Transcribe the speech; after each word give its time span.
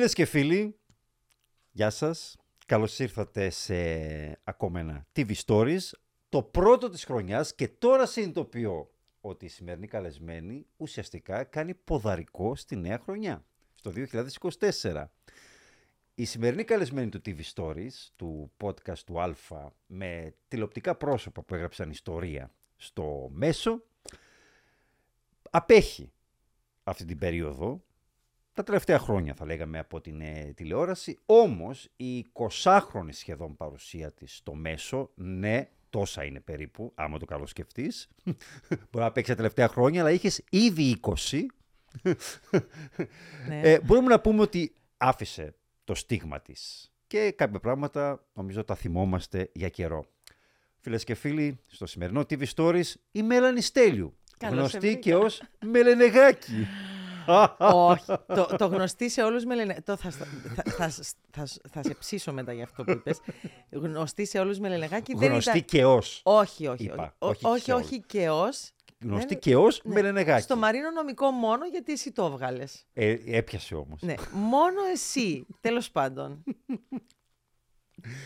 Φίλες 0.00 0.14
και 0.14 0.24
φίλοι, 0.24 0.78
γεια 1.70 1.90
σας. 1.90 2.36
Καλώς 2.66 2.98
ήρθατε 2.98 3.50
σε 3.50 3.74
ακόμα 4.44 4.80
ένα 4.80 5.06
TV 5.16 5.32
Stories. 5.46 5.90
Το 6.28 6.42
πρώτο 6.42 6.88
της 6.88 7.04
χρονιάς 7.04 7.54
και 7.54 7.68
τώρα 7.68 8.06
συνειδητοποιώ 8.06 8.90
ότι 9.20 9.44
η 9.44 9.48
σημερινή 9.48 9.86
καλεσμένη 9.86 10.66
ουσιαστικά 10.76 11.44
κάνει 11.44 11.74
ποδαρικό 11.74 12.54
στη 12.54 12.76
νέα 12.76 12.98
χρονιά, 12.98 13.44
στο 13.74 13.92
2024. 14.80 15.04
Η 16.14 16.24
σημερινή 16.24 16.64
καλεσμένη 16.64 17.08
του 17.08 17.20
TV 17.24 17.40
Stories, 17.54 18.08
του 18.16 18.52
podcast 18.56 18.98
του 19.06 19.20
Αλφα, 19.20 19.72
με 19.86 20.34
τηλεοπτικά 20.48 20.94
πρόσωπα 20.94 21.42
που 21.42 21.54
έγραψαν 21.54 21.90
ιστορία 21.90 22.52
στο 22.76 23.28
μέσο, 23.32 23.82
απέχει 25.50 26.12
αυτή 26.84 27.04
την 27.04 27.18
περίοδο, 27.18 27.84
τα 28.52 28.62
τελευταία 28.62 28.98
χρόνια 28.98 29.34
θα 29.34 29.44
λέγαμε 29.44 29.78
από 29.78 30.00
την 30.00 30.20
ε, 30.20 30.52
τηλεόραση, 30.56 31.18
όμως 31.26 31.88
η 31.96 32.26
20χρονη 32.32 33.08
σχεδόν 33.10 33.56
παρουσία 33.56 34.12
της 34.12 34.36
στο 34.36 34.54
μέσο, 34.54 35.10
ναι, 35.14 35.68
τόσα 35.90 36.24
είναι 36.24 36.40
περίπου, 36.40 36.92
άμα 36.94 37.18
το 37.18 37.24
καλό 37.24 37.46
σκεφτείς, 37.46 38.08
μπορεί 38.90 39.04
να 39.04 39.12
παίξει 39.12 39.30
τα 39.30 39.36
τελευταία 39.36 39.68
χρόνια, 39.68 40.00
αλλά 40.00 40.10
είχες 40.10 40.42
ήδη 40.50 40.96
20, 41.00 41.40
Ναι. 43.48 43.60
ε, 43.60 43.80
μπορούμε 43.80 44.08
να 44.08 44.20
πούμε 44.20 44.40
ότι 44.42 44.72
άφησε 44.96 45.54
το 45.84 45.94
στίγμα 45.94 46.40
της 46.40 46.90
και 47.06 47.30
κάποια 47.30 47.60
πράγματα 47.60 48.26
νομίζω 48.32 48.64
τα 48.64 48.74
θυμόμαστε 48.74 49.50
για 49.54 49.68
καιρό. 49.68 50.04
Φίλες 50.78 51.04
και 51.04 51.14
φίλοι, 51.14 51.60
στο 51.66 51.86
σημερινό 51.86 52.20
TV 52.20 52.42
Stories 52.54 52.92
η 53.12 53.22
Μέλανη 53.22 53.60
Στέλιου, 53.60 54.16
Καλώς 54.38 54.54
σε 54.54 54.60
γνωστή 54.60 54.78
βρήκα. 54.78 54.98
και 55.00 55.14
ως 55.14 55.42
Μελενεγάκη. 55.64 56.66
Όχι. 57.58 58.04
το, 58.26 58.46
το 58.58 58.66
γνωστή 58.66 59.10
σε 59.10 59.22
όλους 59.22 59.44
με 59.44 59.54
λένε... 59.54 59.76
Το 59.84 59.96
θα, 59.96 60.10
στα- 60.10 60.26
θα, 60.54 60.88
θα, 60.88 60.90
θα, 61.30 61.46
θα 61.70 61.82
σε 61.82 61.94
ψήσω 61.94 62.32
μετά 62.32 62.52
για 62.52 62.64
αυτό 62.64 62.84
που 62.84 62.90
είπες. 62.90 63.20
Γνωστή 63.70 64.26
σε 64.26 64.38
όλους 64.38 64.58
με 64.58 64.68
λενεγάκι 64.68 65.14
δεν 65.16 65.30
γνωστή 65.30 65.50
ήταν... 65.50 65.64
και 65.64 65.84
ως. 65.84 66.20
Όχι, 66.24 66.66
όχι. 66.66 66.84
Είπα, 66.84 67.14
όχι, 67.18 67.46
όχι 67.46 67.46
όχι, 67.46 67.62
σε 67.64 67.72
όχι 67.72 68.00
και 68.06 68.30
ως. 68.30 68.70
Γνωστή 69.02 69.26
Δεν- 69.28 69.38
και 69.38 69.56
ως 69.56 69.80
ναι. 69.84 69.94
Μελενεγάκη. 69.94 70.42
Στο 70.42 70.56
Μαρίνο 70.56 70.90
νομικό 70.90 71.30
μόνο 71.30 71.66
γιατί 71.66 71.92
εσύ 71.92 72.12
το 72.12 72.24
έβγαλες. 72.24 72.84
Ε, 72.92 73.16
έπιασε 73.26 73.74
όμως. 73.74 74.02
Ναι, 74.02 74.14
μόνο 74.32 74.80
εσύ, 74.92 75.46
τέλος 75.60 75.90
πάντων. 75.90 76.42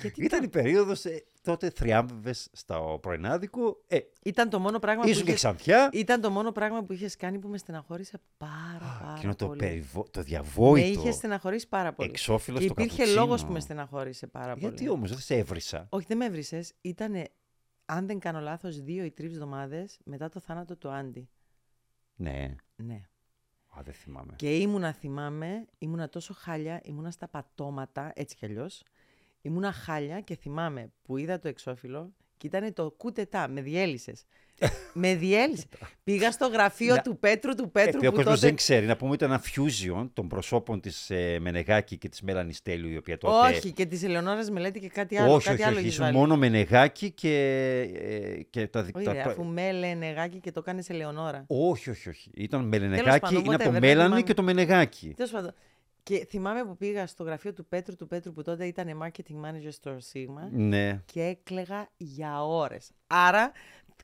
Γιατί 0.01 0.25
Ήταν 0.25 0.43
η 0.45 0.49
περίοδος, 0.49 1.05
ε, 1.05 1.25
τότε 1.43 1.71
θριάμβευες 1.71 2.49
στο 2.53 2.99
πρωινάδικο, 3.03 3.83
ε, 3.87 3.99
Ήταν 4.23 4.51
το 4.51 4.59
μόνο 4.59 4.79
πράγμα 4.79 5.03
που 5.03 5.09
ήσουν 5.09 5.23
και 5.25 5.29
είχες... 5.31 5.41
ξανθιά. 5.43 5.89
Ήταν 5.93 6.21
το 6.21 6.31
μόνο 6.31 6.53
πράγμα 6.53 6.83
που 6.85 6.93
είχες 6.93 7.17
κάνει 7.17 7.39
που 7.39 7.49
με 7.49 7.59
στεναχώρησε 7.59 8.21
πάρα, 8.37 8.99
πάρα 9.01 9.15
Εκείνο 9.17 9.35
το, 9.35 9.47
πολύ. 9.47 9.59
περιβο... 9.59 10.03
το 10.03 10.19
Με 10.19 10.23
διαβόητο. 10.23 11.01
είχε 11.01 11.11
στεναχωρήσει 11.11 11.69
πάρα 11.69 11.93
πολύ. 11.93 12.09
Εξώφυλλος 12.09 12.61
και 12.61 12.67
στο 12.67 12.75
υπήρχε 12.81 12.97
καπουτσίνο. 12.99 13.25
λόγος 13.25 13.45
που 13.45 13.53
με 13.53 13.61
στεναχώρησε 13.61 14.27
πάρα 14.27 14.53
πολύ. 14.55 14.67
Γιατί 14.67 14.89
όμως 14.89 15.11
δεν 15.11 15.19
σε 15.19 15.37
έβρισα. 15.37 15.87
Όχι, 15.89 16.07
δεν 16.09 16.17
με 16.17 16.25
έβρισες. 16.25 16.73
Ήταν, 16.81 17.25
αν 17.85 18.07
δεν 18.07 18.19
κάνω 18.19 18.41
λάθος, 18.41 18.81
δύο 18.81 19.05
ή 19.05 19.11
τρεις 19.11 19.33
εβδομάδες 19.33 19.99
μετά 20.05 20.29
το 20.29 20.41
θάνατο 20.41 20.77
του 20.77 20.89
Άντι. 20.91 21.29
Ναι. 22.17 22.55
Ναι. 22.77 23.03
Α, 23.79 23.81
δεν 23.85 23.95
θυμάμαι. 23.95 24.33
Και 24.37 24.57
ήμουνα, 24.57 24.93
θυμάμαι, 24.93 25.67
ήμουνα 25.79 26.09
τόσο 26.09 26.35
χάλια, 26.35 26.81
ήμουνα 26.85 27.11
στα 27.11 27.29
πατώματα, 27.29 28.13
έτσι 28.15 28.37
κι 28.37 28.45
αλλιώς. 28.45 28.83
Ήμουνα 29.47 29.73
χάλια 29.73 30.21
και 30.21 30.37
θυμάμαι 30.37 30.93
που 31.03 31.17
είδα 31.17 31.39
το 31.39 31.49
εξώφυλλο 31.49 32.13
και 32.37 32.47
ήταν 32.47 32.73
το 32.73 32.91
κούτετά, 32.97 33.49
με 33.49 33.61
διέλυσες. 33.61 34.25
με 34.93 35.15
διέλυσες. 35.15 35.65
Πήγα 36.05 36.31
στο 36.31 36.47
γραφείο 36.47 36.95
Να- 36.95 37.01
του 37.03 37.19
Πέτρου, 37.19 37.55
του 37.55 37.63
Ε, 37.65 37.71
Πέτρου 37.73 37.89
επειδή 37.89 38.07
ο 38.07 38.11
που 38.11 38.17
κόσμος 38.17 38.35
τότε... 38.35 38.47
δεν 38.47 38.57
ξέρει, 38.57 38.87
να 38.87 38.97
πούμε 38.97 39.11
ότι 39.13 39.25
ήταν 39.25 39.31
ένα 39.37 39.43
fusion 39.55 40.09
των 40.13 40.29
προσώπων 40.29 40.81
της 40.81 41.11
ε, 41.11 41.39
Μενεγάκη 41.41 41.97
και 41.99 42.09
της 42.09 42.23
Μέλανης 42.23 42.57
Στέλιου, 42.57 42.89
η 42.91 42.97
οποία 42.97 43.19
τότε... 43.19 43.49
Όχι, 43.49 43.73
και 43.73 43.87
της 43.87 44.03
Ελεονόρας 44.03 44.51
Μελέτη 44.51 44.81
και 44.81 44.89
κάτι 44.89 45.17
άλλο. 45.19 45.33
όχι, 45.35 45.45
κάτι 45.47 45.55
όχι, 45.61 45.65
άλλο 45.69 45.77
όχι, 45.77 45.85
έχεις 45.85 45.93
ήσουν 45.97 46.05
βάλει. 46.05 46.17
μόνο 46.19 46.37
Μενεγάκη 46.37 47.11
και, 47.11 47.35
ε, 47.95 48.43
και 48.51 48.67
τα, 48.67 48.83
δι- 48.83 48.97
Όχι, 48.97 49.05
τα- 49.05 49.13
ρε, 49.13 49.23
τα- 49.23 49.31
αφού 49.31 49.45
με 49.45 49.95
νεγάκι 49.95 50.39
και 50.41 50.51
το 50.53 50.63
κάνεις 50.63 50.89
Ελεονόρα. 50.91 51.45
Όχι, 51.47 51.91
όχι, 51.91 52.09
όχι. 52.09 52.31
Ήταν 52.35 52.65
Μελενεγάκη, 52.65 53.21
πάντων, 53.21 53.45
είναι 53.45 53.55
από 53.55 53.65
το 53.65 53.69
whatever, 53.71 53.73
δεν 53.73 53.81
Μέλανη 53.83 54.05
θυμάμαι. 54.05 54.23
και 54.23 54.35
το 54.35 54.43
Μενεγάκη. 54.43 55.13
Τέλος 55.17 55.31
πάντων. 55.31 55.55
Και 56.05 56.27
θυμάμαι 56.29 56.65
που 56.65 56.77
πήγα 56.77 57.07
στο 57.07 57.25
γραφείο 57.25 57.53
του 57.53 57.67
Πέτρου, 57.67 57.97
του 57.97 58.07
Πέτρου 58.07 58.33
που 58.33 58.43
τότε 58.43 58.67
ήταν 58.67 59.01
marketing 59.03 59.45
manager 59.45 59.69
στο 59.71 59.97
Sigma 60.13 60.51
Ναι. 60.51 61.03
και 61.13 61.23
έκλεγα 61.23 61.89
για 61.97 62.45
ώρες. 62.45 62.91
Άρα 63.07 63.53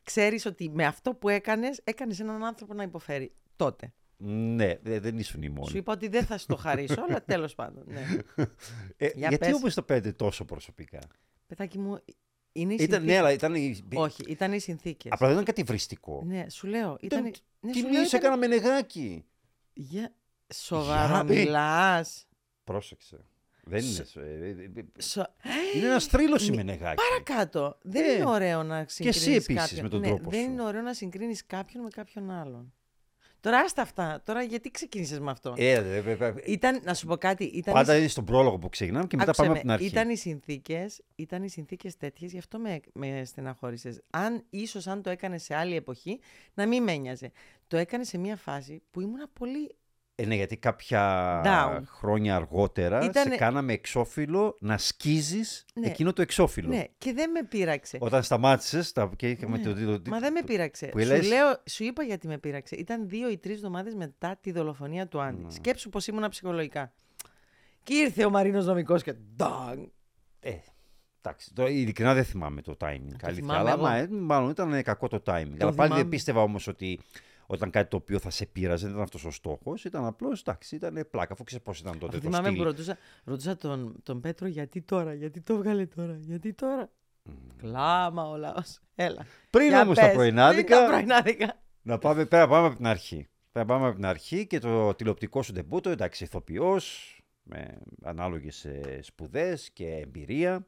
ξέρεις 0.02 0.46
ότι 0.46 0.70
με 0.70 0.84
αυτό 0.86 1.14
που 1.14 1.28
έκανες, 1.28 1.80
έκανες 1.84 2.20
έναν 2.20 2.44
άνθρωπο 2.44 2.74
να 2.74 2.82
υποφέρει. 2.82 3.32
Τότε. 3.56 3.92
Ναι, 4.22 4.74
δε- 4.82 5.00
δεν 5.00 5.18
ήσουν 5.18 5.42
η 5.42 5.46
Σου 5.46 5.52
μόνη. 5.52 5.70
είπα 5.78 5.92
ότι 5.92 6.08
δεν 6.08 6.24
θα 6.24 6.38
σου 6.38 6.46
το 6.46 6.56
χαρίσω, 6.56 7.02
αλλά 7.08 7.24
τέλος 7.24 7.54
πάντων. 7.54 7.84
Ναι. 7.86 8.00
Ε, 8.96 9.06
Για 9.06 9.28
γιατί 9.28 9.36
πες. 9.38 9.54
όμως 9.54 9.74
το 9.74 9.82
παίρνετε 9.82 10.12
τόσο 10.12 10.44
προσωπικά; 10.44 10.98
Παιδάκι 11.46 11.78
μου, 11.78 11.98
είναι 12.52 12.72
οι 12.72 12.74
Ήταν, 12.74 12.88
συνθήκες. 12.88 13.04
ναι, 13.04 13.16
αλλά 13.18 13.32
ήταν... 13.32 13.54
η- 13.54 13.82
Όχι, 13.94 14.22
ήταν 14.28 14.52
οι 14.52 14.58
συνθήκες. 14.60 15.12
Απλά 15.12 15.26
δεν 15.26 15.34
ήταν 15.34 15.46
κάτι 15.46 15.62
βριστικό. 15.62 16.22
Ναι, 16.26 16.46
σου 16.48 16.66
λέω. 16.66 16.96
Ήταν... 17.00 17.18
Ήταν- 17.26 17.40
ναι, 17.60 17.70
Τι 17.72 17.78
σου 17.78 17.84
λέω, 17.84 17.92
μίλησε, 17.94 18.16
ήταν- 18.16 18.32
έκανα 18.32 18.48
Μενεγάκη. 18.48 19.24
Για... 19.72 20.14
Σοβαρά 20.54 21.06
Για- 21.06 21.24
μιλάς. 21.24 22.26
Πρόσεξε. 22.64 23.24
Δεν 23.64 23.84
είναι... 23.84 24.04
ε, 24.14 24.48
ε, 24.48 24.50
ε, 24.96 25.02
Σο... 25.02 25.26
Είναι 25.76 25.86
ένας 25.86 26.04
θρύλος 26.06 26.46
η 26.46 26.50
Μη- 26.50 26.56
Μενεγάκη. 26.56 27.02
Παρακάτω. 27.10 27.78
Δεν 27.82 28.04
Ε, 28.04 28.12
είναι 28.12 28.26
ωραίο 28.28 28.62
να 28.62 28.84
συγκρίνεις 28.88 29.16
εσύ 29.16 29.30
επίσης 29.32 29.54
κάποιον. 29.54 29.82
με 29.82 29.88
τον 29.88 30.00
ναι, 30.00 30.06
τρόπο 30.06 30.30
δεν 30.30 30.40
σου. 30.44 30.50
είναι 30.50 30.62
ωραίο 30.62 30.80
να 30.82 30.94
συγκρίνεις 30.94 31.46
κάποιον 31.46 31.82
με 31.82 31.88
κάποιον 31.90 32.30
άλλον. 32.30 32.72
Τώρα 33.40 33.58
άστα 33.58 33.82
αυτά. 33.82 34.22
Τώρα 34.24 34.42
γιατί 34.42 34.70
ξεκίνησες 34.70 35.18
με 35.18 35.30
αυτό; 35.30 35.54
Ε, 35.56 35.82
δε, 35.82 36.00
δε, 36.00 36.14
δε, 36.14 36.32
Ήταν, 36.44 36.80
να 36.84 36.94
σου 36.94 37.06
πω 37.06 37.16
κάτι. 37.16 37.44
Ήταν 37.44 37.74
Πάντα 37.74 37.94
οι... 37.94 37.98
είναι 37.98 38.08
στον 38.08 38.24
πρόλογο 38.24 38.58
που 38.58 38.68
ξεκινάμε 38.68 39.06
και 39.06 39.16
μετά 39.16 39.30
Άκουσέ 39.30 39.42
πάμε 39.48 39.52
με, 39.52 39.58
από 39.58 39.66
την 39.66 39.70
αρχή. 39.70 39.86
Ήταν 39.96 40.10
οι 40.10 40.16
συνθήκες, 40.16 41.00
ήταν 41.14 41.42
οι 41.42 41.48
συνθήκες 41.48 41.96
τέτοιες, 41.96 42.32
γι' 42.32 42.38
αυτό 42.38 42.58
με, 42.58 42.80
με 42.92 43.22
στεναχώρησες. 43.24 44.00
Αν, 44.10 44.44
ίσως 44.50 44.86
αν 44.86 45.02
το 45.02 45.10
έκανες 45.10 45.42
σε 45.42 45.54
άλλη 45.54 45.76
εποχή, 45.76 46.20
να 46.54 46.66
μην 46.66 46.82
με 46.82 46.92
ένοιαζε. 46.92 47.30
Το 47.66 47.76
έκανες 47.76 48.08
σε 48.08 48.18
μια 48.18 48.36
φάση 48.36 48.82
που 48.90 49.00
ήμουνα 49.00 49.28
πολύ... 49.32 49.74
Ε, 50.22 50.26
ναι, 50.26 50.34
γιατί 50.34 50.56
κάποια 50.56 51.02
Down. 51.44 51.82
χρόνια 51.86 52.36
αργότερα 52.36 53.00
Ήτανε- 53.04 53.32
σε 53.32 53.38
κάναμε 53.38 53.72
εξώφυλλο 53.72 54.56
να 54.60 54.78
σκίζεις 54.78 55.64
Ναι. 55.74 55.86
εκείνο 55.86 56.12
το 56.12 56.22
εξώφυλλο. 56.22 56.68
Ναι, 56.68 56.84
και 56.98 57.12
δεν 57.12 57.30
με 57.30 57.42
πείραξε. 57.42 57.98
Όταν 58.00 58.22
σταμάτησες 58.22 58.92
τα... 58.92 59.10
και 59.16 59.30
είχαμε 59.30 59.56
Ναι. 59.56 59.62
το, 59.64 59.74
το, 59.84 60.00
το- 60.00 60.10
Μα 60.10 60.18
δεν 60.18 60.32
με 60.32 60.42
πείραξε. 60.42 60.86
που 60.86 61.00
Σου, 61.00 61.06
λες- 61.06 61.28
λέω, 61.28 61.46
σου 61.70 61.84
είπα 61.84 62.02
γιατί 62.02 62.26
με 62.26 62.38
πείραξε. 62.38 62.74
Ήταν 62.76 63.08
δύο 63.08 63.30
ή 63.30 63.38
τρεις 63.38 63.54
εβδομάδες 63.56 63.94
μετά 63.94 64.38
τη 64.40 64.52
δολοφονία 64.52 65.06
του 65.08 65.20
Άντι. 65.20 65.42
Ναι. 65.42 65.50
Σκέψου 65.50 65.88
πως 65.88 66.06
ήμουνα 66.06 66.28
ψυχολογικά. 66.28 66.92
Και 67.82 67.94
ήρθε 67.94 68.24
ο 68.24 68.30
Μαρίνος 68.30 68.66
Νομικό 68.66 68.98
και. 68.98 69.12
Ντάγκ! 69.36 69.78
Ε, 70.40 70.52
εντάξει, 71.22 71.52
τώρα 71.54 71.70
ειλικρινά 71.70 72.14
δεν 72.14 72.24
θυμάμαι 72.24 72.62
το 72.62 72.76
timing. 72.80 72.86
αλήθεια, 72.86 73.32
θυμάμαι 73.32 73.58
αλλά 73.58 73.70
εγώ. 73.72 73.82
μα, 73.82 73.94
ε, 73.96 74.08
μάλλον 74.10 74.50
ήταν 74.50 74.82
κακό 74.82 75.08
το 75.08 75.16
timing. 75.16 75.30
αλλά 75.32 75.42
πάλι 75.58 75.72
θυμάμαι. 75.72 75.94
δεν 75.94 76.08
πίστευα 76.08 76.42
όμως 76.42 76.66
ότι 76.66 77.00
όταν 77.52 77.70
κάτι 77.70 77.90
το 77.90 77.96
οποίο 77.96 78.18
θα 78.18 78.30
σε 78.30 78.46
πείραζε 78.46 78.82
δεν 78.82 78.90
ήταν 78.90 79.02
αυτός 79.02 79.24
ο 79.24 79.30
στόχος. 79.30 79.84
Ήταν 79.84 80.04
απλώς, 80.04 80.40
εντάξει, 80.40 80.76
ήταν 80.76 81.06
πλάκα. 81.10 81.32
Αφού 81.32 81.44
ξέρεις 81.44 81.64
πώς 81.64 81.78
ήταν 81.80 81.98
τότε 81.98 82.16
Αφού 82.16 82.24
το 82.24 82.30
θυμάμαι 82.30 82.46
στυλ. 82.48 82.58
που 82.58 82.64
ρωτούσα, 82.64 82.96
ρωτούσα 83.24 83.56
τον, 83.56 83.96
τον 84.02 84.20
Πέτρο 84.20 84.46
γιατί 84.46 84.82
τώρα, 84.82 85.14
γιατί 85.14 85.40
το 85.40 85.56
βγάλε 85.56 85.86
τώρα, 85.86 86.16
γιατί 86.20 86.52
τώρα; 86.52 86.90
Κλάμα 87.56 88.28
ο 88.28 88.36
λαό. 88.36 88.60
Έλα. 88.94 89.24
Πριν 89.50 89.68
Για 89.68 89.82
όμως 89.82 89.96
τα 89.96 90.06
πες, 90.06 90.14
πρωινάδικα, 90.14 90.76
πριν 90.76 90.88
τα 90.88 90.92
πρωινάδικα. 90.92 91.60
να 91.82 91.98
πάμε 91.98 92.24
πέρα, 92.26 92.48
πάμε 92.48 92.66
από 92.66 92.76
την 92.76 92.86
αρχή. 92.86 93.28
Πέρα 93.52 93.64
πάμε 93.64 93.86
από 93.86 93.94
την 93.94 94.06
αρχή 94.06 94.46
και 94.46 94.58
το 94.58 94.94
τηλεοπτικό 94.94 95.42
σου 95.42 95.52
ντεμπούτο, 95.52 95.90
εντάξει, 95.90 96.24
ηθοποιός, 96.24 97.14
με 97.42 97.78
ανάλογες 98.02 98.64
ε, 98.64 98.98
σπουδές 99.02 99.70
και 99.72 99.86
εμπειρία. 99.86 100.66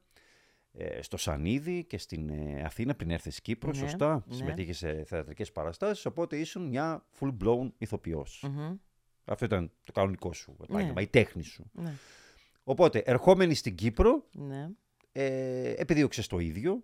Ε, 0.72 1.02
στο 1.02 1.16
Σανίδι 1.16 1.84
και 1.84 1.98
στην 1.98 2.28
ε, 2.28 2.62
Αθήνα 2.64 2.94
πριν 2.94 3.10
έρθεις 3.10 3.40
Κύπρος, 3.40 3.80
Ναι, 3.80 3.88
σωστά; 3.88 4.24
ναι. 4.26 4.34
Συμμετείχες 4.34 4.76
σε 4.76 5.04
θεατρικές 5.04 5.52
παραστάσεις, 5.52 6.06
οπότε 6.06 6.36
ήσουν 6.38 6.68
μια 6.68 7.06
full-blown 7.20 7.70
ηθοποιός. 7.78 8.44
Μμμ, 8.48 8.76
Αυτό 9.24 9.44
ήταν 9.44 9.72
το 9.84 9.92
κανονικό 9.92 10.32
σου 10.32 10.56
επάγγελμα, 10.62 10.92
Ναι. 10.94 11.02
η 11.02 11.06
τέχνη 11.06 11.42
σου. 11.42 11.70
Ναι, 11.72 11.92
Οπότε, 12.64 12.98
ερχόμενη 12.98 13.54
στην 13.54 13.74
Κύπρο, 13.74 14.26
ναι. 14.32 14.68
ε, 15.12 15.70
επιδίωξες 15.76 16.26
το 16.26 16.38
ίδιο 16.38 16.82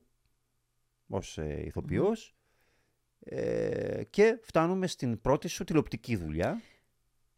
ως 1.09 1.39
ε, 1.39 1.63
ηθοποιός 1.65 2.35
ε, 3.21 4.03
και 4.11 4.39
φτάνουμε 4.43 4.87
στην 4.87 5.21
πρώτη 5.21 5.49
σου 5.49 5.65
τηλεοπτική 5.65 6.17
δουλειά. 6.17 6.61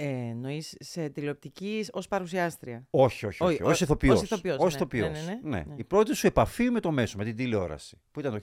Ε, 0.03 0.09
εννοείς 0.09 0.77
σε 0.81 1.09
τηλεοπτικής 1.09 1.91
ως 1.93 2.09
παρουσιάστρια; 2.09 2.87
Όχι, 2.91 3.27
όχι, 3.27 3.43
όχι. 3.43 3.53
Όχι, 3.55 3.63
ως 3.63 3.81
ο- 3.81 3.85
ηθοποιός. 3.85 4.17
ως 4.17 4.23
ηθοποιός, 4.23 4.57
Ως 4.59 4.71
ναι. 4.73 4.77
ηθοποιός. 4.77 5.11
Ναι, 5.11 5.23
ναι, 5.25 5.39
ναι. 5.43 5.65
Ναι. 5.67 5.75
Η 5.77 5.85
πρώτη 5.85 6.15
σου 6.15 6.27
επαφή 6.27 6.71
με 6.71 6.81
το 6.81 6.91
μέσο, 6.91 7.17
με 7.17 7.25
την 7.25 7.37
τηλεόραση, 7.37 8.01
που 8.11 8.21
ήταν 8.21 8.33
το 8.33 8.39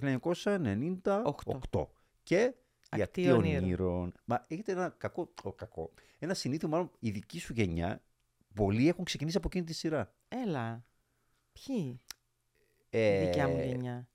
1998. 1.71 1.88
Και 2.24 2.54
γιατί 2.95 3.31
ονείρων. 3.31 3.63
ονείρων. 3.63 4.13
Μα 4.25 4.45
έχετε 4.48 4.71
ένα 4.71 4.95
κακό, 4.98 5.33
ο, 5.44 5.54
κακό, 5.54 5.92
ένα 6.19 6.33
συνήθιο 6.33 6.68
μάλλον 6.68 6.92
η 7.00 7.09
δική 7.09 7.39
σου 7.39 7.54
γενιά, 7.54 8.01
πολλοί 8.56 8.88
έχουν 8.88 9.04
ξεκινήσει 9.04 9.38
από 9.38 9.48
εκείνη 9.48 9.65
τη 9.65 9.74
σειρά. 9.74 10.13
Έλα. 10.27 10.86
Ποιοι, 11.54 12.01
Ε, 12.89 13.21
η 13.21 13.25
δικιά 13.25 13.48
μου 13.48 13.57
γενιά. 13.62 14.09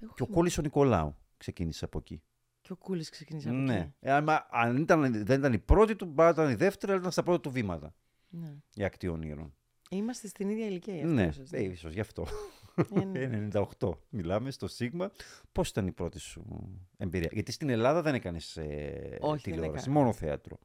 Εγώ 0.00 0.12
Και 0.14 0.22
ο 0.22 0.26
θυμάμαι. 0.26 0.34
Κόλλης 0.34 0.58
ο 0.58 0.62
Νικολάου 0.62 1.16
ξεκίνησε 1.36 1.84
από 1.84 1.98
εκεί. 1.98 2.22
Και 2.64 2.72
ο 2.72 2.76
Κούλης 2.76 3.08
ξεκίνησε 3.10 3.48
από 3.48 3.58
Ναι. 3.58 3.74
εκεί. 3.78 3.92
Ε, 4.00 4.12
άμα- 4.12 4.46
αν 4.50 4.76
ήταν, 4.76 5.24
δεν 5.24 5.38
ήταν 5.38 5.52
η 5.52 5.58
πρώτη 5.58 5.96
του, 5.96 6.04
μπορεί 6.04 6.22
να 6.28 6.28
ήταν 6.42 6.50
η 6.50 6.54
δεύτερη, 6.54 6.90
αλλά 6.92 7.00
ήταν 7.00 7.12
στα 7.12 7.22
πρώτα 7.22 7.40
του 7.40 7.50
βήματα. 7.50 7.94
Ναι. 8.28 8.54
Η 8.74 8.84
ακτή 8.84 9.08
ονείρων. 9.08 9.54
Είμαστε 9.90 10.28
στην 10.28 10.48
ίδια 10.50 10.66
ηλικία. 10.66 10.94
γι' 10.94 11.00
αυτό 11.00 11.12
Ναι, 11.14 11.22
ίσως, 11.26 11.50
ε, 11.52 11.62
ίσως 11.62 11.92
γι' 11.92 12.00
αυτό. 12.00 12.26
Ε, 12.94 13.04
ναι. 13.04 13.48
98 13.80 13.98
μιλάμε 14.08 14.50
στο 14.50 14.68
Σίγμα. 14.68 15.10
Πώς 15.52 15.68
ήταν 15.68 15.86
η 15.86 15.92
πρώτη 15.92 16.18
σου 16.18 16.44
εμπειρία; 16.96 17.28
Γιατί 17.32 17.52
στην 17.52 17.68
Ελλάδα 17.68 18.02
δεν 18.02 18.14
έκανες 18.14 18.56
ε, 18.56 19.16
Όχι, 19.20 19.42
δεν 19.50 19.52
τηλεόραση, 19.52 19.84
έκανα. 19.88 19.98
μόνο 20.00 20.12
θέατρο. 20.12 20.58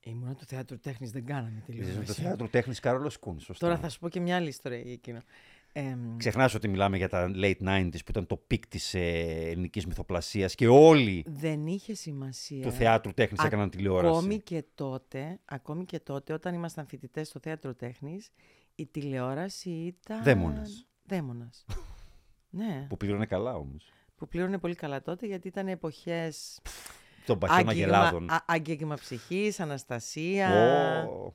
Ήμουνα 0.00 0.34
του 0.34 0.44
θέατρου 0.44 0.78
τέχνης, 0.78 1.10
δεν 1.10 1.24
κάναμε 1.24 1.62
Είσαι 1.66 1.72
τηλεόραση. 1.80 2.06
το 2.06 2.12
θέατρο 2.12 2.48
τέχνης 2.48 2.80
Κάρολος 2.80 3.16
Κουν, 3.18 3.40
σωστά. 3.40 3.66
Τώρα 3.66 3.78
θα 3.80 3.88
σου 3.88 3.98
πω 3.98 4.08
και 4.08 4.20
μια 4.20 4.36
άλλη 4.36 4.48
ιστορία 4.48 4.78
για 4.78 4.92
εκείνο. 4.92 5.20
Εμ, 5.78 6.16
Ξεχνάς 6.16 6.54
ότι 6.54 6.68
μιλάμε 6.68 6.96
για 6.96 7.08
τα 7.08 7.30
late 7.34 7.54
90s 7.60 7.90
που 7.90 8.10
ήταν 8.10 8.26
το 8.26 8.36
peak 8.36 8.66
της 8.66 8.94
ε, 8.94 9.00
ελληνικής 9.50 9.86
μυθοπλασίας 9.86 10.54
και 10.54 10.66
όλοι 10.68 11.24
δεν 11.26 11.66
είχε 11.66 11.94
σημασία. 11.94 12.62
του 12.62 12.70
θέατρου 12.72 13.12
τέχνης 13.12 13.44
έκαναν 13.44 13.70
τηλεόραση. 13.70 14.16
Ακόμη 14.16 14.38
και 14.40 14.64
τότε, 14.74 15.40
ακόμη 15.44 15.84
και 15.84 16.00
τότε, 16.00 16.32
όταν 16.32 16.54
ήμασταν 16.54 16.86
φοιτητές 16.86 17.28
στο 17.28 17.40
θέατρο 17.42 17.74
τέχνης, 17.74 18.28
η 18.74 18.86
τηλεόραση 18.86 19.70
ήταν... 19.70 20.22
Δαίμονας. 20.22 20.86
Δαίμονας. 21.04 21.64
ναι, 22.50 22.86
Που 22.88 22.96
πλήρωνε 22.96 23.26
καλά 23.26 23.54
όμως. 23.56 23.92
που 24.16 24.28
πλήρωνε 24.28 24.58
πολύ 24.58 24.74
καλά 24.74 25.02
τότε, 25.02 25.26
γιατί 25.26 25.48
ήταν 25.48 25.68
εποχές 25.68 26.60
Των 27.26 27.38
παχιών 27.38 27.68
αγελάδων. 27.68 28.30
α- 28.30 28.44
άγγιγμα 28.46 28.94
ψυχής, 28.94 29.60
Αναστασία... 29.60 30.48
Ω, 31.08 31.26
ε, 31.26 31.32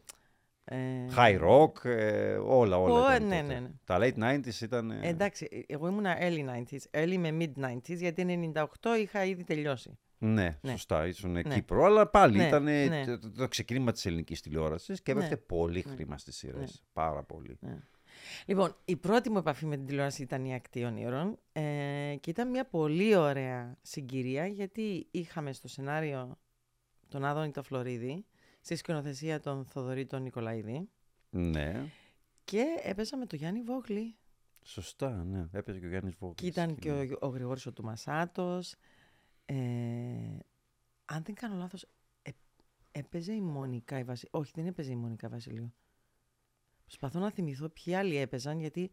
High 1.16 1.40
rock, 1.42 1.86
ε, 1.86 2.34
όλα, 2.34 2.78
όλα. 2.78 2.94
Ω, 2.94 3.16
ήταν 3.16 3.28
ναι, 3.28 3.42
τότε. 3.42 3.54
ναι, 3.54 3.60
ναι. 3.60 3.70
Τα 3.86 3.98
late 4.02 4.18
90s 4.40 4.62
ήταν... 4.62 4.92
ε, 4.92 5.00
Εντάξει, 5.02 5.66
εγώ 5.68 5.88
ήμουνα 5.88 6.18
early 6.22 6.46
90s, 6.50 7.02
early 7.02 7.18
με 7.18 7.38
mid 7.40 7.66
90s, 7.66 7.98
γιατί 7.98 8.52
98 8.56 8.66
είχα 9.02 9.26
ήδη 9.26 9.44
τελειώσει. 9.44 9.98
Ναι, 10.18 10.58
Ναι. 10.62 10.72
σωστά, 10.72 11.08
ήσουν 11.08 11.32
Ναι. 11.32 11.42
Κύπρο, 11.42 11.86
αλλά 11.86 12.08
πάλι 12.08 12.38
Ναι, 12.38 12.48
ήταν 12.48 12.64
ναι. 12.64 13.06
το, 13.06 13.32
το 13.32 13.48
ξεκίνημα 13.48 13.92
της 13.92 14.06
ελληνικής 14.06 14.42
τηλεόρασης 14.42 15.02
και 15.02 15.14
Ναι. 15.14 15.20
έπεφτε 15.20 15.38
πολύ 15.38 15.82
χρήμα 15.82 16.18
στις 16.18 16.36
σειρές. 16.38 16.60
Ναι. 16.60 16.68
Πάρα 16.94 17.24
πολύ. 17.24 17.60
Λοιπόν, 18.46 18.76
η 18.86 18.96
πρώτη 18.96 19.30
μου 19.30 19.38
επαφή 19.38 19.66
με 19.66 19.76
την 19.76 19.86
τηλεόραση 19.86 20.22
ήταν 20.22 20.46
η 20.46 20.54
Ακτή 20.54 20.84
Ονείρων 20.84 21.38
ε, 21.52 21.62
και 22.20 22.30
ήταν 22.30 22.50
μια 22.50 22.66
πολύ 22.66 23.16
ωραία 23.16 23.78
συγκυρία 23.82 24.46
γιατί 24.48 25.08
είχαμε 25.12 25.54
στο 25.54 25.68
σενάριο 25.68 26.38
τον 27.08 27.26
Άδωνη 27.26 27.52
το 27.52 27.64
Φλωρίδη 27.64 28.26
στη 28.62 28.76
σκηνοθεσία 28.76 29.40
των 29.40 29.66
Θοδωρή 29.66 30.06
τον 30.06 30.22
Νικολαίδη 30.22 30.90
Ναι, 31.30 31.86
και 32.44 32.66
έπαιζα 32.84 33.18
με 33.18 33.26
τον 33.26 33.40
Γιάννη 33.40 33.62
Βόγλη 33.62 34.16
σωστά, 34.64 35.24
ναι. 35.24 35.48
Έπαιζε 35.52 35.80
και 35.80 35.86
ο 35.86 35.90
Γιάννης 35.90 36.16
Βόγλης. 36.16 36.40
και 36.40 36.48
ήταν 36.48 36.76
και 36.76 36.90
κοινό. 36.90 37.18
ο, 37.22 37.26
ο 37.26 37.30
Γρηγόρης 37.30 37.66
ο 37.66 37.74
Τουμασάτος. 37.74 38.76
Ε, 39.46 39.56
αν 41.06 41.24
δεν 41.24 41.36
κάνω 41.36 41.56
λάθος, 41.56 41.86
ε, 42.22 42.30
έπαιζε 42.92 43.34
η 43.34 43.42
Μονικά 43.42 44.00
η 44.00 44.04
Βασιλείου. 44.04 44.40
Όχι, 44.40 44.52
δεν 44.56 44.66
έπαιζε 44.66 44.92
η 44.92 44.96
Μονικά 44.96 45.30
Βασιλείου. 45.30 45.74
Προσπαθώ 46.84 47.20
να 47.20 47.32
θυμηθώ 47.32 47.70
ποιοι 47.70 47.96
άλλοι 47.96 48.16
έπαιζαν 48.18 48.60
γιατί 48.60 48.92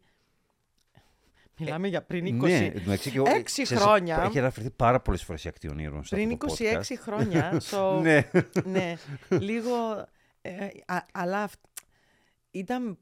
μιλάμε 1.59 1.87
για 1.87 2.01
πριν 2.03 2.25
20, 2.25 2.47
Ναι, 2.47 2.55
εν 2.65 2.73
τω 2.73 2.79
μεταξύ 2.79 3.11
και 3.11 3.17
εγώ- 3.17 3.29
έξι 3.35 3.63
ξέρεις, 3.63 3.83
χρόνια. 3.83 4.23
Έχει 4.23 4.39
αναφερθεί 4.39 4.69
πάρα 4.71 4.99
πολλές 5.01 5.23
φορές 5.23 5.43
η 5.43 5.47
ακτή 5.47 5.69
ονείρων 5.69 6.03
σε 6.03 6.15
πριν 6.15 6.31
αυτό 6.31 6.45
το 6.45 6.53
26 6.53 6.77
podcast. 6.79 6.97
χρόνια. 6.99 7.61
so, 7.71 8.01
ναι. 8.01 8.29
ναι, 8.65 8.93
λίγο. 9.29 9.71
ε, 10.41 10.51
α- 10.85 11.05
αλλά 11.13 11.43
αυ- 11.43 11.61
ήταν. 12.51 12.97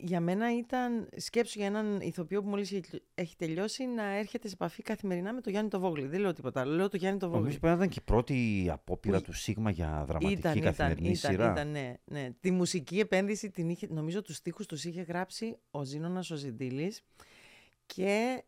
Για 0.00 0.20
μένα 0.20 0.56
ήταν 0.56 1.08
σκέψου 1.16 1.58
για 1.58 1.66
έναν 1.66 2.00
ηθοποιό 2.00 2.42
που 2.42 2.48
μόλις 2.48 2.72
έχει- 2.72 3.02
έχει 3.14 3.36
τελειώσει 3.36 3.86
να 3.86 4.02
έρχεται 4.16 4.48
σε 4.48 4.54
επαφή 4.54 4.82
καθημερινά 4.82 5.32
με 5.32 5.40
τον 5.40 5.52
Γιάννη 5.52 5.70
το 5.70 5.80
Βόγλη. 5.80 6.06
Δεν 6.06 6.20
λέω 6.20 6.32
τίποτα 6.32 6.60
άλλο. 6.60 6.74
Λέω 6.74 6.88
το 6.88 6.96
Γιάννη 6.96 7.18
το 7.18 7.26
Νομίζω 7.26 7.42
Βόγλη. 7.44 7.58
πρέπει 7.60 7.76
να 7.78 7.84
ήταν 7.84 7.88
και 7.94 7.98
η 8.00 8.04
πρώτη 8.04 8.68
απόπειρα 8.72 9.16
Που- 9.16 9.22
του 9.22 9.32
Σίγμα 9.32 9.70
για 9.70 10.04
δραματική 10.06 10.32
Ήταν, 10.32 10.56
ήταν, 10.56 10.74
καθημερινή 10.74 11.08
ήταν, 11.10 11.30
σειρά. 11.32 11.50
ήταν, 11.52 11.70
ναι, 11.70 11.94
ναι. 12.04 12.30
Τη 12.40 12.50
μουσική 12.50 12.98
επένδυση 12.98 13.50
την 13.50 13.68
είχε, 13.68 13.86
νομίζω 13.90 14.22
τους 14.22 14.36
στίχους 14.36 14.66
τους 14.66 14.84
είχε 14.84 15.02
γράψει 15.02 15.56
ο 15.70 15.84
Ζήνωνας 15.84 16.30
ο 16.30 16.36
Ζιντήλης 16.36 17.02
και 17.94 18.42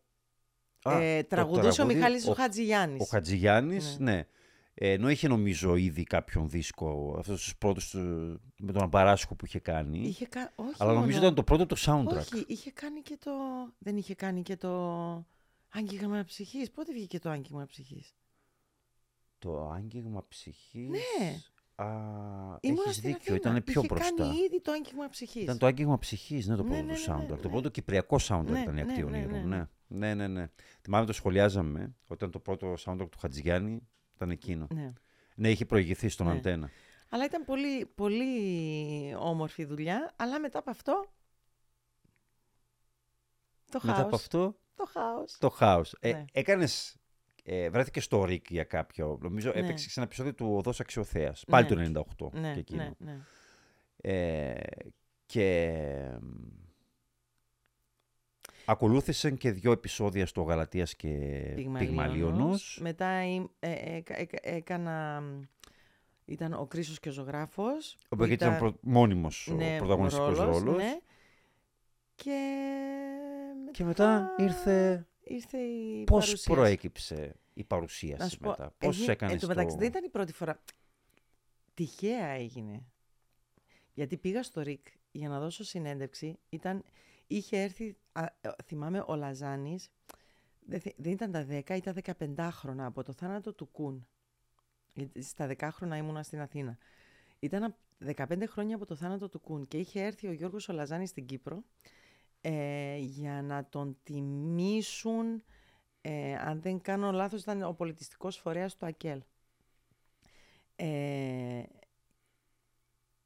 Α, 0.82 1.00
ε, 1.02 1.22
το 1.22 1.28
τραγουδούσε 1.28 1.68
ο 1.68 1.72
τραγούδι, 1.72 1.94
Μιχάλης 1.96 2.26
ο, 2.26 2.30
ο- 2.30 2.34
Χατζηγιάννης. 2.34 3.00
Ο 3.02 3.04
Χατζηγιάννης, 3.04 3.98
ναι. 3.98 4.26
Ε, 4.74 4.92
ενώ 4.92 5.10
είχε 5.10 5.28
νομίζω 5.28 5.76
ήδη 5.76 6.02
κάποιον 6.02 6.48
δίσκο, 6.48 7.14
αυτός 7.18 7.42
τους 7.42 7.56
πρώτους 7.56 7.90
του- 7.90 8.40
με 8.58 8.72
τον 8.72 8.82
Αμπαράσχο 8.82 9.34
που 9.34 9.44
είχε 9.44 9.58
κάνει. 9.58 9.98
Είχε 9.98 10.26
κα... 10.26 10.52
Όχι 10.54 10.74
αλλά 10.78 10.92
νομίζω 10.92 11.10
μόνο. 11.10 11.22
ήταν 11.22 11.34
το 11.34 11.42
πρώτο 11.42 11.66
του 11.66 11.78
soundtrack. 11.78 12.16
Όχι, 12.34 12.44
είχε 12.46 12.70
κάνει 12.70 13.00
και 13.02 13.16
το... 13.20 13.30
Δεν 13.78 13.96
είχε 13.96 14.14
κάνει 14.14 14.42
και 14.42 14.56
το... 14.56 14.70
Άγγιγμα 15.72 16.24
ψυχής. 16.24 16.70
Πότε 16.70 16.92
βγήκε 16.92 17.18
το 17.18 17.30
άγγιγμα 17.30 17.66
ψυχής. 17.66 18.14
Το 19.38 19.70
άγγιγμα 19.70 20.24
ψυχής... 20.28 20.88
Ναι. 20.88 21.36
Α, 21.82 22.58
Ήμουνα 22.60 22.82
έχεις 22.84 22.96
στην 22.96 23.12
δίκιο, 23.12 23.34
Αθήνα. 23.34 23.36
ήταν 23.36 23.64
πιο 23.64 23.80
είχε 23.80 23.94
μπροστά. 23.94 24.14
κάνει 24.24 24.36
ήδη 24.38 24.60
το 24.60 24.72
άγγιγμα 24.72 25.08
ψυχής. 25.08 25.42
Ήταν 25.42 25.58
το 25.58 25.66
άγγιγμα 25.66 25.98
ψυχής, 25.98 26.46
ναι, 26.46 26.56
το 26.56 26.62
Ναι, 26.62 26.68
πρώτο 26.68 26.84
ναι, 26.84 26.94
του 26.94 27.00
ναι, 27.10 27.16
ναι, 27.16 27.22
soundtrack. 27.24 27.28
ναι. 27.36 27.36
Το 27.42 27.48
πρώτο 27.48 27.68
κυπριακό 27.68 28.16
soundtrack 28.22 28.44
Ναι, 28.44 28.60
ήταν 28.60 28.76
η 28.76 28.82
ναι, 28.82 28.90
Ακτή 28.90 28.98
ναι, 28.98 29.04
Ονείρων, 29.04 29.48
ναι, 29.48 29.56
ναι. 29.56 29.66
Ναι, 29.86 30.14
ναι, 30.14 30.26
ναι. 30.28 30.48
Θυμάμαι 30.82 31.06
το 31.06 31.12
σχολιάζαμε, 31.12 31.94
όταν 32.06 32.30
το 32.30 32.38
πρώτο 32.38 32.74
soundtrack 32.84 33.08
του 33.10 33.18
Χατζηγιάννη 33.18 33.88
ήταν 34.14 34.30
εκείνο. 34.30 34.66
Ναι. 34.74 34.92
Ναι, 35.34 35.50
είχε 35.50 35.64
προηγηθεί 35.66 36.08
στον 36.08 36.26
Ναι. 36.26 36.32
αντένα. 36.32 36.70
Αλλά 37.08 37.24
ήταν 37.24 37.44
πολύ, 37.44 37.86
πολύ 37.86 39.14
όμορφη 39.18 39.64
δουλειά. 39.64 40.12
Αλλά 40.16 40.40
μετά 40.40 40.58
από 40.58 40.70
αυτό... 40.70 41.04
Το 43.70 43.80
Μετά 43.82 43.94
χάος. 43.94 44.06
από 44.06 44.16
αυτό, 44.16 44.58
Το 44.74 44.84
χάος. 44.92 45.36
το 45.38 45.48
χάος. 45.50 45.96
Ε, 46.00 46.12
Ναι. 46.12 46.24
έκανες, 46.32 46.96
ε, 47.52 47.70
βρέθηκε 47.70 48.00
στο 48.00 48.24
ΡΙΚ 48.24 48.50
για 48.50 48.64
κάποιο, 48.64 49.18
νομίζω 49.22 49.50
Ναι. 49.54 49.60
έπαιξε 49.60 49.84
σε 49.90 49.92
ένα 50.00 50.06
επεισόδιο 50.06 50.34
του 50.34 50.54
Οδός 50.56 50.80
Αξιοθέας, 50.80 51.44
πάλι 51.48 51.62
Ναι. 51.76 51.90
το 51.90 52.04
98 52.30 52.30
Ναι, 52.40 52.52
και 52.52 52.58
εκείνο. 52.58 52.82
ναι, 52.82 53.12
ναι. 53.12 53.18
Ε, 54.02 54.60
και 55.26 55.70
μ, 56.20 56.26
ακολούθησαν 58.64 59.36
και 59.36 59.50
δύο 59.50 59.72
επεισόδια 59.72 60.26
στο 60.26 60.42
Γαλατίας 60.42 60.94
και 60.96 61.08
Πυγμαλίωνος. 61.78 62.78
Μετά 62.82 63.06
ε, 63.06 63.46
ε, 63.58 63.70
ε, 63.72 64.02
ε, 64.06 64.24
έκανα... 64.40 65.22
Ήταν 66.24 66.52
ο 66.52 66.66
Κρίσος 66.66 67.00
και 67.00 67.08
ο 67.08 67.12
Ζωγράφος. 67.12 67.94
Ο 67.94 67.98
που 68.08 68.22
οποίος 68.22 68.30
ήταν 68.30 68.58
προ- 68.58 68.78
μόνιμος 68.80 69.48
ο 69.48 69.54
ναι, 69.54 69.76
πρωταγωνιστικός 69.78 70.38
ρόλος. 70.38 70.76
ναι. 70.76 70.98
Και, 72.14 72.58
Και 73.72 73.84
μετά 73.84 74.34
ήρθε... 74.38 75.06
ήρθε 75.34 75.58
η 75.58 76.04
Πώς 76.04 76.24
παρουσίαση. 76.24 76.50
προέκυψε 76.50 77.34
η 77.54 77.60
Να 77.60 77.64
παρουσίαση 77.66 78.30
σου 78.30 78.38
πω, 78.38 78.48
μετά; 78.50 78.74
Πώς 78.78 78.96
έγινε- 78.96 79.10
έκανες 79.12 79.34
εν 79.34 79.40
τω 79.40 79.46
το... 79.46 79.54
μεταξύ 79.54 79.76
δεν 79.78 79.88
ήταν 79.88 80.04
η 80.04 80.08
πρώτη 80.08 80.32
φορά. 80.32 80.62
Τυχαία 81.74 82.26
έγινε. 82.26 82.82
Γιατί 83.94 84.16
πήγα 84.16 84.42
στο 84.42 84.60
ΡΙΚ 84.62 84.86
για 85.10 85.28
να 85.28 85.40
δώσω 85.40 85.64
συνέντευξη. 85.64 86.38
Ήταν, 86.48 86.82
είχε 87.26 87.62
έρθει, 87.62 87.96
α, 88.12 88.22
ε, 88.40 88.50
θυμάμαι, 88.64 89.04
ο 89.06 89.14
Λαζάνης, 89.16 89.88
δεν, 90.60 90.80
θυ- 90.80 90.94
δεν 90.98 91.12
ήταν 91.12 91.32
τα 91.32 91.46
10, 91.48 91.76
ήταν 91.76 91.94
15 91.94 92.48
χρόνια 92.52 92.86
από 92.86 93.02
το 93.02 93.12
θάνατο 93.12 93.52
του 93.52 93.66
Κουν. 93.70 94.06
Γιατί 94.94 95.22
Στα 95.22 95.46
10 95.58 95.68
χρόνια 95.72 95.96
ήμουνα 95.96 96.22
στην 96.22 96.40
Αθήνα. 96.40 96.78
Ήταν 97.38 97.62
α- 97.62 97.76
15 98.16 98.46
χρόνια 98.46 98.76
από 98.76 98.86
το 98.86 98.94
θάνατο 98.94 99.28
του 99.28 99.40
Κουν 99.40 99.68
και 99.68 99.78
είχε 99.78 100.00
έρθει 100.02 100.26
ο 100.26 100.32
Γιώργος 100.32 100.68
ο 100.68 100.72
Λαζάνης 100.72 101.08
στην 101.10 101.26
Κύπρο 101.26 101.64
ε, 102.40 102.96
για 102.96 103.42
να 103.42 103.64
τον 103.64 103.96
τιμήσουν, 104.02 105.42
ε, 106.00 106.34
αν 106.34 106.60
δεν 106.60 106.80
κάνω 106.80 107.12
λάθος, 107.12 107.42
ήταν 107.42 107.62
ο 107.62 107.72
πολιτιστικός 107.72 108.36
φορέας 108.36 108.76
του 108.76 108.86
ΑΚΕΛ. 108.86 109.22
Ε, 110.76 111.62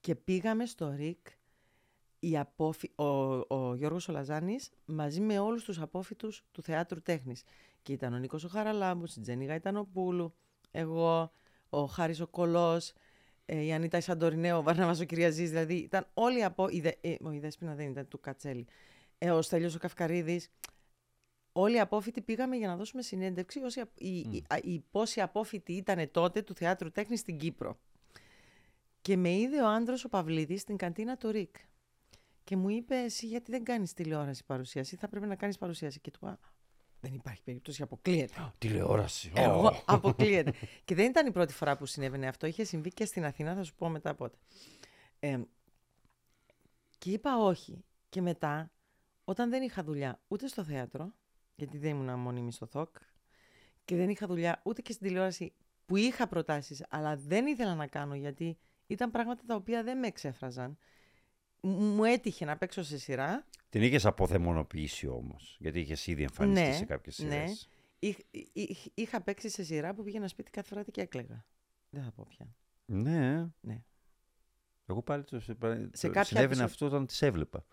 και 0.01 0.15
πήγαμε 0.15 0.67
στο 0.67 0.91
ΡΙΚ 0.91 1.27
η 2.19 2.39
απόφοι... 2.39 2.91
ο, 2.95 3.05
ο 3.57 3.75
Γιώργος 3.75 4.09
Ολαζάνης 4.09 4.71
μαζί 4.85 5.21
με 5.21 5.39
όλους 5.39 5.65
τους 5.65 5.81
απόφοιτους 5.81 6.45
του 6.53 6.63
θεάτρου 6.63 7.03
τέχνης. 7.03 7.43
Και 7.83 7.93
ήταν 7.93 8.15
ο 8.15 8.19
Νίκος 8.19 8.45
ο 8.45 8.49
Χαραλάμπους, 8.49 9.17
η 9.17 9.21
Τζένι 9.21 9.45
Γαϊτανοπούλου, 9.45 10.35
εγώ, 10.71 11.33
ο 11.69 11.85
Χάρης 11.85 12.21
ο 12.21 12.27
Κολός, 12.27 12.93
ε, 13.47 13.61
η 13.61 13.73
Ανίτα 13.73 13.97
η 13.97 14.01
Σαντορινέο, 14.01 14.59
ο 14.59 14.63
Βαρναβάς 14.63 15.01
ο 15.01 15.05
Κυριαζής, 15.05 15.49
δηλαδή 15.49 15.75
ήταν 15.75 16.07
όλοι 16.15 16.45
από... 16.45 16.69
Η, 16.69 16.81
Δε... 16.81 16.91
ε, 17.01 17.17
ο, 17.25 17.31
η 17.31 17.39
Δέσποινα 17.39 17.75
δεν 17.75 17.91
ήταν 17.91 18.09
του 18.09 18.21
Κατσέλη. 18.21 18.67
Ε, 19.19 19.31
ο 19.31 19.43
Στέλιος 19.43 19.75
ο 19.75 19.79
Καυκαρίδης. 19.79 20.49
Όλοι 21.53 21.77
οι 21.77 21.81
απόφοιτοι 21.81 22.21
πήγαμε 22.21 22.57
για 22.57 22.69
να 22.69 22.77
δώσουμε 22.77 23.03
συνέντευξη 23.03 23.61
όσοι, 23.61 23.81
απ- 23.81 24.01
οι, 24.01 24.19
οι, 24.19 24.45
α- 24.49 24.59
οι 24.63 24.81
πόσοι 24.91 25.21
απόφοιτοι 25.21 25.73
ήταν 25.73 26.11
τότε 26.11 26.43
του 26.43 26.55
θεάτρου 26.55 26.91
τέχνης 26.91 27.21
στην 27.21 27.39
Κύπρο. 27.39 27.79
Και 29.01 29.17
με 29.17 29.31
είδε 29.33 29.63
ο 29.63 29.69
άντρος 29.69 30.05
ο 30.05 30.09
Παυλίδης 30.09 30.61
στην 30.61 30.77
καντίνα 30.77 31.17
του 31.17 31.31
ΡΙΚ. 31.31 31.57
Και 32.45 32.57
μου 32.57 32.69
είπε, 32.69 32.97
εσύ 32.97 33.27
γιατί 33.27 33.51
δεν 33.51 33.65
κάνεις 33.65 33.93
τηλεόραση 33.93 34.45
παρουσίαση, 34.45 34.97
θα 34.97 35.09
πρέπει 35.09 35.27
να 35.27 35.37
κάνεις 35.37 35.59
παρουσίαση. 35.59 36.01
Και 36.01 36.11
του 36.11 36.19
είπα, 36.23 36.39
δεν 37.01 37.15
υπάρχει 37.15 37.43
περίπτωση, 37.43 37.83
αποκλείεται. 37.83 38.53
Τηλεόραση. 38.59 39.33
Εγώ 39.35 39.67
Ω. 39.67 39.83
αποκλείεται. 39.85 40.53
και 40.85 40.95
δεν 40.95 41.07
ήταν 41.11 41.27
η 41.27 41.31
πρώτη 41.31 41.53
φορά 41.53 41.77
που 41.77 41.87
συνέβαινε 41.87 42.27
αυτό. 42.27 42.47
Είχε 42.47 42.65
συμβεί 42.65 42.91
και 42.91 43.05
στην 43.05 43.25
Αθήνα, 43.25 43.55
θα 43.55 43.63
σου 43.63 43.75
πω 43.75 43.89
μετά 43.89 44.15
πότε. 44.15 44.39
Ε, 45.19 45.41
και 46.99 47.11
είπα 47.11 47.37
όχι. 47.39 47.85
Και 48.09 48.21
μετά, 48.21 48.71
όταν 49.25 49.51
δεν 49.51 49.63
είχα 49.63 49.83
δουλειά 49.85 50.21
ούτε 50.29 50.47
στο 50.47 50.65
θέατρο, 50.65 51.13
γιατί 51.55 51.79
δεν 51.79 51.91
ήμουν 51.91 52.19
μόνιμη 52.19 52.53
στο 52.53 52.67
ΘΟΚ, 52.67 52.97
και 53.85 53.97
δεν 53.97 54.09
είχα 54.09 54.27
δουλειά 54.27 54.61
ούτε 54.65 54.83
και 54.83 54.93
στην 54.93 55.07
τηλεόραση 55.07 55.53
που 55.87 55.97
είχα 55.97 56.27
προτάσεις, 56.29 56.85
αλλά 56.89 57.17
δεν 57.17 57.47
ήθελα 57.47 57.75
να 57.75 57.87
κάνω 57.87 58.15
γιατί 58.15 58.59
ήταν 58.87 59.11
πράγματα 59.11 59.43
τα 59.47 59.55
οποία 59.55 59.83
δεν 59.83 59.99
με 59.99 60.07
εξέφραζαν. 60.07 60.79
μου 61.61 62.05
έτυχε 62.05 62.45
να 62.45 62.57
παίξω 62.57 62.83
σε 62.83 62.99
σειρά. 62.99 63.47
Την 63.69 63.83
είχες 63.83 64.07
αποδαιμονοποιήσει 64.07 65.07
όμως. 65.07 65.57
Γιατί 65.61 65.81
είχες 65.81 66.07
ήδη 66.07 66.23
εμφανιστεί 66.23 66.67
Ναι, 66.69 66.73
σε 66.75 66.85
κάποιες 66.85 67.15
σειρές. 67.15 67.69
ναι. 68.01 68.09
Είχ, 68.09 68.17
είχ- 68.53 68.87
είχα 68.95 69.21
παίξει 69.23 69.49
σε 69.49 69.65
σειρά 69.65 69.95
που 69.95 70.03
πήγαινα 70.03 70.29
σπίτι 70.29 70.51
κάθε 70.51 70.69
βράδυ 70.73 70.91
και 70.91 71.01
έκλαιγα. 71.01 71.47
Δεν 71.91 72.03
θα 72.03 72.11
πω 72.13 72.27
πια. 72.29 72.55
Ναι. 72.85 73.47
Ναι. 73.61 73.83
Εγώ 74.87 75.03
πάλι 75.03 75.25
το, 75.25 75.41
σε, 75.41 75.53
Σε 75.93 76.07
το 76.07 76.13
κάποια 76.13 76.25
συνέβαινε 76.25 76.45
επεισο- 76.51 76.65
αυτό 76.65 76.87
όταν 76.87 77.07
τις 77.07 77.23
έβλεπα. 77.23 77.65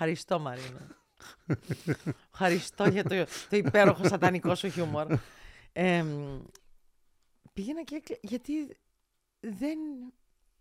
Ευχαριστώ, 0.00 0.38
Μαρίνο. 0.38 0.78
Ευχαριστώ 2.32 2.88
για 2.88 3.04
το, 3.04 3.24
το 3.50 3.56
υπέροχο 3.56 4.08
σατανικό 4.08 4.54
σου 4.54 4.68
χιούμορ. 4.68 5.06
Ε, 5.72 6.04
πήγαινα 7.52 7.82
και 7.82 7.94
έκλαιγα 7.94 8.20
γιατί 8.22 8.52
δεν... 9.40 9.78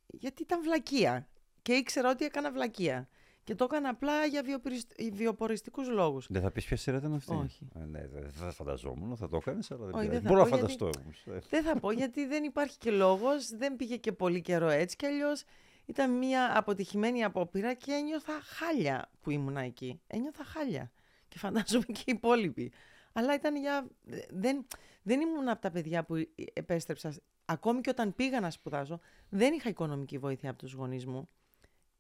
Γιατί 0.08 0.42
ήταν 0.42 0.62
βλακεία. 0.62 1.28
Και 1.62 1.74
ήξερα 1.74 2.10
ότι 2.10 2.26
έκανα 2.26 2.52
βλακεία. 2.52 3.08
Και 3.44 3.56
το 3.56 3.64
έκανα 3.64 3.90
απλά 3.90 4.26
για 4.26 4.44
βιοποριστικού 4.44 5.16
βιοποριστικούς 5.16 5.90
λόγους. 5.90 6.28
Δεν 6.30 6.42
θα 6.42 6.52
πεις 6.52 6.66
ποια 6.66 6.78
σειρά 6.78 6.98
ήταν 6.98 7.14
αυτή; 7.14 7.34
Όχι. 7.34 7.68
Α, 7.76 7.86
ναι, 7.86 8.08
δεν 8.08 8.32
θα 8.32 8.52
φανταζόμουν, 8.52 9.18
θα 9.18 9.30
το 9.30 9.38
έκανες, 9.38 9.72
αλλά 9.72 9.86
δεν 9.86 9.94
Όχι, 9.96 10.08
πειράζει. 10.08 10.20
δεν 10.20 10.22
θα 10.22 10.30
Μπορώ 10.30 10.44
να 10.44 10.50
πω, 10.50 10.56
φανταστώ 10.56 10.90
όμως. 11.02 11.24
Δεν 11.50 11.64
θα 11.64 11.80
πω 11.80 11.92
γιατί 11.92 12.26
δεν 12.26 12.44
υπάρχει 12.44 12.78
και 12.78 12.92
λόγος, 12.92 13.48
δεν 13.48 13.76
πήγε 13.76 13.98
και 13.98 14.12
πολύ 14.12 14.42
καιρό 14.42 14.70
έτσι 14.70 14.96
κι 14.96 15.06
αλλιώς 15.06 15.44
ήταν 15.88 16.18
μια 16.18 16.58
αποτυχημένη 16.58 17.24
απόπειρα 17.24 17.74
και 17.74 17.92
ένιωθα 17.92 18.40
χάλια 18.42 19.10
που 19.22 19.30
ήμουνα 19.30 19.62
εκεί. 19.62 20.02
Ένιωθα 20.08 20.44
χάλια 20.44 20.92
και 21.28 21.38
φαντάζομαι 21.38 21.86
και 21.86 22.04
οι 22.06 22.12
υπόλοιποι. 22.12 22.72
Αλλά 23.14 23.34
ήταν 23.34 23.56
για... 23.56 23.88
Δεν, 24.30 24.68
δεν 25.04 25.22
ήμουν 25.22 25.50
από 25.50 25.62
τα 25.62 25.72
παιδιά 25.72 26.04
που 26.04 26.16
επέστρεψα. 26.54 27.14
Ακόμη 27.46 27.82
και 27.82 27.90
όταν 27.90 28.16
πήγα 28.16 28.40
να 28.40 28.50
σπουδάσω, 28.50 29.00
δεν 29.30 29.54
είχα 29.54 29.70
οικονομική 29.70 30.18
βοήθεια 30.18 30.50
από 30.50 30.60
τους 30.60 30.74
γονείς 30.74 31.06
μου. 31.06 31.30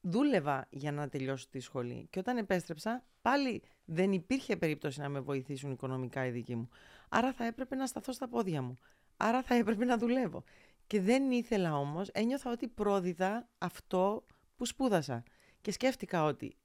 Δούλευα 0.01 0.67
για 0.70 0.91
να 0.91 1.10
τελειώσω 1.10 1.48
τη 1.51 1.60
σχολή. 1.60 2.08
Και 2.10 2.20
όταν 2.20 2.38
επέστρεψα, 2.38 3.03
πάλι 3.22 3.62
δεν 3.86 4.12
υπήρχε 4.12 4.58
περίπτωση 4.58 5.00
να 5.00 5.10
με 5.10 5.20
βοηθήσουν 5.20 5.72
οικονομικά 5.72 6.25
οι 6.25 6.29
δικοί 6.29 6.56
μου. 6.56 6.70
Άρα 7.10 7.34
θα 7.34 7.46
έπρεπε 7.46 7.75
να 7.75 7.86
σταθώ 7.86 8.12
στα 8.12 8.27
πόδια 8.27 8.62
μου. 8.62 8.77
Άρα 9.17 9.44
θα 9.44 9.56
έπρεπε 9.56 9.86
να 9.86 9.98
δουλεύω. 9.98 10.44
Και 10.88 11.01
δεν 11.01 11.32
ήθελα 11.32 11.77
όμως, 11.77 12.10
ένιωθα 12.12 12.51
ότι 12.51 12.67
πρόδιδα 12.67 13.48
αυτό 13.58 14.25
που 14.56 14.65
σπούδασα. 14.65 15.24
Και 15.62 15.72
σκέφτηκα 15.72 16.24
ότι 16.24 16.56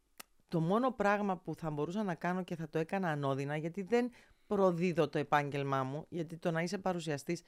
το 0.48 0.60
μόνο 0.60 0.90
πράγμα 0.90 1.36
που 1.36 1.54
θα 1.54 1.70
μπορούσα 1.70 2.02
να 2.02 2.14
κάνω 2.14 2.44
και 2.44 2.56
θα 2.56 2.68
το 2.68 2.78
έκανα 2.78 3.08
ανώδυνα, 3.08 3.56
γιατί 3.56 3.82
δεν 3.82 4.10
προδίδω 4.46 5.08
το 5.08 5.18
επάγγελμά 5.18 5.82
μου, 5.82 6.06
γιατί 6.08 6.36
το 6.36 6.50
να 6.50 6.62
είσαι 6.62 6.78
παρουσιαστής, 6.78 7.42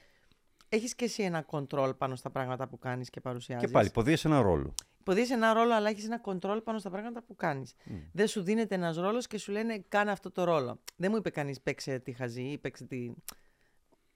έχεις 0.69 0.95
και 0.95 1.05
εσύ 1.05 1.23
ένα 1.23 1.41
κοντρόλ 1.41 1.93
πάνω 1.93 2.15
στα 2.15 2.29
πράγματα 2.29 2.67
που 2.67 2.79
κάνεις 2.79 3.09
και 3.09 3.21
παρουσιάζεις. 3.21 3.65
Και 3.65 3.71
πάλι, 3.71 3.87
υποδίεσαι 3.87 4.27
ένα 4.27 4.41
ρόλο. 4.41 4.73
Υποδίεσαι 4.99 5.33
ένα 5.33 5.53
ρόλο, 5.53 5.73
αλλά 5.73 5.89
έχεις 5.89 6.05
ένα 6.05 6.19
κοντρόλ 6.19 6.61
πάνω 6.61 6.79
στα 6.79 6.89
πράγματα 6.89 7.21
που 7.23 7.35
κάνεις. 7.35 7.73
Δεν 8.11 8.27
σου 8.27 8.41
δίνεται 8.41 8.75
ένας 8.75 8.95
ρόλος 8.97 9.27
και 9.27 9.37
σου 9.37 9.51
λένε 9.51 9.85
κάνε 9.89 10.11
αυτό 10.11 10.31
το 10.31 10.43
ρόλο. 10.43 10.79
Δεν 10.95 11.11
μου 11.11 11.17
είπε 11.17 11.29
κανείς 11.29 11.61
παίξε 11.61 11.99
τη 11.99 12.11
χαζή 12.11 12.43
ή 12.43 12.57
παίξε 12.57 12.85
τη. 12.85 13.11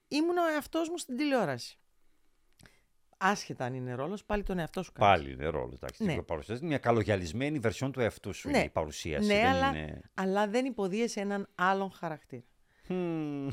Ήμουν 0.08 0.36
ο 0.36 0.48
εαυτός 0.54 0.88
μου 0.88 0.98
στην 0.98 1.16
τηλεόραση. 1.16 1.79
Άσχετα 3.22 3.64
αν 3.64 3.74
είναι 3.74 3.94
ρόλος, 3.94 4.24
πάλι 4.24 4.42
τον 4.42 4.58
εαυτό 4.58 4.82
σου 4.82 4.92
κάνεις. 4.92 5.14
Πάλι 5.22 5.32
είναι 5.32 5.46
ρόλος. 5.46 5.74
Εντάξει, 5.74 6.04
Ναι. 6.04 6.14
ναι. 6.14 6.22
παρουσιάζει 6.22 6.64
μια 6.64 6.78
καλογιαλισμένη 6.78 7.58
βερσιόν 7.58 7.92
του 7.92 8.00
εαυτού 8.00 8.32
σου 8.34 8.48
Ναι. 8.50 8.56
είναι 8.56 8.66
η 8.66 8.70
παρουσίαση. 8.70 9.26
Ναι, 9.26 9.34
δεν 9.34 9.46
αλλά, 9.46 9.68
είναι... 9.68 10.00
αλλά 10.14 10.46
δεν 10.48 10.64
υποδίεσαι 10.64 11.20
έναν 11.20 11.48
άλλον 11.54 11.90
χαρακτήρα. 11.92 12.42
Χμ. 12.86 13.48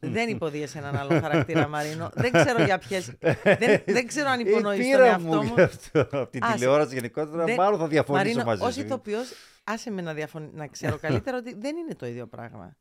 δεν 0.00 0.28
υποδίεσαι 0.28 0.78
έναν 0.78 0.96
άλλον 0.96 1.20
χαρακτήρα, 1.20 1.68
Μαρίνο. 1.68 2.10
δεν 2.14 2.32
ξέρω 2.32 2.62
για 2.64 2.78
ποιε. 2.78 3.00
δεν, 3.58 3.82
δεν 3.86 4.06
ξέρω 4.06 4.28
αν 4.28 4.40
υπονοείς 4.40 4.78
Η 4.78 4.90
τον 4.90 4.90
πείρα 4.90 5.04
εαυτό 5.04 5.26
μου 5.26 5.42
μου. 5.42 5.52
γι' 5.54 5.60
αυτό, 5.60 6.00
από 6.00 6.26
την 6.26 6.44
Άσε. 6.44 6.54
τηλεόραση 6.54 6.94
γενικότερα, 6.94 7.44
Δεν- 7.44 7.54
μάλλον 7.54 7.78
θα 7.78 7.86
διαφωνήσω 7.88 8.24
Μαρίνο, 8.24 8.44
μαζί 8.44 8.62
ως 8.64 8.74
σου. 8.74 8.80
ηθοποιός, 8.80 9.32
άσε 9.64 9.90
με 9.90 10.02
να, 10.02 10.14
διαφων... 10.14 10.50
να 10.54 10.66
ξέρω 10.66 10.98
καλύτερα 10.98 11.36
ότι 11.36 11.54
δεν 11.58 11.76
είναι 11.76 11.94
το 11.94 12.06
ίδιο 12.06 12.26
πράγμα. 12.26 12.76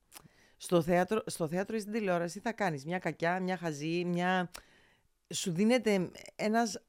Στο 0.58 0.82
θέατρο, 0.82 1.22
στο 1.26 1.48
θέατρο 1.48 1.76
ή 1.76 1.80
στην 1.80 1.94
τηλεόραση 1.94 2.40
θα 2.40 2.52
κάνεις 2.54 2.86
μια 2.86 3.00
κακιά, 3.00 3.40
μια 3.40 3.58
χαζή, 3.58 4.04
μια... 4.06 4.50
Σου 5.34 5.52
δίνεται 5.52 6.10
ένας 6.36 6.82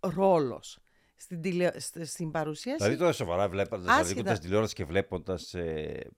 ρόλος. 0.00 0.78
Στην, 1.16 1.40
τηλε... 1.40 1.80
σ- 1.80 2.04
στην 2.04 2.30
παρουσίαση... 2.30 2.76
Δηλαδή 2.78 2.96
τώρα 2.96 3.12
σοβαρά 3.12 3.48
βλέποντας 3.48 3.80
δηλαδή, 3.80 4.00
Άσχετα. 4.00 4.14
βλέποντας 4.20 4.40
τηλεόραση 4.40 4.74
και 4.74 4.84
βλέποντας 4.84 5.54
ε, 5.54 6.10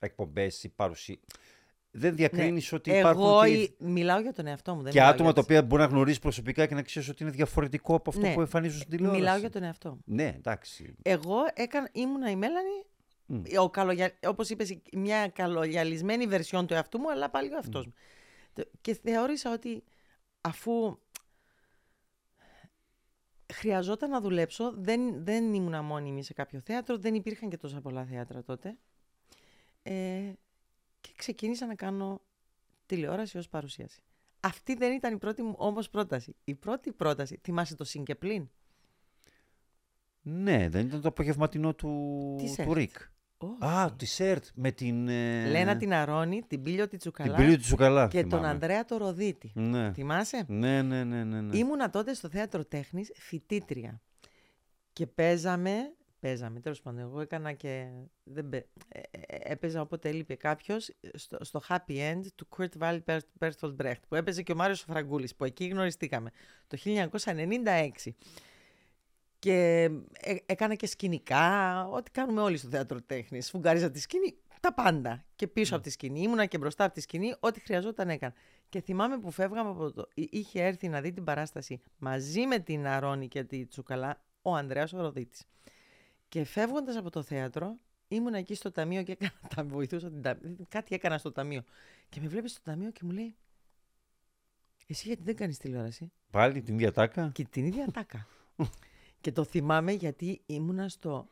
εκπομπές 0.00 0.64
ή 0.64 0.68
παρουσία. 0.68 1.18
Δεν 1.90 2.16
διακρίνεις 2.16 2.72
ότι 2.72 2.90
Ναι. 2.90 2.96
Εγώ 2.96 3.08
υπάρχουν 3.10 3.44
και, 3.44 3.60
ή- 3.60 3.74
μιλάω 3.78 4.20
για 4.20 4.32
τον 4.32 4.46
εαυτό 4.46 4.74
μου. 4.74 4.82
Δεν 4.82 4.92
και 4.92 4.98
μιλάω 4.98 5.12
άτομα 5.14 5.30
για 5.30 5.34
τα 5.34 5.46
τις- 5.46 5.56
οποία 5.56 5.66
μπορεί 5.68 5.82
να 5.82 5.88
γνωρίζεις 5.88 6.18
προσωπικά 6.18 6.66
και 6.66 6.74
να 6.74 6.82
ξέρεις 6.82 7.08
ότι 7.08 7.22
είναι 7.22 7.32
διαφορετικό 7.32 7.94
από 7.94 8.10
αυτό 8.10 8.22
Ναι. 8.26 8.34
που 8.34 8.40
εμφανίζουν 8.40 8.78
στην 8.78 8.90
τηλεόραση. 8.90 9.20
Μιλάω 9.20 9.36
για 9.38 9.50
τον 9.50 9.62
εαυτό 9.62 9.90
μου. 9.90 10.00
Ναι, 10.04 10.32
εντάξει. 10.36 10.94
Εγώ 11.02 11.36
έκανα, 11.54 11.88
ήμουνα 11.92 12.30
η 12.30 12.36
Μέλανη, 12.36 12.84
Μμ. 13.26 13.42
ο 13.60 13.70
καλογια... 13.70 14.12
όπως 14.26 14.48
είπες, 14.50 14.78
μια 14.92 15.28
καλογιαλισμένη 15.28 16.26
βερσιόν 16.26 16.66
του 16.66 16.74
εαυτού 16.74 16.98
μου, 16.98 17.10
αλλά 17.10 17.30
πάλι 17.30 17.48
ο 17.52 17.54
εαυτός 17.54 17.86
μου. 17.86 17.92
Το- 18.52 18.68
Και 18.80 18.94
θεώρησα 19.02 19.52
ότι 19.52 19.82
αφού 20.48 20.98
χρειαζόταν 23.52 24.10
να 24.10 24.20
δουλέψω, 24.20 24.72
δεν, 24.76 25.24
δεν 25.24 25.54
ήμουνα 25.54 25.82
μόνιμη 25.82 26.22
σε 26.22 26.32
κάποιο 26.32 26.60
θέατρο, 26.60 26.98
δεν 26.98 27.14
υπήρχαν 27.14 27.48
και 27.48 27.56
τόσα 27.56 27.80
πολλά 27.80 28.04
θέατρα 28.04 28.42
τότε. 28.42 28.76
Ε, 29.82 30.32
και 31.00 31.10
ξεκίνησα 31.16 31.66
να 31.66 31.74
κάνω 31.74 32.20
τηλεόραση 32.86 33.38
ως 33.38 33.48
παρουσίαση. 33.48 34.02
Αυτή 34.40 34.74
δεν 34.74 34.92
ήταν 34.92 35.14
η 35.14 35.18
πρώτη 35.18 35.42
μου 35.42 35.54
όμως 35.58 35.90
πρόταση. 35.90 36.36
Η 36.44 36.54
πρώτη 36.54 36.92
πρόταση, 36.92 37.40
θυμάσαι 37.42 37.76
το 37.76 37.84
συν 37.84 38.04
και 38.04 38.14
πλην. 38.14 38.50
Ναι, 40.22 40.68
δεν 40.68 40.86
ήταν 40.86 41.00
το 41.00 41.08
απογευματινό 41.08 41.74
του, 41.74 42.34
Της 42.38 42.54
του 42.54 42.60
ΕΡΤ. 42.60 42.72
Ρικ. 42.72 42.96
Όχι. 43.38 43.64
Α, 43.64 43.92
τη 43.98 44.06
ΣΕΡΤ 44.06 44.44
με 44.54 44.70
την. 44.72 45.08
ε, 45.08 45.46
Λένα 45.50 45.76
την 45.76 45.92
Αρώνη, 45.92 46.42
την 46.46 46.62
Πίλιο 46.62 46.82
της 46.88 46.90
Την 46.90 46.98
Τσουκαλά 46.98 47.36
πύλη 47.36 47.56
του 47.56 47.62
Τσουκαλάς. 47.62 48.10
και 48.10 48.20
τον 48.20 48.28
θυμάμαι. 48.30 48.48
Ανδρέα 48.48 48.84
το 48.84 48.96
Ροδίτη. 48.96 49.50
Ναι. 49.54 49.92
Θυμάσαι; 49.92 50.44
Ναι, 50.48 50.82
ναι, 50.82 51.04
ναι, 51.04 51.24
ναι, 51.24 51.40
ναι. 51.40 51.56
Ήμουνα 51.56 51.90
τότε 51.90 52.14
στο 52.14 52.28
θέατρο 52.28 52.64
τέχνης 52.64 53.10
φοιτήτρια 53.14 54.00
και 54.92 55.06
παίζαμε, 55.06 55.74
παίζαμε 56.20 56.60
τέλος 56.60 56.80
πάντων, 56.80 57.00
εγώ 57.00 57.20
έκανα 57.20 57.52
και, 57.52 57.86
δεν, 58.24 58.48
παι- 58.48 58.66
ε, 58.88 59.00
ε, 59.10 59.52
έπαιζα 59.52 59.80
όποτε 59.80 60.08
έλειπε 60.08 60.34
κάποιος 60.34 60.90
στο, 61.14 61.38
στο 61.44 61.60
Happy 61.68 61.92
End 62.12 62.22
του 62.34 62.48
Kurt 62.56 62.78
Weill 62.82 62.98
Ber- 63.06 63.18
Bertolt 63.38 63.76
Brecht 63.82 64.00
που 64.08 64.14
έπαιζε 64.14 64.42
και 64.42 64.52
ο 64.52 64.56
Μάριος 64.56 64.80
Φραγκούλης 64.80 65.34
που 65.34 65.44
εκεί 65.44 65.66
γνωριστήκαμε 65.66 66.30
το 66.66 66.78
1996. 66.84 68.12
Και 69.38 69.82
ε, 70.12 70.36
έκανα 70.46 70.74
και 70.74 70.86
σκηνικά, 70.86 71.84
ό,τι 71.88 72.10
κάνουμε 72.10 72.40
όλοι 72.40 72.56
στο 72.56 72.68
θέατρο 72.68 73.02
τέχνης. 73.02 73.46
Σφουγγάριζα 73.46 73.90
τη 73.90 74.00
σκηνή, 74.00 74.36
τα 74.60 74.74
πάντα. 74.74 75.24
Και 75.36 75.46
πίσω 75.48 75.74
από 75.74 75.84
τη 75.84 75.90
σκηνή, 75.90 76.20
ήμουνα 76.22 76.46
και 76.46 76.58
μπροστά 76.58 76.84
από 76.84 76.94
τη 76.94 77.00
σκηνή, 77.00 77.34
ό,τι 77.40 77.60
χρειαζόταν 77.60 78.08
έκανα. 78.10 78.34
Και 78.68 78.80
θυμάμαι 78.80 79.18
που 79.18 79.30
φεύγαμε 79.30 79.70
από 79.70 79.92
το. 79.92 80.08
εί- 80.14 80.28
είχε 80.34 80.62
έρθει 80.64 80.88
να 80.88 81.00
δει 81.00 81.12
την 81.12 81.24
παράσταση 81.24 81.80
μαζί 81.98 82.46
με 82.46 82.58
την 82.58 82.86
Αρώνη 82.86 83.28
και 83.28 83.44
τη 83.44 83.66
Τσουκαλά 83.66 84.22
ο 84.42 84.54
Ανδρέας 84.54 84.92
ο 84.92 85.00
Ροδίτης. 85.00 85.44
Και 86.28 86.44
φεύγοντας 86.44 86.96
από 86.96 87.10
το 87.10 87.22
θέατρο, 87.22 87.76
ήμουν 88.08 88.34
εκεί 88.34 88.54
στο 88.54 88.70
ταμείο 88.72 89.02
και 89.02 89.12
έκανα, 89.12 89.32
τα 89.54 89.64
βοηθούσα 89.64 90.10
την 90.10 90.22
τα- 90.22 90.38
κάτι 90.68 90.94
έκανα 90.94 91.18
στο 91.18 91.32
ταμείο. 91.32 91.62
Και 92.08 92.20
με 92.20 92.28
βλέπεις 92.28 92.50
στο 92.50 92.60
ταμείο 92.62 92.90
και 92.90 93.00
μου 93.04 93.10
λέει, 93.10 93.36
Εσύ 94.86 95.06
γιατί 95.08 95.22
δεν 95.22 95.36
κάνεις 95.36 95.58
τηλεόραση; 95.58 96.12
Πάλι 96.30 96.62
την 96.62 96.74
ίδια 96.74 96.92
τάκα; 96.92 97.30
Και 97.34 97.44
την 97.44 97.64
ίδια 97.66 97.86
τάκα. 97.92 98.26
και 99.20 99.32
το 99.32 99.44
θυμάμαι 99.44 99.92
γιατί 99.92 100.40
ήμουνα 100.46 100.88
στο. 100.88 101.28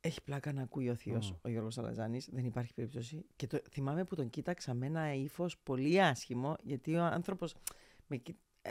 Έχει 0.00 0.22
πλάκα 0.22 0.52
να 0.52 0.62
ακούει 0.62 0.88
ο 0.90 0.94
θείος 0.94 1.34
ο 1.42 1.48
Γιώργος 1.48 1.78
Αλαζάνης, 1.78 2.28
δεν 2.32 2.44
υπάρχει 2.44 2.74
περίπτωση. 2.74 3.24
Και 3.36 3.46
το 3.46 3.58
θυμάμαι 3.70 4.04
που 4.04 4.14
τον 4.14 4.30
κοίταξα 4.30 4.74
με 4.74 4.86
ένα 4.86 5.14
ύφος 5.14 5.58
πολύ 5.62 6.02
άσχημο, 6.02 6.56
γιατί 6.62 6.94
ο 6.96 7.02
άνθρωπος 7.04 7.54
με, 8.06 8.16
κοι- 8.16 8.36
ε, 8.62 8.70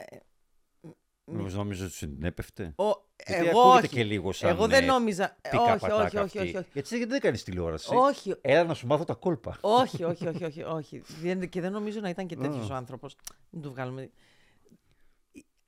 με 1.25 1.37
Μήπως 1.37 1.53
νόμιζα 1.53 1.85
ότι 1.85 1.93
την 1.97 2.23
έπεφτε. 2.23 2.73
Ο, 2.75 2.83
Γιατί 3.27 3.47
εγώ 3.47 3.59
ακούγεται 3.61 3.85
όχι. 3.85 3.95
και 3.95 4.03
λίγο 4.03 4.31
σαν, 4.31 4.49
εγώ 4.49 4.67
δεν 4.67 4.83
ε, 4.83 4.85
νόμιζα. 4.85 5.37
ε, 5.41 5.49
Πίκα 5.49 5.63
όχι, 5.63 5.79
πατάκα 5.79 6.03
όχι, 6.03 6.17
όχι, 6.17 6.23
αυτή. 6.23 6.39
όχι, 6.39 6.57
όχι. 6.57 6.69
Γιατί 6.73 6.97
δεν- 6.97 7.09
δεν 7.09 7.19
κάνεις 7.19 7.43
τηλεόραση; 7.43 7.95
Όχι, 7.95 8.35
Έλα 8.41 8.63
να 8.63 8.73
σου 8.73 8.87
μάθω 8.87 9.03
τα 9.03 9.13
κόλπα. 9.13 9.57
όχι, 9.61 10.03
όχι, 10.03 10.27
όχι, 10.27 10.43
όχι, 10.43 10.63
όχι. 10.63 11.01
Δεν- 11.21 11.49
Και 11.49 11.61
δεν 11.61 11.71
νομίζω 11.71 11.99
να 11.99 12.09
ήταν 12.09 12.27
και 12.27 12.35
τέτοιος 12.35 12.69
Α. 12.69 12.73
ο 12.73 12.77
άνθρωπος. 12.77 13.15
Μην 13.49 13.61
του 13.61 13.69
βγάλουμε. 13.71 14.11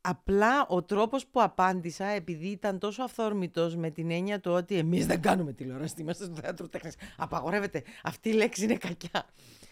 Απλά 0.08 0.68
ο 0.68 0.84
τρόπος 0.84 1.26
που 1.28 1.42
απάντησα, 1.42 2.06
επειδή 2.06 2.48
ήταν 2.48 2.80
τόσο 2.80 3.04
αυθόρμητος 3.04 3.76
με 3.76 3.90
την 3.90 4.12
έννοια 4.12 4.40
του 4.40 4.52
ότι 4.52 4.78
εμείς 4.78 5.06
δεν 5.06 5.22
κάνουμε 5.22 5.54
τηλεόραση, 5.54 5.96
είμαστε 5.98 6.24
στο 6.24 6.36
θέατρο 6.36 6.68
τέχνης. 6.68 6.96
Απαγορεύεται. 7.18 7.84
Αυτή 8.04 8.30
η 8.30 8.34
λέξη 8.34 8.64
είναι 8.64 8.76
κακιά. 8.76 9.26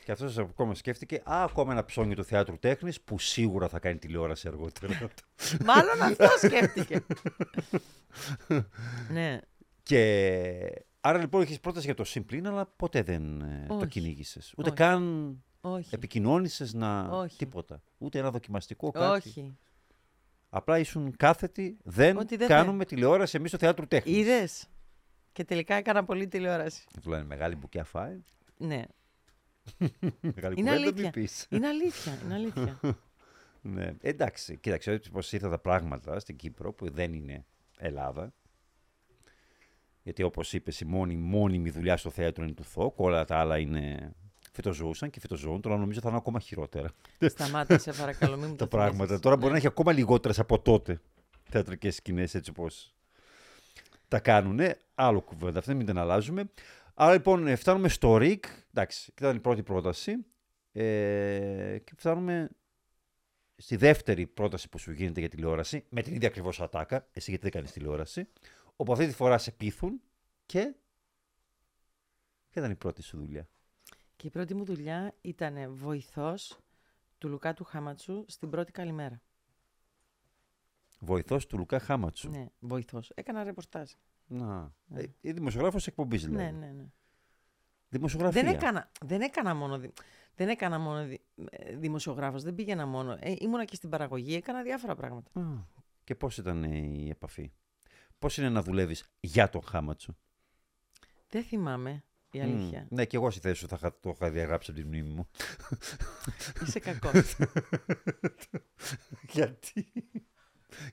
Και 0.06 0.12
αυτό 0.12 0.42
ακόμα 0.42 0.76
σκέφτηκε, 0.76 1.16
Α, 1.16 1.44
ακόμα 1.44 1.72
ένα 1.72 1.86
ψώνι 1.86 2.16
του 2.16 2.24
θεάτρου 2.24 2.60
τέχνης 2.60 3.02
που 3.02 3.20
σίγουρα 3.20 3.68
θα 3.68 3.80
κάνει 3.80 3.98
τηλεόραση 3.98 4.48
αργότερα. 4.48 4.94
Μάλλον 5.66 6.02
αυτό 6.02 6.48
σκέφτηκε. 6.48 7.06
ναι. 9.14 9.40
και 9.84 10.86
άρα 11.02 11.18
λοιπόν 11.18 11.42
έχει 11.42 11.60
πρόταση 11.60 11.86
για 11.86 11.96
το 11.96 12.04
Simpline, 12.08 12.46
αλλά 12.46 12.66
ποτέ 12.66 13.02
δεν 13.02 13.42
ε, 13.42 13.66
το 13.68 13.76
Όχι. 13.76 13.88
κυνήγησες. 13.88 14.54
Ούτε 14.58 14.70
Όχι. 14.70 14.78
καν 14.78 15.44
Όχι. 15.62 15.90
επικοινώνησες 15.96 16.74
να. 16.74 17.02
Όχι. 17.10 17.38
Τίποτα. 17.38 17.84
Ούτε 17.98 18.20
ένα 18.20 18.32
δοκιμαστικό 18.32 18.92
κάτι. 18.92 19.28
Όχι. 19.28 19.58
Απλά 20.56 20.80
ήσουν 20.80 21.16
κάθετοι, 21.18 21.78
δεν 21.84 22.18
Ότι 22.18 22.36
δεν 22.36 22.48
κάνουμε 22.48 22.86
τηλεόραση 22.86 23.38
εμείς 23.38 23.50
στο 23.50 23.58
θέατρο 23.58 23.88
τέχνης. 23.88 24.18
Είδες. 24.18 24.68
Και 25.32 25.44
τελικά 25.44 25.76
έκανα 25.76 26.04
πολύ 26.06 26.28
τηλεόραση. 26.28 26.84
Του 27.02 27.10
λένε 27.10 27.24
μεγάλη 27.24 27.56
μπουκιά 27.56 27.84
φάει. 27.84 28.22
Ναι. 28.58 28.84
Μεγάλη 30.22 30.54
Είναι 30.60 30.70
κουβέντα 30.70 30.72
αλήθεια. 30.72 31.04
μη 31.04 31.10
πεις. 31.12 31.46
Είναι 31.50 31.68
αλήθεια. 31.68 32.20
Είναι 32.24 32.34
αλήθεια. 32.34 32.80
Ναι. 33.66 33.94
Εντάξει, 34.02 34.58
κοίταξε 34.58 34.92
έτσι 34.92 35.12
πως 35.12 35.32
ήρθαν 35.32 35.50
τα 35.50 35.60
πράγματα 35.60 36.20
στην 36.20 36.36
Κύπρο 36.36 36.74
που 36.74 36.92
δεν 36.92 37.14
είναι 37.14 37.46
Ελλάδα. 37.78 38.34
Γιατί 40.04 40.24
όπως 40.24 40.54
είπες 40.54 40.80
η 40.80 40.86
μόνη 40.86 41.16
μόνιμη 41.16 41.70
δουλειά 41.70 41.98
στο 41.98 42.10
θέατρο 42.10 42.44
είναι 42.44 42.54
του 42.54 42.64
ΘΟΚ, 42.64 43.00
όλα 43.00 43.26
τα 43.26 43.38
άλλα 43.38 43.58
είναι 43.58 44.14
φυτοζωούσαν 44.56 45.10
και 45.10 45.20
φυτοζωούν, 45.20 45.62
τώρα 45.62 45.78
νομίζω 45.78 46.00
θα 46.00 46.08
είναι 46.10 46.18
ακόμα 46.18 46.40
χειρότερα 46.40 46.92
Σταμάτα, 47.20 47.78
σε 47.78 47.92
παρακαλώ, 47.94 48.38
μην 48.38 48.46
μου 48.50 48.56
τα 48.56 48.64
το 48.64 48.68
πράγματα. 48.68 48.96
θυμίσεις. 48.98 49.20
Τώρα 49.22 49.36
μπορεί 49.36 49.46
Ναι. 49.48 49.52
να 49.52 49.58
έχει 49.58 49.68
ακόμα 49.68 49.92
λιγότερες 49.92 50.40
από 50.40 50.60
τότε 50.60 51.02
θεατρικές 51.44 51.96
σκηνές 51.96 52.36
έτσι 52.36 52.50
όπως 52.50 52.94
τα 54.08 54.20
κάνουν. 54.20 54.60
Άλλο 54.96 55.22
κουβέντα, 55.22 55.60
αυτή 55.60 55.74
μην 55.74 55.86
την 55.86 55.98
αλλάζουμε. 55.98 56.50
Άρα 56.94 57.14
λοιπόν 57.14 57.48
ε, 57.48 57.56
φτάνουμε 57.56 57.88
στο 57.90 58.18
ΡΙΚ, 58.18 58.46
εντάξει, 58.74 59.12
και 59.16 59.24
ήταν 59.24 59.36
η 59.36 59.40
πρώτη 59.40 59.64
πρόταση 59.64 60.16
ε, 60.72 61.78
και 61.84 61.92
φτάνουμε 61.98 62.50
στη 63.56 63.76
δεύτερη 63.76 64.28
πρόταση 64.28 64.70
που 64.70 64.78
σου 64.78 64.92
γίνεται 64.92 65.20
για 65.20 65.30
τηλεόραση, 65.30 65.84
με 65.90 66.02
την 66.02 66.14
ίδια 66.14 66.28
ακριβώς 66.28 66.62
ατάκα, 66.62 67.08
εσύ 67.14 67.30
γιατί 67.30 67.44
δεν 67.44 67.52
κάνεις 67.52 67.72
τηλεόραση, 67.72 68.28
όπου 68.76 68.92
αυτή 68.92 69.08
τη 69.08 69.14
φορά 69.14 69.38
σε 69.38 69.52
πείθουν 69.52 70.02
και... 70.46 70.74
Ποια 72.50 72.62
ήταν 72.62 72.72
η 72.72 72.76
πρώτη 72.76 73.02
σου 73.02 73.18
δουλειά; 73.18 73.48
Και 74.24 74.30
η 74.30 74.32
πρώτη 74.32 74.54
μου 74.54 74.64
δουλειά 74.64 75.14
ήταν 75.22 75.76
βοηθός 75.76 76.60
του 77.18 77.30
Λουκά 77.30 77.54
του 77.54 77.64
Χάματσου 77.64 78.26
στην 78.28 78.50
πρώτη 78.50 78.72
καλημέρα. 78.72 79.22
Βοηθός 81.00 81.48
του 81.48 81.58
Λουκά 81.58 81.80
Χάματσου. 81.80 82.30
Ναι, 82.30 82.46
βοηθός. 82.60 83.10
Έκανα 83.16 83.44
ρεπορτάζ. 83.44 83.92
Να. 84.28 84.74
Ναι. 84.86 85.00
Ε, 85.02 85.06
η 85.22 85.32
δημοσιογράφος 85.32 85.88
εκπομπής 85.88 86.26
δηλαδή. 86.26 86.44
Ναι, 86.44 86.52
ναι, 86.52 86.72
ναι. 86.72 86.86
Δημοσιογραφία. 87.90 88.42
Δεν 88.42 88.54
έκανα, 88.54 88.92
δεν 89.06 89.22
έκανα 89.22 89.56
μόνο, 89.56 89.78
δη- 89.78 89.94
δεν 90.36 90.50
έκανα 90.50 90.80
μόνο 90.80 91.06
δη, 91.06 91.22
ε, 91.50 91.76
δημοσιογράφος, 91.76 92.44
δεν 92.44 92.56
πήγαινα 92.56 92.86
μόνο. 92.86 93.18
Ε, 93.20 93.34
ήμουνα 93.40 93.66
και 93.66 93.76
στην 93.76 93.90
παραγωγή, 93.90 94.36
έκανα 94.36 94.62
διάφορα 94.62 94.96
πράγματα. 94.96 95.40
Α, 95.40 95.44
και 96.04 96.16
πώς 96.16 96.38
ήταν 96.38 96.64
η 96.64 97.10
επαφή; 97.10 97.52
Πώς 98.20 98.38
είναι 98.38 98.50
να 98.50 98.62
δουλεύεις 98.62 99.06
για 99.20 99.50
τον 99.50 99.64
Χάματσο. 99.64 100.16
Δεν 101.30 101.44
θυμάμαι 101.44 102.04
η 102.34 102.42
αλήθεια. 102.42 102.88
Ναι, 102.90 103.06
και 103.06 103.16
εγώ 103.18 103.32
στη 103.32 103.40
θέση 103.40 103.56
σου 103.60 103.68
θα 103.68 103.76
είχα- 103.80 104.00
το 104.00 104.10
είχα 104.16 104.30
διαγράψει 104.32 104.72
από 104.72 104.80
τη 104.80 104.86
μνήμη 104.86 105.10
μου. 105.10 105.30
Είσαι 106.66 106.80
κακό. 106.80 107.12
Γιατί; 109.34 109.92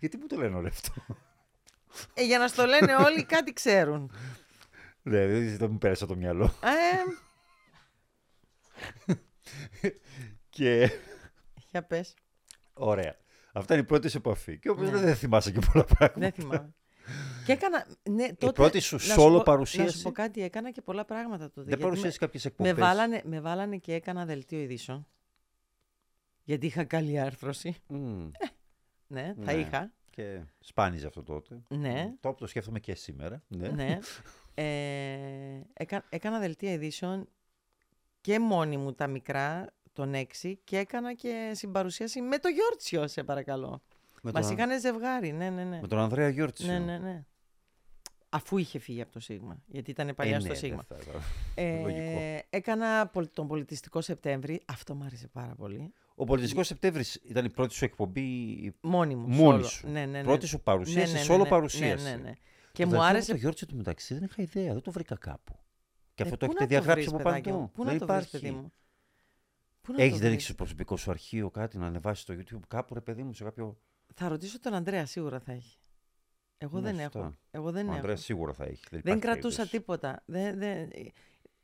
Γιατί 0.01 0.17
μου 0.17 0.27
το 0.27 0.37
λένε 0.37 0.57
όλο 0.57 0.69
αυτό; 0.69 0.93
ε, 2.15 2.25
για 2.25 2.39
να 2.39 2.49
στο 2.49 2.65
λένε 2.65 2.95
όλοι 2.95 3.25
κάτι 3.25 3.53
ξέρουν. 3.53 4.13
Ναι, 5.03 5.27
δεν 5.27 5.57
δεν 5.57 5.71
μου 5.71 5.79
πέρασε 5.79 6.05
από 6.05 6.13
το 6.13 6.19
μυαλό. 6.19 6.55
Ε, 6.63 6.71
Και 10.51 10.91
για 11.71 11.83
πες. 11.83 12.15
ωραία. 12.73 13.17
Αυτά 13.53 13.75
είναι 13.75 13.83
η 13.83 13.87
πρώτη 13.87 14.09
σου 14.09 14.17
επαφή. 14.17 14.59
Και 14.59 14.71
όπως 14.71 14.91
Ναι. 14.91 14.99
δεν 14.99 15.17
θυμάσαι 15.17 15.51
και 15.53 15.59
πολλά 15.73 15.85
πράγματα. 15.85 16.21
Δεν 16.21 16.33
θυμάμαι. 16.33 16.75
Και 17.47 17.53
έκανα. 17.53 17.87
Ναι, 18.11 18.29
τότε, 18.35 18.53
πρώτη 18.53 18.81
σου 18.81 18.97
να 18.97 19.15
solo 19.15 19.17
πω- 19.17 19.31
Να 19.31 19.43
παρουσίαση; 19.43 19.97
σου 19.97 20.03
πω 20.03 20.13
κάτι, 20.13 20.43
έκανα 20.43 20.71
και 20.71 20.81
πολλά 20.83 21.05
πράγματα 21.05 21.45
τότε. 21.45 21.55
Δεν 21.61 21.69
γιατί 21.69 21.83
παρουσίασες 21.83 22.19
κάποιες 22.19 22.45
με, 22.45 22.51
εκπομπές; 22.51 22.73
με, 22.73 22.81
βάλανε, 22.81 23.23
με 23.25 23.41
βάλανε 23.41 23.77
και 23.77 23.95
έκανα 23.95 24.25
δελτίο 24.25 24.61
ειδήσεων. 24.61 25.07
Γιατί 26.45 26.67
είχα 26.67 26.85
καλή 26.85 27.19
άρθρωση. 27.19 27.77
Μμ, 27.89 28.31
Ναι, 29.07 29.35
θα 29.45 29.53
Ναι. 29.53 29.59
είχα. 29.61 29.93
Και 30.11 30.41
σπάνιζε 30.61 31.07
αυτό 31.07 31.23
τότε. 31.23 31.63
Ναι. 31.69 32.13
Το 32.21 32.35
το 32.35 32.47
σκέφτομαι 32.47 32.81
και 32.81 32.95
σήμερα. 32.95 33.43
Ναι. 33.49 33.69
ναι. 33.69 33.99
Ε, 34.55 35.61
έκα, 35.73 36.05
έκανα 36.09 36.39
δελτία 36.39 36.73
ειδήσεων 36.73 37.29
και 38.21 38.39
μόνη 38.39 38.77
μου 38.77 38.93
τα 38.95 39.07
μικρά, 39.07 39.67
τον 39.93 40.15
έξι, 40.15 40.61
και 40.65 40.79
έκανα 40.79 41.15
και 41.15 41.51
συμπαρουσίαση 41.55 42.21
με 42.21 42.39
το 42.39 42.49
Γιόρτσιο, 42.49 43.09
σε 43.09 43.23
παρακαλώ. 43.25 43.83
Με, 44.21 44.31
Μας 44.35 44.47
τον, 44.47 44.57
είχαν 44.57 44.81
ζευγάρι, 44.81 45.33
ναι, 45.33 45.51
ναι, 45.51 45.65
ναι. 45.65 45.79
με 45.81 45.87
τον 45.89 45.99
Ανδρέα 45.99 46.29
Γιόρτσιο. 46.29 46.67
Ναι, 46.67 46.79
ναι, 46.79 46.99
ναι. 46.99 47.25
Αφού 48.29 48.59
είχε 48.59 48.79
φύγει 48.79 49.01
από 49.01 49.13
το 49.13 49.21
Σίγμα, 49.21 49.63
γιατί 49.67 49.91
ήταν 49.91 50.15
παλιά 50.15 50.37
Ε, 50.37 50.41
στο 50.41 50.49
ναι, 50.49 50.55
Σίγμα. 50.55 50.85
δεν 50.89 50.99
θα- 50.99 51.21
Ε, 51.55 51.81
Λογικό. 51.83 52.45
έκανα 52.51 53.07
πολ- 53.07 53.29
τον 53.33 53.47
πολιτιστικό 53.49 54.01
Σεπτέμβρη. 54.01 54.61
Αυτό 54.67 54.95
μου 54.95 55.05
άρεσε 55.05 55.29
πάρα 55.29 55.55
πολύ. 55.55 55.93
Ο 56.15 56.25
Πολιτιστικός 56.25 56.67
Σεπτέμβρης 56.67 57.15
ήταν 57.15 57.45
η 57.45 57.51
πρώτη 57.51 57.75
σου 57.75 57.85
εκπομπή; 57.85 58.21
η 58.41 58.75
Μόνη 58.81 59.15
μου. 59.15 59.29
Μόνη 59.29 59.63
solo. 59.65 59.69
σου. 59.69 59.87
Ναι, 59.89 60.01
ναι, 60.07 60.19
ναι. 60.19 60.23
Πρώτη 60.23 60.47
σου 60.47 60.61
παρουσίαση, 60.61 61.13
Ναι, 61.13 61.19
ναι, 61.19 61.25
solo 61.25 61.37
ναι, 61.37 61.43
ναι. 61.43 61.49
παρουσίαση. 61.49 62.05
Ναι, 62.05 62.11
ναι, 62.11 62.17
ναι. 62.17 62.31
Το 62.33 62.37
Και 62.73 62.85
μου 62.85 62.91
δελτίο 62.91 62.99
με 62.99 63.13
άρεσε. 63.13 63.31
Το 63.31 63.37
Γιώργο 63.39 63.59
του 63.69 63.77
μεταξύ 63.77 64.15
δεν 64.15 64.23
είχα 64.23 64.43
ιδέα, 64.43 64.73
δεν 64.73 64.83
το 64.83 64.91
βρήκα 64.91 65.17
κάπου. 65.17 65.59
Και 66.15 66.23
Ε, 66.23 66.25
αυτό 66.25 66.37
το 66.37 66.47
πού 66.47 66.53
έχετε 66.53 66.61
να 66.63 66.67
διαγράψει 66.81 67.03
βρεις, 67.03 67.15
από 67.15 67.23
παιδάκι 67.23 67.49
παντού. 67.49 67.61
μου, 67.61 67.71
Πού 67.71 67.85
δεν 67.85 67.93
να 67.93 67.99
το 67.99 68.07
βρεις, 68.07 68.25
υπάρχει. 68.25 68.47
παιδί 68.47 68.55
μου. 68.61 68.73
Πού 69.81 69.93
να 69.93 70.03
Έχεις, 70.03 70.13
το 70.13 70.19
δεν 70.19 70.27
βρεις; 70.29 70.35
έχει 70.37 70.43
στο 70.45 70.55
προσωπικό 70.55 70.97
σου 70.97 71.11
αρχείο 71.11 71.51
κάτι 71.51 71.79
να 71.79 71.87
ανεβάσεις 71.87 72.23
στο 72.23 72.35
YouTube 72.35 72.61
κάπου, 72.69 72.95
ρε 72.95 73.01
παιδί 73.01 73.23
μου, 73.23 73.33
σε 73.35 73.45
κάποιο. 73.45 73.79
Θα 74.15 74.29
ρωτήσω 74.29 74.61
τον 74.61 74.75
Αντρέα, 74.75 75.07
σίγουρα 75.07 75.41
θα 75.41 75.53
έχει. 75.53 75.79
Εγώ 76.59 76.81
Ναι, 76.81 76.93
δεν 76.93 77.01
σωστά. 77.01 77.19
έχω. 77.19 77.37
Εγώ 77.51 77.71
δεν 77.71 77.85
Ο 77.85 77.89
έχω. 77.89 77.97
Ανδρέας 77.97 78.21
σίγουρα 78.23 78.53
θα 78.53 78.65
έχει. 78.65 78.83
Δεν 78.91 78.99
υπάρχει 79.01 79.21
κρατούσα 79.21 79.57
περίπτωση. 79.57 79.71
τίποτα. 79.79 80.23
Δεν, 80.27 80.59
δεν, 80.59 80.89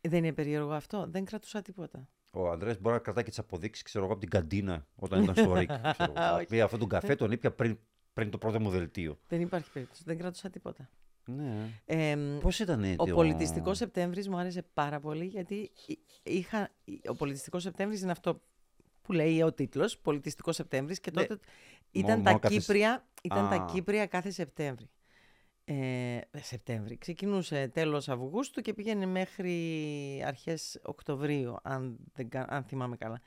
δεν 0.01 0.25
είναι 0.25 0.33
περίεργο 0.33 0.73
αυτό. 0.73 1.07
Δεν 1.09 1.25
κρατούσα 1.25 1.63
τίποτα. 1.63 2.09
Ο 2.33 2.51
Ανδρέας 2.51 2.79
μπορεί 2.81 2.95
να 2.95 3.01
κρατάει 3.01 3.23
και 3.25 3.29
τις 3.31 3.39
αποδείξεις, 3.39 3.83
ξέρω 3.85 4.05
εγώ, 4.05 4.13
από 4.13 4.23
την 4.23 4.31
καντίνα 4.31 4.87
όταν 4.95 5.23
ήταν 5.23 5.35
στο 5.37 5.55
ΡΙΚ. 5.55 5.71
ξέρω 5.99 6.13
εγώ. 6.17 6.37
Όχι. 6.37 6.47
Πει 6.47 6.61
αυτόν 6.61 6.79
τον 6.79 6.89
καφέ 6.89 7.15
τον 7.15 7.31
ήπια 7.33 7.53
πριν, 7.53 7.79
πριν 8.13 8.31
το 8.31 8.39
πρώτο 8.39 8.61
μου 8.61 8.71
δελτίο. 8.71 9.19
Δεν 9.29 9.41
υπάρχει 9.41 9.71
περίπτωση. 9.73 10.03
Δεν 10.07 10.19
κρατούσα 10.19 10.51
τίποτα. 10.51 10.89
Ναι. 11.25 11.69
Ε, 11.85 12.17
Πώς 12.41 12.59
ήταν 12.59 12.83
ο 12.83 12.87
έτσι. 12.87 13.13
πολιτιστικός 13.13 13.77
Σεπτέμβρης 13.77 14.29
μου 14.29 14.37
άρεσε 14.37 14.63
πάρα 14.75 15.01
πολύ 15.01 15.25
γιατί 15.25 15.71
εί- 15.87 15.99
είχα, 16.23 16.71
ο 17.09 17.15
πολιτιστικός 17.15 17.63
Σεπτέμβρης 17.63 18.01
είναι 18.03 18.11
αυτό 18.11 18.41
που 19.03 19.13
λέει 19.13 19.43
ο 19.43 19.53
τίτλος, 19.53 19.99
Πολιτιστικός 19.99 20.55
Σεπτέμβρης, 20.55 21.01
και 21.01 21.11
Ναι. 21.15 21.27
Τότε 22.01 22.13
ήταν, 22.13 22.19
μόνο 22.21 22.33
τα 22.33 22.39
κάθε- 22.39 22.57
Κύπρια, 22.59 23.07
ήταν 23.23 23.49
τα 23.49 23.57
Α. 23.63 23.65
Κύπρια 23.73 24.07
κάθε 24.07 24.31
Σεπτέμβρη. 24.31 24.91
Ε, 25.65 26.19
Σεπτέμβρη. 26.41 26.97
Ξεκινούσε 26.99 27.69
τέλος 27.69 28.09
Αυγούστου 28.09 28.61
και 28.61 28.75
πήγαινε 28.75 29.07
μέχρι 29.07 30.23
αρχές 30.27 30.81
Οκτωβρίου, 30.83 31.57
αν, 31.63 31.97
δεν, 32.13 32.29
κα- 32.29 32.47
αν 32.49 32.65
θυμάμαι 32.65 32.97
καλά. 32.97 33.21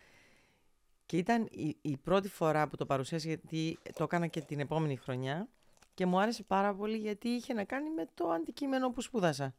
Και 1.05 1.17
ήταν 1.17 1.47
η, 1.51 1.77
η 1.81 1.97
πρώτη 1.97 2.29
φορά 2.29 2.67
που 2.67 2.75
το 2.75 2.85
παρουσίασα, 2.85 3.27
γιατί 3.27 3.79
το 3.93 4.03
έκανα 4.03 4.27
και 4.27 4.41
την 4.41 4.59
επόμενη 4.59 4.95
χρονιά 4.95 5.47
και 5.93 6.05
μου 6.05 6.19
άρεσε 6.19 6.43
πάρα 6.43 6.75
πολύ 6.75 6.97
γιατί 6.97 7.29
είχε 7.29 7.53
να 7.53 7.63
κάνει 7.63 7.89
με 7.89 8.07
το 8.13 8.29
αντικείμενο 8.29 8.91
που 8.91 9.01
σπούδασα. 9.01 9.55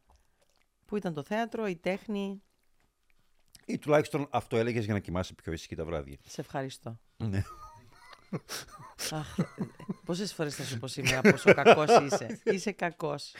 Που 0.85 0.95
ήταν 0.97 1.13
το 1.13 1.23
θέατρο, 1.23 1.67
η 1.67 1.75
τέχνη. 1.75 2.41
Ή 3.65 3.77
τουλάχιστον 3.77 4.27
αυτό 4.29 4.57
έλεγες 4.57 4.85
για 4.85 4.93
να 4.93 4.99
κοιμάσαι 4.99 5.33
πιο 5.33 5.51
ήσυχη 5.51 5.75
τα 5.75 5.85
βράδια. 5.85 6.17
Σε 6.25 6.41
ευχαριστώ. 6.41 6.99
Ναι. 8.31 9.17
Αχ, 9.17 9.35
πόσες 10.05 10.33
φορές 10.33 10.55
θα 10.55 10.63
σου 10.63 10.79
πω 10.79 10.87
σήμερα 10.87 11.21
πόσο 11.21 11.53
κακός 11.53 11.89
είσαι. 12.05 12.41
Είσαι 12.43 12.71
κακός. 12.71 13.33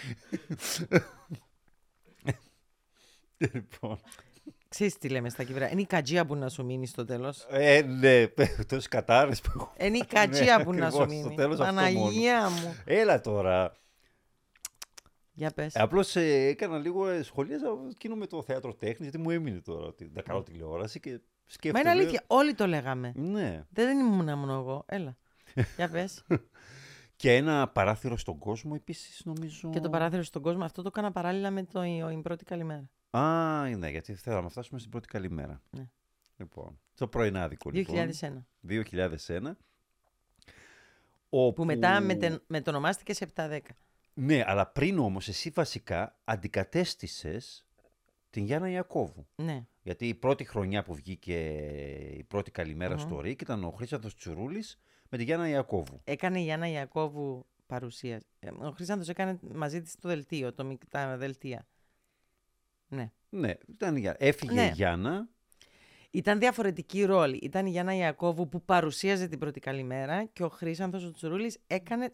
λοιπόν. 3.38 4.00
Ξέρεις 4.70 4.98
τι 4.98 5.10
λέμε 5.10 5.30
στα 5.30 5.44
Κύπρα. 5.44 5.72
Είναι 5.72 5.82
η 5.82 5.86
κατζία 5.86 6.26
που 6.26 6.36
να 6.36 6.50
σου 6.50 6.66
μείνει 6.66 6.88
στο 6.88 7.06
τέλος. 7.06 7.46
Ε, 7.50 7.82
ναι, 7.82 8.28
τόσε 8.68 8.88
κατάρρε 8.90 9.32
που 9.32 9.52
έχω. 9.56 9.74
Είναι 9.80 9.98
η 9.98 10.06
κατζία 10.06 10.58
Ναι, 10.58 10.64
που 10.64 10.74
να 10.74 10.90
σου 10.90 11.02
ακριβώς, 11.02 11.20
στο 11.20 11.24
μείνει. 11.30 11.36
τέλος 11.36 11.60
αυτό 11.60 11.74
μόνο. 11.74 11.76
Παναγία 11.88 12.50
μου. 12.50 12.76
Έλα 12.86 13.22
τώρα. 13.22 13.76
Για 15.34 15.52
πες. 15.52 15.76
Απλώς 15.76 16.16
έκανα 16.16 16.78
λίγο 16.78 17.08
ε, 17.08 17.24
σχολίαζα 17.24 17.68
εκείνο 17.90 18.16
με 18.16 18.26
το 18.28 18.44
θέατρο 18.44 18.74
τέχνης, 18.74 19.00
γιατί 19.00 19.18
μου 19.18 19.30
έμεινε 19.30 19.60
τώρα 19.60 19.86
ότι 19.86 20.12
να 20.14 20.22
κάνω 20.22 20.44
τηλεόραση 20.44 21.00
και 21.00 21.20
Μα 21.52 21.58
σκέφτομαι. 21.58 21.90
είναι 21.90 22.02
αλήθεια. 22.02 22.24
Όλοι 22.28 22.54
το 22.54 22.68
λέγαμε. 22.68 23.12
Ναι. 23.16 23.64
Δεν 23.70 24.00
ήμουν 24.00 24.38
μόνο 24.38 24.54
εγώ. 24.54 24.84
Έλα. 24.88 25.18
Για 25.76 25.90
πες. 25.90 26.24
Και 27.16 27.36
ένα 27.36 27.68
παράθυρο 27.68 28.18
στον 28.18 28.38
κόσμο 28.38 28.72
επίσης 28.76 29.22
νομίζω. 29.26 29.70
Και 29.70 29.80
το 29.80 29.90
παράθυρο 29.90 30.24
στον 30.24 30.42
κόσμο. 30.42 30.64
Αυτό 30.64 30.82
το 30.82 30.88
έκανα 30.88 31.12
παράλληλα 31.12 31.52
με 31.52 31.64
το 31.64 31.84
η 31.84 32.20
πρώτη 32.22 32.44
καλημέρα. 32.44 32.90
Α, 33.10 33.68
ναι, 33.78 33.90
γιατί 33.90 34.14
θέλαμε 34.16 34.42
να 34.42 34.50
φτάσουμε 34.50 34.80
στην 34.80 34.92
πρώτη 34.92 35.08
καλημέρα. 35.08 35.62
Ναι. 35.70 35.90
Λοιπόν, 36.38 36.80
το 36.96 37.08
πρωινάδικο 37.08 37.70
λοιπόν. 37.70 38.10
2001. 38.68 38.80
2001. 39.28 39.52
Όπου... 41.30 41.54
Που 41.54 41.66
μετά 41.66 42.02
μετε, 42.02 42.42
μετονομάστηκε 42.48 43.14
σε 43.14 43.28
7-10. 43.36 43.60
Ναι, 44.14 44.44
αλλά 44.46 44.68
πριν 44.68 45.00
όμως 45.00 45.28
εσύ 45.28 45.50
βασικά 45.50 46.20
αντικατέστησες 46.24 47.66
την 48.30 48.46
Γιάννα 48.46 48.70
Ιακώβου. 48.70 49.28
Ναι. 49.36 49.66
Γιατί 49.84 50.08
η 50.08 50.14
πρώτη 50.16 50.44
χρονιά 50.44 50.84
που 50.84 50.94
βγήκε 50.96 51.36
η 52.18 52.24
πρώτη 52.24 52.52
καλημέρα 52.52 52.94
Μμμ. 52.94 53.00
στο 53.02 53.20
ΡΙΚ 53.22 53.42
ήταν 53.42 53.64
ο 53.64 53.70
Χρήσταθος 53.72 54.16
Τσουρούλης 54.16 54.80
με 55.10 55.18
τη 55.18 55.24
Γιάννα 55.24 55.48
Ιακώβου. 55.50 56.02
Έκανε 56.04 56.40
η 56.40 56.44
Γιάννα 56.44 56.68
Ιακώβου 56.70 57.46
παρουσία. 57.66 58.22
Ε, 58.40 58.50
Ο 58.50 58.72
Χρυσάνθος 58.72 59.10
έκανε 59.10 59.40
μαζί 59.54 59.82
της 59.82 59.96
το 59.96 60.08
δελτίο, 60.08 60.54
το, 60.54 60.64
μικ- 60.66 60.88
τα 60.90 61.18
δελτία. 61.18 61.68
Ναι. 62.88 63.12
Ναι, 63.30 63.54
ήταν 63.70 63.96
η 63.96 64.00
Γιάννα. 64.00 64.18
Έφυγε 64.26 64.54
Ναι. 64.54 64.66
η 64.66 64.72
Γιάννα. 64.74 65.30
Ήταν 66.12 66.40
διαφορετική 66.40 67.04
ρόλη. 67.04 67.38
Ήταν 67.38 67.66
η 67.66 67.70
Γιάννα 67.70 67.96
Ιακώβου 67.96 68.50
που 68.50 68.64
παρουσίαζε 68.66 69.28
την 69.28 69.40
πρώτη 69.40 69.60
καλημέρα 69.60 70.26
και 70.26 70.44
ο 70.44 70.50
Χρήσανθος 70.50 71.04
ο 71.04 71.12
Τσουρούλης 71.12 71.58
έκανε... 71.68 72.14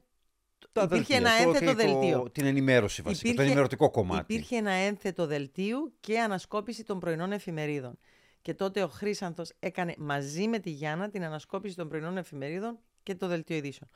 Τα 0.71 0.81
υπήρχε 0.81 1.13
δελτία, 1.13 1.17
ένα 1.17 1.43
το- 1.43 1.49
ένθετο 1.49 1.65
και 1.75 1.83
το- 1.85 1.99
δελτίο. 1.99 2.31
την 2.31 2.45
ενημέρωση 2.45 3.01
βασικά, 3.01 3.33
το 3.33 3.41
ενημερωτικό 3.41 3.91
κομμάτι. 3.91 4.33
Υπήρχε 4.33 4.55
ένα 4.55 4.71
ένθετο 4.71 5.25
δελτίου 5.27 5.93
και 5.99 6.19
ανασκόπηση 6.19 6.83
των 6.83 6.99
πρωινών 6.99 7.31
εφημερίδων. 7.31 7.97
Και 8.41 8.53
τότε 8.53 8.83
ο 8.83 8.87
Χρήσανθος 8.87 9.51
έκανε 9.59 9.95
μαζί 9.97 10.47
με 10.47 10.59
τη 10.59 10.69
Γιάννα 10.69 11.09
την 11.09 11.23
ανασκόπηση 11.23 11.75
των 11.75 11.87
πρωινών 11.89 12.17
εφημερίδων 12.17 12.79
και 13.03 13.15
το 13.15 13.27
δελτίο 13.27 13.55
ειδήσεων. 13.55 13.89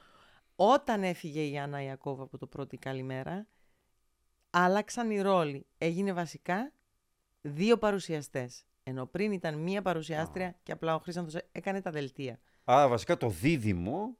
Όταν 0.55 1.03
έφυγε 1.03 1.41
η 1.41 1.47
Γιάννα 1.47 1.81
Ιακώβου 1.83 2.23
από 2.23 2.37
το 2.37 2.47
πρώτη 2.47 2.77
καλημέρα, 2.77 3.47
άλλαξαν 4.49 5.11
οι 5.11 5.21
ρόλοι. 5.21 5.65
Έγινε 5.77 6.13
βασικά 6.13 6.71
δύο 7.41 7.77
παρουσιαστές. 7.77 8.63
Ενώ 8.83 9.05
πριν 9.05 9.31
ήταν 9.31 9.55
μία 9.59 9.81
παρουσιάστρια 9.81 10.55
και 10.63 10.71
απλά 10.71 10.95
ο 10.95 10.99
Χρήσανθος 10.99 11.41
έκανε 11.51 11.81
τα 11.81 11.91
δελτία. 11.91 12.39
Άρα 12.63 12.87
βασικά 12.87 13.17
το 13.17 13.29
δίδυμο 13.29 14.17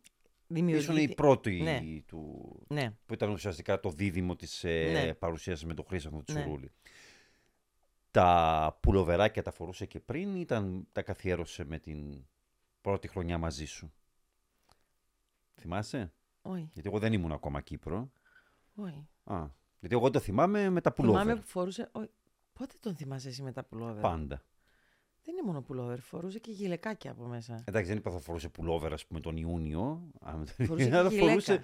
ήσουν 0.56 0.68
η 0.68 0.72
Δημιουργήθηκε- 0.72 1.14
πρώτη 1.16 1.62
Ναι. 1.62 1.80
του... 2.06 2.52
Ναι. 2.68 2.94
που 3.06 3.14
ήταν 3.14 3.30
ουσιαστικά 3.30 3.80
το 3.80 3.90
δίδυμο 3.90 4.36
της 4.36 4.64
ε, 4.64 4.90
Ναι. 4.92 5.14
παρουσίασης 5.14 5.66
με 5.66 5.74
τον 5.74 5.86
Χρήσανθο 5.86 6.18
Ναι. 6.18 6.24
Τσουρούλη. 6.24 6.72
Τα 8.12 8.78
πουλοβεράκια 8.82 9.42
τα 9.44 9.52
φορούσε 9.52 9.86
και 9.86 10.00
πριν 10.00 10.36
ή 10.36 10.40
ήταν, 10.40 10.88
τα 10.92 11.02
καθιέρωσε 11.02 11.64
με 11.66 11.80
την 11.80 12.26
πρώτη 12.82 13.08
χρονιά 13.08 13.38
μαζί 13.38 13.66
σου; 13.66 13.94
Θυμάσαι; 15.60 16.12
Όχι, 16.42 16.70
Γιατί 16.74 16.88
εγώ 16.90 17.00
δεν 17.00 17.14
ήμουν 17.14 17.32
ακόμα 17.32 17.62
Κύπρο. 17.62 18.12
όχι. 18.76 19.08
Α, 19.24 19.46
γιατί 19.80 19.96
εγώ 19.96 20.10
το 20.10 20.20
θυμάμαι 20.20 20.70
με 20.70 20.82
τα 20.82 20.94
πουλόβερ. 20.94 21.22
Θυμάμαι 21.22 21.40
που 21.42 21.48
φορούσε... 21.48 21.90
όχι. 21.92 22.10
Πότε 22.54 22.74
τον 22.80 22.96
θυμάσαι 22.96 23.28
εσύ 23.28 23.42
με 23.42 23.52
τα 23.52 23.64
πουλόβερ. 23.64 24.02
Πάντα. 24.02 24.42
Δεν 25.24 25.34
είναι 25.36 25.44
μόνο 25.46 25.62
πουλόβερ, 25.62 26.00
φορούσε 26.00 26.40
και 26.40 26.52
γυλαικάκια 26.52 27.12
από 27.12 27.24
μέσα. 27.24 27.64
Εντάξει, 27.66 27.88
δεν 27.90 27.98
είπα 27.98 28.12
θα 28.12 28.20
φορούσε 28.20 28.50
πουλόβερ, 28.50 28.94
ας 28.94 29.06
πούμε, 29.06 29.20
τον 29.20 29.38
Ιούνιο. 29.38 30.02
Α, 30.22 30.38
με 30.38 30.46
τον 30.46 30.66
Φορούσε 30.66 30.84
Ιούνιο, 30.84 30.88
και 30.88 30.98
αλλά 30.98 31.10
γυλαίκα. 31.10 31.64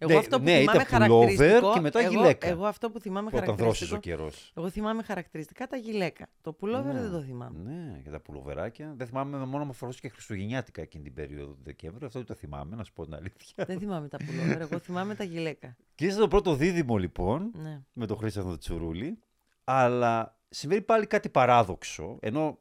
Εγώ 0.00 0.12
Ναι, 0.12 0.18
αυτό 0.18 0.38
που 0.38 0.44
ναι, 0.44 0.58
θυμάμαι 0.58 0.82
ήταν 0.82 1.00
pullover 1.00 1.08
χαρακτηριστικό... 1.08 1.72
και 1.72 1.80
μετά 1.80 2.00
εγώ, 2.00 2.10
γυλαίκα. 2.10 2.48
Εγώ 2.48 2.64
αυτό 2.66 2.90
που 2.90 3.00
θυμάμαι 3.00 3.30
Όταν 3.32 3.56
δρόσεις 3.56 3.56
ο 3.56 3.64
χαρακτηριστικό... 3.64 4.00
καιρός. 4.00 4.52
Εγώ 4.56 4.70
θυμάμαι 4.70 5.02
χαρακτηριστικά 5.02 5.66
τα 5.66 5.76
γυλαίκα. 5.76 6.26
Το 6.40 6.52
πουλόβερ 6.52 6.94
Ναι, 6.94 7.00
δεν 7.00 7.10
το 7.10 7.20
θυμάμαι. 7.20 7.58
Ναι, 7.64 8.00
για 8.02 8.10
τα 8.10 8.20
πουλοβεράκια. 8.20 8.94
Δεν 8.96 9.06
θυμάμαι, 9.06 9.38
μόνο 9.46 9.64
μου 9.64 9.72
φορούσε 9.72 10.00
και 10.00 10.08
Χριστουγεννιάτικα 10.08 10.82
εκείνη 10.82 11.04
την 11.04 11.14
περίοδο 11.14 11.52
του 11.52 11.62
Δεκέμβρη. 11.62 12.04
Αυτό 12.04 12.18
δεν 12.18 12.28
το 12.28 12.34
θυμάμαι, 12.34 12.76
να 12.76 12.84
σου 12.84 12.92
πω 12.92 13.04
την 13.04 13.14
αλήθεια. 13.14 13.64
δεν 13.66 13.78
θυμάμαι 13.78 14.08
τα 14.08 14.16
πουλόβερ, 14.26 14.60
εγώ 14.60 14.78
θυμάμαι 14.78 15.14
τα 15.14 15.24
γυλαίκα. 15.24 15.76
Και 15.94 16.06
είσαι 16.06 16.18
το 16.18 16.28
πρώτο 16.28 16.54
δίδυμο 16.54 16.96
λοιπόν 16.96 17.50
Ναι. 17.54 17.80
με 17.92 18.06
τον 18.06 18.16
Χρήστο 18.16 18.58
Τσουρούλη. 18.58 19.18
Αλλά 19.64 20.38
συμβαίνει 20.48 20.82
πάλι 20.82 21.06
κάτι 21.06 21.28
παράδοξο. 21.28 22.16
Ενώ 22.20 22.58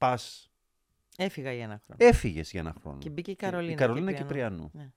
πας. 0.00 0.50
Έφυγα 1.16 1.52
για 1.52 1.64
ένα 1.64 1.80
χρόνο. 1.84 2.10
Έφυγες 2.10 2.50
για 2.50 2.60
ένα 2.60 2.74
χρόνο. 2.80 2.98
Και 2.98 3.10
μπήκε 3.10 3.30
η 3.30 3.34
Καρολίνα 3.36 3.72
Η 3.72 3.74
Καρολίνα 3.74 4.12
Κυπριανού. 4.12 4.56
Κυπριανού. 4.56 4.70
Ναι. 4.84 4.92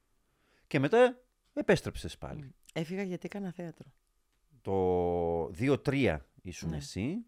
Και 0.68 0.80
μετά 0.80 1.22
επέστρεψες 1.54 2.18
πάλι. 2.18 2.56
Έφυγα 2.74 3.04
γιατί 3.04 3.26
έκανα 3.26 3.52
θέατρο. 3.52 3.92
Το 4.62 5.46
2-3 5.48 6.18
ήσουν 6.42 6.70
Ναι. 6.70 6.78
εσύ. 6.78 7.26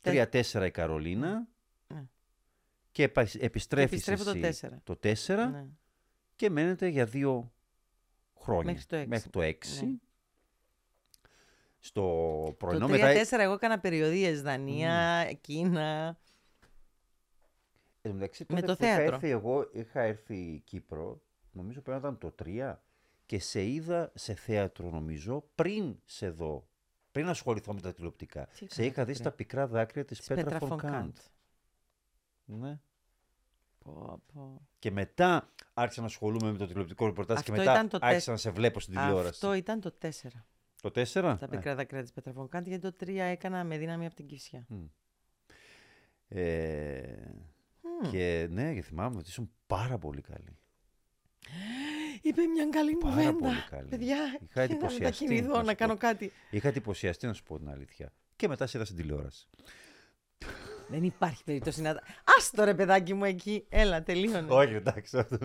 Τε- 0.00 0.12
3-4 0.32 0.66
η 0.66 0.70
Καρολίνα. 0.70 1.48
Ναι. 1.86 2.04
Και 2.92 3.02
επα- 3.02 3.28
επιστρέφεις 3.38 3.92
επιστρέφω 4.08 4.24
το 4.24 4.30
εσύ 4.30 4.40
4. 4.66 4.80
το 4.84 4.96
4 4.96 5.50
Ναι. 5.50 5.66
και 6.36 6.50
μένετε 6.50 6.88
για 6.88 7.04
δύο 7.04 7.52
χρόνια. 8.40 8.72
Μέχρι 8.72 8.84
το 8.86 8.96
έξι. 8.96 9.08
Μέχρι 9.08 9.30
το 9.30 9.40
6. 9.40 9.84
Ναι. 9.84 9.92
Στο 11.78 12.02
πρωινό 12.58 12.86
Το 12.86 12.92
3-4 12.92 13.30
μετά. 13.30 13.42
εγώ 13.42 13.52
έκανα 13.52 13.78
περιοδίες 13.80 14.42
Δανία, 14.42 15.24
Κίνα. 15.40 16.18
Εν 18.06 18.10
τω 18.10 18.16
μεταξύ, 18.16 18.44
Με 18.48 18.60
τότε 18.60 18.66
το 18.72 18.76
που 18.78 18.84
είχα 18.84 18.94
θέατρο. 18.96 19.14
έρθει 19.14 19.28
εγώ, 19.28 19.68
είχα 19.72 20.00
έρθει 20.00 20.62
Κύπρο, 20.64 21.22
νομίζω 21.52 21.80
πρέπει 21.80 22.02
να 22.02 22.08
ήταν 22.08 22.18
το 22.18 22.34
3 22.44 22.74
και 23.26 23.38
σε 23.38 23.66
είδα 23.66 24.12
σε 24.14 24.34
θέατρο 24.34 24.90
νομίζω 24.90 25.44
πριν 25.54 25.98
σε 26.04 26.30
δω. 26.30 26.68
Πριν 27.12 27.28
ασχοληθώ 27.28 27.74
με 27.74 27.80
τα 27.80 27.92
τηλεοπτικά. 27.92 28.46
Τι 28.46 28.54
Σε 28.56 28.64
έκανες 28.64 28.86
είχα 28.86 29.04
δει 29.04 29.12
πριν; 29.12 29.14
στα 29.16 29.32
πικρά 29.32 29.66
δάκρυα 29.66 30.04
της 30.04 30.18
της 30.18 30.26
Πέτρα 30.26 30.44
Πέτρα 30.44 30.58
Φονκάντ. 30.58 30.90
Φονκάντ. 30.90 31.16
Ναι. 32.44 32.80
Πω, 33.78 34.22
πω. 34.32 34.60
Και 34.78 34.90
μετά 34.90 35.52
άρχισα 35.74 36.00
να 36.00 36.06
ασχολούμαι 36.06 36.52
με 36.52 36.58
το 36.58 36.66
τηλεοπτικό 36.66 37.06
ρεπορτάζ 37.06 37.36
και 37.36 37.50
Αυτό 37.50 37.52
μετά 37.52 37.72
ήταν 37.72 37.88
το 37.88 37.98
άρχισα 38.00 38.14
τέσσερα. 38.14 38.32
να 38.32 38.38
σε 38.38 38.50
βλέπω 38.50 38.80
στην 38.80 38.94
τηλεόραση. 38.94 39.28
Αυτό 39.28 39.54
ήταν 39.54 39.80
το 39.80 39.94
4. 40.02 40.08
Το 40.82 40.90
4. 40.94 41.36
Τα 41.40 41.48
πικρά 41.48 41.74
δάκρυα 41.74 42.02
της 42.02 42.12
Πέτρα 42.12 42.32
Φονκάντ, 42.32 42.66
γιατί 42.66 42.90
το 42.90 42.96
3 43.06 43.08
έκανα 43.16 43.64
με 43.64 43.78
δύναμη 43.78 44.06
από 44.06 44.14
την 44.14 44.26
Κυφσιά. 44.26 44.66
Ε, 46.28 47.02
Μμ. 48.02 48.10
Και 48.10 48.46
ναι, 48.50 48.74
και 48.74 48.82
θυμάμαι 48.82 49.16
ότι 49.18 49.28
ήσουν 49.28 49.50
πάρα 49.66 49.98
πολύ 49.98 50.20
καλή. 50.20 50.58
Είπε 52.22 52.42
μια 52.46 52.68
καλή 52.68 52.96
Πάρα 52.96 53.14
κουβέντα. 53.14 53.32
πολύ 53.32 53.64
καλή. 53.70 53.88
Παιδιά, 53.88 54.16
Είχα 54.16 54.38
να 54.54 54.62
εντυπωσιαστεί, 54.62 55.24
μετακινηθώ, 55.24 55.56
να 55.56 55.62
να, 55.62 55.70
σου 55.70 55.76
κάνω 55.76 55.92
πω. 55.92 55.98
κάτι. 55.98 56.32
Είχα 56.50 56.68
εντυπωσιαστεί 56.68 57.26
να 57.26 57.32
σου 57.32 57.42
πω 57.42 57.58
την 57.58 57.68
αλήθεια. 57.68 58.12
Και 58.36 58.48
μετά 58.48 58.66
σε 58.66 58.76
είδα 58.76 58.86
στην 58.86 58.96
τηλεόραση. 58.98 59.48
Δεν 60.88 61.02
υπάρχει 61.04 61.44
περίπτωση 61.44 61.82
να... 61.82 62.00
Άστο 62.38 62.64
ρε 62.64 62.74
παιδάκι 62.74 63.14
μου 63.14 63.24
εκεί. 63.24 63.66
Έλα, 63.68 64.02
τελείωνε. 64.02 64.46
Όχι, 64.52 64.74
εντάξει. 64.74 65.18
αυτό- 65.18 65.38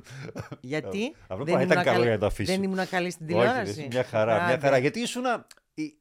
Γιατί; 0.61 1.15
Αυτό 1.27 1.43
δεν 1.43 1.53
πάει, 1.53 1.63
ήταν 1.63 1.71
ήμουν 1.77 1.83
καλό 1.83 1.83
καλή- 1.83 2.01
για 2.03 2.11
να 2.11 2.17
το 2.19 2.25
αφήσω. 2.25 2.51
Δεν 2.51 2.63
ήμουν 2.63 2.87
καλή 2.87 3.09
στην 3.11 3.25
Όχι, 3.25 3.35
τηλεόραση. 3.37 3.81
ρε, 3.81 3.87
μια 3.87 4.03
χαρά. 4.03 4.35
Μια 4.35 4.45
Άντε. 4.53 4.59
χαρά. 4.65 4.77
Γιατί 4.77 4.99
ήσουν, 4.99 5.23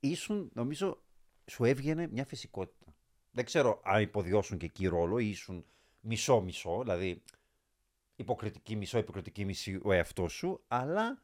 ήσουν, 0.01 0.51
νομίζω, 0.55 1.03
σου 1.47 1.65
έβγαινε 1.65 2.09
μια 2.11 2.25
φυσικότητα. 2.25 2.87
Δεν 3.31 3.45
ξέρω 3.45 3.81
αν 3.85 4.01
υποδιώσουν 4.03 4.59
και 4.59 4.67
εκεί 4.67 4.87
ρόλο 4.87 5.19
ή 5.19 5.29
ήσουν 5.29 5.65
μισό-μισό, 6.09 6.79
δηλαδή 6.81 7.23
υποκριτική 8.17 8.77
μισό, 8.77 8.99
υποκριτική 8.99 9.45
μισή 9.45 9.81
ο 9.83 9.93
εαυτός 9.93 10.33
σου, 10.33 10.65
αλλά 10.69 11.23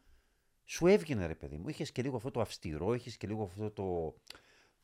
σου 0.65 0.87
έβγαινε 0.87 1.27
ρε 1.27 1.35
παιδί 1.35 1.57
μου. 1.57 1.69
Είχες 1.69 1.93
και 1.93 2.03
λίγο 2.03 2.17
αυτό 2.17 2.31
το 2.31 2.41
αυστηρό, 2.41 2.95
είχες 2.95 3.17
και 3.17 3.27
λίγο 3.27 3.43
αυτό 3.43 3.71
το. 3.71 4.15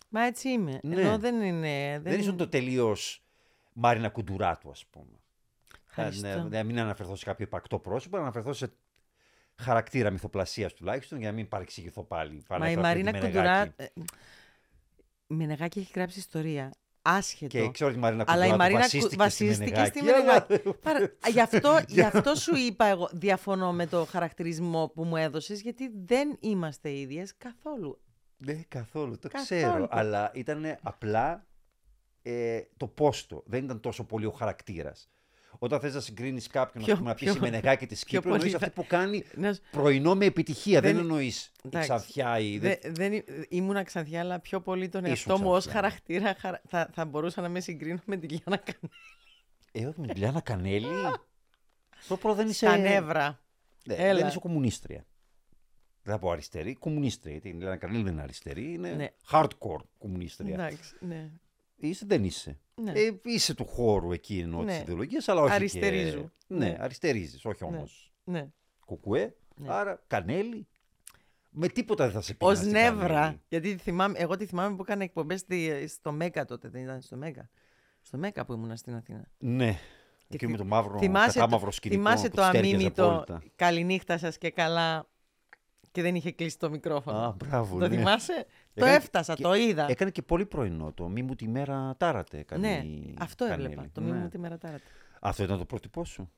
Μα 0.09 0.23
έτσι 0.23 0.49
είμαι. 0.49 0.81
Ναι. 0.83 1.01
Ενώ 1.01 1.19
δεν 1.19 1.43
είναι... 1.43 1.99
Δεν, 2.03 2.19
ήσουν 2.19 2.37
το 2.37 2.49
τελείως 2.49 3.25
Μάρινα 3.73 4.09
Κουντουράτου, 4.09 4.71
ας 4.71 4.87
πούμε. 4.87 5.21
Ευχαριστώ. 5.89 6.29
Να, 6.29 6.49
να 6.49 6.65
μην 6.65 6.79
αναφερθώ 6.79 7.17
σε 7.17 7.25
κάποιο 7.25 7.45
υπαρκτό 7.45 7.79
πρόσωπο, 7.79 8.17
να 8.17 8.23
αναφερθώ 8.23 8.53
σε 8.53 8.73
χαρακτήρα 9.57 10.11
μυθοπλασίας 10.11 10.75
τουλάχιστον, 10.75 11.19
για 11.19 11.29
να 11.29 11.35
μην 11.35 11.49
παρεξηγηθώ 11.49 12.05
πάλι. 12.05 12.43
Μα 12.49 12.57
η 12.57 12.73
Ανέφερα 12.75 12.93
πριν 12.93 13.05
Μαρίνα 13.05 13.13
τη 13.13 13.19
Κουντουρά... 13.19 13.43
Μενεγάκη. 13.43 13.83
ε, 13.83 13.87
Η 15.27 15.35
Μενεγάκη 15.35 15.79
έχει 15.79 15.93
γράψει 15.95 16.19
ιστορία. 16.19 16.73
Άσχετο. 17.03 17.59
Και 17.59 17.71
ξέρω 17.71 17.91
ότι 17.91 17.99
η 17.99 18.03
Μαρίνα 18.03 18.25
Αλλά 18.27 18.47
η 18.47 18.49
Κουντουράτου 18.51 18.59
Μαρίνα 18.59 18.79
βασίστηκε, 18.81 19.09
Κου- 19.09 19.25
βασίστηκε 19.25 19.85
στη 19.85 19.87
στη 19.99 20.03
Μενεγάκη. 20.03 20.53
αλλά- 20.55 20.75
Παρα- 20.83 21.13
Γι' 21.33 21.41
αυτό, 21.41 21.81
γι' 21.89 22.01
αυτό 22.03 22.35
σου 22.35 22.57
είπα 22.57 22.85
εγώ, 22.85 23.09
διαφωνώ 23.13 23.73
με 23.73 23.87
το 23.87 24.05
χαρακτηρισμό 24.05 24.89
που 24.95 25.05
μου 25.05 25.17
έδωσες, 25.17 25.61
γιατί 25.61 25.91
δεν 26.05 26.37
είμαστε 26.41 26.93
ίδιες 26.93 27.35
καθόλου. 27.39 28.01
Ναι, 28.37 28.61
καθόλου, 28.69 29.19
το 29.19 29.29
Καθόλου. 29.29 29.61
ξέρω. 29.61 29.87
Αλλά 29.91 30.31
ήταν 30.35 30.79
απλά 30.83 31.47
ε, 32.23 32.61
το 32.77 32.87
πόστο. 32.87 33.43
Δεν 33.47 33.65
ήταν 33.65 33.81
τόσο 33.81 34.05
πολύ 34.05 34.27
ο 34.27 34.31
χαρακτήρας. 34.31 35.11
Όταν 35.59 35.81
θες 35.81 35.95
να 35.95 36.01
συγκρίνεις 36.01 36.47
κάποιον 36.47 36.85
Πιο- 36.85 36.93
ας 36.93 36.99
πούμε, 36.99 37.11
να 37.11 37.17
πει 37.17 37.25
πιο- 37.25 37.35
η 37.35 37.39
Μενεγάκη 37.41 37.87
της 37.87 38.05
πιο 38.05 38.19
Κύπρου, 38.21 38.31
πολύ 38.37 38.43
εννοείς 38.45 38.61
θα- 38.61 38.67
αυτή 38.67 38.81
που 38.81 38.87
κάνει 38.89 39.25
Να 39.35 39.53
σου- 39.55 39.63
πρωινό 39.71 40.15
με 40.15 40.25
επιτυχία. 40.25 40.81
Δεν, 40.81 40.93
Δεν- 40.95 41.01
εννοείς 41.01 41.45
η 41.45 41.51
Εντάξει. 41.67 41.89
Ξανθιά 41.89 42.39
ή. 42.39 42.59
Δε, 42.59 42.77
δεν- 42.83 42.95
δεν 42.95 43.13
εί- 43.13 43.25
ήμουνα 43.49 43.83
ξανθιά, 43.83 44.21
αλλά 44.21 44.39
πιο 44.41 44.61
πολύ 44.61 44.89
τον 44.89 45.05
Ήσουν 45.05 45.31
εαυτό 45.31 45.45
μου 45.45 45.51
ως 45.53 45.59
Ξανθιά. 45.67 45.81
χαρακτήρα 45.81 46.35
χαρα- 46.39 46.61
θα, 46.69 46.91
θα 46.93 47.05
μπορούσα 47.05 47.41
να 47.41 47.49
με 47.49 47.61
συγκρίνω 47.61 48.01
με 48.05 48.17
την 48.17 48.29
Λιάννα 48.31 48.57
Κανέλη. 48.65 48.91
Ε, 49.73 49.87
όχι, 49.87 50.01
με 50.01 50.07
την 50.07 50.17
Λιάννα 50.17 50.41
Κανέλη. 50.41 50.87
Το 52.09 52.17
πρώτο 52.17 52.37
δεν 52.37 52.49
είσαι. 52.49 52.67
Στα 52.67 52.77
νεύρα. 52.77 53.41
Ναι, 53.87 53.95
Έλα. 53.95 54.19
δεν 54.19 54.27
είσαι 54.29 54.39
κομμουνίστρια. 54.39 55.05
Δεν 56.03 56.15
θα 56.15 56.19
πω 56.21 56.31
αριστερή, 56.31 56.75
κομμουνίστρια. 56.75 57.33
Γιατί 57.33 57.49
η 57.49 57.53
Λιάννα 57.53 57.77
Κανέλη 57.77 58.03
δεν 58.03 58.13
είναι 58.13 58.23
αριστερή, 58.23 58.73
είναι 58.73 58.91
Ναι. 58.93 59.09
hardcore 59.31 59.81
κομμουνίστρια. 59.99 60.55
Εντάξει, 60.55 60.95
ναι. 61.01 61.31
Είσαι, 61.81 62.05
δεν 62.09 62.25
είσαι. 62.25 62.59
Ναι. 62.75 62.93
Ε, 62.95 63.21
είσαι 63.25 63.55
του 63.55 63.67
χώρου 63.67 64.13
εκεί 64.13 64.39
ενώ 64.39 64.63
Ναι. 64.63 64.73
της 64.73 64.81
ιδεολογίας, 64.81 65.29
αλλά 65.29 65.41
όχι. 65.43 65.53
Αριστερίζω. 65.53 66.21
Και... 66.21 66.29
Ναι, 66.55 66.69
Ναι. 66.69 66.77
αριστερίζεις, 66.81 67.45
όχι 67.45 67.65
Ναι. 67.65 67.77
όμως. 67.77 68.13
ναι. 68.25 68.49
Κουκουέ. 68.85 69.35
Ναι. 69.57 69.73
Άρα 69.73 70.03
κανέλη. 70.07 70.67
Με 71.51 71.69
τίποτα 71.69 72.05
δεν 72.05 72.13
θα 72.13 72.21
σε 72.21 72.35
πει. 72.35 72.45
Ω 72.45 72.53
νεύρα. 72.55 73.41
Γιατί 73.49 73.77
θυμάμαι, 73.77 74.19
εγώ 74.19 74.37
τη 74.37 74.47
θυμάμαι 74.47 74.77
που 74.77 74.83
έκανε 74.83 75.05
εκπομπές 75.05 75.45
στο 75.87 76.13
Μέγκα 76.13 76.45
τότε. 76.45 76.69
Δεν 76.69 76.83
ήταν 76.83 77.01
στο 77.01 77.17
Μέγκα. 77.17 77.51
Στο 78.03 78.19
Μέγκα 78.19 78.45
που 78.45 78.53
ήμουν 78.53 78.77
στην 78.77 78.95
Αθήνα. 78.95 79.25
Ναι. 79.39 79.73
Και 80.29 80.37
Και 80.37 80.39
θυ- 80.39 80.51
με 80.51 80.57
το 80.57 80.65
μαύρο, 80.65 80.99
θυμάσαι 80.99 81.33
το- 81.33 81.45
κατάμαυρο 81.45 81.71
σκηνικό. 81.71 82.01
Θυμάσαι 82.03 82.29
που 82.29 82.37
το 82.37 82.43
τις 82.43 82.51
τέριαζε 82.51 82.75
αμίμητο 82.75 83.07
απόλυτα. 83.11 83.43
Καληνύχτα 83.57 84.19
σας 84.19 84.39
και 84.39 84.51
καλά 84.51 85.09
και 85.93 86.03
δεν 86.03 86.15
είχε 86.15 86.33
κλείσει 86.33 86.59
το 86.59 86.71
μικρόφωνο. 86.71 87.19
Α, 87.19 87.33
μπράβο. 87.33 87.79
το 87.79 87.89
ναι. 87.89 87.97
θυμάσαι; 87.97 88.47
Το 88.75 88.85
Έκανε 88.85 88.97
έφτασα, 88.97 89.35
και- 89.35 89.43
το 89.43 89.55
είδα. 89.55 89.87
Έκανε 89.91 90.11
και 90.11 90.23
πολύ 90.23 90.47
πρωινό 90.47 90.93
το 90.93 91.09
μη 91.09 91.23
μου 91.23 91.35
τη 91.35 91.49
μέρα 91.49 91.95
τάρατε. 91.97 92.39
Έκανε 92.39 92.69
ναι, 92.69 92.85
η 92.87 93.15
αυτό 93.19 93.47
Κανέλη. 93.47 93.65
έβλεπα. 93.65 93.89
Το 93.93 94.01
Ναι. 94.01 94.07
μήνυμα 94.11 94.29
τη 94.29 94.39
μέρα 94.39 94.59
τάρατα. 94.59 94.85
Αυτό 95.21 95.43
ήταν 95.43 95.59
το 95.59 95.65
πρότυπό 95.65 96.05
σου; 96.05 96.31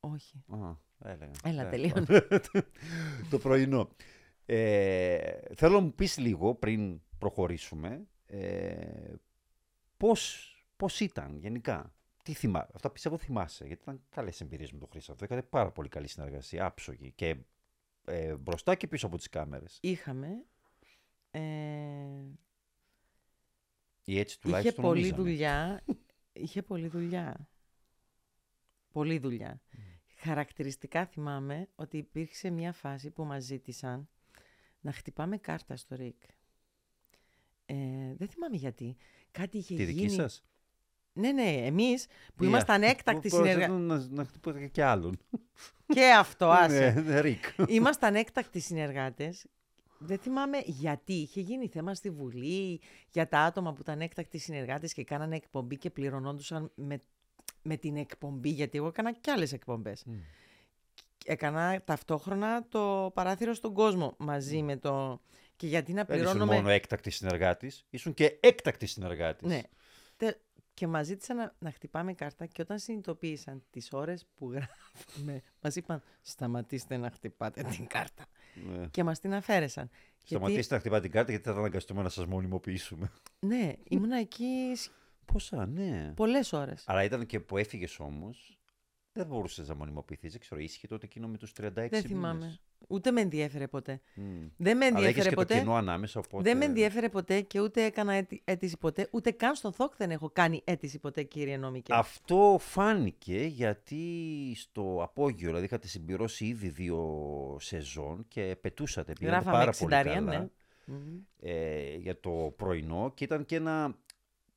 Όχι. 0.00 0.44
Α, 0.48 0.56
έλεγα. 1.04 1.30
Έλα, 1.44 1.66
Ε, 1.66 1.70
τελείωνε. 1.70 2.06
το 3.30 3.38
πρωινό. 3.38 3.88
Ε, 4.46 5.38
θέλω 5.54 5.74
να 5.74 5.80
μου 5.80 5.92
πεις 5.94 6.18
λίγο 6.18 6.54
πριν 6.54 7.00
προχωρήσουμε 7.18 8.06
ε, 8.26 9.12
πώς, 9.96 10.52
πώς 10.76 11.00
ήταν 11.00 11.36
γενικά. 11.36 11.92
τι 12.22 12.32
θυμά... 12.34 12.66
αυτά 12.74 12.90
πιστεύω 12.90 13.18
θυμάσαι, 13.18 13.66
γιατί 13.66 13.82
ήταν 13.82 14.00
καλές 14.08 14.40
εμπειρίες 14.40 14.72
με 14.72 14.78
τον 14.78 14.88
Χρήστο. 14.90 15.14
Έκανε 15.22 15.42
πάρα 15.42 15.70
πολύ 15.70 15.88
καλή 15.88 16.08
συνεργασία, 16.08 16.64
άψογη 16.64 17.12
και 17.14 17.36
ε, 18.08 18.36
μπροστά 18.36 18.74
και 18.74 18.86
πίσω 18.86 19.06
από 19.06 19.16
τις 19.16 19.28
κάμερες. 19.28 19.78
Είχαμε. 19.82 20.44
Ε, 21.30 21.40
Ή 24.04 24.18
έτσι 24.18 24.34
είχε 24.34 24.38
τουλάχιστον 24.40 24.84
πολλή 24.84 25.00
νομίζαμε. 25.00 25.22
δουλειά. 25.22 25.84
είχε 26.32 26.62
πολλή 26.62 26.88
δουλειά. 26.88 27.48
Πολλή 28.92 29.18
δουλειά. 29.18 29.60
Χαρακτηριστικά 30.14 31.06
θυμάμαι 31.06 31.68
ότι 31.74 31.96
υπήρξε 31.96 32.50
μια 32.50 32.72
φάση 32.72 33.10
που 33.10 33.24
μας 33.24 33.44
ζήτησαν 33.44 34.08
να 34.80 34.92
χτυπάμε 34.92 35.38
κάρτα 35.38 35.76
στο 35.76 35.94
ΡΙΚ. 35.96 36.22
Ε, 37.66 37.74
δεν 38.16 38.28
θυμάμαι 38.28 38.56
γιατί. 38.56 38.96
Κάτι 39.30 39.58
είχε 39.58 39.74
Τη 39.76 39.84
δική 39.84 39.98
γίνει. 39.98 40.10
σας; 40.10 40.44
Ναι, 41.18 41.32
ναι, 41.32 41.50
εμείς 41.64 42.06
που 42.36 42.44
Ή 42.44 42.46
ήμασταν 42.50 42.82
αυτή- 42.82 42.96
έκτακτοι 42.96 43.28
που 43.28 43.36
συνεργάτες. 43.36 43.66
πρόκειται 43.66 43.94
Να, 43.94 44.06
να 44.10 44.24
χτυπούτε 44.24 44.66
και 44.66 44.84
άλλον. 44.84 45.18
και 45.86 46.04
αυτό, 46.18 46.50
άσε. 46.50 46.90
Ναι, 46.90 47.00
ναι, 47.00 47.20
Ρικ. 47.20 47.44
Ήμασταν 47.68 48.14
έκτακτοι 48.14 48.60
συνεργάτες. 48.60 49.46
Δεν 49.98 50.18
θυμάμαι 50.18 50.58
γιατί. 50.64 51.12
Είχε 51.12 51.40
γίνει 51.40 51.68
θέμα 51.68 51.94
στη 51.94 52.10
Βουλή 52.10 52.80
για 53.08 53.28
τα 53.28 53.38
άτομα 53.40 53.72
που 53.72 53.80
ήταν 53.80 54.00
έκτακτοι 54.00 54.38
συνεργάτες 54.38 54.92
και 54.92 55.04
κάνανε 55.04 55.36
εκπομπή 55.36 55.76
και 55.76 55.90
πληρωνόντουσαν 55.90 56.70
με, 56.74 56.98
με 57.62 57.76
την 57.76 57.96
εκπομπή, 57.96 58.48
γιατί 58.48 58.78
εγώ 58.78 58.86
έκανα 58.86 59.12
κι 59.12 59.30
άλλες 59.30 59.52
εκπομπές. 59.52 60.02
Μμ. 60.06 60.12
Έκανα 61.24 61.82
ταυτόχρονα 61.84 62.66
το 62.68 63.10
παράθυρο 63.14 63.54
στον 63.54 63.72
κόσμο 63.74 64.14
μαζί 64.18 64.62
με 64.62 64.76
το... 64.76 65.20
Και 65.56 65.66
γιατί 65.66 65.92
να 65.92 66.04
Δεν 66.04 66.16
ήσουν 66.20 66.30
πληρώνω 66.32 66.52
μόνο 66.52 66.68
έκτακτης 66.68 67.16
συνεργάτης, 67.16 67.84
ήσουν 67.90 68.14
και 68.14 68.38
έκτακτης 68.40 68.90
συνεργάτης. 68.92 69.48
Ναι. 69.48 69.60
Τε- 70.16 70.36
Και 70.78 70.86
μας 70.86 71.06
ζήτησαν 71.06 71.36
να, 71.36 71.54
να 71.58 71.70
χτυπάμε 71.70 72.12
κάρτα 72.12 72.46
και 72.46 72.62
όταν 72.62 72.78
συνειδητοποίησαν 72.78 73.62
τις 73.70 73.92
ώρες 73.92 74.26
που 74.36 74.52
γράφαμε, 74.52 75.42
μας 75.62 75.76
είπαν 75.76 76.02
σταματήστε 76.20 76.96
να 76.96 77.10
χτυπάτε 77.10 77.62
την 77.62 77.86
κάρτα. 77.86 78.26
Ναι. 78.68 78.86
Και 78.86 79.04
μας 79.04 79.20
την 79.20 79.34
αφαίρεσαν. 79.34 79.90
Σταματήστε 80.24 80.74
να 80.74 80.80
χτυπάτε 80.80 81.02
την 81.02 81.10
κάρτα 81.10 81.30
γιατί 81.30 81.48
θα 81.48 81.54
αναγκαστούμε 81.56 82.02
να 82.02 82.08
σας 82.08 82.26
μονιμοποιήσουμε. 82.26 83.10
Ναι, 83.38 83.72
ήμουνα 83.84 84.16
εκεί 84.16 84.72
σ- 84.76 84.90
Πόσα, 85.32 85.66
ναι. 85.66 86.12
πολλές 86.16 86.52
ώρες. 86.52 86.84
Αλλά 86.86 87.04
ήταν 87.04 87.26
και 87.26 87.40
που 87.40 87.56
έφυγες 87.56 87.98
όμως. 88.00 88.58
Δεν 89.12 89.26
μπορούσες 89.26 89.68
να 89.68 89.74
μονιμοποιηθείς. 89.74 90.30
Δεν 90.32 90.40
ξέρω, 90.40 90.60
ίσχυε 90.60 90.86
τότε 90.88 91.06
εκείνο 91.06 91.28
με 91.28 91.36
τους 91.36 91.52
36 91.52 91.88
Δεν 91.90 92.02
θυμάμαι. 92.02 92.58
Ούτε 92.88 93.10
με 93.10 93.20
ενδιέφερε 93.20 93.66
ποτέ. 93.66 94.00
Μμ. 94.14 94.22
Δεν 94.56 94.76
με 94.76 94.84
Αλλά 94.86 94.96
έχεις 94.96 95.06
ενδιέφερε 95.06 95.28
και 95.28 95.34
το 95.34 95.40
ποτέ. 95.42 95.58
κενό 95.58 95.74
ανάμεσα, 95.74 96.20
οπότε... 96.26 96.42
Δεν 96.42 96.56
με 96.56 96.64
ενδιέφερε 96.64 97.08
ποτέ 97.08 97.40
και 97.40 97.60
ούτε 97.60 97.84
έκανα 97.84 98.12
αίτηση- 98.12 98.42
αίτηση 98.44 98.76
ποτέ. 98.78 99.08
Ούτε 99.12 99.30
καν 99.30 99.54
στον 99.54 99.72
ΘΟΚ 99.72 99.96
δεν 99.96 100.10
έχω 100.10 100.30
κάνει 100.30 100.60
αίτηση 100.64 100.98
ποτέ, 100.98 101.22
κύριε 101.22 101.56
Νομικέ. 101.56 101.92
Αυτό 101.94 102.56
φάνηκε 102.60 103.40
γιατί 103.40 104.02
στο 104.56 104.98
απόγειο, 105.02 105.46
δηλαδή 105.46 105.64
είχατε 105.64 105.86
συμπληρώσει 105.86 106.44
ήδη 106.46 106.68
δύο 106.68 107.56
σεζόν 107.60 108.24
και 108.28 108.56
πετούσατε, 108.60 109.12
πήγατε 109.12 109.36
Γράφαμε 109.36 109.58
πάρα 109.58 109.72
πολύ 109.78 109.94
60, 109.94 110.02
καλά 110.04 110.20
ναι. 110.20 110.48
Μμμ. 110.84 111.18
ε, 111.40 111.96
για 111.96 112.20
το 112.20 112.54
πρωινό 112.56 113.12
και 113.14 113.24
ήταν 113.24 113.44
και 113.44 113.56
ένα 113.56 113.96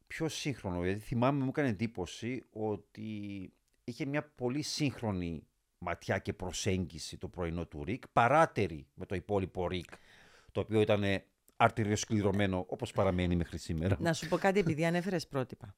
πιο 0.08 0.28
σύγχρονο, 0.28 0.84
γιατί 0.84 1.00
θυμάμαι 1.00 1.44
μου 1.44 1.50
έκανε 1.50 1.68
εντύπωση 1.68 2.44
ότι 2.52 3.10
είχε 3.84 4.06
μια 4.06 4.24
πολύ 4.36 4.62
σύγχρονη 4.62 5.44
ματιά 5.82 6.17
και 6.17 6.34
προσέγγιση 6.34 7.17
το 7.17 7.28
πρωινό 7.28 7.65
του 7.65 7.84
Ρικ, 7.84 8.08
παράτερη 8.13 8.88
με 8.94 9.06
το 9.06 9.15
υπόλοιπο 9.15 9.67
Ρικ, 9.67 9.89
το 10.52 10.60
οποίο 10.60 10.82
ήταν 10.82 11.04
αρτηριοσκληρωμένο 11.56 12.65
όπως 12.67 12.91
παραμένει 12.91 13.36
μέχρι 13.36 13.58
σήμερα. 13.58 13.98
Να 14.00 14.13
σου 14.13 14.28
πω 14.28 14.38
κάτι 14.38 14.60
επειδή 14.60 14.86
ανέφερες 14.86 15.28
πρότυπα. 15.28 15.76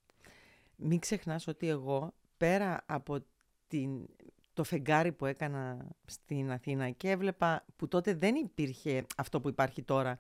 Μην 0.76 1.00
ξεχνάς 1.00 1.48
ότι 1.48 1.70
εγώ 1.70 2.14
πέρα 2.38 2.84
από 2.86 3.26
την, 3.68 4.06
το 4.54 4.64
φεγγάρι 4.64 5.12
που 5.12 5.26
έκανα 5.26 5.88
στην 6.06 6.52
Αθήνα 6.52 6.90
και 6.90 7.10
έβλεπα 7.10 7.66
που 7.76 7.88
τότε 7.88 8.14
δεν 8.14 8.36
υπήρχε 8.36 9.06
αυτό 9.18 9.42
που 9.42 9.50
υπάρχει 9.50 9.82
τώρα 9.82 10.18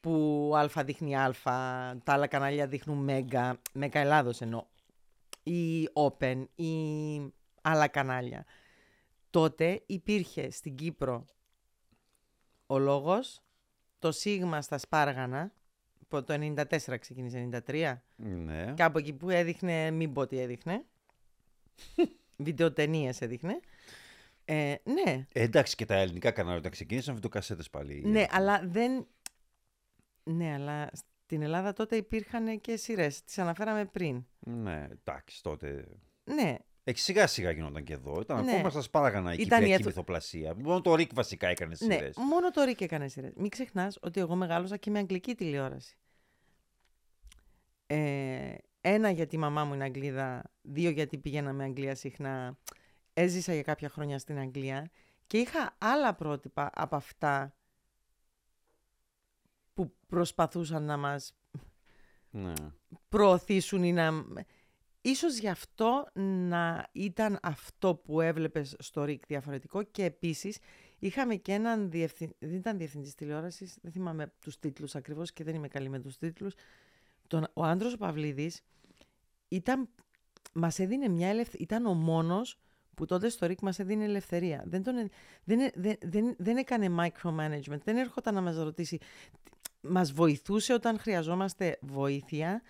που 0.00 0.52
α 0.76 0.82
δείχνει 0.84 1.16
α, 1.16 1.34
τα 2.04 2.12
άλλα 2.12 2.26
κανάλια 2.26 2.66
δείχνουν 2.66 2.98
μέγα, 2.98 3.60
μέγα 3.72 4.00
Ελλάδος 4.00 4.40
εννοώ, 4.40 4.64
ή 5.42 5.88
open 5.92 6.44
ή 6.54 6.72
άλλα 7.62 7.88
κανάλια. 7.88 8.44
Τότε 9.32 9.82
υπήρχε 9.86 10.50
στην 10.50 10.74
Κύπρο 10.74 11.24
ο 12.66 12.78
λόγος, 12.78 13.42
το 13.98 14.12
σίγμα 14.12 14.62
στα 14.62 14.78
Σπάργανα, 14.78 15.52
που 16.08 16.24
το 16.24 16.34
94 16.34 16.98
ξεκίνησε, 17.00 17.48
93, 17.66 17.94
Ναι. 18.16 18.72
κάπου 18.76 18.98
εκεί 18.98 19.12
που 19.12 19.30
έδειχνε, 19.30 19.90
μην 19.90 20.12
πω 20.12 20.26
τι 20.26 20.38
έδειχνε, 20.38 20.84
βιντεοτενίες 22.44 23.20
έδειχνε. 23.20 23.60
Ε, 24.44 24.74
ναι, 24.84 25.26
Ε, 25.32 25.42
εντάξει 25.42 25.76
και 25.76 25.84
τα 25.86 25.94
ελληνικά 25.94 26.30
κανάλια 26.30 26.58
όταν 26.58 26.70
ξεκίνησαν 26.70 27.14
βιντεοκασέτες 27.14 27.70
πάλι. 27.70 28.02
ναι, 28.04 28.26
αλλά 28.30 28.60
δεν... 28.66 29.06
Ναι, 30.24 30.52
αλλά 30.52 30.90
στην 30.92 31.42
Ελλάδα 31.42 31.72
τότε 31.72 31.96
υπήρχαν 31.96 32.60
και 32.60 32.76
σειρές. 32.76 33.22
Τις 33.24 33.38
αναφέραμε 33.38 33.84
πριν. 33.84 34.26
Ναι, 34.38 34.88
εντάξει 34.90 35.42
τότε. 35.42 35.88
Ναι, 36.24 36.48
Ε, 36.50 36.56
σιγά 36.86 37.26
σιγά 37.26 37.50
γινόταν 37.50 37.84
και 37.84 37.92
εδώ. 37.92 38.20
Ήταν 38.20 38.44
Ναι. 38.44 38.52
ακόμα 38.52 38.70
στα 38.70 38.80
σπάραγανα 38.80 39.30
η 39.32 39.34
Ήταν 39.34 39.42
η 39.42 39.44
κυπριακή 39.44 39.72
αιθο- 39.72 39.86
μυθοπλασία. 39.86 40.54
Μόνο 40.56 40.80
το 40.80 40.94
Ρικ 40.94 41.14
βασικά 41.14 41.48
έκανε 41.48 41.74
ναι, 41.80 41.94
σειρές. 41.94 42.16
μόνο 42.16 42.50
το 42.50 42.62
Ρίκ 42.62 42.80
έκανε 42.80 43.08
σειρές. 43.08 43.32
Μην 43.36 43.50
ξεχνάς 43.50 43.98
ότι 44.02 44.20
εγώ 44.20 44.34
μεγάλωσα 44.34 44.76
και 44.76 44.90
με 44.90 44.98
αγγλική 44.98 45.34
τηλεόραση. 45.34 45.96
Ε, 47.86 48.54
ένα 48.80 49.10
γιατί 49.10 49.34
η 49.34 49.38
μαμά 49.38 49.64
μου 49.64 49.74
είναι 49.74 49.84
Αγγλίδα, 49.84 50.50
δύο 50.62 50.90
γιατί 50.90 51.18
πήγαινα 51.18 51.64
Αγγλία 51.64 51.94
συχνά. 51.94 52.58
Έζησα 53.14 53.52
για 53.52 53.62
κάποια 53.62 53.88
χρόνια 53.88 54.18
στην 54.18 54.38
Αγγλία 54.38 54.90
και 55.26 55.38
είχα 55.38 55.74
άλλα 55.78 56.14
πρότυπα 56.14 56.70
από 56.74 56.96
αυτά 56.96 57.54
που 59.74 59.94
προσπαθούσαν 60.06 60.82
να 60.84 60.96
μας 60.96 61.34
Ναι. 62.30 62.52
προωθήσουν 63.08 63.82
ή 63.84 63.92
να... 63.92 64.24
Ίσως 65.04 65.38
γι' 65.38 65.48
αυτό 65.48 66.06
να 66.48 66.88
ήταν 66.92 67.38
αυτό 67.42 67.94
που 67.94 68.20
έβλεπες 68.20 68.76
στο 68.78 69.04
ΡΙΚ 69.04 69.26
διαφορετικό 69.26 69.82
και 69.82 70.04
επίσης 70.04 70.58
είχαμε 70.98 71.34
και 71.34 71.52
έναν 71.52 71.90
διευθυντή, 71.90 72.34
δεν 72.38 72.54
ήταν 72.54 72.78
διευθυντής 72.78 73.14
τηλεόρασης, 73.14 73.78
δεν 73.82 73.92
θυμάμαι 73.92 74.32
τους 74.40 74.58
τίτλους 74.58 74.94
ακριβώς 74.94 75.32
και 75.32 75.44
δεν 75.44 75.54
είμαι 75.54 75.68
καλή 75.68 75.88
με 75.88 76.00
τους 76.00 76.16
τίτλους. 76.16 76.54
Τον, 77.26 77.48
ο 77.52 77.64
Άντρος 77.64 77.96
Παυλίδης 77.96 78.62
ήταν, 79.48 79.88
μας 80.52 80.78
έδινε 80.78 81.08
μια 81.08 81.28
ελευθερία, 81.28 81.64
ήταν 81.64 81.86
ο 81.86 81.94
μόνος 81.94 82.58
που 82.94 83.06
τότε 83.06 83.28
στο 83.28 83.46
ΡΙΚ 83.46 83.60
μας 83.60 83.78
έδινε 83.78 84.04
ελευθερία. 84.04 84.62
Δεν, 84.66 84.82
τον, 84.82 84.96
ε- 84.96 85.08
δεν, 85.44 85.60
ε- 85.60 85.70
δεν, 85.74 85.96
δεν, 86.02 86.34
δεν 86.38 86.56
έκανε 86.56 86.88
micromanagement, 86.98 87.80
δεν 87.84 87.96
έρχονταν 87.96 88.34
να 88.34 88.40
μας 88.40 88.56
ρωτήσει. 88.56 88.98
Μας 89.80 90.12
βοηθούσε 90.12 90.72
όταν 90.72 90.98
χρειαζόμαστε 90.98 91.78
βοήθεια, 91.80 92.62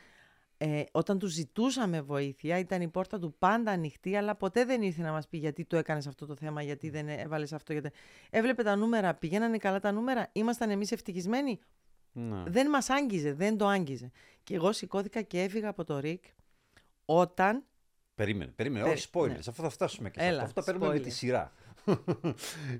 ε, 0.64 0.85
όταν 0.92 1.18
του 1.18 1.27
ζητούσαμε 1.27 2.01
βοήθεια, 2.01 2.59
ήταν 2.59 2.81
η 2.83 2.88
πόρτα 2.88 3.18
του 3.18 3.35
πάντα 3.38 3.70
ανοιχτή, 3.70 4.16
αλλά 4.16 4.35
ποτέ 4.35 4.64
δεν 4.64 4.83
ήρθε 4.83 5.03
να 5.03 5.12
μας 5.12 5.29
πει 5.29 5.37
γιατί 5.38 5.64
το 5.64 5.77
έκανες 5.77 6.07
αυτό 6.07 6.27
το 6.27 6.35
θέμα, 6.37 6.62
γιατί 6.62 6.90
δεν 6.90 7.09
έβαλες 7.09 7.53
αυτό. 7.53 7.72
Γιατί... 7.72 7.90
Έβλεπε 8.31 8.62
τα 8.62 8.77
νούμερα, 8.77 9.14
πηγαίνανε 9.14 9.57
καλά 9.57 9.81
τα 9.81 9.92
νούμερα, 9.92 10.29
ήμασταν 10.33 10.70
εμείς 10.70 10.92
ευτυχισμένοι; 10.92 11.59
Ναι. 12.12 12.42
Δεν 12.46 12.68
μας 12.68 12.90
άγγιζε, 12.90 13.33
δεν 13.33 13.57
το 13.57 13.66
άγγιζε. 13.66 14.11
Και 14.42 14.55
εγώ 14.55 14.72
σηκώθηκα 14.72 15.22
και 15.22 15.42
έφυγα 15.42 15.68
από 15.68 15.85
το 15.85 15.98
ΡΙΚ 15.98 16.25
όταν 17.05 17.64
Περίμενε, 18.14 18.51
περίμενε. 18.57 18.85
Περι- 18.85 18.96
Όχι, 18.98 19.09
spoilers. 19.12 19.29
ναι. 19.29 19.38
Αφού 19.48 19.62
θα 19.62 19.68
φτάσουμε 19.68 20.11
και 20.11 20.20
σε 20.20 20.27
Έλα, 20.27 20.42
αυτό. 20.42 20.46
Αυτό 20.48 20.61
τα 20.61 20.66
παίρνουμε 20.66 20.92
με 20.92 20.98
spoiler. 20.98 21.03
τη 21.03 21.11
σειρά. 21.11 21.53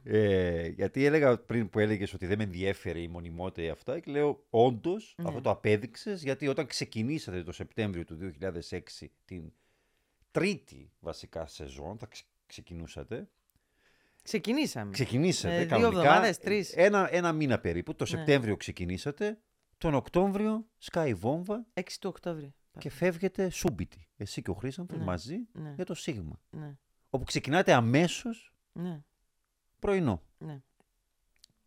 Ε, 0.05 0.67
γιατί 0.69 1.05
έλεγα 1.05 1.39
πριν 1.39 1.69
που 1.69 1.79
έλεγες 1.79 2.15
ότι 2.15 2.27
δεν 2.27 2.39
με 2.39 2.45
ενδιέφερε 2.45 3.01
η 3.01 3.09
μονιμότητα 3.09 3.63
ή 3.63 3.69
αυτά, 3.69 4.01
και 4.01 4.11
λέω 4.11 4.45
όντως 4.51 5.15
Ναι. 5.19 5.29
αυτό 5.29 5.41
το 5.41 5.51
απέδειξες, 5.51 6.23
γιατί 6.23 6.49
όταν 6.49 6.67
ξεκινήσατε 6.67 7.43
το 7.43 7.53
Σεπτέμβριο 7.53 8.05
του 8.05 8.17
2006 8.17 9.11
την 9.25 9.53
τρίτη 10.31 10.91
βασικά 11.01 11.47
σεζόν, 11.47 11.99
θα 11.99 12.07
ξε- 12.07 12.27
ξεκινούσατε. 12.47 13.29
ξεκινήσαμε. 14.23 14.91
Ξεκινήσατε 14.91 15.55
Ε, 15.55 15.59
δύο 15.59 15.69
κανονικά. 15.69 16.01
εβδομάδες, 16.01 16.39
τρεις. 16.39 16.73
Ένα, 16.77 17.09
ένα 17.15 17.33
μήνα 17.33 17.59
περίπου. 17.59 17.95
Το 17.95 18.05
Ναι. 18.05 18.11
Σεπτέμβριο 18.11 18.57
ξεκινήσατε. 18.57 19.39
Τον 19.79 19.95
Οκτώβριο 19.95 20.67
σκάει 20.79 21.09
η 21.11 21.15
βόμβα 21.15 21.67
6 21.75 21.99
του 22.01 22.09
Οκτώβρη. 22.09 22.55
και 22.79 22.91
φεύγετε 22.91 23.51
σούμπιτι. 23.51 24.09
Εσύ 24.17 24.43
και 24.43 24.51
ο 24.51 24.55
Χρήσανθος 24.55 24.99
Ναι. 24.99 25.05
μαζί 25.05 25.39
Ναι, 25.53 25.73
για 25.77 25.85
το 25.85 25.95
Σίγμα. 25.95 26.41
ναι, 26.51 26.77
Όπου 27.11 27.25
ξεκινάτε 27.25 27.73
αμέσως 27.73 28.52
ναι, 28.73 29.03
πρωινό. 29.79 30.23
ναι. 30.39 30.63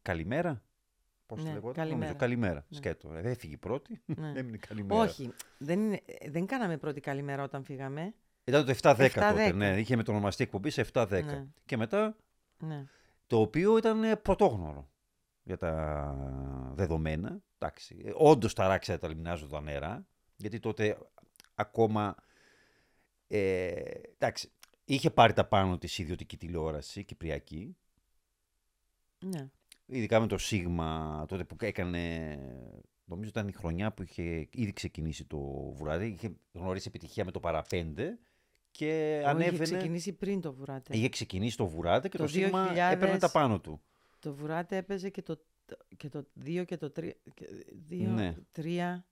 Καλημέρα. 0.02 0.64
Πώς 1.26 1.38
Ναι, 1.44 1.48
τη 1.48 1.54
λέγω, 1.54 1.72
καλημέρα. 1.72 1.98
νομίζω, 2.00 2.16
καλημέρα. 2.18 2.66
Ναι. 2.70 2.78
Σκέτο. 2.78 3.14
Ε, 3.14 3.30
έφυγε 3.30 3.54
η 3.54 3.58
πρώτη, 3.58 4.02
ναι. 4.06 4.32
έμεινε 4.40 4.58
καλημέρα. 4.58 5.02
Όχι, 5.02 5.34
δεν, 5.58 5.80
είναι, 5.80 6.02
ε, 6.06 6.30
δεν 6.30 6.46
κάναμε 6.46 6.78
πρώτη 6.78 7.00
καλημέρα 7.00 7.44
όταν 7.44 7.64
φύγαμε. 7.64 8.14
Ήταν 8.44 8.66
το 8.66 8.72
7-10 8.82 9.10
τότε, 9.14 9.50
7-10. 9.50 9.54
ναι. 9.56 9.80
Είχε 9.80 9.96
με 9.96 10.04
το 10.04 10.12
ονομαστή 10.12 10.44
εκπομπή 10.44 10.70
σε 10.70 10.86
7-10. 10.94 11.08
Ναι. 11.26 11.46
Και 11.66 11.78
μετά 11.78 12.16
Ναι. 12.58 12.86
το 13.28 13.40
οποίο 13.40 13.78
ήταν 13.78 14.04
ε, 14.04 14.16
πρωτόγνωρο 14.16 14.90
για 15.44 15.58
τα 15.58 16.16
δεδομένα. 16.74 17.40
Εντάξει, 17.58 18.02
ε, 18.06 18.12
όντως 18.16 18.54
ταράξατε 18.54 18.98
τα 18.98 19.08
λιμνάζοντα 19.08 19.62
νερά, 19.62 20.08
γιατί 20.36 20.60
τότε 20.60 20.98
ακόμα 21.56 22.16
ε, 23.28 23.72
εντάξει, 24.14 24.52
είχε 24.86 25.10
πάρει 25.10 25.34
τα 25.34 25.46
πάνω 25.46 25.78
της 25.78 25.98
ιδιωτική 25.98 26.38
τηλεόραση, 26.38 27.04
κυπριακή. 27.04 27.76
Ναι. 29.20 29.50
Ειδικά 29.86 30.20
με 30.20 30.28
το 30.28 30.38
Σίγμα, 30.38 31.26
τότε 31.28 31.44
που 31.44 31.56
έκανε. 31.60 32.38
Νομίζω 33.06 33.30
ήταν 33.30 33.48
η 33.48 33.52
χρονιά 33.52 33.92
που 33.94 34.04
είχε 34.04 34.48
ήδη 34.52 34.74
ξεκινήσει 34.74 35.26
το 35.26 35.38
βουράδι. 35.76 36.06
Είχε 36.08 36.36
γνωρίσει 36.54 36.88
επιτυχία 36.88 37.26
με 37.26 37.32
το 37.32 37.40
παραπέντε 37.40 38.20
και 38.72 39.16
Όχι, 39.18 39.28
ανέβαινε. 39.30 39.64
Είχε 39.64 39.64
ξεκινήσει 39.64 40.14
πριν 40.14 40.42
το 40.42 40.54
βουράτε. 40.54 40.98
Είχε 40.98 41.10
ξεκινήσει 41.10 41.58
το 41.58 41.66
βουράδι 41.68 42.10
και 42.10 42.18
το, 42.18 42.24
Το 42.24 42.30
Σίγμα 42.30 42.72
2000 42.74 42.76
έπαιρνε 42.92 43.18
τα 43.18 43.32
πάνω 43.32 43.60
του. 43.60 43.82
Το 44.20 44.34
βουράτε 44.34 44.78
έπαιζε 44.78 45.10
και 45.10 45.22
το, 45.22 45.40
και 45.98 46.10
το 46.10 46.28
2 46.46 46.64
και 46.66 46.78
το 46.78 46.92
3. 46.96 47.12
2, 47.90 48.08
Ναι. 48.08 48.36
3, 48.56 49.04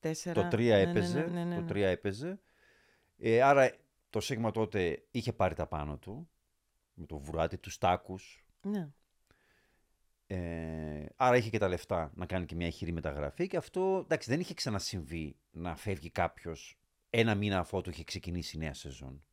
4. 0.00 0.12
Το 0.32 0.48
3 0.52 0.58
έπαιζε. 0.60 1.20
Ναι, 1.20 1.26
ναι, 1.26 1.44
ναι, 1.44 1.54
Το 1.54 1.60
ναι. 1.60 1.70
3 1.70 1.76
έπαιζε. 1.76 2.40
Ε, 3.18 3.42
άρα 3.42 3.74
το 4.10 4.20
Σίγμα 4.20 4.50
τότε 4.50 5.06
είχε 5.10 5.32
πάρει 5.32 5.54
τα 5.54 5.66
πάνω 5.66 5.98
του. 5.98 6.30
Με 6.94 7.06
το 7.06 7.18
βουράτι, 7.18 7.58
τους 7.58 7.78
τάκους. 7.78 8.46
Ναι. 8.60 8.90
Ε, 10.26 11.06
άρα 11.16 11.36
είχε 11.36 11.50
και 11.50 11.58
τα 11.58 11.68
λεφτά 11.68 12.12
να 12.14 12.26
κάνει 12.26 12.46
και 12.46 12.54
μια 12.54 12.66
ηχηρή 12.66 12.92
μεταγραφή 12.92 13.46
και 13.46 13.56
αυτό 13.56 14.00
εντάξει, 14.04 14.30
δεν 14.30 14.40
είχε 14.40 14.54
ξανασυμβεί 14.54 15.36
να 15.50 15.76
φεύγει 15.76 16.10
κάποιος 16.10 16.78
ένα 17.10 17.34
μήνα 17.34 17.58
αφότου 17.58 17.90
είχε 17.90 18.04
ξεκινήσει 18.04 18.56
η 18.56 18.58
νέα 18.58 18.74
σεζόν. 18.74 19.24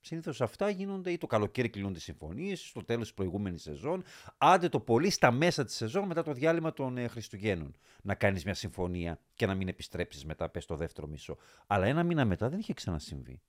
Συνήθως 0.00 0.40
αυτά 0.40 0.70
γίνονται 0.70 1.10
ή 1.10 1.18
το 1.18 1.26
καλοκαίρι 1.26 1.68
κλείνονται 1.68 1.98
συμφωνίες, 1.98 2.60
στο 2.60 2.84
τέλος 2.84 3.02
της 3.02 3.14
προηγούμενης 3.14 3.62
σεζόν, 3.62 4.02
άντε 4.38 4.68
το 4.68 4.80
πολύ 4.80 5.10
στα 5.10 5.30
μέσα 5.30 5.64
της 5.64 5.74
σεζόν 5.74 6.06
μετά 6.06 6.22
το 6.22 6.32
διάλειμμα 6.32 6.72
των 6.72 6.96
ε, 6.96 7.08
Χριστουγέννων. 7.08 7.76
Να 8.02 8.14
κάνεις 8.14 8.44
μια 8.44 8.54
συμφωνία 8.54 9.20
και 9.34 9.46
να 9.46 9.54
μην 9.54 9.68
επιστρέψεις 9.68 10.24
μετά, 10.24 10.48
πες 10.48 10.66
το 10.66 10.76
δεύτερο 10.76 11.06
μισό. 11.06 11.36
Αλλά 11.66 11.86
ένα 11.86 12.02
μήνα 12.02 12.24
μετά 12.24 12.48
δεν 12.48 12.58
είχε 12.58 12.72
ξανασυμβεί. 12.72 13.40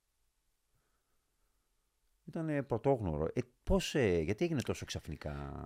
Ήταν 2.25 2.49
ε, 2.49 2.63
πρωτόγνωρο. 2.63 3.27
Ε, 3.33 3.41
πώς, 3.63 3.95
ε, 3.95 4.19
γιατί 4.19 4.43
έγινε 4.45 4.61
τόσο 4.61 4.85
ξαφνικά; 4.85 5.63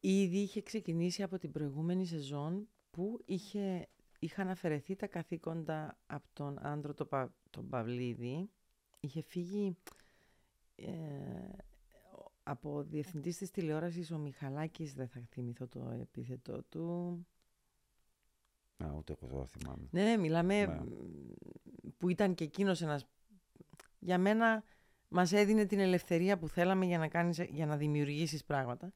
Ήδη 0.00 0.38
είχε 0.38 0.62
ξεκινήσει 0.62 1.22
από 1.22 1.38
την 1.38 1.52
προηγούμενη 1.52 2.06
σεζόν 2.06 2.68
που 2.90 3.22
είχε, 3.24 3.88
είχαν 4.18 4.48
αφαιρεθεί 4.48 4.96
τα 4.96 5.06
καθήκοντα 5.06 5.98
από 6.06 6.26
τον 6.32 6.58
άντρο 6.66 6.94
τον, 6.94 7.08
Πα, 7.08 7.34
τον 7.50 7.68
Παυλίδη. 7.68 8.50
Είχε 9.00 9.22
φύγει 9.22 9.76
ε, 10.76 10.88
ο- 12.18 12.32
από 12.42 12.82
διευθυντής 12.82 13.36
της 13.38 13.50
τηλεόρασης 13.50 14.10
ο 14.10 14.18
Μιχαλάκης, 14.18 14.94
δεν 14.94 15.08
θα 15.08 15.20
θυμηθώ 15.30 15.66
το 15.66 15.90
επίθετο 16.00 16.62
του. 16.62 17.26
Α, 18.84 18.92
ούτε 18.96 19.12
εγώ 19.20 19.30
τώρα 19.32 19.46
θυμάμαι. 19.46 19.88
Ναι, 19.90 20.02
ναι, 20.02 20.16
μιλάμε 20.16 20.66
Ναι. 20.66 20.74
μ, 20.74 20.84
που 21.98 22.08
ήταν 22.08 22.34
και 22.34 22.44
εκείνος 22.44 22.82
ένας... 22.82 23.06
Για 23.98 24.18
μένα 24.18 24.64
μας 25.08 25.32
έδινε 25.32 25.64
την 25.64 25.78
ελευθερία 25.78 26.38
που 26.38 26.48
θέλαμε 26.48 26.84
για 26.84 26.98
να, 26.98 27.08
κάνεις, 27.08 27.38
για 27.38 27.66
να 27.66 27.76
δημιουργήσεις 27.76 28.44
πράγματα. 28.44 28.92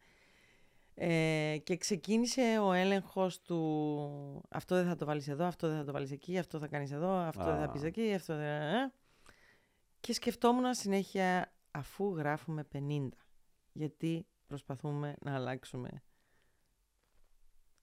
Ε, 0.94 1.56
και 1.62 1.76
ξεκίνησε 1.76 2.58
ο 2.62 2.72
έλεγχος 2.72 3.40
του 3.40 4.42
αυτό 4.50 4.74
δεν 4.74 4.86
θα 4.86 4.96
το 4.96 5.04
βάλεις 5.06 5.28
εδώ, 5.28 5.44
αυτό 5.44 5.68
δεν 5.68 5.76
θα 5.76 5.84
το 5.84 5.92
βάλεις 5.92 6.10
εκεί, 6.10 6.38
αυτό 6.38 6.58
θα 6.58 6.66
κάνεις 6.68 6.92
εδώ, 6.92 7.10
αυτό 7.16 7.44
δεν 7.44 7.56
θα 7.56 7.64
Α. 7.64 7.70
πεις 7.70 7.82
εκεί, 7.82 8.14
αυτό 8.14 8.36
δεν... 8.36 8.44
ε. 8.62 8.92
Και 10.00 10.12
σκεφτόμουν 10.12 10.74
συνέχεια 10.74 11.52
αφού 11.70 12.14
γράφουμε 12.16 12.68
50, 12.74 13.08
γιατί 13.72 14.26
προσπαθούμε 14.46 15.14
να 15.20 15.34
αλλάξουμε 15.34 15.88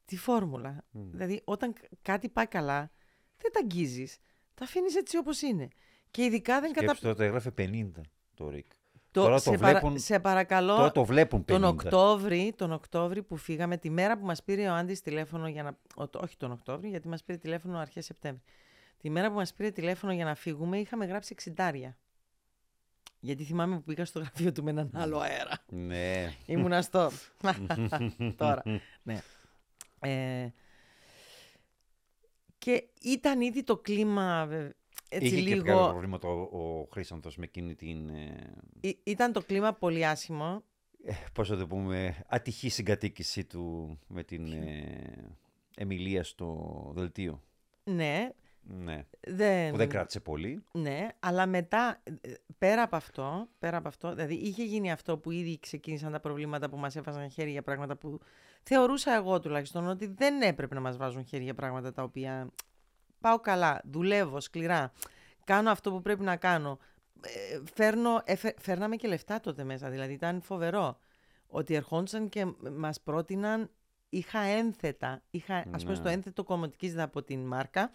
τη 0.05 0.17
φόρμουλα. 0.17 0.83
Μμ. 0.91 1.09
Δηλαδή, 1.11 1.41
όταν 1.45 1.73
κ- 1.73 1.79
κάτι 2.01 2.29
πάει 2.29 2.47
καλά, 2.47 2.91
δεν 3.37 3.51
τα 3.51 3.59
αγγίζεις. 3.59 4.17
Τα 4.53 4.63
αφήνεις 4.63 4.95
έτσι 4.95 5.17
όπως 5.17 5.41
είναι. 5.41 5.67
Και 6.11 6.23
ειδικά 6.23 6.59
δεν 6.61 6.71
κατα... 6.71 6.85
Σκέψτε, 6.85 7.07
τότε 7.07 7.25
έγραφε 7.25 7.53
50 7.57 7.91
το 8.33 8.49
Ρικ. 8.49 8.71
Το, 9.11 9.21
τώρα 9.21 9.35
το 9.35 9.41
σε, 9.41 9.57
παρα- 9.57 9.79
βλέπουν- 9.79 9.99
σε 9.99 10.19
παρακαλώ, 10.19 10.75
Τώρα 10.75 10.91
το 10.91 11.03
βλέπουν 11.05 11.39
50. 11.41 11.45
τον 11.45 11.63
Οκτώβρη, 11.63 12.53
τον 12.57 12.71
Οκτώβρη 12.71 13.23
που 13.23 13.35
φύγαμε, 13.37 13.77
τη 13.77 13.89
μέρα 13.89 14.17
που 14.17 14.25
μας 14.25 14.43
πήρε 14.43 14.67
ο 14.69 14.73
Άντης 14.73 15.01
τηλέφωνο 15.01 15.47
για 15.47 15.63
να... 15.63 15.77
ο- 15.95 16.07
το- 16.07 16.19
όχι 16.23 16.37
τον 16.37 16.51
Οκτώβρη, 16.51 16.89
γιατί 16.89 17.07
μας 17.07 17.23
πήρε 17.23 17.37
τηλέφωνο 17.37 17.77
αρχές 17.77 18.05
Σεπτέμβρη. 18.05 18.41
Τη 18.97 19.09
μέρα 19.09 19.29
που 19.29 19.35
μας 19.35 19.53
πήρε 19.53 19.71
τηλέφωνο 19.71 20.13
για 20.13 20.25
να 20.25 20.35
φύγουμε, 20.35 20.77
είχαμε 20.77 21.05
γράψει 21.05 21.29
εξιντάρια. 21.33 21.97
Γιατί 23.25 23.43
θυμάμαι 23.43 23.75
που 23.75 23.83
πήγα 23.83 24.05
στο 24.05 24.19
γραφείο 24.19 24.51
του 24.51 24.63
με 24.63 24.69
έναν 24.69 24.89
άλλο 24.93 25.17
αέρα. 25.19 25.57
Ναι. 25.69 26.33
Ήμουνα 26.45 26.81
στο... 26.81 27.11
Τώρα. 28.37 28.63
ναι. 29.03 29.21
Ε, 29.99 30.49
και 32.57 32.87
ήταν 33.01 33.41
ήδη 33.41 33.63
το 33.63 33.77
κλίμα 33.77 34.45
βε- 34.45 34.71
έτσι 35.09 35.27
Είχε 35.35 35.43
και 35.43 35.55
κάποια 35.55 35.73
λίγο... 35.73 35.87
προβλήματα 35.89 36.27
ο, 36.27 36.41
ο 36.41 36.87
Χρήσανθος 36.91 37.37
με 37.37 37.43
εκείνη 37.43 37.75
την, 37.75 38.09
ε, 38.09 38.53
Ή- 38.81 38.99
Ήταν 39.03 39.31
το 39.33 39.41
κλίμα 39.41 39.73
πολύ 39.73 40.05
άσχημο. 40.05 40.63
ε, 41.05 41.13
πώς 41.33 41.47
θα 41.47 41.57
το 41.57 41.67
πούμε, 41.67 42.23
ατυχή 42.27 42.69
συγκατοίκηση 42.69 43.43
του 43.45 43.97
με 44.07 44.23
την 44.23 44.51
ε, 44.51 45.37
Εμιλία 45.77 46.23
στο 46.23 46.91
δελτίο. 46.95 47.41
Ναι, 47.83 48.29
Ναι. 48.67 49.05
δεν... 49.27 49.71
Που 49.71 49.77
δεν 49.77 49.89
κράτησε 49.89 50.19
πολύ. 50.19 50.63
Ναι, 50.71 51.07
αλλά 51.19 51.45
μετά, 51.45 52.01
ε, 52.21 52.31
πέρα 52.57 52.81
από 52.81 52.95
αυτό, 52.95 53.47
πέρα 53.59 53.77
από 53.77 53.87
αυτό, 53.87 54.13
δηλαδή 54.13 54.33
είχε 54.33 54.63
γίνει 54.63 54.91
αυτό 54.91 55.17
που 55.17 55.31
ήδη 55.31 55.59
ξεκίνησαν 55.59 56.11
τα 56.11 56.19
προβλήματα 56.19 56.69
που 56.69 56.77
μας 56.77 56.95
έβαζαν 56.95 57.29
χέρι 57.29 57.51
για 57.51 57.61
πράγματα 57.61 57.95
που 57.95 58.19
θεωρούσα 58.63 59.13
εγώ 59.15 59.39
τουλάχιστον 59.39 59.87
ότι 59.87 60.07
δεν 60.07 60.41
έπρεπε 60.41 60.75
να 60.75 60.81
μας 60.81 60.97
βάζουν 60.97 61.25
χέρι 61.25 61.43
για 61.43 61.53
πράγματα 61.55 61.91
τα 61.91 62.03
οποία 62.03 62.49
πάω 63.19 63.39
καλά, 63.39 63.81
δουλεύω 63.83 64.39
σκληρά, 64.39 64.91
κάνω 65.43 65.69
αυτό 65.69 65.91
που 65.91 66.01
πρέπει 66.01 66.23
να 66.23 66.35
κάνω, 66.35 66.79
ε, 67.21 67.59
φέρνω, 67.73 68.21
εφε- 68.25 68.61
φέρναμε 68.61 68.95
και 68.95 69.07
λεφτά 69.07 69.39
τότε 69.39 69.63
μέσα, 69.63 69.89
δηλαδή 69.89 70.13
ήταν 70.13 70.41
φοβερό 70.41 70.97
ότι 71.47 71.73
ερχόντουσαν 71.75 72.29
και 72.29 72.45
μας 72.71 73.01
πρότειναν, 73.01 73.69
είχα 74.09 74.39
ένθετα, 74.39 75.21
είχα 75.29 75.55
ας 75.55 75.81
πούμε 75.81 75.93
Ναι. 75.93 75.95
στο 75.99 76.07
ένθετο 76.09 76.43
κομμωτικής 76.43 76.97
από 76.97 77.23
την 77.23 77.39
μάρκα, 77.45 77.91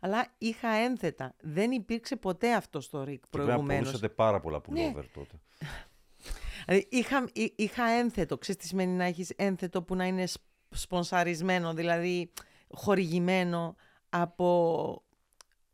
αλλά 0.00 0.26
είχα 0.38 0.68
ένθετα. 0.68 1.34
Δεν 1.40 1.70
υπήρξε 1.70 2.16
ποτέ 2.16 2.54
αυτό 2.54 2.80
στο 2.80 3.04
ΡΙΚ 3.04 3.20
Και 3.22 3.26
πρέπει 3.30 3.46
να 3.48 3.52
προηγουμένως. 3.52 3.84
πουλούσατε 3.86 4.08
πάρα 4.14 4.40
πολλά 4.40 4.56
Ναι. 4.56 4.62
πουλόβερ 4.62 5.08
τότε. 5.10 5.34
Δηλαδή, 6.66 6.86
είχα, 6.90 7.28
εί- 7.32 7.52
είχα 7.56 7.84
ένθετο. 7.88 8.38
Ξέρεις 8.38 8.60
τι 8.60 8.66
σημαίνει 8.66 8.92
να 8.92 9.04
έχεις 9.04 9.30
ένθετο 9.36 9.82
που 9.82 9.94
να 9.94 10.06
είναι 10.06 10.26
σ- 10.26 10.40
σπονσαρισμένο, 10.70 11.74
δηλαδή 11.74 12.32
χορηγημένο 12.70 13.76
από 14.08 15.02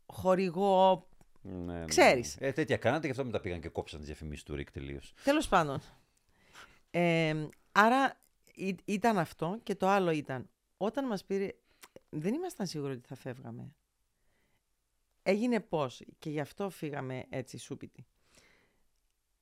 χορηγό. 0.05 1.07
Ναι, 1.41 1.73
ναι. 1.79 1.85
Ξέρεις. 1.85 2.35
Ε, 2.39 2.51
τέτοια 2.51 2.77
κάνατε 2.77 3.05
και 3.05 3.11
αυτό 3.11 3.25
μετά 3.25 3.39
πήγαν 3.39 3.59
και 3.61 3.69
κόψαν 3.69 3.99
τις 3.99 4.07
διαφημίσεις 4.07 4.43
του 4.43 4.55
Ρικ 4.55 4.71
τελείως. 4.71 5.13
Τέλος 5.23 5.47
πάντων. 5.47 5.81
Ε, 6.91 7.47
άρα 7.71 8.19
ή- 8.55 8.75
ήταν 8.85 9.17
αυτό 9.17 9.59
και 9.63 9.75
το 9.75 9.87
άλλο 9.87 10.11
ήταν 10.11 10.49
όταν 10.77 11.05
μας 11.07 11.25
πήρε... 11.25 11.47
Δεν 12.09 12.33
ήμασταν 12.33 12.67
σίγουροι 12.67 12.93
ότι 12.93 13.07
θα 13.07 13.15
φεύγαμε. 13.15 13.75
Έγινε 15.27 15.59
πώς 15.59 16.01
και 16.19 16.29
γι' 16.29 16.39
αυτό 16.39 16.69
φύγαμε 16.69 17.25
έτσι 17.29 17.57
σούπιτι. 17.57 18.05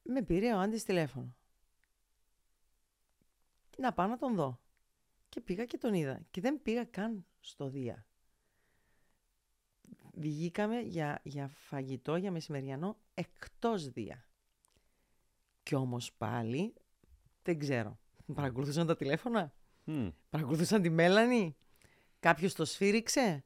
Με 0.04 0.24
πήρε 0.24 0.54
ο 0.54 0.60
Άντης 0.60 0.84
τηλέφωνο. 0.84 1.36
Να 3.78 3.94
πάω 3.94 4.08
να 4.08 4.18
τον 4.18 4.36
δω. 4.36 4.60
Και 5.30 5.42
πήγα 5.42 5.66
και 5.66 5.78
τον 5.78 5.94
είδα. 5.94 6.22
Και 6.32 6.42
δεν 6.42 6.62
πήγα 6.62 6.84
καν 6.84 7.26
στο 7.40 7.70
Δία. 7.70 8.06
Βγήκαμε 10.14 10.80
για, 10.80 11.22
για 11.24 11.48
φαγητό, 11.48 12.16
για 12.16 12.32
μεσημεριανό, 12.32 12.98
εκτός 13.14 13.90
Δία. 13.90 14.28
Κι 15.64 15.76
όμως 15.76 16.14
πάλι, 16.14 16.74
δεν 17.44 17.60
ξέρω. 17.60 18.00
Παρακολουθούσαν 18.34 18.88
τα 18.88 18.96
τηλέφωνα, 18.96 19.54
Μμ. 19.84 20.08
παρακολουθούσαν 20.30 20.82
τη 20.82 20.90
Μέλανη, 20.90 21.56
κάποιος 22.20 22.54
το 22.54 22.66
σφύριξε; 22.66 23.44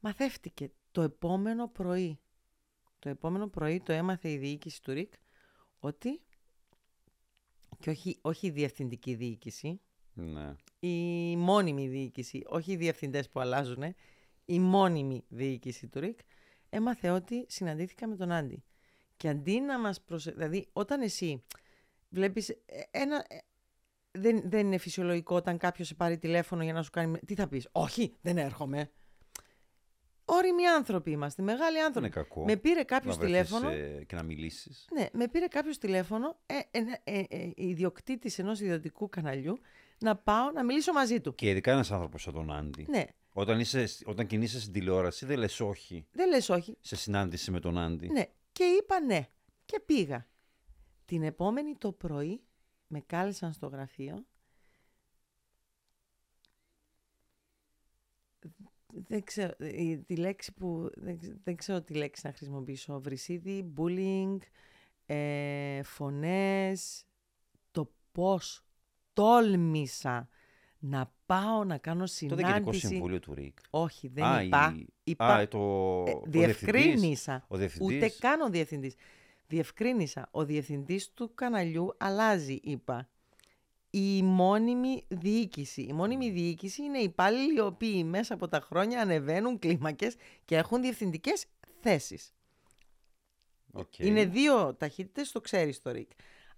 Μαθεύτηκε 0.00 0.70
το 0.98 1.04
επόμενο 1.04 1.68
πρωί. 1.68 2.18
Το 2.98 3.08
επόμενο 3.08 3.48
πρωί 3.48 3.80
το 3.80 3.92
έμαθε 3.92 4.30
η 4.30 4.36
διοίκηση 4.36 4.82
του 4.82 4.92
ΡΙΚ 4.92 5.12
ότι, 5.78 6.20
και 7.78 7.90
όχι, 7.90 8.18
όχι 8.20 8.46
η 8.46 8.50
διευθυντική 8.50 9.14
διοίκηση, 9.14 9.80
Ναι. 10.12 10.54
η 10.78 11.36
μόνιμη 11.36 11.88
διοίκηση, 11.88 12.42
όχι 12.46 12.72
οι 12.72 12.76
διευθυντές 12.76 13.28
που 13.28 13.40
αλλάζουν, 13.40 13.82
η 14.44 14.58
μόνιμη 14.60 15.24
διοίκηση 15.28 15.88
του 15.88 16.00
ΡΙΚ, 16.00 16.18
έμαθε 16.68 17.10
ότι 17.10 17.44
συναντήθηκα 17.48 18.06
με 18.08 18.16
τον 18.16 18.30
Άντι. 18.32 18.64
Και 19.16 19.28
αντί 19.28 19.60
να 19.60 19.78
μας 19.78 20.02
προσε... 20.02 20.30
Δηλαδή, 20.30 20.68
όταν 20.72 21.00
εσύ 21.00 21.42
βλέπεις 22.08 22.48
ε, 22.48 22.56
ένα... 22.90 23.24
ε, 23.28 23.38
Δεν, 24.10 24.42
δεν 24.50 24.66
είναι 24.66 24.78
φυσιολογικό 24.78 25.36
όταν 25.36 25.58
κάποιος 25.58 25.86
σε 25.88 25.94
πάρει 25.94 26.18
τηλέφωνο 26.18 26.62
για 26.62 26.72
να 26.72 26.82
σου 26.82 26.90
κάνει... 26.90 27.18
Τι 27.18 27.34
θα 27.34 27.48
πεις, 27.48 27.68
όχι, 27.72 28.16
δεν 28.20 28.38
έρχομαι. 28.38 28.90
Όριμοι 30.30 30.66
άνθρωποι 30.66 31.10
είμαστε, 31.10 31.42
μεγάλοι 31.42 31.76
Δεν 31.76 31.84
άνθρωποι. 31.84 32.06
είναι 32.06 32.14
κακό. 32.14 32.44
Με 32.44 32.56
πήρε 32.56 32.82
κάποιος 32.82 33.18
να 33.18 33.26
βρεθείς, 33.26 33.48
τηλέφωνο. 33.48 33.70
ε, 33.70 34.04
και 34.06 34.14
να 34.16 34.22
μιλήσεις. 34.22 34.88
Ναι, 34.92 35.06
με 35.12 35.28
πήρε 35.28 35.46
κάποιος 35.46 35.78
τηλέφωνο, 35.78 36.38
ε, 36.46 36.54
ε, 36.70 36.80
ε, 37.04 37.24
ε, 37.28 37.50
ιδιοκτήτης 37.54 38.38
ενός 38.38 38.60
ιδιωτικού 38.60 39.08
καναλιού, 39.08 39.58
να 39.98 40.16
πάω 40.16 40.50
να 40.50 40.64
μιλήσω 40.64 40.92
μαζί 40.92 41.20
του. 41.20 41.34
Και 41.34 41.48
ειδικά 41.50 41.72
ένας 41.72 41.90
άνθρωπος 41.90 42.22
σαν 42.22 42.32
τον 42.34 42.52
Άντι. 42.52 42.86
Ναι, 42.88 43.04
Όταν, 43.32 43.60
είσαι, 43.60 43.84
όταν 44.04 44.26
κινείσαι 44.26 44.60
στην 44.60 44.72
τηλεόραση, 44.72 45.26
δεν 45.26 45.38
λες 45.38 45.60
όχι 45.60 46.06
δεν 46.12 46.28
λες 46.28 46.48
όχι. 46.48 46.76
σε 46.80 46.96
συνάντηση 46.96 47.50
με 47.50 47.60
τον 47.60 47.78
Άντι. 47.78 48.08
Ναι, 48.08 48.24
και 48.52 48.64
είπα 48.64 49.00
ναι. 49.00 49.28
Και 49.64 49.80
πήγα. 49.86 50.26
Την 51.04 51.22
επόμενη 51.22 51.74
το 51.78 51.92
πρωί 51.92 52.40
με 52.86 53.00
κάλεσαν 53.06 53.52
στο 53.52 53.66
γραφείο. 53.66 54.24
Δεν 58.94 59.24
ξέρω, 59.24 59.52
η- 59.58 59.98
τη 59.98 60.16
λέξη 60.16 60.52
που, 60.52 60.90
δεν, 60.94 61.18
ξε- 61.18 61.36
δεν 61.44 61.56
ξέρω 61.56 61.82
τι 61.82 61.94
λέξη 61.94 62.22
να 62.26 62.32
χρησιμοποιήσω. 62.32 63.00
Βρυσίδι, 63.00 63.72
bullying, 63.76 64.36
ε, 65.06 65.82
φωνές, 65.82 67.04
το 67.70 67.90
πώς 68.12 68.64
τόλμησα 69.12 70.28
να 70.78 71.12
πάω 71.26 71.64
να 71.64 71.78
κάνω 71.78 72.00
Το 72.00 72.06
συνάντηση. 72.06 72.46
Διοικητικό 72.52 72.72
Συμβούλιο 72.72 73.18
του 73.18 73.34
ΡΙΚ. 73.34 73.58
Όχι, 73.70 74.08
δεν 74.08 74.24
Α, 74.24 74.42
είπα. 74.42 74.74
η- 74.78 74.86
είπα 75.04 75.34
Α, 75.34 75.48
το... 75.48 75.58
ε, 75.58 75.60
ο 75.60 76.22
διευθυντής. 76.26 76.30
διευκρίνησα. 76.30 77.44
Ο 77.48 77.56
διευθυντής. 77.56 77.96
Ούτε 77.96 78.12
καν 78.18 78.40
ο 78.40 78.48
διευθυντής. 78.50 78.94
Διευκρίνησα. 79.46 80.28
Ο 80.30 80.44
διευθυντής 80.44 81.12
του 81.14 81.30
καναλιού 81.34 81.94
αλλάζει, 81.98 82.58
είπα. 82.62 83.08
Η 83.90 84.22
μόνιμη 84.22 85.04
διοίκηση. 85.08 85.82
Η 85.82 85.92
μόνιμη 85.92 86.30
διοίκηση 86.30 86.82
είναι 86.82 86.98
οι 86.98 87.02
υπάλληλοι 87.02 87.54
οι 87.54 87.60
οποίοι 87.60 88.02
μέσα 88.06 88.34
από 88.34 88.48
τα 88.48 88.60
χρόνια 88.60 89.00
ανεβαίνουν 89.00 89.58
κλίμακες 89.58 90.16
και 90.44 90.56
έχουν 90.56 90.80
διευθυντικές 90.80 91.46
θέσεις. 91.80 92.32
Οκ. 93.72 93.98
Είναι 93.98 94.24
δύο 94.24 94.74
ταχύτητες, 94.74 95.32
το 95.32 95.40
ξέρεις 95.40 95.82
το 95.82 95.90
ΡΙΚ. 95.90 96.10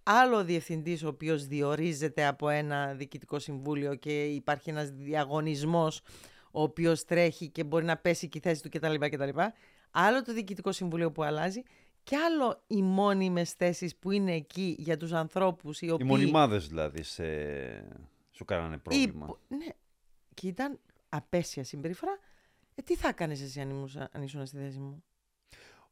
Άλλο 0.03 0.37
ο 0.37 0.45
διευθυντής 0.45 1.03
ο 1.03 1.09
οποίος 1.09 1.47
διορίζεται 1.47 2.27
από 2.27 2.49
ένα 2.49 2.95
διοικητικό 2.95 3.39
συμβούλιο 3.39 3.95
και 3.95 4.25
υπάρχει 4.25 4.71
ένας 4.71 4.91
διαγωνισμός 4.91 6.03
ο 6.51 6.63
οποίος 6.63 7.05
τρέχει 7.05 7.49
και 7.49 7.65
μπορεί 7.65 7.85
να 7.85 7.97
πέσει 7.97 8.29
και 8.29 8.39
η 8.39 8.41
θέση 8.41 8.63
του 8.63 8.69
κτλ. 8.69 8.95
κτλ. 8.95 9.41
Άλλο 9.91 10.23
το 10.23 10.33
διοικητικό 10.33 10.73
συμβούλιο 10.73 11.13
που 11.13 11.23
αλλάζει 11.23 11.63
και 12.03 12.17
άλλο 12.17 12.63
οι 12.67 12.83
μόνιμες 12.83 13.53
θέσεις 13.53 13.97
που 13.97 14.11
είναι 14.11 14.35
εκεί 14.35 14.75
για 14.79 14.97
τους 14.97 15.13
ανθρώπους 15.13 15.81
οι 15.81 15.87
Οι 15.87 15.91
οποίοι... 15.91 16.07
μονιμάδες 16.11 16.69
δηλαδή 16.69 17.03
σε... 17.03 17.25
σου 18.31 18.45
κάνανε 18.45 18.79
πρόβλημα. 18.79 19.25
Υπο- 19.25 19.39
Ναι. 19.49 19.67
Και 20.35 20.47
ήταν 20.49 20.79
απέσια 21.09 21.65
συμπεριφορά. 21.65 22.19
Ε, 22.75 22.83
τι 22.83 22.97
θα 22.97 23.09
έκανες 23.09 23.41
εσύ 23.41 23.61
αν, 23.61 23.71
ήμουν, 23.71 23.91
αν 24.13 24.23
ήσουν 24.23 24.47
στη 24.47 24.57
θέση 24.57 24.79
μου; 24.79 25.05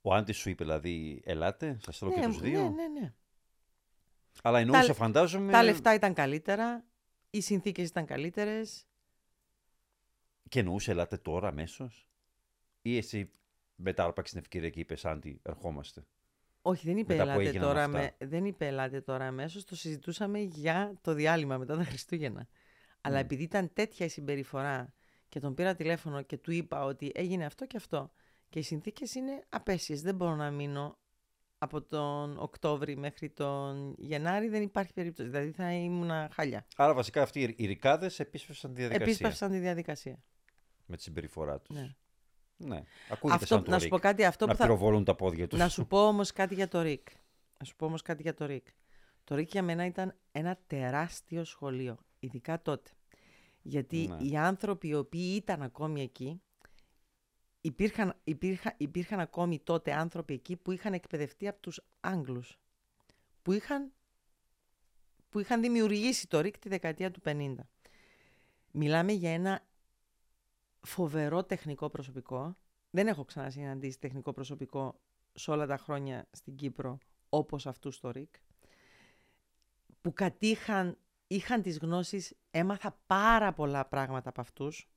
Ο 0.03 0.15
Άντι 0.15 0.33
σου 0.33 0.51
είπε 0.51 0.65
δηλαδή, 0.65 1.23
ελάτε, 1.25 1.79
σας 1.83 1.99
θέλω 1.99 2.13
και 2.13 2.21
ναι, 2.21 2.27
τους 2.27 2.41
δύο. 2.41 2.63
ναι, 2.63 2.69
ναι, 2.69 3.01
ναι. 3.01 3.13
Αλλά 4.43 4.59
εννοούσε, 4.59 4.87
Τα- 4.87 4.95
φαντάζομαι, 4.95 5.53
Τα 5.53 5.63
λεφτά 5.63 5.95
ήταν 5.95 6.15
καλύτερα, 6.15 6.85
οι 7.31 7.41
συνθήκες 7.41 7.89
ήταν 7.89 8.07
καλύτερες. 8.07 8.87
και 10.49 10.59
εννοούσε, 10.59 10.91
ελάτε 10.91 11.17
τώρα 11.17 11.49
αμέσως. 11.49 12.09
Ή 12.83 12.97
εσύ 12.97 13.31
μετά 13.81 14.05
άρπαξε 14.05 14.33
την 14.33 14.41
ευκαιρία 14.43 14.71
και 14.71 14.81
είπες, 14.81 15.05
Άντι, 15.05 15.41
ερχόμαστε. 15.43 16.07
Όχι, 16.63 16.87
δεν 16.87 16.97
είπε 16.97 17.13
Μετά 17.13 17.25
που 17.25 17.31
ελάτε 17.31 17.49
έγιναν 17.49 17.67
τώρα, 17.67 17.85
αυτά. 17.85 17.99
με, 17.99 18.27
δεν 18.27 18.45
είπε 18.45 18.67
ελάτε 18.67 19.01
τώρα 19.01 19.27
αμέσως, 19.27 19.65
το 19.65 19.77
συζητούσαμε 19.77 20.39
για 20.39 20.93
το 21.01 21.13
διάλειμμα 21.15 21.59
μετά 21.59 21.77
τα 21.77 21.85
Χριστούγεννα. 21.85 22.49
Αλλά 23.01 23.17
Mm. 23.19 23.23
επειδή 23.23 23.43
ήταν 23.43 23.73
τέτοια 23.73 24.07
η 24.07 24.09
συμπεριφορά 24.09 24.95
και 25.29 25.41
τον 25.41 25.55
πήρα 25.55 25.75
τηλέφωνο 25.75 26.23
και 26.23 26.37
του 26.39 26.53
είπα 26.53 26.85
ότι 26.85 27.13
έγινε 27.15 27.45
αυτό 27.45 27.67
και 27.67 27.77
αυτό 27.77 28.11
και 28.49 28.59
οι 28.59 28.63
συνθήκες 28.63 29.15
είναι 29.15 29.45
απέσιες, 29.49 30.03
δεν 30.03 30.15
μπορώ 30.15 30.35
να 30.35 30.51
μείνω 30.51 30.99
από 31.59 31.83
τον 31.83 32.39
Οκτώβρη 32.39 32.97
μέχρι 32.97 33.31
τον 33.31 33.95
Γενάρη, 33.99 34.49
δεν 34.49 34.63
υπάρχει 34.63 34.93
περίπτωση, 34.93 35.29
δηλαδή 35.29 35.51
θα 35.51 35.73
ήμουν 35.73 36.11
χάλια. 36.33 36.67
Άρα 36.77 36.95
βασικά 36.95 37.23
αυτοί 37.23 37.41
οι- 37.43 37.55
οι 37.59 37.67
ρικάδες 37.67 38.21
επίσπευσαν 38.21 38.71
τη 38.75 38.81
διαδικασία 38.81 39.07
Επίσπευσαν 39.13 39.51
τη 39.51 39.59
διαδικασία. 39.59 40.23
με 40.87 40.97
τη 40.97 41.03
συμπεριφορά 41.03 41.61
τους. 41.61 41.77
Ναι. 41.77 41.95
Ναι. 42.59 42.83
Ακούγεται 43.11 43.43
Αυτό, 43.43 43.55
σαν 43.55 43.65
το 43.65 43.71
να 43.71 43.77
σου 43.77 43.83
Ρικ, 43.85 43.93
πω 43.93 43.99
κάτι, 43.99 44.25
αυτό 44.25 44.47
να 44.47 44.53
που 44.53 44.59
θα, 44.59 44.65
πυροβολούν 44.65 45.05
τα 45.05 45.15
πόδια 45.15 45.47
τους. 45.47 45.59
Να 45.59 45.69
σου 45.69 45.87
πω 45.87 46.07
όμως 46.07 46.33
κάτι 46.33 46.55
για 46.55 46.69
το 46.69 46.83
ΡΙΚ. 46.83 47.09
Να 47.59 47.65
σου 47.65 47.77
πω 47.77 47.87
όμως 47.87 48.03
κάτι 48.03 48.23
για 48.23 48.35
το 48.35 48.47
ΡΙΚ. 48.47 48.67
Το 49.25 49.35
ΡΙΚ 49.35 49.51
για 49.51 49.63
μένα 49.63 49.85
ήταν 49.85 50.15
ένα 50.33 50.59
τεράστιο 50.67 51.45
σχολείο, 51.45 51.99
ειδικά 52.19 52.63
τότε. 52.63 52.91
Γιατί 53.63 54.07
Ναι. 54.07 54.17
οι 54.29 54.37
άνθρωποι 54.37 54.89
οι 54.89 54.95
οποίοι 54.95 55.33
ήταν 55.37 55.63
ακόμη 55.63 56.03
εκεί, 56.03 56.43
υπήρχαν, 57.61 58.15
υπήρχαν, 58.25 58.75
υπήρχαν 58.77 59.21
ακόμη 59.21 59.59
τότε 59.59 59.93
άνθρωποι 59.93 60.35
εκεί 60.35 60.57
που 60.57 60.73
είχαν 60.73 60.93
εκπαιδευτεί 60.93 61.49
από 61.49 61.61
τους 61.61 61.81
Άγγλους. 62.01 62.59
Που 63.43 63.53
είχαν, 63.53 63.93
που 65.29 65.39
είχαν 65.39 65.61
δημιουργήσει 65.61 66.27
το 66.27 66.41
ΡΙΚ 66.41 66.59
τη 66.59 66.69
δεκαετία 66.69 67.11
του 67.11 67.21
50. 67.25 67.55
Μιλάμε 68.71 69.13
για 69.13 69.31
ένα 69.33 69.67
φοβερό 70.81 71.45
τεχνικό 71.45 71.89
προσωπικό. 71.91 72.57
Δεν 72.91 73.07
έχω 73.07 73.25
ξανασυναντήσει 73.25 73.99
τεχνικό 73.99 74.33
προσωπικό 74.33 75.01
σε 75.33 75.51
όλα 75.51 75.67
τα 75.67 75.77
χρόνια 75.77 76.27
στην 76.33 76.55
Κύπρο 76.57 76.99
όπως 77.29 77.67
αυτού 77.67 77.91
στο 77.91 78.11
ΡΙΚ. 78.11 78.35
Που 80.01 80.13
κατήχαν, 80.13 80.99
είχαν 81.27 81.63
τις 81.63 81.79
γνώσεις, 81.79 82.35
έμαθα 82.51 82.99
πάρα 83.07 83.53
πολλά 83.53 83.85
πράγματα 83.87 84.29
από 84.29 84.41
αυτούς. 84.41 84.89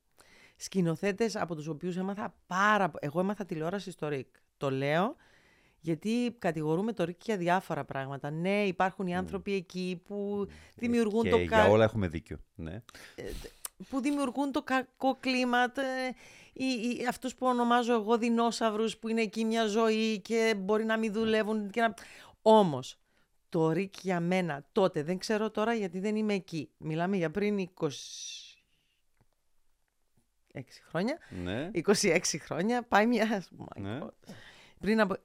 Σκηνοθέτες 0.55 1.35
από 1.35 1.55
τους 1.55 1.67
οποίους 1.67 1.97
έμαθα 1.97 2.35
πάρα 2.47 2.89
πο- 2.89 2.97
Εγώ 3.01 3.19
έμαθα 3.19 3.45
τηλεόραση 3.45 3.91
στο 3.91 4.07
ΡΙΚ. 4.07 4.27
Το 4.57 4.71
λέω 4.71 5.15
γιατί 5.79 6.35
κατηγορούμε 6.39 6.93
το 6.93 7.03
ΡΙΚ 7.03 7.23
για 7.25 7.37
διάφορα 7.37 7.85
πράγματα. 7.85 8.29
Ναι, 8.29 8.63
υπάρχουν 8.67 9.07
οι 9.07 9.15
άνθρωποι 9.15 9.53
εκεί 9.53 10.01
που 10.07 10.47
δημιουργούν 10.75 11.23
και 11.23 11.29
το 11.29 11.37
για 11.37 11.47
κα- 11.49 11.67
όλα 11.69 11.83
έχουμε 11.83 12.07
δίκιο. 12.07 12.37
Ναι. 12.55 12.83
Που 13.89 14.01
δημιουργούν 14.01 14.51
το 14.51 14.61
κακό 14.63 15.15
κλίμα, 15.19 15.71
τε- 15.71 16.15
οι, 16.53 16.65
οι, 16.65 17.05
αυτούς 17.09 17.35
που 17.35 17.45
ονομάζω 17.45 17.93
εγώ 17.93 18.17
δεινόσαυρους 18.17 18.97
που 18.97 19.07
είναι 19.07 19.21
εκεί 19.21 19.45
μια 19.45 19.65
ζωή 19.65 20.19
και 20.19 20.55
μπορεί 20.57 20.85
να 20.85 20.97
μην 20.97 21.13
δουλεύουν. 21.13 21.69
Και 21.69 21.81
να... 21.81 21.93
Όμως, 22.41 22.97
το 23.49 23.71
ΡΙΚ 23.71 23.93
για 24.01 24.19
μένα 24.19 24.65
τότε, 24.71 25.03
δεν 25.03 25.17
ξέρω 25.17 25.51
τώρα 25.51 25.73
γιατί 25.73 25.99
δεν 25.99 26.15
είμαι 26.15 26.33
εκεί. 26.33 26.69
Μιλάμε 26.77 27.17
για 27.17 27.31
πριν 27.31 27.69
26 27.79 27.89
χρόνια. 30.89 31.17
ναι. 31.29 31.69
26 31.73 32.19
χρόνια, 32.39 32.83
πάει 32.83 33.05
μια... 33.07 33.43
Oh 33.59 33.61
my 33.63 33.81
Ναι. 33.81 33.99
God. 34.03 34.09
Πριν 34.79 34.99
από... 35.01 35.15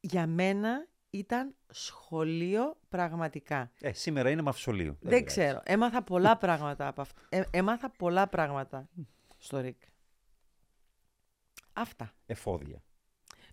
Για 0.00 0.26
μένα 0.26 0.86
ήταν 1.18 1.54
σχολείο 1.70 2.76
πραγματικά. 2.88 3.70
Ε, 3.80 3.92
σήμερα 3.92 4.30
είναι 4.30 4.42
μαυσολείο. 4.42 4.96
Δεν, 5.00 5.08
πειράζει. 5.08 5.24
ξέρω. 5.24 5.60
Έμαθα 5.64 6.02
πολλά 6.02 6.36
πράγματα 6.36 6.86
από 6.86 7.00
αυτό. 7.00 7.20
Ε, 7.28 7.42
έμαθα 7.50 7.90
πολλά 7.90 8.28
πράγματα 8.28 8.88
στο 9.38 9.60
ΡΙΚ. 9.60 9.82
Αυτά. 11.72 12.12
Εφόδια. 12.26 12.82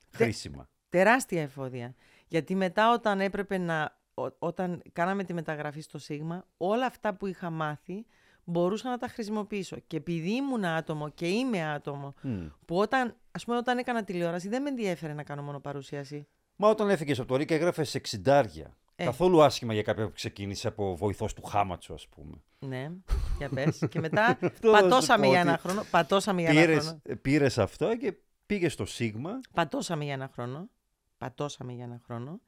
Τε- 0.10 0.22
Χρήσιμα. 0.22 0.70
Τεράστια 0.90 1.42
εφόδια. 1.42 1.94
Γιατί 2.28 2.56
μετά 2.56 2.92
όταν 2.94 3.22
έπρεπε 3.22 3.58
να... 3.58 3.98
ό- 4.14 4.36
όταν 4.40 4.82
κάναμε 4.94 5.24
τη 5.24 5.34
μεταγραφή 5.34 5.82
στο 5.82 5.98
Σίγμα, 5.98 6.46
όλα 6.58 6.86
αυτά 6.86 7.14
που 7.14 7.26
είχα 7.28 7.50
μάθει 7.50 8.06
μπορούσα 8.44 8.90
να 8.90 8.98
τα 8.98 9.08
χρησιμοποιήσω. 9.08 9.78
Και 9.88 9.98
επειδή 9.98 10.36
ήμουν 10.36 10.66
άτομο 10.66 11.10
και 11.10 11.28
είμαι 11.28 11.64
άτομο, 11.72 12.14
Μμ. 12.22 12.48
που 12.66 12.78
όταν, 12.78 13.16
ας 13.32 13.46
πούμε, 13.46 13.58
όταν 13.58 13.78
έκανα 13.78 14.04
τηλεόραση 14.04 14.48
δεν 14.50 14.62
με 14.62 14.70
ενδιέφερε 14.70 15.14
να 15.14 15.24
κάνω 15.24 15.42
μόνο 15.42 15.60
παρουσίαση. 15.60 16.28
Μα 16.62 16.70
όταν 16.70 16.90
έφυγες 16.90 17.20
από 17.20 17.28
το 17.28 17.36
ΡΙΚ 17.36 17.52
έγραφες 17.52 17.90
σε 17.90 18.02
60. 18.26 18.44
Ε. 18.96 19.04
Καθόλου 19.06 19.44
άσχημα 19.44 19.74
για 19.74 19.82
κάποιον 19.82 20.08
που 20.08 20.14
ξεκίνησε 20.14 20.68
από 20.68 20.96
βοηθός 20.96 21.34
του 21.34 21.44
Χάματσο, 21.44 21.94
ας 21.94 22.08
πούμε. 22.08 22.44
Ναι, 22.60 22.92
για 23.38 23.50
πες. 23.50 23.84
και 23.90 24.00
μετά 24.00 24.26
Αυτό 24.42 24.72
να 24.72 24.78
σου 24.78 24.84
πατώσαμε 24.84 25.26
πω 25.26 25.32
για 25.32 25.40
ότι 25.40 25.50
ένα 25.50 25.58
χρόνο. 25.58 25.84
Πατώσαμε 25.92 26.42
για 26.42 26.50
ένα 26.50 26.60
Πήρες, 26.60 26.84
χρόνο. 26.84 27.02
πήρες 27.22 27.58
αυτό 27.58 27.98
και 27.98 28.14
πήγε 28.46 28.70
στο 28.70 28.86
Σίγμα. 28.86 29.40
Πατώσαμε 29.54 30.04
για 30.04 30.14
ένα 30.14 30.30
χρόνο. 30.34 30.70
Πατώσαμε 31.18 31.74
για 31.74 31.84
ένα 31.84 32.02
χρόνο. 32.06 32.40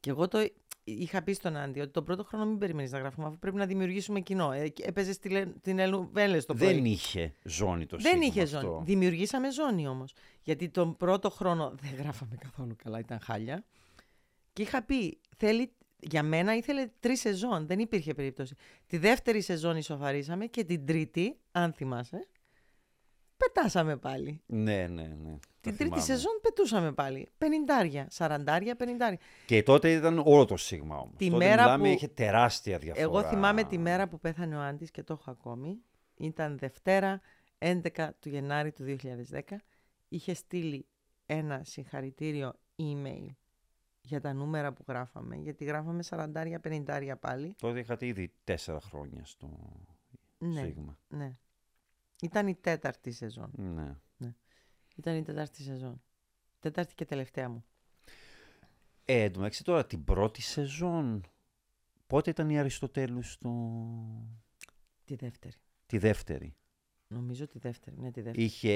Και 0.00 0.10
εγώ 0.10 0.28
το 0.28 0.48
είχα 0.88 1.22
πει 1.22 1.32
στον 1.32 1.56
Άντι 1.56 1.80
ότι 1.80 1.90
τον 1.90 2.04
πρώτο 2.04 2.24
χρόνο 2.24 2.46
μην 2.46 2.58
περιμένεις 2.58 2.90
να 2.92 2.98
γράφουμε, 2.98 3.26
αφού 3.26 3.38
πρέπει 3.38 3.56
να 3.56 3.66
δημιουργήσουμε 3.66 4.20
κοινό. 4.20 4.52
Ε, 4.52 4.72
Έπαιζες 4.82 5.18
την 5.60 5.78
Ελουβέλες 5.78 6.44
το 6.44 6.54
πρωί. 6.54 6.72
Δεν 6.72 6.84
είχε 6.84 7.34
ζώνη 7.42 7.86
το 7.86 7.96
Δεν 7.96 8.10
Σίγμα 8.10 8.26
είχε 8.26 8.42
αυτό. 8.42 8.60
ζώνη. 8.60 8.84
Δημιουργήσαμε 8.84 9.50
ζώνη 9.50 9.86
όμως. 9.88 10.12
Γιατί 10.42 10.68
τον 10.68 10.96
πρώτο 10.96 11.30
χρόνο 11.30 11.74
δεν 11.82 11.94
γράφαμε 11.98 12.36
καθόλου 12.36 12.76
καλά, 12.84 12.98
ήταν 12.98 13.20
χάλια. 13.20 13.64
Και 14.52 14.62
είχα 14.62 14.82
πει, 14.82 15.20
θέλει, 15.36 15.72
για 15.98 16.22
μένα 16.22 16.56
ήθελε 16.56 16.90
τρεις 17.00 17.20
σεζόν. 17.20 17.66
Δεν 17.66 17.78
υπήρχε 17.78 18.14
περίπτωση. 18.14 18.54
Τη 18.86 18.98
δεύτερη 18.98 19.40
σεζόν 19.40 19.76
ισοφαρίσαμε 19.76 20.46
και 20.46 20.64
την 20.64 20.86
τρίτη, 20.86 21.38
αν 21.50 21.72
θυμάσαι, 21.72 22.28
πετάσαμε 23.36 23.96
πάλι. 23.96 24.40
Ναι, 24.46 24.86
ναι, 24.86 25.16
ναι. 25.22 25.38
Τα 25.70 25.72
Την 25.76 25.78
τρίτη 25.78 26.00
θυμάμαι. 26.00 26.02
σεζόν 26.18 26.38
πετούσαμε 26.42 26.92
πάλι. 26.92 27.28
Πενηντάρια, 27.38 28.06
σαραντάρια, 28.10 28.76
πενηντάρια. 28.76 29.18
Και 29.46 29.62
τότε 29.62 29.92
ήταν 29.92 30.22
όλο 30.24 30.44
το 30.44 30.56
Σίγμα 30.56 30.96
όμως. 30.98 31.14
Τη 31.16 31.30
τότε 31.30 31.44
μέρα 31.44 31.62
μιλάμε, 31.62 31.88
που- 31.88 31.94
είχε 31.94 32.08
τεράστια 32.08 32.78
διαφορά. 32.78 33.04
Εγώ 33.04 33.22
θυμάμαι 33.22 33.64
τη 33.64 33.78
μέρα 33.78 34.08
που 34.08 34.18
πέθανε 34.20 34.56
ο 34.56 34.60
Άντης 34.60 34.90
και 34.90 35.02
το 35.02 35.12
έχω 35.20 35.30
ακόμη. 35.30 35.78
Ήταν 36.16 36.58
Δευτέρα 36.58 37.20
11 37.58 38.10
του 38.20 38.28
Γενάρη 38.28 38.72
του 38.72 38.84
2010. 38.84 39.40
Είχε 40.08 40.34
στείλει 40.34 40.86
ένα 41.26 41.60
συγχαρητήριο 41.64 42.52
email 42.76 43.26
για 44.00 44.20
τα 44.20 44.32
νούμερα 44.32 44.72
που 44.72 44.84
γράφαμε. 44.88 45.36
Γιατί 45.36 45.64
γράφαμε 45.64 46.02
40-50 46.02 47.16
πάλι. 47.20 47.54
Τότε 47.58 47.78
είχατε 47.78 48.06
ήδη 48.06 48.32
τέσσερα 48.44 48.80
χρόνια 48.80 49.24
στο 49.24 49.48
Ναι, 50.38 50.60
Σίγμα. 50.60 50.98
ναι. 51.08 51.36
Ήταν 52.22 52.46
η 52.46 52.54
τέταρτη 52.54 53.10
σεζόν. 53.12 53.50
Ναι. 53.56 53.94
Ήταν 54.96 55.16
η 55.16 55.22
τέταρτη 55.22 55.62
σεζόν. 55.62 56.02
Τέταρτη 56.58 56.94
και 56.94 57.04
τελευταία 57.04 57.48
μου. 57.48 57.64
Ε, 59.04 59.22
εν 59.22 59.32
τω 59.32 59.38
μεταξύ 59.38 59.64
τώρα 59.64 59.86
την 59.86 60.04
πρώτη 60.04 60.42
σεζόν, 60.42 61.20
πότε 62.06 62.30
ήταν 62.30 62.50
η 62.50 62.58
Αριστοτέλους 62.58 63.32
στο... 63.32 63.50
Τη 65.04 65.14
δεύτερη. 65.14 65.54
Τη 65.86 65.98
δεύτερη. 65.98 66.56
Νομίζω 67.08 67.46
τη 67.46 67.58
δεύτερη. 67.58 67.96
Ναι, 67.98 68.10
τη 68.10 68.20
δεύτερη. 68.20 68.44
Είχε 68.44 68.72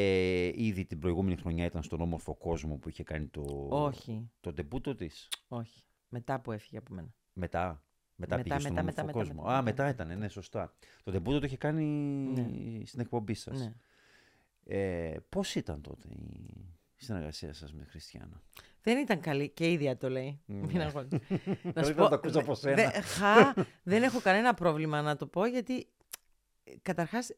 ήδη 0.62 0.84
την 0.84 0.98
προηγούμενη 0.98 1.36
χρονιά 1.36 1.64
ήταν 1.64 1.82
στον 1.82 2.00
όμορφο 2.00 2.34
κόσμο 2.34 2.76
που 2.76 2.88
είχε 2.88 3.02
κάνει 3.02 3.26
το, 3.26 3.66
Όχι, 3.70 4.30
το 4.40 4.52
ντεμπούτο 4.52 4.94
της; 4.94 5.28
όχι. 5.48 5.82
Μετά 6.08 6.40
που 6.40 6.52
έφυγε 6.52 6.76
από 6.78 6.94
μένα. 6.94 7.14
Μετά. 7.32 7.84
Μετά, 8.16 8.36
Μετά, 8.36 8.48
πήγε 8.48 8.60
στον 8.60 8.72
μετά, 8.72 8.80
όμορφο 8.80 9.04
μετά, 9.04 9.18
κόσμο. 9.18 9.42
μετά, 9.42 9.56
Α, 9.56 9.62
μετά, 9.62 9.84
μετά 9.84 10.04
ήταν, 10.04 10.18
ναι, 10.18 10.28
σωστά. 10.28 10.74
Το 11.02 11.10
ντεμπούτο 11.10 11.38
το 11.38 11.46
είχε 11.46 11.56
κάνει 11.56 11.84
Ναι. 11.84 12.84
στην 12.84 13.00
εκπομπή 13.00 13.34
σας. 13.34 13.58
Ναι. 13.58 13.74
Ε, 14.72 15.16
πώς 15.28 15.54
ήταν 15.54 15.80
τότε 15.82 16.08
η 16.94 17.04
συνεργασία 17.04 17.52
σας 17.52 17.72
με 17.72 17.84
Χριστιανά. 17.84 18.42
Δεν 18.82 18.98
ήταν 18.98 19.20
καλή 19.20 19.48
και 19.48 19.68
η 19.68 19.72
ίδια 19.72 19.96
το 19.96 20.10
λέει. 20.10 20.40
Ναι. 20.46 20.66
Μην 20.66 20.80
αγχώνεσαι. 20.80 21.20
να 21.62 21.72
Δεν 21.72 21.84
σου 21.84 21.94
θα 21.94 22.02
πω, 22.02 22.08
το 22.08 22.14
ακούσω 22.14 22.38
από 22.38 22.54
δε- 22.54 22.60
σένα. 22.76 22.90
δε- 22.90 23.00
χα, 23.00 23.52
δεν 23.82 24.02
έχω 24.02 24.20
κανένα 24.20 24.54
πρόβλημα 24.54 25.02
να 25.02 25.16
το 25.16 25.26
πω 25.26 25.46
γιατί 25.46 25.88
ε, 26.64 26.72
καταρχάς 26.82 27.30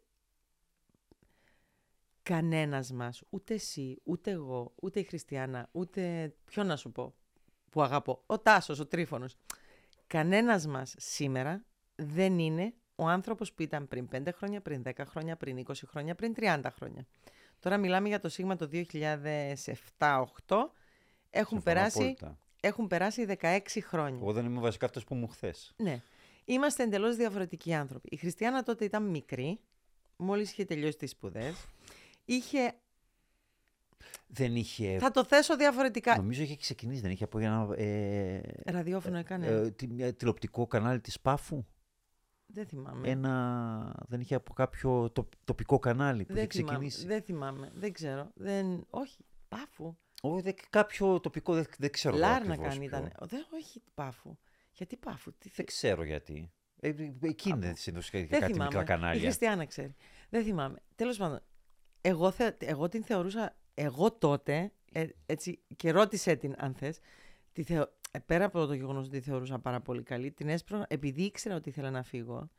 κανένας 2.23 2.93
μας, 2.93 3.23
ούτε 3.31 3.55
εσύ, 3.55 4.01
ούτε 4.05 4.31
εγώ, 4.31 4.73
ούτε 4.83 5.01
η 5.01 5.05
Χριστιανά, 5.05 5.69
ούτε 5.73 6.35
ποιο 6.45 6.63
να 6.65 6.77
σου 6.77 6.93
πω 6.93 7.15
που 7.71 7.83
αγαπώ, 7.83 8.23
ο 8.27 8.39
Τάσος, 8.39 8.79
ο 8.79 8.87
Τρίφωνος. 8.87 9.37
Κανένας 10.07 10.67
μας 10.67 10.95
σήμερα 10.99 11.65
δεν 11.95 12.39
είναι 12.39 12.75
ο 13.03 13.09
άνθρωπος 13.09 13.53
που 13.53 13.63
ήταν 13.63 13.89
πριν 13.89 14.09
5 14.13 14.29
χρόνια, 14.35 14.61
πριν 14.61 14.83
10 14.87 14.91
χρόνια, 15.07 15.37
πριν 15.37 15.65
20 15.69 15.73
χρόνια, 15.87 16.15
πριν 16.15 16.35
30 16.37 16.61
χρόνια. 16.75 17.07
Τώρα 17.61 17.77
μιλάμε 17.77 18.09
για 18.09 18.21
το 18.21 18.29
Σίγμα 18.29 18.57
το 18.57 18.69
2007-2008. 18.73 18.83
Έχουν 21.31 21.31
Συμφωνώ 21.31 21.61
περάσει, 21.63 21.99
απόλυτα. 21.99 22.39
έχουν 22.61 22.87
περάσει 22.87 23.27
16 23.41 23.59
χρόνια. 23.83 24.19
Εγώ 24.23 24.33
δεν 24.33 24.45
είμαι 24.45 24.61
βασικά 24.61 24.87
αυτός 24.87 25.05
που 25.05 25.15
μου 25.15 25.29
χθες. 25.29 25.73
Ναι. 25.77 26.01
Είμαστε 26.45 26.83
εντελώς 26.83 27.17
διαφορετικοί 27.17 27.75
άνθρωποι. 27.75 28.09
Η 28.13 28.17
Χριστιανά 28.17 28.63
τότε 28.63 28.85
ήταν 28.85 29.03
μικρή, 29.11 29.61
μόλις 30.17 30.51
είχε 30.51 30.65
τελειώσει 30.65 30.97
τις 30.97 31.11
σπουδές. 31.11 31.67
Είχε. 32.25 32.73
Δεν 34.27 34.57
είχε. 34.57 34.99
Θα 34.99 35.11
το 35.11 35.25
θέσω 35.25 35.57
διαφορετικά. 35.57 36.17
Νομίζω 36.17 36.43
είχε 36.43 36.57
ξεκινήσει, 36.57 37.01
δεν 37.01 37.11
είχε 37.11 37.25
από 37.25 37.39
ένα. 37.39 37.69
Ε, 37.77 38.41
Ραδιόφωνο 38.67 39.19
έκανε. 39.19 39.47
ε, 39.47 39.71
τι- 39.71 39.87
μια 39.87 40.15
τηλεοπτικό 40.15 40.67
κανάλι 40.67 41.01
της 41.01 41.21
Πάφου. 41.21 41.65
Δεν 42.53 42.67
θυμάμαι. 42.67 43.09
Ένα. 43.09 44.05
Δεν 44.09 44.21
είχε 44.21 44.35
από 44.35 44.53
κάποιο 44.53 45.11
το- 45.11 45.29
τοπικό 45.45 45.79
κανάλι 45.79 46.25
που 46.25 46.33
δεν, 46.35 46.43
είχε 46.43 46.53
θυμάμαι. 46.59 46.79
ξεκινήσει. 46.79 47.07
δεν 47.07 47.23
θυμάμαι. 47.23 47.71
Δεν 47.75 47.93
ξέρω. 47.93 48.31
Δεν... 48.35 48.87
Όχι. 48.91 49.25
Πάφου. 49.49 49.97
Όχι, 50.23 50.43
δεν- 50.43 50.55
κάποιο 50.71 51.21
τοπικό 51.21 51.55
δεν, 51.55 51.65
δεν 51.79 51.91
ξέρω. 51.91 52.17
εγώ 52.17 52.25
Λάρνακα 52.27 52.53
ακριβώς 52.53 52.73
αν 52.73 52.79
ποιο. 52.79 52.89
ήταν. 52.89 53.13
Δεν, 53.29 53.47
όχι 53.55 53.83
πάφου. 53.95 54.37
Γιατί 54.73 54.97
πάφου. 54.97 55.33
Τι... 55.39 55.51
Δεν 55.55 55.67
ξέρω 55.67 56.03
γιατί. 56.05 56.51
Ε, 56.81 56.93
εκεί 57.21 57.49
είναι 57.49 57.73
συνήθως 57.77 58.11
και 58.11 58.19
Δεν 58.27 58.41
κάτι 58.41 58.53
θυμάμαι. 58.53 58.65
μικρά 58.65 58.83
Η 58.83 58.85
κανάλια. 58.85 59.21
Χριστιανά 59.23 59.65
ξέρει. 59.65 59.95
Δεν 60.31 60.45
θυμάμαι. 60.45 60.79
Τέλος 60.95 61.17
πάντων, 61.17 61.41
εγώ, 62.01 62.31
θε, 62.31 62.53
εγώ 62.59 62.89
την 62.89 63.05
θεωρούσα. 63.05 63.57
Εγώ 63.75 64.13
τότε, 64.13 64.73
ε, 64.93 65.07
έτσι, 65.27 65.61
και 65.77 65.91
ρώτησε 65.91 66.35
την 66.37 66.55
αν 66.59 66.75
θες, 66.75 66.99
τη 67.53 67.63
θεω, 67.63 67.83
ε, 67.83 67.87
πέρα 68.21 68.45
από 68.45 68.67
το 68.67 68.75
γεγονός 68.75 69.07
ότι 69.07 69.19
τη 69.19 69.25
θεωρούσα 69.31 69.59
πάρα 69.59 69.81
πολύ 69.81 70.03
καλή, 70.03 70.31
την 70.31 70.49
έσπρωνα, 70.49 70.87
επειδή 70.89 71.23
ήξερα 71.23 71.55
ότι 71.55 71.69
ήθελα 71.69 71.91
να 71.91 72.03
φύγω, 72.03 72.51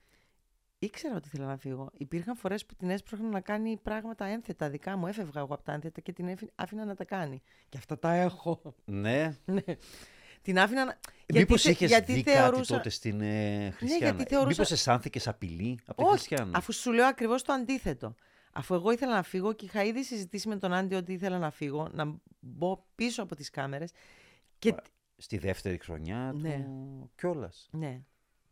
ήξερα 0.80 1.16
ότι 1.16 1.28
ήθελα 1.28 1.46
να 1.46 1.58
φύγω. 1.58 1.90
Υπήρχαν 1.98 2.36
φορές 2.36 2.66
που 2.66 2.76
την 2.76 2.90
έσπρωχνα 2.90 3.28
να 3.30 3.40
κάνει 3.42 3.78
πράγματα 3.84 4.26
ένθετα 4.26 4.70
δικά 4.70 4.98
μου. 4.98 5.08
Έφευγα 5.08 5.40
εγώ 5.42 5.54
από 5.54 5.64
τα 5.64 5.72
ένθετα 5.72 6.02
και 6.02 6.12
την 6.14 6.28
έφυ- 6.28 6.52
άφηνα 6.56 6.86
να 6.86 6.96
τα 6.96 7.06
κάνει. 7.06 7.42
Και 7.70 7.78
αυτά 7.78 8.00
τα 8.00 8.14
έχω. 8.14 8.76
Ναι. 8.86 9.36
ναι. 9.46 9.62
Την 10.42 10.60
άφηνα 10.60 10.86
να. 10.86 11.00
Μήπως 11.34 11.62
θε- 11.62 11.72
είχες 11.72 11.90
γιατί 11.90 12.14
δει 12.14 12.24
κάτι 12.24 12.38
θεωρούσα- 12.38 12.76
τότε 12.78 12.90
στην 12.90 13.22
ε, 13.22 13.70
Χριστιανά; 13.72 14.06
γιατί 14.16 14.24
θεωρούσα- 14.30 14.50
Μήπως 14.50 14.72
αισθάνθηκες 14.72 15.28
απειλή 15.28 15.80
από 15.86 15.98
τη 16.02 16.04
Όχι, 16.08 16.12
Χριστιανά; 16.18 16.58
αφού 16.58 16.74
σου 16.74 16.92
λέω 16.92 17.06
ακριβώς 17.06 17.42
το 17.44 17.54
αντίθετο. 17.54 18.16
Αφού 18.54 18.74
εγώ 18.74 18.92
ήθελα 18.92 19.14
να 19.16 19.24
φύγω 19.24 19.54
και 19.54 19.66
είχα 19.66 19.84
ήδη 19.84 20.04
συζητήσει 20.04 20.48
με 20.48 20.56
τον 20.56 20.74
Άντι 20.74 20.96
ότι 20.96 21.14
ήθελα 21.14 21.38
να 21.38 21.52
φύγω, 21.52 21.90
να 21.94 22.16
μπω 22.40 22.86
πίσω 22.96 23.24
από 23.24 23.36
τις 23.36 23.50
κάμερες 23.50 23.92
και 24.60 24.72
Μα- 24.72 24.78
Στη 25.24 25.38
δεύτερη 25.38 25.78
χρονιά 25.78 26.32
Ναι. 26.36 26.56
του 26.64 27.12
κιόλας. 27.16 27.70
ναι, 27.72 28.02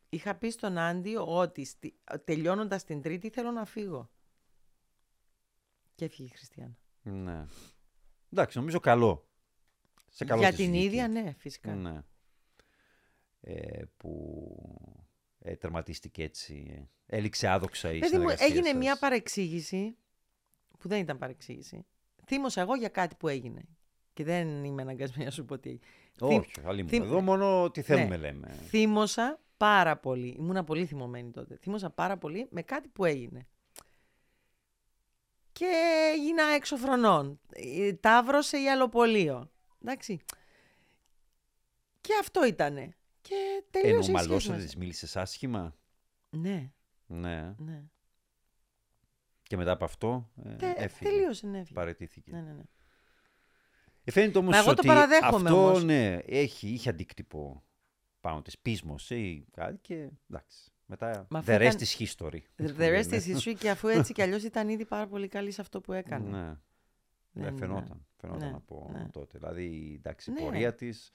είχα 0.10 0.36
πει 0.36 0.50
στον 0.50 0.78
Άντι 0.78 1.16
ότι 1.18 1.66
στη... 1.66 1.96
τελειώνοντας 2.24 2.84
την 2.84 3.02
τρίτη 3.02 3.30
θέλω 3.30 3.52
να 3.52 3.66
φύγω. 3.66 4.10
Και 5.96 6.06
έφυγε 6.06 6.28
η 6.28 6.36
Χριστιανά. 6.36 6.78
Ναι. 7.02 7.46
Εντάξει, 8.34 8.58
νομίζω 8.58 8.80
καλό. 8.80 9.28
Σε 10.10 10.26
καλό 10.26 10.40
Για 10.42 10.50
της 10.50 10.58
την 10.58 10.70
βγήκε. 10.72 10.86
ίδια, 10.86 11.08
ναι, 11.08 11.34
φυσικά. 11.38 11.74
Ναι. 11.76 12.02
Ε, 13.42 13.84
που 13.98 14.56
ε, 15.40 15.56
τερματίστηκε 15.56 16.24
έτσι. 16.24 16.88
ε, 17.08 17.16
Έληξε 17.18 17.48
άδοξα 17.48 17.92
η 17.94 18.00
Παιδί 18.00 18.14
μου, 18.16 18.20
συνεργασία 18.22 18.46
έγινε 18.46 18.68
σας. 18.68 18.78
μια 18.78 18.98
παρεξήγηση 18.98 19.98
που 20.80 20.88
δεν 20.88 21.00
ήταν 21.00 21.18
παρεξήγηση. 21.18 21.86
Θύμωσα 22.26 22.62
εγώ 22.62 22.76
για 22.76 22.90
κάτι 22.90 23.16
που 23.16 23.28
έγινε. 23.28 23.62
Και 24.14 24.24
δεν 24.24 24.64
είμαι 24.64 24.82
αναγκασμένη 24.82 25.24
να 25.26 25.32
σου 25.32 25.46
πω 25.46 25.60
τι. 25.60 25.80
Όχι, 26.20 26.52
άλλη 26.64 26.84
μου. 26.84 26.90
θύμ- 26.90 27.04
Εδώ 27.06 27.22
μόνο 27.22 27.72
τι 27.72 27.82
θέλουμε 27.82 28.18
Ναι. 28.18 28.18
λέμε. 28.18 28.48
Θύμωσα 28.68 29.40
πάρα 29.58 29.98
πολύ. 29.98 30.28
Ήμουνα 30.28 30.64
πολύ 30.64 30.86
θυμωμένη 30.86 31.32
τότε. 31.32 31.56
Θύμωσα 31.62 31.90
πάρα 31.90 32.18
πολύ 32.18 32.48
με 32.52 32.62
κάτι 32.62 32.88
που 32.88 33.06
έγινε. 33.06 33.48
Και 35.52 35.66
έγινα 36.14 36.44
έξω 36.44 36.76
φρονών. 36.78 37.40
Ε, 37.54 37.94
Ταύρωσε 37.94 38.58
η 38.58 38.70
αλοπολείο. 38.70 39.52
Εντάξει. 39.82 40.20
Και 42.02 42.14
αυτό 42.20 42.46
ήτανε. 42.46 42.96
Και 43.22 43.34
Ενώ 43.36 43.64
τελείωσε 43.72 43.98
η 43.98 44.02
σχέση 44.04 44.12
μαλώσατε, 44.28 44.54
μας. 44.54 44.64
της 44.64 44.76
μίλησες 44.76 45.16
άσχημα; 45.16 45.76
Ναι, 46.30 46.72
Ναι. 47.08 47.56
ναι. 47.58 47.84
Και 49.44 49.58
μετά 49.58 49.72
από 49.72 49.86
αυτό 49.86 50.30
ε, 50.46 50.56
Τε- 50.56 50.80
έφυγε. 50.80 51.10
τελείωσε, 51.10 51.48
ναι, 51.48 51.58
έφυγε. 51.60 51.74
Παρετήθηκε. 51.74 52.32
Ναι, 52.32 52.42
ναι, 52.42 52.52
ναι. 52.54 52.64
Ε, 54.04 54.12
Φαίνεται 54.12 54.38
όμως 54.38 54.52
Μα 54.54 54.58
εγώ 54.58 54.66
το 54.66 54.72
ότι 54.78 54.88
παραδέχομαι 54.88 55.50
αυτό 55.50 55.66
όμως. 55.68 55.84
ναι, 55.84 56.16
έχει, 56.26 56.68
είχε 56.68 56.90
αντίκτυπο 56.90 57.64
πάνω 58.22 58.42
της 58.42 58.60
πείσμος 58.60 59.10
ή 59.10 59.46
κάτι 59.52 59.78
και 59.82 60.10
εντάξει. 60.30 60.72
Μετά 60.86 61.26
Μα 61.30 61.40
αυτό 61.40 61.52
the 61.52 61.56
rest 61.56 61.62
ήταν- 61.62 61.78
is 61.80 62.08
history. 62.08 62.40
The 62.78 62.78
rest 63.04 63.12
is 63.12 63.36
history 63.36 63.56
και 63.60 63.70
αφού 63.70 63.88
έτσι 63.88 64.14
κι 64.14 64.22
αλλιώς 64.22 64.44
ήταν 64.44 64.70
ήδη 64.70 64.86
πάρα 64.86 65.08
πολύ 65.08 65.28
καλή 65.28 65.52
σε 65.52 65.62
αυτό 65.62 65.82
που 65.82 65.94
έκανε. 65.94 66.30
Ναι. 66.30 66.48
Ναι, 67.34 67.44
Δεν- 67.44 67.58
φαινόταν, 67.58 68.06
φαινόταν 68.18 68.50
Ναι, 68.50 68.56
από 68.56 68.90
ναι. 68.94 69.08
τότε. 69.12 69.38
Δηλαδή, 69.38 69.94
εντάξει, 69.98 70.30
η 70.30 70.34
Ναι. 70.34 70.40
πορεία 70.42 70.76
της, 70.76 71.12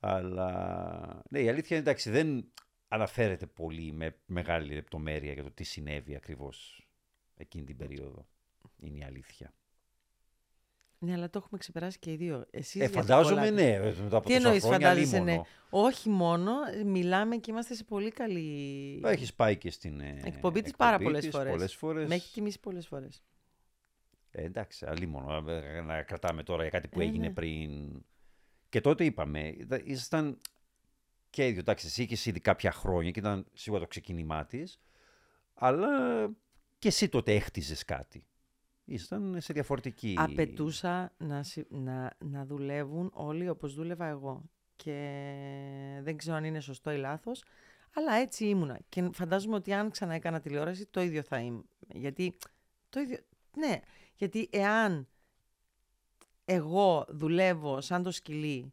αλλά... 0.00 1.22
Ναι, 1.30 1.40
η 1.40 1.48
αλήθεια 1.48 1.76
είναι, 1.76 1.86
εντάξει, 1.86 2.10
δεν 2.10 2.52
αναφέρεται 2.88 3.46
πολύ 3.46 3.92
με 3.92 4.16
μεγάλη 4.26 4.74
λεπτομέρεια 4.74 5.32
για 5.32 5.42
το 5.42 5.50
τι 5.50 5.64
συνέβη 5.64 6.14
ακριβώς 6.16 6.88
εκείνη 7.36 7.64
την 7.64 7.76
περίοδο. 7.76 8.26
Είναι 8.76 8.98
η 8.98 9.04
αλήθεια. 9.04 9.54
Ναι, 11.04 11.12
αλλά 11.12 11.30
το 11.30 11.38
έχουμε 11.38 11.58
ξεπεράσει 11.58 11.98
και 11.98 12.12
οι 12.12 12.16
δύο. 12.16 12.46
Εσείς 12.50 12.74
Ε, 12.74 12.78
για 12.78 12.88
την 12.90 13.00
φαντάζομαι 13.00 13.34
κολλάτε. 13.48 13.50
ναι, 13.78 13.78
μετά 14.02 14.16
από 14.16 14.26
Τι 14.26 14.34
τόσα 14.34 14.46
εννοείς 14.46 14.62
χρόνια, 14.64 14.88
φαντάζεσαι, 14.88 15.18
ναι. 15.18 15.30
αλίμονο. 15.30 15.46
Όχι 15.70 16.08
μόνο, 16.08 16.52
μιλάμε 16.84 17.36
και 17.36 17.50
είμαστε 17.50 17.74
σε 17.74 17.84
πολύ 17.84 18.10
καλή... 18.10 19.00
Έχεις 19.04 19.34
πάει 19.34 19.56
και 19.56 19.70
στην 19.70 20.00
ε, 20.00 20.20
Εκπομπή 20.24 20.62
της 20.62 20.72
πάρα 20.76 20.90
εκπομπή 20.94 21.04
πολλές 21.10 21.24
της 21.24 21.34
φορές. 21.34 21.50
πολλές 21.52 21.74
φορές. 21.74 22.08
Με 22.08 22.14
έχει 22.14 22.32
τιμήσει 22.32 22.60
πολλές 22.60 22.86
φορές. 22.86 23.22
Ε, 24.30 24.42
εντάξει, 24.44 24.86
αλίμονο. 24.88 25.50
ε, 25.50 25.80
Να 25.80 26.02
κρατάμε 26.02 26.42
τώρα 26.42 26.62
για 26.62 26.70
κάτι 26.70 26.88
που 26.88 27.00
Ε, 27.00 27.04
έγινε 27.04 27.26
ναι. 27.26 27.32
πριν. 27.32 28.02
Και 28.68 28.80
τότε 28.80 29.04
είπαμε, 29.04 29.48
είδα- 29.48 29.80
ήσασταν 29.84 30.40
και 31.30 31.46
οι 31.46 31.50
δύο. 31.50 31.60
Εντάξει, 31.60 31.86
εσύ 31.86 32.02
είχες 32.02 32.26
ήδη 32.26 32.40
κάποια 32.40 32.72
χρόνια 32.72 33.10
και 33.10 33.18
ήταν 33.18 33.46
σίγουρα 33.52 33.80
το 33.80 33.86
ξεκίνημά 33.86 34.46
της, 34.46 34.80
αλλά 35.54 35.88
και 36.78 36.88
εσύ 36.88 37.08
τότε 37.08 37.34
έχτιζες 37.34 37.84
κάτι. 37.84 38.26
Ήσταν 38.84 39.36
σε 39.40 39.52
διαφορετική. 39.52 40.14
Απαιτούσα 40.18 41.12
να, 41.18 41.42
συ- 41.42 41.70
να, 41.70 42.16
να 42.18 42.44
δουλεύουν 42.46 43.10
όλοι 43.14 43.48
όπως 43.48 43.74
δούλευα 43.74 44.06
εγώ. 44.06 44.42
Και 44.76 46.00
δεν 46.02 46.16
ξέρω 46.16 46.36
αν 46.36 46.44
είναι 46.44 46.60
σωστό 46.60 46.92
ή 46.92 46.96
λάθος, 46.96 47.44
αλλά 47.94 48.14
έτσι 48.14 48.44
ήμουνα. 48.46 48.78
Και 48.88 49.10
φαντάζομαι 49.12 49.54
ότι 49.54 49.72
αν 49.72 49.90
ξανά 49.90 50.14
έκανα 50.14 50.40
τηλεόραση, 50.40 50.86
το 50.86 51.00
ίδιο 51.00 51.22
θα 51.22 51.38
είμαι. 51.38 51.62
Γιατί, 51.88 52.36
το 52.88 53.00
ίδιο, 53.00 53.18
ναι, 53.56 53.80
γιατί 54.14 54.48
εάν 54.52 55.08
εγώ 56.44 57.04
δουλεύω 57.08 57.80
σαν 57.80 58.02
το 58.02 58.10
σκυλί, 58.10 58.72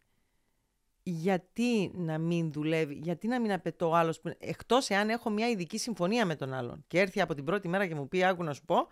γιατί 1.04 1.92
να 1.96 2.18
μην 2.18 2.52
δουλεύει, 2.52 2.94
γιατί 2.94 3.28
να 3.28 3.40
μην 3.40 3.52
απαιτώ 3.52 3.90
ο 3.90 3.96
άλλος, 3.96 4.20
που- 4.20 4.36
εκτός 4.40 4.90
εάν 4.90 5.10
έχω 5.10 5.30
μια 5.30 5.50
ειδική 5.50 5.78
συμφωνία 5.78 6.26
με 6.26 6.36
τον 6.36 6.54
άλλον 6.54 6.84
και 6.88 7.00
έρθει 7.00 7.22
από 7.22 7.34
την 7.34 7.44
πρώτη 7.46 7.68
μέρα 7.68 7.88
και 7.88 7.96
μου 7.96 8.08
πει 8.08 8.24
άκου 8.24 8.44
να 8.44 8.54
σου 8.54 8.66
πω, 8.66 8.88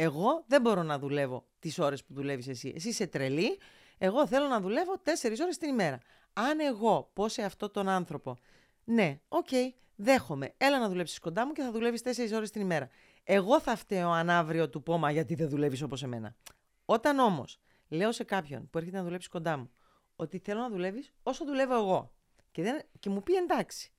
εγώ 0.00 0.44
δεν 0.46 0.60
μπορώ 0.60 0.82
να 0.82 0.98
δουλεύω 0.98 1.46
τις 1.58 1.78
ώρες 1.78 2.04
που 2.04 2.14
δουλεύεις 2.14 2.48
εσύ. 2.48 2.72
Εσύ 2.76 2.88
είσαι 2.88 3.06
τρελή, 3.06 3.58
εγώ 3.98 4.26
θέλω 4.26 4.46
να 4.46 4.60
δουλεύω 4.60 4.98
τέσσερις 4.98 5.40
ώρες 5.40 5.58
την 5.58 5.68
ημέρα. 5.68 5.98
Αν 6.32 6.60
εγώ 6.60 7.10
πω 7.12 7.28
σε 7.28 7.42
αυτόν 7.42 7.70
τον 7.70 7.88
άνθρωπο, 7.88 8.36
ναι, 8.84 9.20
οκ, 9.28 9.48
δέχομαι, 9.96 10.54
έλα 10.56 10.78
να 10.78 10.88
δουλέψεις 10.88 11.18
κοντά 11.18 11.46
μου 11.46 11.52
και 11.52 11.62
θα 11.62 11.70
δουλεύεις 11.72 12.02
τέσσερις 12.02 12.32
ώρες 12.32 12.50
την 12.50 12.60
ημέρα. 12.60 12.88
Εγώ 13.24 13.60
θα 13.60 13.76
φταίω 13.76 14.10
αν 14.10 14.30
αύριο 14.30 14.68
του 14.68 14.82
πω, 14.82 14.98
μα 14.98 15.10
γιατί 15.10 15.34
δεν 15.34 15.48
δουλεύεις 15.48 15.82
όπως 15.82 16.02
εμένα. 16.02 16.36
Όταν 16.84 17.18
όμως 17.18 17.58
λέω 17.88 18.12
σε 18.12 18.24
κάποιον 18.24 18.70
που 18.70 18.78
έρχεται 18.78 18.96
να 18.96 19.02
δουλέψει 19.04 19.28
κοντά 19.28 19.56
μου, 19.56 19.70
ότι 20.16 20.38
θέλω 20.38 20.60
να 20.60 20.68
δουλεύεις 20.68 21.12
όσο 21.22 21.44
δουλεύω 21.44 21.74
εγώ. 21.74 22.12
Και, 22.50 22.62
δεν, 22.62 22.82
και 22.98 23.10
μου 23.10 23.22
πει 23.22 23.34
εντάξει, 23.34 23.92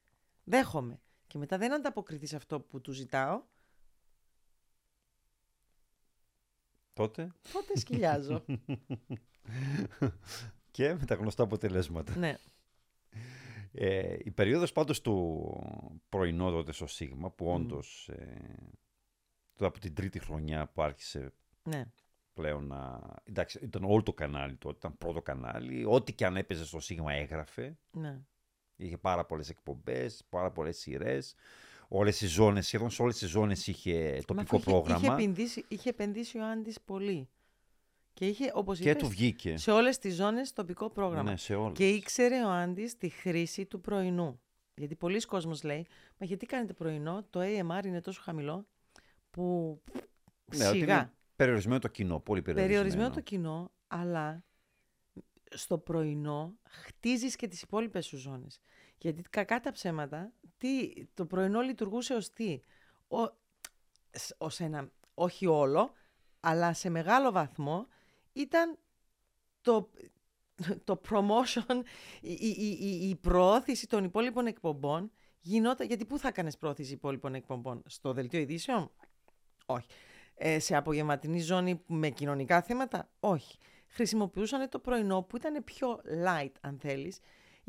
δέχομαι. 0.44 1.00
Και 1.28 1.38
μετά 1.38 1.58
δεν 1.58 1.74
ανταποκριθεί 1.74 2.30
σε 2.30 2.36
αυτό 2.36 2.60
που 2.60 2.82
του 2.82 2.92
ζητάω, 2.92 3.42
Τότε 7.00 7.32
τότε 7.54 7.78
σκυλιάζω. 7.78 8.46
και 10.72 10.94
με 10.94 11.06
τα 11.06 11.16
γνωστά 11.16 11.44
αποτελέσματα. 11.44 12.18
ναι. 12.18 12.36
Ε, 13.72 14.18
η 14.24 14.32
περίοδος 14.32 14.72
πάντως 14.72 15.02
του 15.02 15.46
πρωινό 16.10 16.52
τότε 16.52 16.72
στο 16.72 16.88
Σίγμα, 16.88 17.32
που 17.32 17.46
Μμμ. 17.46 17.54
όντως 17.54 18.10
ε, 18.10 18.38
τότε 19.54 19.66
από 19.66 19.80
την 19.80 19.94
τρίτη 19.94 20.20
χρονιά 20.20 20.68
που 20.68 20.82
άρχισε 20.82 21.34
ναι. 21.64 21.86
πλέον 22.34 22.68
να... 22.68 23.00
Εντάξει, 23.24 23.60
ήταν 23.64 23.84
όλο 23.84 24.04
το 24.04 24.14
κανάλι 24.14 24.56
τότε, 24.56 24.78
ήταν 24.78 24.98
πρώτο 24.98 25.22
κανάλι. 25.22 25.86
Ό,τι 25.86 26.14
και 26.14 26.26
αν 26.26 26.38
έπαιζε 26.38 26.66
στο 26.66 26.80
Σίγμα 26.80 27.14
έγραφε. 27.14 27.78
ναι. 27.92 28.22
Είχε 28.76 28.98
πάρα 28.98 29.26
πολλές 29.26 29.50
εκπομπές, 29.50 30.24
πάρα 30.30 30.52
πολλές 30.52 30.78
σειρές. 30.78 31.36
Όλες 31.92 32.22
οι 32.22 32.28
ζώνες, 32.28 32.66
σχεδόν 32.68 32.90
σε 32.90 33.02
όλες 33.02 33.18
τις 33.18 33.30
ζώνες 33.30 33.68
είχε 33.68 34.12
Μα 34.14 34.22
τοπικό 34.22 34.42
αφού 34.42 34.56
είχε- 34.56 34.66
πρόγραμμα. 34.70 35.00
Είχε 35.06 35.14
επενδύσει, 35.14 35.66
είχε 35.68 35.90
επενδύσει 35.90 36.38
ο 36.38 36.46
Άντης 36.50 36.82
πολύ. 36.86 37.30
Και 38.14 38.28
είχε, 38.28 38.52
όπως 38.54 38.80
και 38.80 38.90
είπες, 38.90 39.02
του 39.02 39.10
βγήκε. 39.10 39.58
σε 39.58 39.72
όλες 39.72 39.98
τις 39.98 40.16
ζώνες 40.16 40.54
τοπικό 40.54 40.90
πρόγραμμα. 40.90 41.30
Ναι, 41.32 41.38
σε 41.38 41.56
όλες. 41.56 41.78
Και 41.78 41.90
ήξερε 41.90 42.44
ο 42.46 42.50
Άντης 42.50 42.98
τη 42.98 43.10
χρήση 43.10 43.66
του 43.66 43.82
πρωινού. 43.82 44.40
Γιατί 44.76 44.96
πολλοί 44.96 45.22
κόσμος 45.22 45.64
λέει, 45.64 45.86
μα 46.18 46.26
γιατί 46.26 46.46
κάνετε 46.46 46.74
πρωινό, 46.74 47.24
το 47.30 47.40
AMR 47.44 47.86
είναι 47.86 48.02
τόσο 48.02 48.22
χαμηλό 48.24 48.68
που 49.32 49.44
Ναι, 50.56 50.68
ότι 50.68 50.78
σιγά. 50.80 50.96
είναι 50.98 51.12
περιορισμένο 51.36 51.80
το 51.80 51.88
κοινό, 51.88 52.20
πολύ 52.20 52.42
περιορισμένο. 52.42 52.82
Περιορισμένο 52.82 53.14
το 53.16 53.22
κοινό, 53.22 53.72
αλλά 53.88 54.44
στο 55.50 55.78
πρωινό 55.78 56.58
χτίζεις 56.70 57.36
και 57.36 57.48
τις 57.48 57.62
υπόλοιπες 57.62 58.06
σου 58.06 58.18
ζώνες. 58.18 58.60
Γιατί 59.02 59.22
κακά 59.30 59.60
τα 59.60 59.72
ψέματα, 59.72 60.32
τι, 60.58 60.94
το 61.14 61.26
πρωινό 61.26 61.62
λειτουργούσε 61.62 62.14
ως 62.14 62.34
τι; 62.34 62.62
Ο, 63.08 63.18
σ- 64.12 64.36
ως 64.38 64.60
ένα, 64.60 64.92
όχι 65.14 65.46
όλο, 65.46 65.94
αλλά 66.40 66.74
σε 66.74 66.90
μεγάλο 66.90 67.32
βαθμό 67.32 67.88
ήταν 68.34 68.78
το, 69.62 69.90
το 70.84 71.02
promotion, 71.10 71.82
η, 72.22 72.32
η, 72.32 72.56
η, 72.58 72.78
η- 72.80 73.10
η 73.10 73.16
προώθηση 73.16 73.88
των 73.88 74.04
υπόλοιπων 74.04 74.48
εκπομπών 74.48 75.12
γινόταν, 75.42 75.88
γιατί 75.88 76.06
πού 76.06 76.18
θα 76.20 76.32
κάνεις 76.32 76.58
προώθηση 76.58 76.94
υπόλοιπων 76.94 77.36
εκπομπών, 77.36 77.84
στο 77.86 78.14
δελτίο 78.14 78.40
ειδήσεων, 78.40 78.92
όχι. 79.66 79.88
Ε, 80.42 80.60
σε 80.60 80.76
απογευματινή 80.76 81.40
ζώνη 81.40 81.82
με 81.88 82.10
κοινωνικά 82.10 82.62
θέματα, 82.62 83.10
όχι. 83.20 83.58
Χρησιμοποιούσαν 83.88 84.70
το 84.70 84.80
πρωινό 84.80 85.22
που 85.22 85.36
ήταν 85.38 85.64
πιο 85.64 86.02
light, 86.26 86.52
αν 86.62 86.78
θέλεις, 86.80 87.20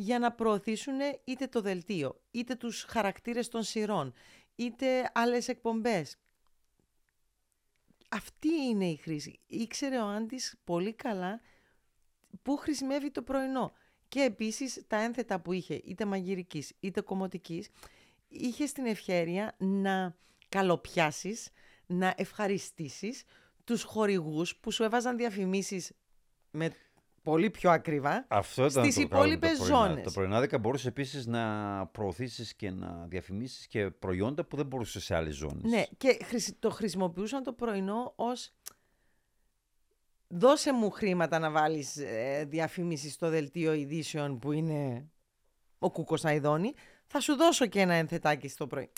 για 0.01 0.19
να 0.19 0.33
προωθήσουν 0.33 0.99
είτε 1.25 1.47
το 1.47 1.61
δελτίο, 1.61 2.21
είτε 2.31 2.55
τους 2.55 2.83
χαρακτήρες 2.83 3.49
των 3.49 3.63
σειρών, 3.63 4.13
είτε 4.57 5.11
άλλες 5.15 5.49
εκπομπές. 5.49 6.17
Αυτή 8.09 8.49
είναι 8.49 8.87
η 8.87 8.97
χρήση. 8.97 9.39
Ήξερε 9.47 9.99
ο 9.99 10.07
Άντης 10.07 10.61
πολύ 10.65 10.93
καλά 10.93 11.41
πού 12.43 12.57
χρησιμεύει 12.57 13.11
το 13.11 13.23
πρωινό. 13.23 13.73
Και 14.09 14.21
επίσης 14.21 14.85
τα 14.87 14.97
ένθετα 14.97 15.41
που 15.41 15.53
είχε, 15.53 15.81
είτε 15.85 16.05
μαγειρικής 16.05 16.73
είτε 16.81 17.01
κομμωτικής, 17.01 17.69
είχε 18.29 18.65
την 18.65 18.87
ευχέρεια 18.87 19.55
να 19.59 20.17
καλοπιάσεις, 20.49 21.51
να 21.87 22.15
ευχαριστήσεις 22.17 23.25
τους 23.65 23.83
χορηγούς 23.83 24.57
που 24.57 24.71
σου 24.71 24.83
έβαζαν 24.83 25.17
διαφημίσεις 25.17 25.93
με 26.51 26.73
πολύ 27.23 27.51
πιο 27.51 27.71
ακριβά. 27.71 28.25
Αυτό 28.29 28.65
ήταν 28.65 28.85
στις 28.85 29.03
το 29.03 29.09
καλό 29.09 29.23
με 29.23 29.29
τα 29.29 29.37
υπόλοιπες 29.47 29.59
πρωινά. 29.69 29.87
ζώνες. 29.87 30.05
Τα 30.05 30.11
πρωινάδικα 30.11 30.59
μπορούσες 30.59 30.87
επίσης 30.87 31.27
να 31.27 31.87
προωθήσεις 31.87 32.55
και 32.55 32.71
να 32.71 33.07
διαφημίσεις 33.09 33.67
και 33.67 33.91
προϊόντα 33.91 34.45
που 34.45 34.57
δεν 34.57 34.67
μπορούσες 34.67 35.05
σε 35.05 35.15
άλλες 35.15 35.35
ζώνες. 35.35 35.63
Ναι, 35.71 35.83
και 35.97 36.19
χρησι- 36.25 36.57
το 36.59 36.71
χρησιμοποιούσαν 36.71 37.43
το 37.43 37.53
πρωινό 37.53 38.13
ως 38.17 38.53
δώσε 40.29 40.73
μου 40.73 40.91
χρήματα 40.91 41.39
να 41.39 41.51
βάλεις 41.51 41.97
ε, 41.97 42.45
διαφήμιση 42.49 43.11
στο 43.11 43.29
δελτίο 43.29 43.73
ειδήσεων 43.73 44.39
που 44.39 44.53
είναι 44.53 45.11
ο 45.79 45.91
Κούκος 45.91 46.25
Αϊδόνη, 46.25 46.75
θα 47.07 47.21
σου 47.21 47.37
δώσω 47.37 47.67
και 47.67 47.81
ένα 47.81 47.95
ενθετάκι 47.95 48.49
στο 48.49 48.67
πρωί. 48.67 48.91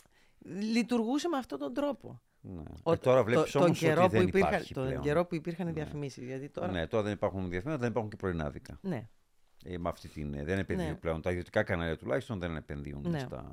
Λειτουργούσε 0.44 1.28
με 1.28 1.36
αυτόν 1.36 1.58
τον 1.58 1.74
τρόπο. 1.74 2.20
Ναι. 2.44 2.62
Ο- 2.82 2.92
Ε, 2.92 2.96
τώρα 2.96 3.22
βλέπεις 3.24 3.50
το, 3.52 3.58
όμως 3.58 3.78
τον 3.78 3.88
καιρό 3.88 4.02
ότι 4.04 4.12
δεν 4.12 4.22
που 4.22 4.28
υπήρχαν, 4.28 4.50
υπάρχει 4.52 4.74
τον 4.74 4.86
πλέον. 4.86 5.00
καιρό 5.02 5.24
που 5.26 5.34
υπήρχαν 5.34 5.66
Ναι. 5.66 5.72
διαφημίσεις. 5.72 6.24
Γιατί 6.26 6.48
τώρα... 6.48 6.70
Ναι, 6.70 6.86
τώρα 6.86 7.02
δεν 7.02 7.12
υπάρχουν 7.12 7.50
διαφημίσεις, 7.50 7.80
δεν 7.80 7.90
υπάρχουν 7.90 8.10
και 8.10 8.16
πρωινάδικα. 8.16 8.78
ναι. 8.82 9.08
Ε, 9.64 9.78
με 9.78 9.88
αυτή 9.88 10.08
την, 10.08 10.44
δεν 10.44 10.58
επενδύουν 10.58 10.88
Ναι. 10.90 10.94
πλέον. 10.96 11.22
Τα 11.22 11.30
ιδιωτικά 11.30 11.62
κανάλια 11.62 11.96
τουλάχιστον 11.96 12.38
δεν 12.38 12.56
επενδύουν 12.56 13.04
Ναι. 13.08 13.18
στα, 13.18 13.52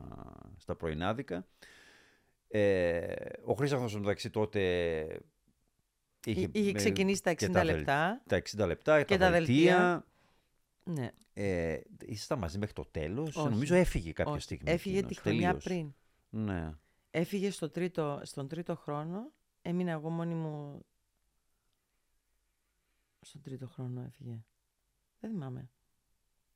στα 0.57 0.75
πρωινάδικα. 0.75 1.45
Ε, 2.47 3.13
ο 3.45 3.53
Χρήσαφος 3.53 3.99
μεταξύ 3.99 4.29
τότε 4.29 4.59
Είχε, 6.25 6.49
είχε 6.51 6.65
με- 6.71 6.77
ξεκινήσει 6.77 7.23
τα 7.23 7.31
60 7.31 7.35
και 7.35 7.47
τα 7.49 7.63
δελ- 7.63 7.75
λεπτά. 7.77 8.21
τα 8.27 8.35
60 8.35 8.65
λεπτά, 8.67 9.03
Και 9.03 9.17
τα, 9.17 9.25
τα 9.25 9.31
δελτία. 9.31 10.05
Ναι. 10.83 11.09
Ε, 11.33 11.79
ήσασταν 12.05 12.39
μαζί 12.39 12.57
μέχρι 12.57 12.73
το 12.73 12.85
τέλος. 12.91 13.35
Όχι. 13.35 13.49
Νομίζω 13.49 13.75
έφυγε 13.75 14.11
κάποια 14.11 14.33
Όχι. 14.33 14.41
στιγμή. 14.41 14.71
Έφυγε 14.71 14.95
τη 14.99 14.99
εκείνος, 15.03 15.17
χρονιά 15.21 15.47
τελείως. 15.47 15.63
πριν. 15.63 15.93
Ναι. 16.29 16.69
Έφυγε 17.11 17.51
στο 17.51 17.69
τρίτο, 17.69 18.21
στον 18.23 18.47
τρίτο 18.47 18.75
χρόνο. 18.75 19.31
Έμεινα 19.61 19.91
εγώ 19.91 20.09
μόνη 20.09 20.33
μου. 20.33 20.85
Στον 23.21 23.41
τρίτο 23.41 23.67
χρόνο 23.67 24.01
έφυγε. 24.01 24.43
Δεν 25.19 25.31
θυμάμαι. 25.31 25.69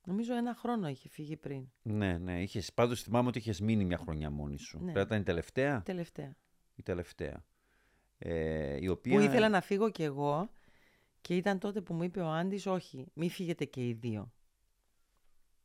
Νομίζω 0.04 0.34
ένα 0.34 0.54
χρόνο 0.54 0.88
είχε 0.88 1.08
φύγει 1.08 1.36
πριν. 1.36 1.68
Ναι, 1.82 2.18
ναι. 2.18 2.42
Είχες, 2.42 2.72
πάντως 2.72 3.02
θυμάμαι 3.02 3.28
ότι 3.28 3.38
είχες 3.38 3.60
μείνει 3.60 3.84
μια 3.84 3.98
χρονιά 3.98 4.30
μόνη 4.30 4.58
σου. 4.58 4.78
Ναι. 4.78 4.92
Πρέπει 4.92 4.98
να 4.98 5.02
ήταν 5.02 5.20
η 5.20 5.24
τελευταία; 5.24 5.82
Τελευταία. 5.82 6.36
Η 6.74 6.82
τελευταία. 6.82 7.44
Ε, 8.18 8.76
η 8.80 8.88
οποία... 8.88 9.16
Που 9.16 9.22
ήθελα 9.22 9.48
να 9.48 9.60
φύγω 9.60 9.90
κι 9.90 10.02
εγώ 10.02 10.50
και 11.20 11.36
ήταν 11.36 11.58
τότε 11.58 11.80
που 11.80 11.94
μου 11.94 12.02
είπε 12.02 12.20
ο 12.20 12.30
Άντης 12.30 12.66
όχι, 12.66 13.06
μη 13.14 13.30
φύγετε 13.30 13.64
και 13.64 13.88
οι 13.88 13.92
δύο. 13.92 14.32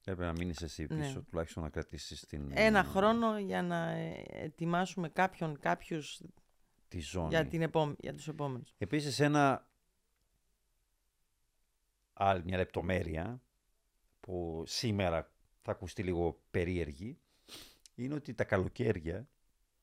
Έπρεπε 0.10 0.26
να 0.26 0.32
μείνεις 0.38 0.62
εσύ 0.62 0.86
Ναι. 0.89 0.99
πίσω, 0.99 1.22
τουλάχιστον 1.22 1.64
να 1.64 1.70
κρατήσεις 1.70 2.26
την, 2.26 2.51
Ένα 2.53 2.84
χρόνο 2.84 3.39
για 3.39 3.62
να 3.62 3.89
ε, 3.89 4.24
ετοιμάσουμε 4.30 5.10
κάποιον, 5.10 5.60
κάποιους 5.60 6.22
τη 6.88 6.99
ζώνη. 6.99 7.28
για, 7.30 7.45
την 7.47 7.62
επόμε- 7.62 7.99
για 8.01 8.14
τους 8.14 8.28
επόμενους. 8.28 8.74
Επίσης 8.78 9.20
ένα 9.20 9.70
άλλη 12.14 12.43
μια 12.43 12.57
λεπτομέρεια 12.57 13.41
που 14.20 14.64
σήμερα 14.68 15.32
θα 15.62 15.72
ακουστεί 15.72 16.03
λίγο 16.03 16.41
περίεργη 16.51 17.20
είναι 17.95 18.14
ότι 18.14 18.34
τα 18.34 18.43
καλοκαίρια 18.43 19.28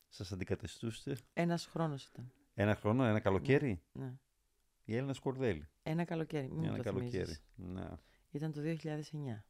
σας 0.09 0.31
αντικαταστούσετε 0.31 1.17
Ένας 1.33 1.65
χρόνος 1.65 2.05
ήταν. 2.05 2.31
ένα 2.53 2.75
χρόνο, 2.75 3.03
ένα 3.03 3.19
καλοκαίρι; 3.19 3.81
Ναι. 3.91 4.13
η 4.83 4.95
Έλληνα 4.95 5.13
Σκορδέλη. 5.13 5.67
Ένα 5.83 6.03
καλοκαίρι. 6.05 6.47
Μην 6.47 6.57
μου 6.59 6.65
ένα 6.65 6.77
το 6.77 6.83
καλοκαίρι. 6.83 7.11
θυμίζεις. 7.11 7.43
Ναι. 7.55 7.87
Ήταν 8.31 8.51
το 8.51 8.61
2009. 8.61 9.43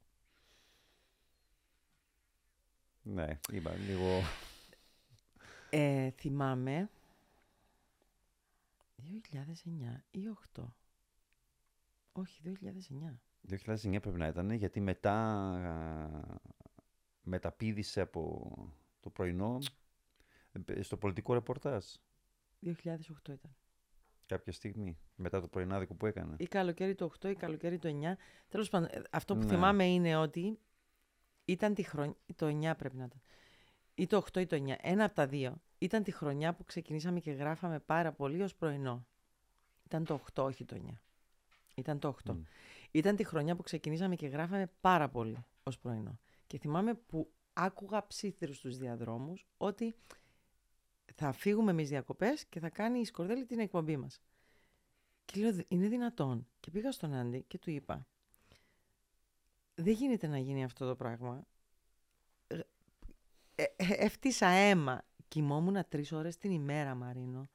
Ναι, 3.13 3.39
είπα 3.51 3.73
λίγο... 3.75 4.21
Ε, 5.69 6.09
θυμάμαι 6.09 6.89
2009 9.03 9.35
ή 10.11 10.19
8. 10.55 10.63
Όχι, 12.11 12.41
2009. 13.49 13.55
2009 13.65 13.97
πρέπει 14.01 14.17
να 14.17 14.27
ήταν 14.27 14.51
γιατί 14.51 14.79
μετά 14.81 15.13
α, 15.13 16.39
μεταπήδησε 17.21 18.01
από 18.01 18.51
το 18.99 19.09
πρωινό 19.09 19.57
ε, 20.65 20.81
στο 20.81 20.97
πολιτικό 20.97 21.33
ρεπορτάζ 21.33 21.85
2008 22.65 22.71
ήταν. 23.29 23.55
κάποια 24.25 24.53
στιγμή 24.53 24.97
μετά 25.15 25.41
το 25.41 25.47
πρωινάδικο 25.47 25.95
που 25.95 26.05
έκανε. 26.05 26.35
Ή 26.39 26.45
καλοκαίρι 26.47 26.95
το 26.95 27.11
8 27.21 27.29
ή 27.29 27.35
καλοκαίρι 27.35 27.77
το 27.77 27.89
9. 27.89 28.15
Τέλος 28.47 28.69
πάντων, 28.69 28.89
ε, 28.91 29.01
αυτό 29.11 29.35
που 29.35 29.43
Ναι. 29.43 29.47
θυμάμαι 29.47 29.85
είναι 29.87 30.15
ότι 30.17 30.59
ήταν 31.47 31.73
τη 31.73 31.83
χρονιά. 31.83 32.15
Το 32.35 32.45
9 32.45 32.73
πρέπει 32.77 32.95
να 32.97 33.03
ήταν. 33.03 33.21
Ή 33.95 34.07
το 34.07 34.17
8 34.17 34.39
ή 34.39 34.45
το 34.45 34.55
9. 34.55 34.75
Ένα 34.81 35.03
από 35.03 35.15
τα 35.15 35.27
δύο. 35.27 35.61
Ήταν 35.77 36.03
τη 36.03 36.11
χρονιά 36.11 36.53
που 36.53 36.63
ξεκινήσαμε 36.63 37.19
και 37.19 37.31
γράφαμε 37.31 37.79
πάρα 37.79 38.11
πολύ 38.11 38.41
ως 38.41 38.55
πρωινό. 38.55 39.05
Ήταν 39.85 40.03
το 40.05 40.21
8, 40.33 40.43
όχι 40.43 40.65
το 40.65 40.75
9. 40.75 41.01
Ήταν 41.75 41.99
το 41.99 42.15
8. 42.25 42.33
Μμ. 42.33 42.41
Ήταν 42.91 43.15
τη 43.15 43.23
χρονιά 43.23 43.55
που 43.55 43.63
ξεκινήσαμε 43.63 44.15
και 44.15 44.27
γράφαμε 44.27 44.71
πάρα 44.81 45.09
πολύ 45.09 45.45
ως 45.63 45.79
πρωινό. 45.79 46.19
Και 46.47 46.57
θυμάμαι 46.57 46.93
που 46.93 47.31
άκουγα 47.53 48.07
ψήθυρους 48.07 48.57
στους 48.57 48.77
διαδρόμους 48.77 49.47
ότι 49.57 49.95
θα 51.15 51.31
φύγουμε 51.31 51.71
εμείς 51.71 51.89
διακοπές 51.89 52.45
και 52.45 52.59
θα 52.59 52.69
κάνει 52.69 52.99
η 52.99 53.05
Σκορδέλη 53.05 53.45
την 53.45 53.59
εκπομπή 53.59 53.97
μας. 53.97 54.21
Και 55.25 55.41
λέω, 55.41 55.53
«Δ- 55.53 55.71
είναι 55.71 55.87
δυνατόν. 55.87 56.47
Και 56.59 56.71
πήγα 56.71 56.91
στον 56.91 57.13
Άντι 57.13 57.43
και 57.47 57.57
του 57.57 57.69
είπα, 57.71 58.07
δεν 59.77 59.93
γίνεται 59.93 60.27
να 60.27 60.37
γίνει 60.37 60.63
αυτό 60.63 60.87
το 60.87 60.95
πράγμα. 60.95 61.47
Ε, 62.47 62.59
ε, 63.55 63.63
ε, 63.75 63.93
Έφτιασα 63.93 64.47
αίμα. 64.47 65.01
Κοιμόμουν 65.27 65.77
τρεις 65.89 66.11
ώρες 66.11 66.37
την 66.37 66.51
ημέρα, 66.51 66.95
Μαρίνο. 66.95 67.47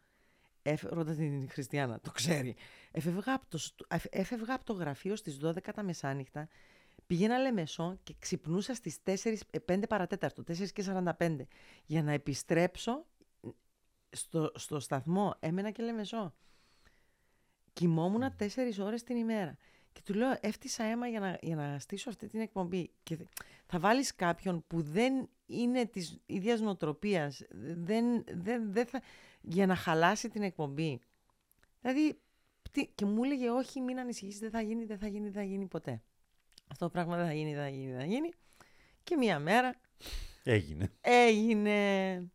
Έφε, 0.62 0.88
ρώτα 0.88 1.14
την 1.14 1.48
Χριστιανά, 1.50 2.00
το 2.00 2.10
ξέρει. 2.10 2.56
Έφευγα 2.90 3.34
από 3.34 3.46
το, 3.48 3.58
στου- 3.58 3.86
εφ- 3.94 4.06
έφευγα 4.16 4.54
από 4.54 4.64
το 4.64 4.72
γραφείο 4.72 5.16
στις 5.16 5.38
12 5.42 5.72
τα 5.74 5.82
μεσάνυχτα 5.82 6.48
Πήγαινα 7.06 7.38
Λεμεσό 7.38 7.98
και 8.02 8.14
ξυπνούσα 8.18 8.74
στις 8.74 8.98
4, 9.04 9.36
5 9.66 9.82
παρατέταρτο, 9.88 10.42
4 10.42 10.68
και 10.72 10.84
45, 11.18 11.36
για 11.86 12.02
να 12.02 12.12
επιστρέψω 12.12 13.06
στο, 14.10 14.52
στο 14.54 14.80
σταθμό. 14.80 15.34
Έμενα 15.40 15.70
και 15.70 15.82
Λεμεσό. 15.82 16.34
Κοιμόμουν 17.72 18.22
4 18.38 18.46
ώρες 18.80 19.02
την 19.02 19.16
ημέρα. 19.16 19.56
Και 19.93 20.01
του 20.05 20.14
λέω, 20.14 20.36
έφτιασα 20.40 20.84
αίμα 20.84 21.07
για 21.07 21.20
να, 21.20 21.38
για 21.43 21.57
να 21.57 21.78
στήσω 21.78 22.09
αυτή 22.09 22.28
την 22.28 22.40
εκπομπή. 22.40 22.90
Και 23.03 23.18
θα 23.66 23.78
βάλεις 23.78 24.14
κάποιον 24.14 24.64
που 24.66 24.82
δεν 24.82 25.28
είναι 25.47 25.86
της 25.86 26.20
ίδιας 26.26 26.61
νοοτροπίας, 26.61 27.43
δεν, 27.76 28.24
δεν, 28.24 28.72
δεν 28.72 28.86
θα, 28.86 29.03
για 29.40 29.66
να 29.66 29.74
χαλάσει 29.74 30.28
την 30.28 30.43
εκπομπή. 30.43 31.01
Δηλαδή, 31.80 32.20
και 32.95 33.05
μου 33.05 33.24
έλεγε, 33.24 33.51
όχι, 33.51 33.80
μην 33.80 33.99
ανησυχείς, 33.99 34.38
δεν 34.38 34.51
θα 34.51 34.61
γίνει, 34.61 34.84
δεν 34.84 34.99
θα 34.99 35.07
γίνει, 35.07 35.24
δεν 35.24 35.43
θα 35.43 35.43
γίνει 35.43 35.66
ποτέ. 35.66 36.03
Αυτό 36.66 36.84
το 36.84 36.90
πράγμα 36.90 37.16
δεν 37.16 37.26
θα 37.26 37.32
γίνει, 37.32 37.55
δεν 37.55 37.62
θα 37.62 37.68
γίνει, 37.68 37.90
δεν 37.90 37.99
θα 37.99 38.07
γίνει. 38.07 38.30
Και 39.03 39.16
μία 39.16 39.38
μέρα... 39.38 39.74
Έγινε. 40.43 40.93
Έγινε. 41.01 42.30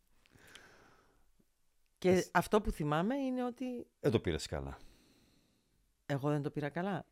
Και 1.97 2.27
αυτό 2.31 2.61
που 2.61 2.71
θυμάμαι 2.71 3.15
είναι 3.15 3.43
ότι... 3.43 3.87
Δεν 3.99 4.11
το 4.11 4.19
πήρες 4.19 4.47
καλά. 4.47 4.77
Εγώ 6.05 6.29
δεν 6.29 6.41
το 6.41 6.49
πήρα 6.49 6.69
καλά. 6.69 7.05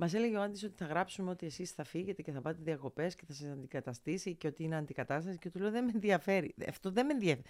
Μας 0.00 0.14
έλεγε 0.14 0.36
ο 0.36 0.42
Άντι 0.42 0.64
ότι 0.64 0.74
θα 0.76 0.84
γράψουμε 0.84 1.30
ότι 1.30 1.46
εσείς 1.46 1.70
θα 1.70 1.84
φύγετε 1.84 2.22
και 2.22 2.32
θα 2.32 2.40
πάτε 2.40 2.58
διακοπές 2.62 3.14
και 3.14 3.22
θα 3.26 3.32
σας 3.32 3.50
αντικαταστήσει 3.50 4.34
και 4.34 4.46
ότι 4.46 4.62
είναι 4.62 4.76
αντικατάσταση. 4.76 5.38
Και 5.38 5.50
του 5.50 5.58
λέω 5.58 5.70
δεν 5.70 5.84
με 5.84 5.90
ενδιαφέρει. 5.94 6.54
Αυτό 6.68 6.90
δεν 6.90 7.06
με 7.06 7.12
ενδιαφέρει. 7.12 7.44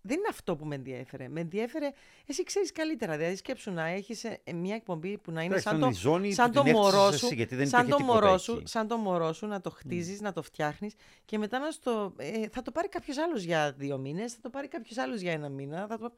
Δεν 0.00 0.16
είναι 0.16 0.26
αυτό 0.30 0.56
που 0.56 0.64
με 0.64 0.74
ενδιαφέρε. 0.74 1.28
Με 1.28 1.40
ενδιαφέρε. 1.40 1.92
Εσύ 2.26 2.42
ξέρεις 2.42 2.72
καλύτερα. 2.72 3.16
Δηλαδή, 3.16 3.36
σκέψου 3.36 3.70
να 3.70 3.86
έχεις 3.86 4.24
ε, 4.24 4.40
μια 4.54 4.74
εκπομπή 4.74 5.18
που 5.18 5.30
να 5.30 5.42
είναι 5.42 5.58
σαν 5.58 5.80
το, 5.80 5.90
σαν 6.30 6.52
το 6.52 6.64
μωρό 6.64 7.12
σου. 7.12 7.28
Σαν 7.62 7.88
το 7.88 7.98
μωρό 7.98 8.38
σου, 8.38 8.62
σαν 8.64 8.86
το 8.86 8.96
μωρό 8.96 9.32
σου 9.32 9.46
να 9.46 9.60
το 9.60 9.70
χτίζεις, 9.70 10.20
να 10.20 10.32
το 10.32 10.42
φτιάχνεις 10.42 10.94
και 11.24 11.38
μετά 11.38 11.58
να 11.58 11.70
στο. 11.70 12.12
Ε, 12.16 12.48
θα 12.48 12.62
το 12.62 12.70
πάρει 12.70 12.88
κάποιος 12.88 13.18
άλλος 13.18 13.42
για 13.42 13.72
δύο 13.72 13.98
μήνες, 13.98 14.32
θα 14.32 14.40
το 14.42 14.50
πάρει 14.50 14.68
κάποιος 14.68 14.98
άλλος 14.98 15.20
για 15.20 15.32
ένα 15.32 15.48
μήνα. 15.48 15.86
Θα 15.86 15.98
το... 15.98 16.12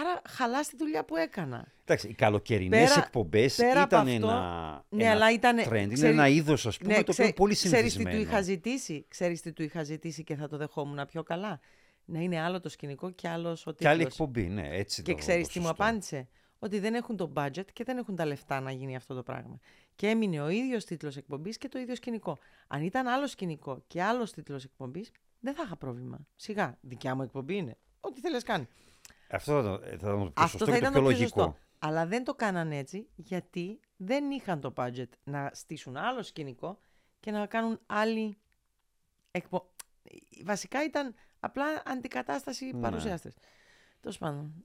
Άρα 0.00 0.22
χαλάς 0.28 0.68
τη 0.68 0.76
δουλειά 0.76 1.04
που 1.04 1.16
έκανα. 1.16 1.72
Εντάξει, 1.84 2.08
οι 2.08 2.14
καλοκαιρινές 2.14 2.96
εκπομπές 2.96 3.58
ήταν 3.58 4.08
ένα, 4.08 4.84
ναι, 4.88 5.02
ένα 5.02 5.12
αλλά 5.12 5.32
ήταν, 5.32 5.58
trend, 5.68 5.88
είναι 5.96 6.08
ένα 6.08 6.28
είδος 6.28 6.66
ας 6.66 6.78
πούμε 6.78 6.96
ναι, 6.96 7.02
το 7.02 7.12
οποίο 7.12 7.32
πολύ 7.32 7.54
συνηθισμένο. 7.54 7.88
Ξέρεις 7.88 8.18
τι 8.18 8.24
του 8.24 8.30
είχα 8.30 8.42
ζητήσει, 8.42 9.06
ξέρεις 9.08 9.40
τι 9.40 9.52
του 9.52 9.62
είχα 9.62 9.82
ζητήσει 9.82 10.24
και 10.24 10.34
θα 10.34 10.48
το 10.48 10.56
δεχόμουν 10.56 11.06
πιο 11.06 11.22
καλά; 11.22 11.60
Να 12.04 12.20
είναι 12.20 12.40
άλλο 12.40 12.60
το 12.60 12.68
σκηνικό 12.68 13.10
και 13.10 13.28
άλλο 13.28 13.48
ο 13.48 13.54
τίτλος. 13.54 13.76
Και 13.78 13.88
άλλη 13.88 14.02
εκπομπή, 14.02 14.42
ναι, 14.48 14.68
έτσι 14.70 15.02
Και 15.02 15.14
ξέρεις 15.14 15.48
τι 15.48 15.60
μου 15.60 15.68
απάντησε; 15.68 16.28
Ότι 16.58 16.78
δεν 16.78 16.94
έχουν 16.94 17.16
το 17.16 17.32
budget 17.36 17.66
και 17.72 17.84
δεν 17.84 17.98
έχουν 17.98 18.16
τα 18.16 18.26
λεφτά 18.26 18.60
να 18.60 18.70
γίνει 18.70 18.96
αυτό 18.96 19.14
το 19.14 19.22
πράγμα. 19.22 19.58
Και 19.94 20.08
έμεινε 20.08 20.40
ο 20.40 20.48
ίδιος 20.48 20.84
τίτλος 20.84 21.16
εκπομπής 21.16 21.58
και 21.58 21.68
το 21.68 21.78
ίδιο 21.78 21.94
σκηνικό. 21.94 22.38
Αν 22.66 22.82
ήταν 22.82 23.06
άλλο 23.06 23.26
σκηνικό 23.26 23.82
και 23.86 24.02
άλλος 24.02 24.32
τίτλος 24.32 24.64
εκπομπής, 24.64 25.10
δεν 25.40 25.54
θα 25.54 25.62
είχα 25.66 25.76
πρόβλημα. 25.76 26.26
Σιγά, 26.36 26.78
δικιά 26.80 27.14
μου 27.14 27.22
εκπομπή 27.22 27.56
είναι. 27.56 27.76
Ό,τι 28.00 28.20
θέλεις 28.20 28.42
κάνεις. 28.42 28.68
Αυτό 29.30 29.62
θα, 29.62 29.80
θα 29.80 29.94
ήταν 29.94 30.10
το 30.10 30.16
πιο 30.16 30.32
Αυτό 30.34 30.64
θα 30.66 30.76
ήταν 30.76 30.92
το, 30.92 30.98
πιο 30.98 31.00
λογικό. 31.00 31.22
Σωστό. 31.22 31.56
Αλλά 31.78 32.06
δεν 32.06 32.24
το 32.24 32.34
κάναν 32.34 32.72
έτσι 32.72 33.08
γιατί 33.14 33.80
δεν 33.96 34.30
είχαν 34.30 34.60
το 34.60 34.72
budget 34.76 35.08
να 35.24 35.50
στήσουν 35.54 35.96
άλλο 35.96 36.22
σκηνικό 36.22 36.78
και 37.20 37.30
να 37.30 37.46
κάνουν 37.46 37.80
άλλη 37.86 38.38
εκπο... 39.30 39.70
Βασικά 40.44 40.84
ήταν 40.84 41.14
απλά 41.40 41.64
αντικατάσταση 41.84 42.64
ναι. 42.64 42.80
παρουσιάστες. 42.80 43.34
Τέλος 44.00 44.18
πάντων. 44.18 44.64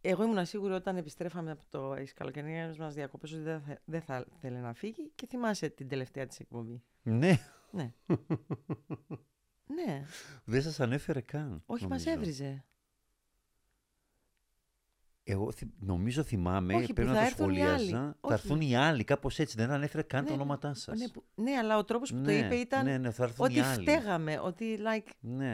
Εγώ 0.00 0.22
ήμουν 0.22 0.46
σίγουρη 0.46 0.72
όταν 0.72 0.96
επιστρέφαμε 0.96 1.50
από 1.50 1.62
το 1.68 1.94
καλοκαιρινές 2.14 2.78
μας 2.78 2.94
διακοπές 2.94 3.32
ότι 3.32 3.42
δεν 3.42 3.60
θα, 3.60 3.78
δεν 3.84 4.00
θα 4.00 4.26
θέλει 4.40 4.56
να 4.56 4.72
φύγει 4.72 5.12
και 5.14 5.26
θυμάσαι 5.26 5.68
την 5.68 5.88
τελευταία 5.88 6.26
της 6.26 6.40
εκπομπή. 6.40 6.82
Ναι. 7.02 7.38
Ναι. 7.70 7.92
ναι. 9.76 10.04
Δεν 10.44 10.62
σας 10.62 10.80
ανέφερε 10.80 11.20
καν. 11.20 11.62
Όχι, 11.66 11.86
μας 11.86 12.06
έβριζε. 12.06 12.64
Εγώ 15.30 15.52
νομίζω 15.78 16.22
θυμάμαι, 16.22 16.74
Όχι, 16.74 16.92
πρέπει 16.92 17.10
να 17.10 17.24
το 17.24 17.30
σχολίαζα. 17.30 18.16
Θα 18.20 18.34
έρθουν 18.34 18.60
οι 18.60 18.76
άλλοι, 18.76 19.04
κάπως 19.04 19.38
έτσι. 19.38 19.56
Δεν 19.56 19.70
ανέφερε 19.70 20.02
καν 20.02 20.22
ναι, 20.22 20.28
τα 20.28 20.34
ονόματά 20.34 20.74
σας. 20.74 20.98
Ναι, 20.98 21.06
ναι, 21.34 21.56
αλλά 21.56 21.78
ο 21.78 21.84
τρόπος 21.84 22.10
που 22.10 22.16
το 22.16 22.22
ναι, 22.22 22.34
είπε 22.34 22.54
ήταν. 22.54 22.84
Ναι, 22.84 22.98
ναι, 22.98 23.10
θα 23.10 23.30
ότι 23.36 23.62
φταίγαμε. 23.62 24.40
Ότι, 24.42 24.78
like... 24.78 25.10
Ναι. 25.20 25.52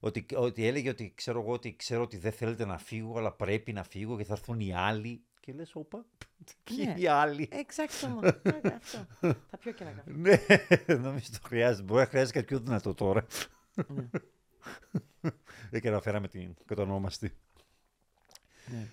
Ότι, 0.00 0.26
ότι 0.34 0.66
έλεγε 0.66 0.88
ότι 0.88 1.12
ξέρω 1.14 1.40
εγώ 1.40 1.52
ότι 1.52 1.76
ξέρω 1.76 2.02
ότι 2.02 2.16
δεν 2.16 2.32
θέλετε 2.32 2.64
να 2.64 2.78
φύγω, 2.78 3.18
αλλά 3.18 3.32
πρέπει 3.32 3.72
να 3.72 3.82
φύγω 3.82 4.16
και 4.16 4.24
θα 4.24 4.32
έρθουν 4.32 4.60
οι 4.60 4.74
άλλοι. 4.74 5.22
Και 5.40 5.52
λες, 5.52 5.74
όπα, 5.74 6.04
ποιοι 6.64 6.76
είναι 6.80 7.00
οι 7.00 7.06
άλλοι; 7.06 7.48
Εξάξω 7.52 8.06
αυτό. 8.76 9.06
Θα 9.50 9.58
πιω 9.58 9.72
και 9.72 9.84
ένα 9.84 9.92
καφέ. 9.92 10.10
Ναι, 10.10 10.96
νομίζω 10.96 11.28
το 11.32 11.38
χρειάζεται. 11.42 11.82
Μπορεί 11.82 12.00
να 12.00 12.06
χρειάζεται 12.06 12.38
κάτι 12.38 12.54
πιο 12.54 12.64
δυνατό 12.64 12.94
τώρα. 12.94 13.26
Δεν 15.70 15.80
και 15.80 15.88
αναφέραμε 15.88 16.28
την 16.28 16.54
κατονόμαστη. 16.66 17.32
Ναι. 18.66 18.88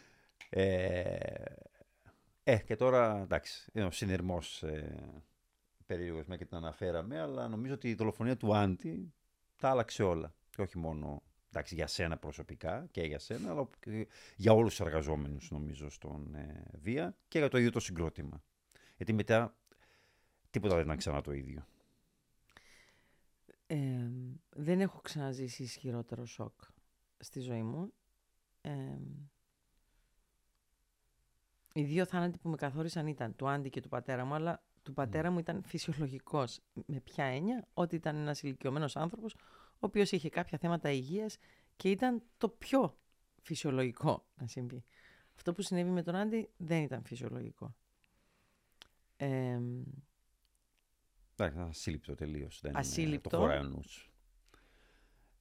Ε, 0.58 1.18
ε, 2.44 2.58
και 2.58 2.76
τώρα 2.76 3.22
εντάξει, 3.22 3.70
είναι 3.74 3.86
ο 3.86 3.92
συνειρμός 3.92 4.64
ε, 4.64 5.24
περίεργος 5.86 6.26
με 6.26 6.38
και 6.38 6.46
την 6.46 6.58
αναφέραμε, 6.58 7.20
αλλά 7.20 7.48
νομίζω 7.48 7.74
ότι 7.74 7.90
η 7.90 7.94
δολοφονία 7.94 8.38
του 8.38 8.56
Άντι 8.56 9.14
τα 9.58 9.70
άλλαξε 9.70 10.04
όλα. 10.04 10.36
Και 10.50 10.62
όχι 10.62 10.78
μόνο 10.78 11.24
εντάξει, 11.50 11.76
για 11.76 11.88
σένα 11.88 12.18
προσωπικά 12.18 12.88
και 12.92 13.02
για 13.02 13.20
σένα, 13.20 13.50
αλλά 13.50 13.70
και 13.80 14.08
για 14.36 14.54
όλους 14.54 14.70
τους 14.70 14.86
εργαζόμενους 14.86 15.52
νομίζω 15.52 15.90
στον 15.90 16.36
ε, 16.36 16.64
Βία 16.82 17.18
και 17.28 17.40
για 17.40 17.50
το 17.50 17.58
ίδιο 17.58 17.72
το 17.72 17.80
συγκρότημα. 17.80 18.44
Γιατί 18.98 19.14
μετά 19.14 19.58
τίποτα 20.50 20.76
δεν 20.76 20.84
ήταν 20.84 20.98
ξανά 20.98 21.22
το 21.22 21.32
ίδιο. 21.32 21.66
Ε, 23.68 24.10
δεν 24.50 24.82
έχω 24.82 25.00
ξαναζήσει 25.02 25.64
ισχυρότερο 25.64 26.26
σοκ 26.26 26.62
στη 27.20 27.40
ζωή 27.40 27.64
μου. 27.64 27.94
Ε, 28.62 28.72
οι 31.76 31.84
δύο 31.84 32.06
θάνατοι 32.06 32.38
που 32.38 32.50
με 32.50 32.56
καθόρισαν 32.56 33.08
ήταν 33.08 33.36
του 33.36 33.50
Άντι 33.50 33.70
και 33.70 33.82
του 33.82 33.90
πατέρα 33.90 34.26
μου, 34.26 34.34
αλλά 34.34 34.64
του 34.84 34.94
πατέρα 34.94 35.32
μου 35.32 35.40
ήταν 35.40 35.64
φυσιολογικός. 35.64 36.60
Με 36.86 37.00
ποια 37.00 37.26
έννοια, 37.26 37.68
ότι 37.74 37.96
ήταν 37.96 38.16
ένας 38.16 38.42
ηλικιωμένος 38.42 38.96
άνθρωπος, 38.96 39.34
ο 39.74 39.80
οποίος 39.80 40.12
είχε 40.12 40.30
κάποια 40.30 40.58
θέματα 40.58 40.90
υγείας 40.90 41.38
και 41.76 41.90
ήταν 41.90 42.24
το 42.38 42.50
πιο 42.50 42.98
φυσιολογικό 43.42 44.26
να 44.36 44.48
συμβεί. 44.48 44.84
Αυτό 45.36 45.54
που 45.54 45.62
συνέβη 45.62 45.90
με 45.90 46.04
τον 46.04 46.16
Άντι 46.16 46.50
δεν 46.58 46.82
ήταν 46.82 47.04
φυσιολογικό. 47.04 47.76
Ε, 49.18 49.60
Εντάξει, 51.38 51.60
ασύλληπτο 51.60 52.16
τελείως. 52.16 52.64
Ασύλληπτο. 52.74 53.30
Το 53.30 53.38
χωράει 53.38 53.60
ο 53.60 53.82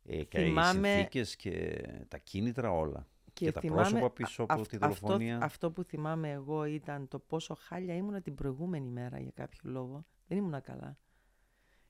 Ε, 0.02 0.24
και 0.24 0.38
Θυμάμαι... 0.38 0.88
οι 0.88 0.92
συνθήκες 0.92 1.36
και 1.36 1.82
τα 2.08 2.18
κίνητρα 2.18 2.70
όλα. 2.70 3.08
Και, 3.34 3.52
τα 3.52 3.60
πρόσωπα 3.60 4.10
πίσω 4.10 4.46
από 4.48 4.66
τη 4.66 4.76
δολοφονία. 4.76 5.34
Αυτό, 5.34 5.46
αυτό 5.46 5.70
που 5.70 5.82
θυμάμαι 5.82 6.30
εγώ 6.30 6.64
ήταν 6.64 7.08
το 7.08 7.18
πόσο 7.18 7.54
χάλια 7.54 7.94
ήμουνα 7.94 8.20
την 8.20 8.34
προηγούμενη 8.34 8.88
μέρα 8.88 9.20
για 9.20 9.30
κάποιο 9.34 9.60
λόγο. 9.62 10.04
Δεν 10.26 10.38
ήμουνα 10.38 10.60
καλά. 10.60 10.98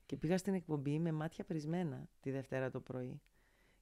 Και 0.05 0.17
πήγα 0.17 0.37
στην 0.37 0.53
εκπομπή 0.53 0.99
με 0.99 1.11
μάτια 1.11 1.45
πρησμένα 1.45 2.09
τη 2.19 2.31
Δευτέρα 2.31 2.69
το 2.69 2.79
πρωί. 2.79 3.21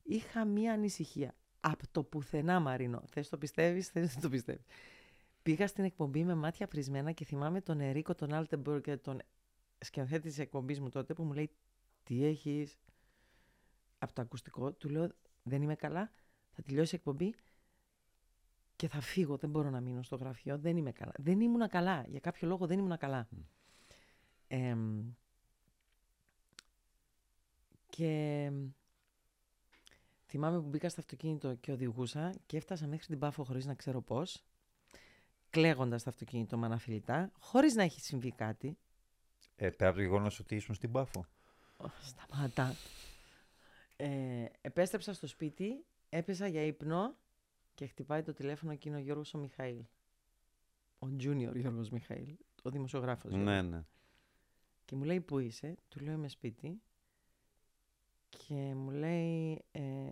Είχα 0.04 0.46
μία 0.46 0.74
ανησυχία. 0.74 1.36
Από 1.60 1.84
το 1.92 2.04
πουθενά, 2.04 2.60
Μαρίνο. 2.60 3.04
Θες 3.08 3.30
το 3.30 3.38
πιστεύεις, 3.38 3.88
θες 3.88 4.14
δεν 4.14 4.22
το 4.22 4.30
πιστεύεις. 4.30 4.66
Πήγα 5.44 5.68
στην 5.68 5.84
εκπομπή 5.84 6.24
με 6.24 6.36
μάτια 6.36 6.68
πρησμένα 6.68 7.12
και 7.12 7.26
θυμάμαι 7.26 7.62
τον 7.62 7.80
Ερίκο, 7.80 8.16
τον 8.16 8.34
Άλτεμπορ 8.34 8.82
και 8.82 8.98
τον 8.98 9.22
σκηνοθέτη 9.78 10.28
της 10.28 10.40
εκπομπής 10.40 10.80
μου 10.80 10.90
τότε 10.90 11.14
που 11.14 11.24
μου 11.24 11.34
λέει 11.34 11.52
Τι 12.04 12.26
έχεις; 12.26 12.78
Από 13.98 14.14
το 14.14 14.22
ακουστικό. 14.22 14.74
Του 14.74 14.90
λέω 14.90 15.10
Δεν 15.44 15.62
είμαι 15.62 15.76
καλά. 15.76 16.12
Θα 16.52 16.62
τελειώσει 16.62 16.96
η 16.96 16.98
εκπομπή 16.98 17.36
και 18.84 18.90
θα 18.90 19.02
φύγω, 19.02 19.38
δεν 19.38 19.50
μπορώ 19.50 19.70
να 19.70 19.82
μείνω 19.82 20.02
στο 20.02 20.16
γραφείο, 20.16 20.58
δεν 20.58 20.78
είμαι 20.78 20.92
καλά. 20.92 21.12
Δεν 21.18 21.40
ήμουνα 21.40 21.68
καλά, 21.68 22.06
για 22.08 22.20
κάποιο 22.20 22.48
λόγο 22.48 22.68
δεν 22.68 22.80
ήμουνα 22.80 22.98
καλά. 22.98 23.28
και 27.90 28.52
θυμάμαι 30.26 30.62
που 30.62 30.68
μπήκα 30.68 30.90
στο 30.90 31.02
αυτοκίνητο 31.02 31.56
και 31.56 31.72
οδηγούσα 31.72 32.34
και 32.46 32.58
έφτασα 32.58 32.88
μέχρι 32.88 33.06
την 33.06 33.20
Πάφο 33.20 33.44
χωρίς 33.44 33.66
να 33.66 33.74
ξέρω 33.74 34.02
πώς, 34.02 34.44
κλαίγοντας 35.50 36.04
το 36.04 36.10
αυτοκίνητο 36.10 36.58
με 36.58 36.66
αναφιλητά, 36.66 37.32
χωρίς 37.40 37.76
να 37.76 37.84
έχει 37.84 38.02
συμβεί 38.02 38.32
κάτι. 38.32 38.78
Ε, 39.56 39.70
πέρα 39.70 39.90
από 39.90 40.00
το 40.00 40.04
γεγονός 40.04 40.40
ότι 40.40 40.56
ήσουν 40.56 40.76
στην 40.76 40.92
Πάφο. 40.92 41.26
Σταμάτα. 42.02 42.76
Ε, 43.96 44.46
επέστρεψα 44.62 45.14
στο 45.14 45.28
σπίτι, 45.28 45.86
έπεσα 46.10 46.48
για 46.48 46.62
ύπνο 46.66 47.16
και 47.76 47.88
χτυπάει 47.88 48.22
το 48.22 48.34
τηλέφωνο 48.34 48.72
εκείνο 48.72 48.98
ο 48.98 49.00
Γιώργος 49.00 49.34
ο 49.34 49.38
Μιχαήλ. 49.38 49.84
Ο 51.00 51.08
Junior 51.20 51.56
Γιώργος 51.56 51.90
Μιχαήλ, 51.90 52.36
ο 52.64 52.70
δημοσιογράφος. 52.70 53.34
Ναι, 53.34 53.62
ναι. 53.62 53.84
Και 54.86 54.96
μου 54.96 55.04
λέει 55.04 55.22
πού 55.22 55.40
είσαι, 55.40 55.78
του 55.88 56.00
λέω 56.00 56.14
είμαι 56.14 56.28
σπίτι 56.28 56.82
και 58.30 58.74
μου 58.76 58.92
λέει 58.92 59.66
ε, 59.72 60.12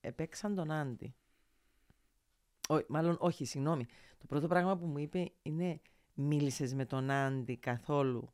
επέξαν 0.00 0.54
τον 0.54 0.70
Άντι. 0.70 1.14
μάλλον 2.88 3.16
όχι, 3.20 3.44
συγγνώμη. 3.44 3.86
Το 4.18 4.26
πρώτο 4.26 4.46
πράγμα 4.46 4.76
που 4.76 4.86
μου 4.86 4.98
είπε 4.98 5.32
είναι 5.42 5.80
μίλησες 6.14 6.74
με 6.74 6.84
τον 6.84 7.10
Άντι 7.10 7.56
καθόλου. 7.56 8.32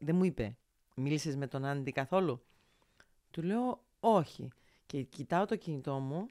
δεν 0.00 0.16
μου 0.16 0.24
είπε, 0.24 0.56
μίλησες 0.96 1.36
με 1.36 1.46
τον 1.46 1.64
Άντι 1.64 1.92
καθόλου. 1.92 2.44
Του 3.30 3.42
λέω, 3.42 3.84
όχι. 4.00 4.48
Και 4.86 5.02
κοιτάω 5.02 5.46
το 5.46 5.56
κινητό 5.56 5.98
μου 5.98 6.26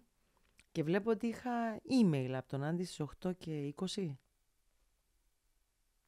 και 0.75 0.83
βλέπω 0.83 1.09
ότι 1.11 1.27
είχα 1.27 1.81
email 2.03 2.31
από 2.33 2.47
τον 2.47 2.63
Άντι 2.63 2.83
στις 2.83 3.07
8 3.25 3.37
και 3.37 3.73
20. 3.77 3.85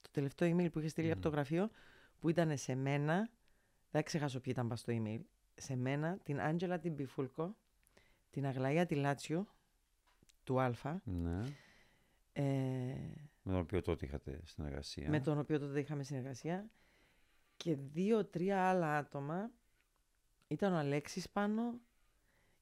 Το 0.02 0.10
τελευταίο 0.12 0.56
email 0.56 0.72
που 0.72 0.80
είχες 0.80 0.92
στείλει 0.92 1.12
από 1.12 1.22
το 1.22 1.30
γραφείο, 1.30 1.70
που 2.20 2.30
ήταν 2.30 2.58
σε 2.58 2.76
μένα, 2.76 3.30
δεν 3.92 4.04
ξεχάσω 4.04 4.40
ποιοι 4.40 4.54
ήταν 4.58 4.78
στο 4.78 4.94
email, 4.96 5.20
σε 5.56 5.76
μένα, 5.76 6.18
την 6.18 6.42
Άντζελα 6.42 6.80
την 6.80 6.96
Πιφούλκο, 6.96 7.56
την 8.30 8.46
Αγλαία 8.46 8.86
τη 8.86 8.96
Λάτσιο, 8.96 9.48
του 10.44 10.62
Α. 10.62 10.72
Ναι. 11.04 11.44
Ε, 12.34 12.44
Με 13.44 13.52
τον 13.52 13.60
οποίο 13.60 13.82
τότε 13.82 14.06
είχατε 14.06 14.42
συνεργασία. 14.46 15.10
με 15.10 15.20
τον 15.20 15.40
οποίο 15.40 15.60
τότε 15.60 15.80
είχαμε 15.80 16.04
συνεργασία 16.04 16.70
και 17.58 17.76
δύο-τρία 17.76 18.70
άλλα 18.70 18.98
άτομα 18.98 19.52
ήταν 20.48 20.74
ο 20.74 20.78
Αλέξης 20.78 21.30
πάνω 21.30 21.80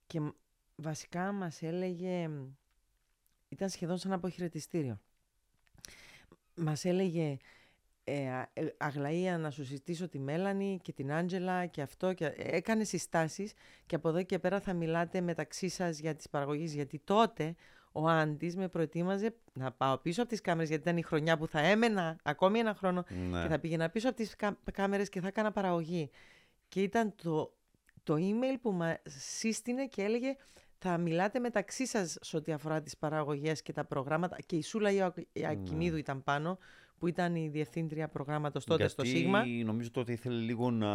και 0.08 0.20
μ- 0.22 0.36
βασικά 0.76 1.32
μας 1.32 1.61
έλεγε 1.61 2.30
ήταν 3.49 3.69
σχεδόν 3.69 3.97
σαν 3.97 4.11
αποχαιρετιστήριο 4.13 4.99
μας 6.55 6.86
έλεγε 6.86 7.38
ε, 8.03 8.30
α- 8.30 8.49
ε, 8.53 8.73
Αγλαία 8.78 9.38
να 9.38 9.49
σου 9.51 9.65
συστήσω 9.65 10.07
τη 10.09 10.19
Μέλανη 10.19 10.80
και 10.82 10.93
την 10.93 11.11
Άντζελα 11.11 11.65
και 11.65 11.82
αυτό 11.82 12.13
και 12.13 12.26
ε, 12.26 12.55
έκανε 12.55 12.84
συστάσεις 12.84 13.53
και 13.86 13.95
από 13.95 14.09
εδώ 14.09 14.23
και 14.23 14.39
πέρα 14.39 14.59
θα 14.59 14.73
μιλάτε 14.73 15.21
μεταξύ 15.21 15.67
σας 15.69 15.99
για 15.99 16.15
τις 16.15 16.30
παραγωγές 16.30 16.73
γιατί 16.73 16.99
τότε 17.03 17.55
ο 17.91 18.07
Άντης 18.09 18.55
με 18.55 18.67
προετοίμαζε 18.67 19.36
να 19.53 19.71
πάω 19.71 19.97
πίσω 19.97 20.21
από 20.21 20.30
τις 20.30 20.41
κάμερες 20.41 20.69
γιατί 20.69 20.84
ήταν 20.84 20.97
η 20.97 21.01
χρονιά 21.01 21.38
που 21.38 21.47
θα 21.47 21.59
έμενα 21.59 22.17
ακόμη 22.23 22.59
ένα 22.59 22.73
χρόνο 22.76 23.03
Ναι. 23.30 23.41
και 23.41 23.47
θα 23.47 23.59
πήγαινα 23.59 23.89
πίσω 23.89 24.07
από 24.07 24.17
τις 24.17 24.36
κα- 24.36 24.57
κάμερες 24.71 25.09
και 25.09 25.21
θα 25.21 25.28
έκανα 25.28 25.51
παραγωγή. 25.51 26.09
Και 26.67 26.82
ήταν 26.82 27.15
το, 27.23 27.53
το 28.03 28.13
email 28.17 28.57
που 28.61 28.71
μας 28.71 28.97
σύστηνε 29.05 29.86
και 29.88 30.01
έλεγε 30.03 30.36
θα 30.88 30.97
μιλάτε 30.97 31.39
μεταξύ 31.39 31.88
σας 31.88 32.17
σε 32.21 32.38
ό,τι 32.38 32.51
αφορά 32.51 32.81
τις 32.81 32.97
παραγωγές 32.97 33.61
και 33.61 33.73
τα 33.73 33.86
προγράμματα. 33.86 34.38
Και 34.45 34.55
η 34.55 34.61
Σούλα 34.61 34.91
Ιακ- 34.91 35.27
Ιακιμίδου 35.33 35.97
ήταν 35.97 36.23
πάνω, 36.23 36.57
που 36.97 37.07
ήταν 37.07 37.36
η 37.36 37.49
διευθύντρια 37.49 38.07
προγράμματος 38.07 38.65
τότε 38.65 38.88
στο 38.88 39.03
Γιατί 39.03 39.19
Σίγμα. 39.19 39.45
νομίζω 39.45 39.91
τότε 39.91 40.11
ήθελε 40.11 40.39
λίγο 40.39 40.71
να... 40.71 40.91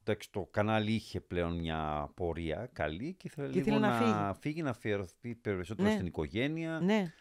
Εντάξει, 0.00 0.30
το 0.30 0.48
κανάλι 0.50 0.92
είχε 0.92 1.20
πλέον 1.20 1.58
μια 1.58 2.10
πορεία 2.14 2.68
καλή 2.72 3.14
και 3.14 3.26
ήθελε 3.26 3.46
Και 3.48 3.52
λίγο 3.60 3.68
ήθελε 3.70 3.86
να 3.86 4.00
να, 4.26 4.34
φύγει, 4.34 4.62
να 4.62 4.70
αφιερωθεί 4.70 5.34
περισσότερο 5.34 5.88
Ναι. 5.88 5.94
στην 5.94 6.06
οικογένεια. 6.06 6.80
Ναι. 6.82 7.12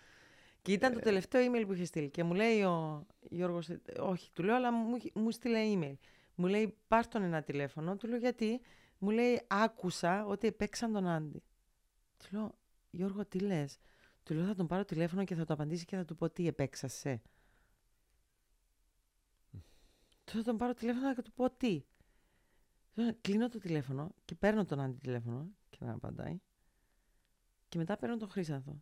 Και 0.61 0.71
ήταν 0.71 0.93
το 0.93 0.99
τελευταίο 0.99 1.41
email 1.51 1.63
που 1.67 1.73
είχε 1.73 1.85
στείλει. 1.85 2.09
Και 2.09 2.23
μου 2.23 2.33
λέει 2.33 2.61
ο 2.61 3.05
Γιώργος, 3.29 3.69
ε, 3.69 3.81
όχι, 3.99 4.29
του 4.33 4.43
λέω, 4.43 4.55
αλλά 4.55 4.71
μου, 4.73 4.95
είχε- 4.95 5.11
μου 5.13 5.31
στείλε 5.31 5.59
email. 5.75 5.95
Μου 6.35 6.47
λέει, 6.47 6.75
πάρ 6.87 7.07
τον 7.07 7.23
ένα 7.23 7.41
τηλέφωνο. 7.41 7.95
Του 7.97 8.07
λέω, 8.07 8.17
γιατί; 8.17 8.61
Μου 9.03 9.09
λέει, 9.09 9.41
άκουσα 9.47 10.25
ότι 10.25 10.47
επέξαν 10.47 10.91
τον 10.93 11.07
Άντι. 11.07 11.43
Του 12.21 12.27
λέω, 12.31 12.57
Γιώργο, 12.89 13.25
τι 13.25 13.39
λες; 13.39 13.79
Του 14.23 14.33
λέω, 14.33 14.45
θα 14.45 14.55
τον 14.55 14.67
πάρω 14.67 14.85
τηλέφωνο 14.85 15.23
και 15.23 15.35
θα 15.35 15.45
το 15.45 15.53
απαντήσει 15.53 15.85
και 15.85 15.95
θα 15.95 16.05
του 16.05 16.15
πω 16.15 16.29
τι 16.29 16.47
επέξασε. 16.47 17.21
Του 20.23 20.37
θα 20.37 20.43
τον 20.43 20.57
πάρω 20.57 20.73
τηλέφωνο 20.73 21.09
και 21.09 21.15
θα 21.15 21.21
του 21.21 21.31
πω 21.31 21.49
τι. 21.51 21.83
Του 22.93 23.01
λέω, 23.01 23.15
Κλείνω 23.21 23.49
το 23.49 23.59
τηλέφωνο 23.59 24.15
και 24.25 24.35
παίρνω 24.35 24.65
τον 24.65 24.79
Άντι 24.79 24.97
τηλέφωνο 24.97 25.49
και 25.69 25.77
δεν 25.79 25.89
απαντάει. 25.89 26.39
Και 27.67 27.77
μετά 27.77 27.97
παίρνω 27.97 28.17
τον 28.17 28.29
Χρήσανθο. 28.29 28.81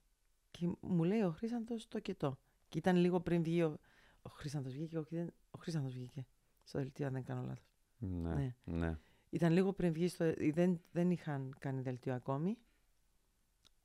Και 0.52 0.70
μου 0.82 1.04
λέει 1.04 1.22
ο 1.22 1.32
Χρήσανθος 1.32 1.88
το 1.88 2.00
και 2.00 2.16
το. 2.16 2.40
Και 2.70 2.78
ήταν 2.78 2.96
λίγο 2.96 3.20
πριν 3.22 3.44
βγει 3.44 3.64
ο, 3.64 3.78
ο 4.22 4.30
Χρήσανθος 4.30 4.74
βγήκε, 4.74 4.98
όχι, 4.98 5.16
δεν, 5.16 5.34
ο 5.52 5.60
Χρήσανθος 5.60 5.94
βγήκε 5.94 6.26
στο 6.64 6.80
δελτίο 6.80 7.08
αν 7.08 7.14
δεν 7.14 7.24
κάνω 7.24 7.42
λάθος. 7.42 7.74
Ναι, 7.98 8.34
Ναι. 8.34 8.56
ναι. 8.64 8.98
Ήταν 9.30 9.52
λίγο 9.52 9.74
πριν 9.74 9.94
βγει 9.94 10.08
στο, 10.08 10.34
δεν, 10.54 10.82
δεν 10.92 11.12
είχαν 11.12 11.56
κάνει 11.60 11.82
δελτίο 11.82 12.14
ακόμη. 12.14 12.58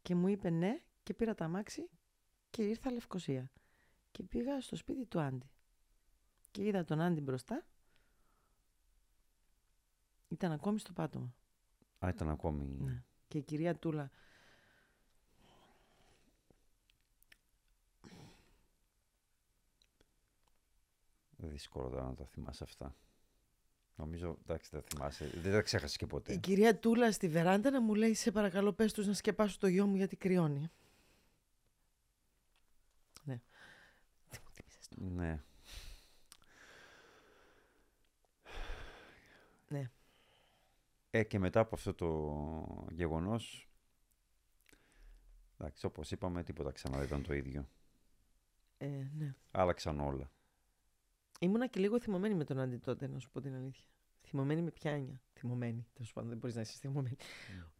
Και 0.04 0.14
μου 0.14 0.28
είπε 0.28 0.50
ναι 0.50 0.82
και 1.02 1.14
πήρα 1.14 1.34
τα 1.34 1.48
μάξι 1.48 1.90
και 2.50 2.62
ήρθα 2.62 2.92
Λευκοσία. 2.92 3.50
Και 4.10 4.22
πήγα 4.22 4.60
στο 4.60 4.76
σπίτι 4.76 5.06
του 5.06 5.20
Άντι. 5.20 5.50
Και 6.50 6.64
είδα 6.64 6.84
τον 6.84 7.00
Άντι 7.00 7.20
μπροστά. 7.20 7.66
Ήταν 10.28 10.52
ακόμη 10.52 10.78
στο 10.78 10.92
πάτωμα. 10.92 11.34
Α, 11.98 12.08
ήταν 12.08 12.28
ακόμη... 12.28 12.64
Ναι. 12.64 13.02
Και 13.28 13.38
η 13.38 13.42
κυρία 13.42 13.76
Τούλα 13.76 14.10
Δύσκολο 21.36 21.88
τώρα 21.88 22.04
να 22.04 22.14
τα 22.14 22.24
θυμάσαι 22.24 22.64
αυτά. 22.64 22.96
Νομίζω, 23.96 24.38
εντάξει, 24.42 24.70
δεν 24.70 24.80
τα 24.80 24.86
θυμάσαι. 24.88 25.30
Δεν 25.34 25.52
τα 25.52 25.62
ξέχασες 25.62 25.96
και 25.96 26.06
ποτέ. 26.06 26.32
Η 26.32 26.38
κυρία 26.38 26.78
Τούλα 26.78 27.12
στη 27.12 27.28
βεράντα 27.28 27.70
να 27.70 27.80
μου 27.80 27.94
λέει: 27.94 28.14
Σε 28.14 28.30
παρακαλώ, 28.30 28.72
πες 28.72 28.92
τους 28.92 29.06
να 29.06 29.12
σκεπάσω 29.12 29.58
το 29.58 29.66
γιο 29.66 29.86
μου 29.86 29.96
γιατί 29.96 30.16
κρυώνει. 30.16 30.70
Ναι. 33.24 33.40
Τι 34.30 34.38
μου 34.44 34.50
θύμισες 34.52 34.88
τώρα. 34.88 35.10
Ναι. 35.10 35.42
Ναι. 39.68 39.90
Ε, 41.10 41.22
και 41.22 41.38
μετά 41.38 41.60
από 41.60 41.74
αυτό 41.74 41.94
το 41.94 42.88
γεγονός, 42.90 43.68
εντάξει, 45.58 45.86
όπως 45.86 46.10
είπαμε, 46.10 46.42
τίποτα 46.42 46.72
ξανά 46.72 46.96
δεν 46.96 47.06
ήταν 47.06 47.22
το 47.22 47.34
ίδιο. 47.34 47.68
Ε, 48.78 48.86
ναι. 49.18 49.34
Άλλαξαν 49.50 50.00
όλα. 50.00 50.30
Ήμουνα 51.44 51.66
και 51.66 51.80
λίγο 51.80 52.00
θυμωμένη 52.00 52.34
με 52.34 52.44
τον 52.44 52.58
Άντι 52.58 52.78
τότε, 52.78 53.06
να 53.06 53.18
σου 53.18 53.30
πω 53.30 53.40
την 53.40 53.54
αλήθεια. 53.54 53.84
Θυμωμένη 54.22 54.62
με 54.62 54.70
ποια 54.70 54.90
έννοια; 54.90 55.22
Θυμωμένη. 55.32 55.86
Τέλος 55.92 56.12
πάντων, 56.12 56.28
δεν 56.28 56.38
μπορείς 56.38 56.54
να 56.54 56.60
είσαι 56.60 56.76
θυμωμένη. 56.78 57.16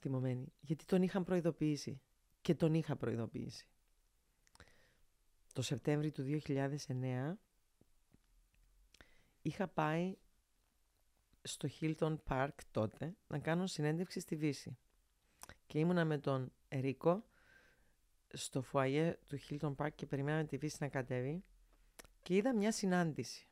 Θυμωμένη. 0.01 0.53
Γιατί 0.61 0.85
τον 0.85 1.03
είχαν 1.03 1.25
προειδοποιήσει. 1.25 2.01
Και 2.41 2.55
τον 2.55 2.75
είχα 2.75 2.97
προειδοποιήσει. 2.97 3.67
Το 5.53 5.63
Σεπτέμβρη 5.63 6.11
του 6.11 6.41
2009 6.47 7.35
είχα 9.43 9.69
πάει 9.69 10.17
στο 11.43 11.69
Hilton 11.81 12.17
Park 12.29 12.55
τότε 12.71 13.17
να 13.27 13.39
κάνω 13.39 13.67
συνέντευξη 13.67 14.21
στη 14.21 14.37
Βύση. 14.37 14.79
Και 15.67 15.79
ήμουνα 15.79 16.05
με 16.05 16.19
τον 16.19 16.53
Ερίκο 16.69 17.25
στο 18.33 18.63
φουαγέ 18.63 19.19
του 19.27 19.39
Hilton 19.49 19.75
Park 19.77 19.91
και 19.95 20.07
περιμέναμε 20.07 20.45
τη 20.45 20.57
Βύση 20.57 20.77
να 20.81 20.89
κατέβει 20.89 21.45
και 22.23 22.35
είδα 22.35 22.55
μια 22.55 22.73
συνάντηση. 22.73 23.49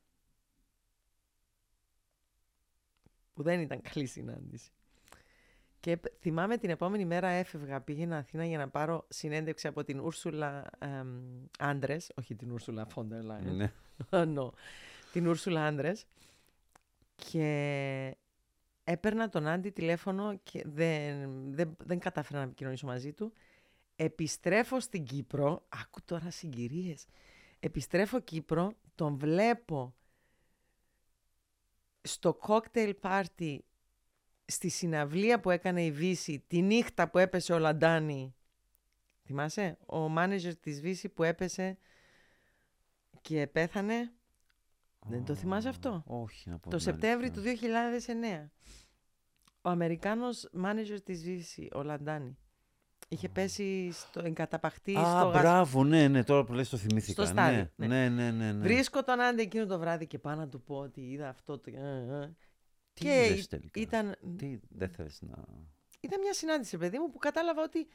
Που 3.43 3.49
δεν 3.49 3.61
ήταν 3.61 3.81
καλή 3.93 4.07
συνάντηση. 4.07 4.71
Και 5.81 5.91
επ- 5.91 6.07
θυμάμαι 6.21 6.57
την 6.57 6.71
επόμενη 6.71 7.05
μέρα 7.05 7.29
έφευγα, 7.29 7.81
πήγαινα 7.81 8.17
Αθήνα 8.17 8.45
για 8.45 8.59
να 8.59 8.69
πάρω 8.69 9.07
συνέντευξη 9.09 9.67
από 9.67 9.85
την 9.85 10.01
Ούρσουλα 10.01 10.71
Άντρες, 11.59 12.13
όχι 12.15 12.35
την 12.35 12.51
Ούρσουλα 12.51 12.87
Φόντερ 12.87 13.23
Λάιν. 13.23 13.55
Ναι. 13.55 13.73
no. 14.37 14.51
Την 15.13 15.27
Ούρσουλα 15.27 15.67
Άντρες 15.67 16.07
και 17.15 18.17
έπαιρνα 18.85 19.29
τον 19.29 19.47
Άντι 19.47 19.71
τηλέφωνο 19.71 20.39
και 20.43 20.63
δεν, 20.67 21.55
δεν, 21.55 21.77
δεν 21.85 21.99
κατάφερα 21.99 22.39
να 22.39 22.45
επικοινωνήσω 22.45 22.87
μαζί 22.87 23.13
του. 23.13 23.33
Επιστρέφω 23.97 24.81
στην 24.81 25.05
Κύπρο, 25.05 25.67
άκου 25.69 26.01
τώρα 26.05 26.31
συγκυρίες, 26.31 27.07
επιστρέφω 27.61 28.21
Κύπρο, 28.21 28.73
τον 28.95 29.17
βλέπω 29.19 29.95
στο 32.03 32.35
κόκτελ 32.35 32.95
πάρτι 32.95 33.65
στη 34.45 34.69
συναυλία 34.69 35.41
που 35.41 35.51
έκανε 35.51 35.85
η 35.85 35.93
Βύση 35.93 36.45
τη 36.47 36.63
νύχτα 36.63 37.09
που 37.11 37.19
έπεσε 37.19 37.53
ο 37.53 37.59
Λαντάνη. 37.59 38.35
Θυμάσαι, 39.25 39.79
ο 39.87 40.09
μάνετζερ 40.09 40.57
της 40.57 40.81
Βύση 40.81 41.09
που 41.09 41.23
έπεσε 41.23 41.79
και 43.21 43.47
πέθανε. 43.47 44.13
Δεν 45.07 45.25
το 45.25 45.35
θυμάσαι 45.35 45.69
αυτό; 45.69 46.03
Όχι, 46.07 46.49
να 46.49 46.59
πω 46.59 46.71
Το 46.71 46.77
την 46.77 46.79
Σεπτέμβρη 46.81 47.31
αλήθεια. 47.35 47.43
του 47.43 47.43
2009. 47.43 48.51
Ο 49.63 49.69
Αμερικάνος 49.69 50.49
μάνετζερ 50.53 51.01
της 51.01 51.23
Βύση, 51.23 51.69
ο 51.75 51.83
Λαντάνη, 51.83 52.37
είχε 53.13 53.29
πέσει 53.29 53.91
στο 53.93 54.21
εγκαταπαχτή 54.25 54.97
Α, 54.97 55.19
στο 55.19 55.29
γασ... 55.29 55.41
μπράβο, 55.41 55.85
ναι, 55.85 56.09
ναι, 56.09 56.25
τώρα 56.25 56.45
που 56.45 56.53
λες 56.53 56.69
το 56.69 56.77
θυμήθηκα. 56.77 57.25
Στο 57.25 57.33
στάδι, 57.33 57.71
ναι, 57.77 57.87
ναι. 57.87 58.09
ναι, 58.09 58.09
ναι, 58.09 58.31
ναι, 58.31 58.53
ναι. 58.53 58.63
Βρίσκω 58.63 59.03
τον 59.03 59.21
Άντι 59.21 59.43
εκείνο 59.43 59.67
το 59.67 59.79
βράδυ 59.79 60.07
και 60.07 60.19
πάω 60.19 60.35
να 60.35 60.49
του 60.49 60.63
πω 60.63 60.77
ότι 60.77 61.01
είδα 61.01 61.29
αυτό 61.29 61.59
το... 61.59 61.71
ε, 61.75 62.21
ε. 62.23 62.31
Τι 62.95 63.05
και 63.05 63.27
είδες 63.27 63.49
τελικά; 63.49 63.81
ήταν, 63.81 64.17
Τι 64.37 64.59
δεν 64.69 64.89
θέλεις 64.89 65.19
να... 65.21 65.37
ήταν 66.01 66.21
μια 66.21 66.33
συνάντηση, 66.33 66.77
παιδί 66.79 66.99
μου, 66.99 67.11
που 67.11 67.19
κατάλαβα 67.19 67.63
ότι 67.63 67.87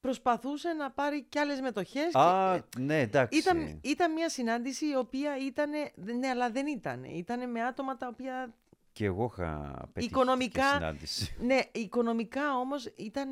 προσπαθούσε 0.00 0.72
να 0.72 0.90
πάρει 0.90 1.24
κι 1.28 1.38
άλλες 1.38 1.60
μετοχές. 1.60 2.14
Α, 2.14 2.58
και, 2.68 2.80
ναι, 2.80 3.00
εντάξει. 3.00 3.38
ήταν, 3.38 3.80
ήταν 3.82 4.12
μια 4.12 4.28
συνάντηση 4.28 4.86
η 4.86 4.96
οποία 4.96 5.36
ήταν, 5.46 5.70
ναι, 6.18 6.28
αλλά 6.28 6.50
δεν 6.50 6.66
ήταν. 6.66 7.04
Ήταν 7.04 7.50
με 7.50 7.62
άτομα 7.62 7.96
τα 7.96 8.06
οποία 8.06 8.54
Και 8.92 9.04
εγώ 9.04 9.30
είχα 9.32 9.72
πετύχει 9.92 10.12
Οικονομικά- 10.12 10.62
και 10.70 10.74
συνάντηση. 10.76 11.36
Ναι, 11.40 11.58
οικονομικά 11.72 12.56
όμως 12.56 12.92
ήταν 12.96 13.30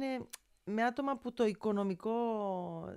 με 0.64 0.82
άτομα 0.84 1.16
που 1.18 1.32
το 1.32 1.44
οικονομικό... 1.44 2.12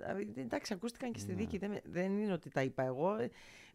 δηλαδή, 0.00 0.32
Εντάξει, 0.36 0.72
ακούστηκαν 0.72 1.12
και 1.12 1.18
στη 1.18 1.30
Ναι. 1.30 1.36
δίκη, 1.36 1.58
δεν, 1.58 1.70
με- 1.70 1.82
δεν 1.84 2.18
είναι 2.18 2.32
ότι 2.32 2.50
τα 2.50 2.62
είπα 2.62 2.82
εγώ. 2.82 3.16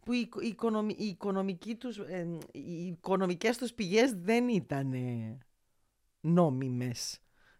που 0.04 0.12
οι, 0.12 0.28
οι, 0.42 0.46
οικονομι, 0.46 0.94
οι, 0.98 1.04
οικονομικοί 1.04 1.74
τους, 1.74 1.98
ε, 1.98 2.38
οι 2.52 2.86
οικονομικές 2.86 3.58
τους 3.58 3.72
πηγές 3.72 4.12
δεν 4.14 4.48
ήταν 4.48 4.92
νόμιμες, 6.20 7.18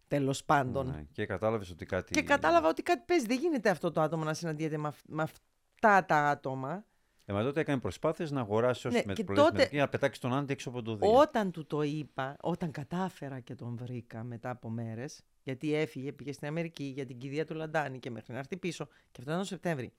τέλος 0.08 0.44
πάντων. 0.44 0.86
Ναι, 0.86 1.04
και 1.12 1.26
κατάλαβες 1.26 1.70
ότι 1.70 1.86
κάτι... 1.86 2.12
Και 2.12 2.22
κατάλαβα 2.22 2.68
ότι 2.68 2.82
κάτι 2.82 3.02
παίζει. 3.06 3.26
Δεν 3.26 3.38
γίνεται 3.38 3.70
αυτό 3.70 3.90
το 3.92 4.00
άτομο 4.00 4.24
να 4.24 4.34
συναντιέται 4.34 4.76
με, 4.76 4.88
αυ- 4.88 5.08
με 5.08 5.22
αυτά 5.22 6.04
τα 6.04 6.28
άτομα. 6.28 6.84
Ε, 7.24 7.32
μα 7.32 7.42
τότε 7.42 7.60
έκανε 7.60 7.80
προσπάθειες 7.80 8.30
να 8.30 8.40
αγοράσει 8.40 8.86
όσες 8.86 9.00
Ναι, 9.00 9.06
με 9.06 9.12
και 9.12 9.24
πολλές 9.24 9.42
τότε- 9.42 9.56
μετρικές, 9.56 9.80
να 9.80 9.88
πετάξει 9.88 10.20
τον 10.20 10.32
Άντι 10.34 10.52
έξω 10.52 10.68
από 10.68 10.82
το 10.82 10.96
δίο. 10.96 11.12
Όταν 11.18 11.50
του 11.50 11.66
το 11.66 11.82
είπα, 11.82 12.36
όταν 12.40 12.70
κατάφερα 12.70 13.40
και 13.40 13.54
τον 13.54 13.76
βρήκα 13.76 14.24
μετά 14.24 14.50
από 14.50 14.68
μέρες, 14.70 15.22
γιατί 15.44 15.74
έφυγε, 15.74 16.12
πήγε 16.12 16.32
στην 16.32 16.46
Αμερική 16.46 16.84
για 16.84 17.06
την 17.06 17.18
κηδεία 17.18 17.46
του 17.46 17.54
Λαντάνη 17.54 17.98
και 17.98 18.10
μέχρι 18.10 18.32
να 18.32 18.38
έρθει 18.38 18.56
πίσω, 18.56 18.84
και 18.86 19.18
αυτό 19.18 19.22
ήταν 19.22 19.38
το 19.38 19.44
Σεπτέμβρη. 19.44 19.92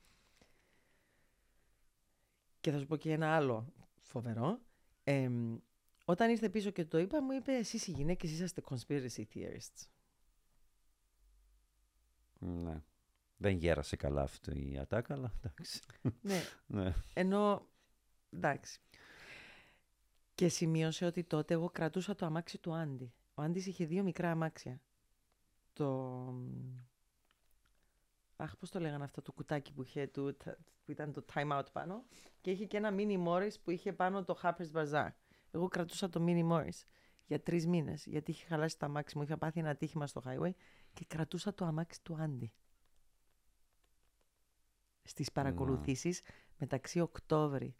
Και 2.59 2.71
θα 2.71 2.79
σου 2.79 2.85
πω 2.85 2.95
και 2.95 3.11
ένα 3.11 3.35
άλλο 3.35 3.73
φοβερό. 3.99 4.59
Εμ, 5.03 5.57
όταν 6.05 6.29
ήρθε 6.29 6.49
πίσω 6.49 6.69
και 6.69 6.85
το 6.85 6.97
είπα, 6.97 7.21
μου 7.21 7.31
είπε: 7.31 7.51
Εσείς 7.51 7.87
οι 7.87 7.91
γυναίκες 7.91 8.31
είσαστε 8.31 8.61
conspiracy 8.69 9.23
theorists. 9.33 9.87
Ναι. 12.39 12.83
Δεν 13.37 13.57
γέρασε 13.57 13.95
καλά 13.95 14.21
αυτή 14.21 14.71
η 14.71 14.77
ατάκα, 14.77 15.13
αλλά 15.13 15.33
εντάξει. 15.37 15.79
ναι, 16.21 16.41
ναι. 16.83 16.93
ενώ. 17.13 17.67
Εντάξει. 18.29 18.79
Και 20.35 20.47
σημείωσε 20.49 21.05
ότι 21.05 21.23
τότε 21.23 21.53
εγώ 21.53 21.69
κρατούσα 21.69 22.15
το 22.15 22.25
αμάξι 22.25 22.57
του 22.57 22.73
Άντι. 22.73 23.13
Ο 23.33 23.41
Άντις 23.41 23.65
είχε 23.65 23.85
δύο 23.85 24.03
μικρά 24.03 24.31
αμάξια. 24.31 24.81
Το... 25.75 26.33
Αχ, 28.35 28.57
πώς 28.57 28.69
το 28.69 28.79
λέγανε 28.79 29.03
αυτό 29.03 29.21
το 29.21 29.31
κουτάκι 29.31 29.73
που 29.73 29.81
είχε, 29.83 30.07
του, 30.07 30.35
τα- 30.35 30.57
που 30.85 30.91
ήταν 30.91 31.13
το 31.13 31.25
time 31.33 31.51
out 31.59 31.71
πάνω. 31.71 32.05
Και 32.41 32.51
είχε 32.51 32.65
και 32.65 32.77
ένα 32.77 32.89
mini 32.93 33.25
Morris 33.27 33.53
που 33.63 33.71
είχε 33.71 33.93
πάνω 33.93 34.23
το 34.23 34.39
Harper's 34.43 34.71
Bazaar. 34.73 35.09
Εγώ 35.51 35.67
κρατούσα 35.67 36.09
το 36.09 36.23
mini 36.27 36.51
Morris 36.51 36.83
για 37.25 37.41
τρεις 37.41 37.67
μήνες, 37.67 38.05
γιατί 38.05 38.31
είχε 38.31 38.45
χαλάσει 38.45 38.77
το 38.77 38.85
αμάξι 38.85 39.17
μου. 39.17 39.23
Είχα 39.23 39.37
πάθει 39.37 39.59
ένα 39.59 39.69
ατύχημα 39.69 40.07
στο 40.07 40.21
highway 40.25 40.51
και 40.93 41.05
κρατούσα 41.07 41.53
το 41.53 41.65
αμάξι 41.65 42.01
του 42.03 42.15
Άντι. 42.15 42.51
Στις 45.03 45.31
παρακολουθήσεις 45.31 46.21
μεταξύ 46.57 46.99
Οκτώβρη 46.99 47.75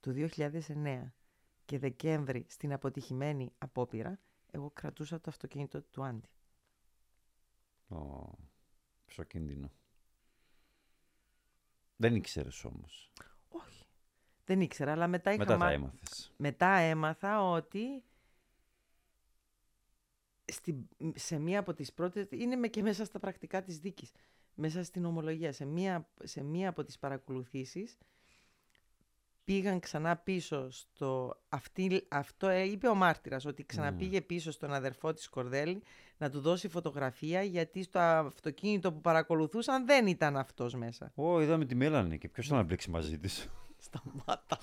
του 0.00 0.12
2009 0.12 1.12
και 1.64 1.78
Δεκέμβρη 1.78 2.46
στην 2.48 2.72
αποτυχημένη 2.72 3.52
απόπειρα, 3.58 4.20
εγώ 4.50 4.70
κρατούσα 4.70 5.20
το 5.20 5.30
αυτοκίνητο 5.30 5.82
του 5.82 6.04
Άντι. 6.04 6.28
Ω, 7.90 8.30
ψοκίνδυνο. 9.06 9.70
Δεν 11.96 12.14
ήξερες 12.14 12.64
όμως. 12.64 13.12
Όχι. 13.48 13.84
Δεν 14.44 14.60
ήξερα, 14.60 14.92
αλλά 14.92 15.06
μετά 15.08 15.30
είχα 15.30 15.38
Μετά 15.38 15.52
τα 15.52 15.58
μά- 15.64 15.72
έμαθες. 15.72 16.32
μετά 16.36 16.68
έμαθα 16.68 17.50
ότι 17.50 18.02
στη, 20.44 20.88
σε 21.14 21.38
μία 21.38 21.58
από 21.58 21.74
τις 21.74 21.92
πρώτες, 21.92 22.26
είναι 22.30 22.56
με 22.56 22.68
και 22.68 22.82
μέσα 22.82 23.04
στα 23.04 23.18
πρακτικά 23.18 23.62
της 23.62 23.78
δίκης, 23.78 24.12
μέσα 24.54 24.82
στην 24.84 25.04
ομολογία, 25.04 25.52
σε 25.52 25.64
μία, 25.64 26.08
σε 26.22 26.42
μία 26.42 26.68
από 26.68 26.84
τις 26.84 26.98
παρακολουθήσεις 26.98 27.98
πήγαν 29.50 29.80
ξανά 29.80 30.16
πίσω 30.16 30.70
στο... 30.70 31.36
Αυτή, 31.48 32.06
αυτό 32.08 32.48
ε, 32.48 32.62
είπε 32.62 32.88
ο 32.88 32.94
μάρτυρας, 32.94 33.44
ότι 33.44 33.64
ξαναπήγε 33.64 34.20
πίσω 34.20 34.50
στον 34.50 34.72
αδερφό 34.72 35.12
της 35.12 35.28
Κορδέλη 35.28 35.82
να 36.18 36.30
του 36.30 36.40
δώσει 36.40 36.68
φωτογραφία 36.68 37.42
γιατί 37.42 37.82
στο 37.82 37.98
αυτοκίνητο 37.98 38.92
που 38.92 39.00
παρακολουθούσαν 39.00 39.86
δεν 39.86 40.06
ήταν 40.06 40.36
αυτός 40.36 40.74
μέσα. 40.74 41.12
Ω, 41.14 41.40
είδαμε 41.40 41.64
τη 41.64 41.74
Μέλανη 41.74 42.18
και 42.18 42.28
ποιος 42.28 42.46
θα 42.46 42.56
να 42.56 42.62
μπλέξει 42.62 42.90
μαζί 42.90 43.18
της. 43.18 43.48
Σταμάτα. 43.86 44.58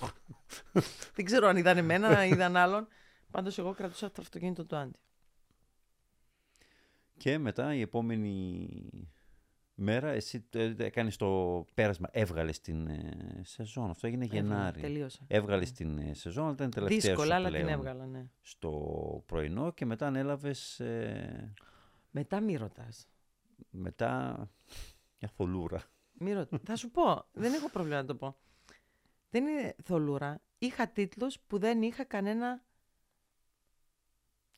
δεν 1.14 1.24
ξέρω 1.24 1.48
αν 1.48 1.56
είδαν 1.56 1.78
εμένα, 1.78 2.08
αν 2.08 2.30
είδαν 2.30 2.56
άλλον. 2.56 2.88
Πάντως 3.30 3.58
εγώ 3.58 3.72
κρατούσα 3.72 4.10
το 4.10 4.22
αυτοκίνητο 4.22 4.64
του 4.64 4.76
Άντι. 4.76 4.98
Και 7.16 7.38
μετά 7.38 7.74
η 7.74 7.80
επόμενη 7.80 8.68
μέρα 9.80 10.08
εσύ 10.08 10.44
ε, 10.52 10.74
έκανες 10.78 11.16
το 11.16 11.64
πέρασμα, 11.74 12.08
έβγαλες 12.12 12.60
την 12.60 12.86
ε, 12.86 13.40
σεζόν. 13.42 13.90
Αυτό 13.90 14.06
έγινε 14.06 14.24
Γενάρη. 14.24 14.80
Τελείωσα. 14.80 15.24
Έβγαλες 15.26 15.72
την 15.72 15.98
ε, 15.98 16.14
σεζόν, 16.14 16.44
αλλά 16.44 16.52
ήταν 16.52 16.70
τελευταία 16.70 16.98
Δύσκολα, 16.98 17.26
σου 17.26 17.34
αλλά 17.34 17.48
την 17.48 17.60
πλέον 17.60 17.78
έβγαλα, 17.78 18.06
ναι. 18.06 18.26
στο 18.40 19.22
πρωινό 19.26 19.72
και 19.72 19.86
μετά 19.86 20.06
ανέλαβες 20.06 20.80
ε, 20.80 21.54
Μετά 22.10 22.40
μη 22.40 22.56
ρωτάς. 22.56 23.08
μετά 23.70 24.34
μια 25.18 25.30
θολούρα. 25.36 25.82
Μη 26.12 26.32
ρωτάς. 26.32 26.60
Θα 26.64 26.76
σου 26.76 26.90
πω, 26.90 27.24
δεν 27.32 27.52
έχω 27.52 27.70
πρόβλημα 27.70 27.96
να 27.96 28.04
το 28.04 28.14
πω. 28.14 28.36
Δεν 29.30 29.46
είναι 29.46 29.76
θολούρα. 29.84 30.40
Είχα 30.58 30.88
τίτλους 30.88 31.38
που 31.46 31.58
δεν 31.58 31.82
είχα 31.82 32.04
κανένα... 32.04 32.62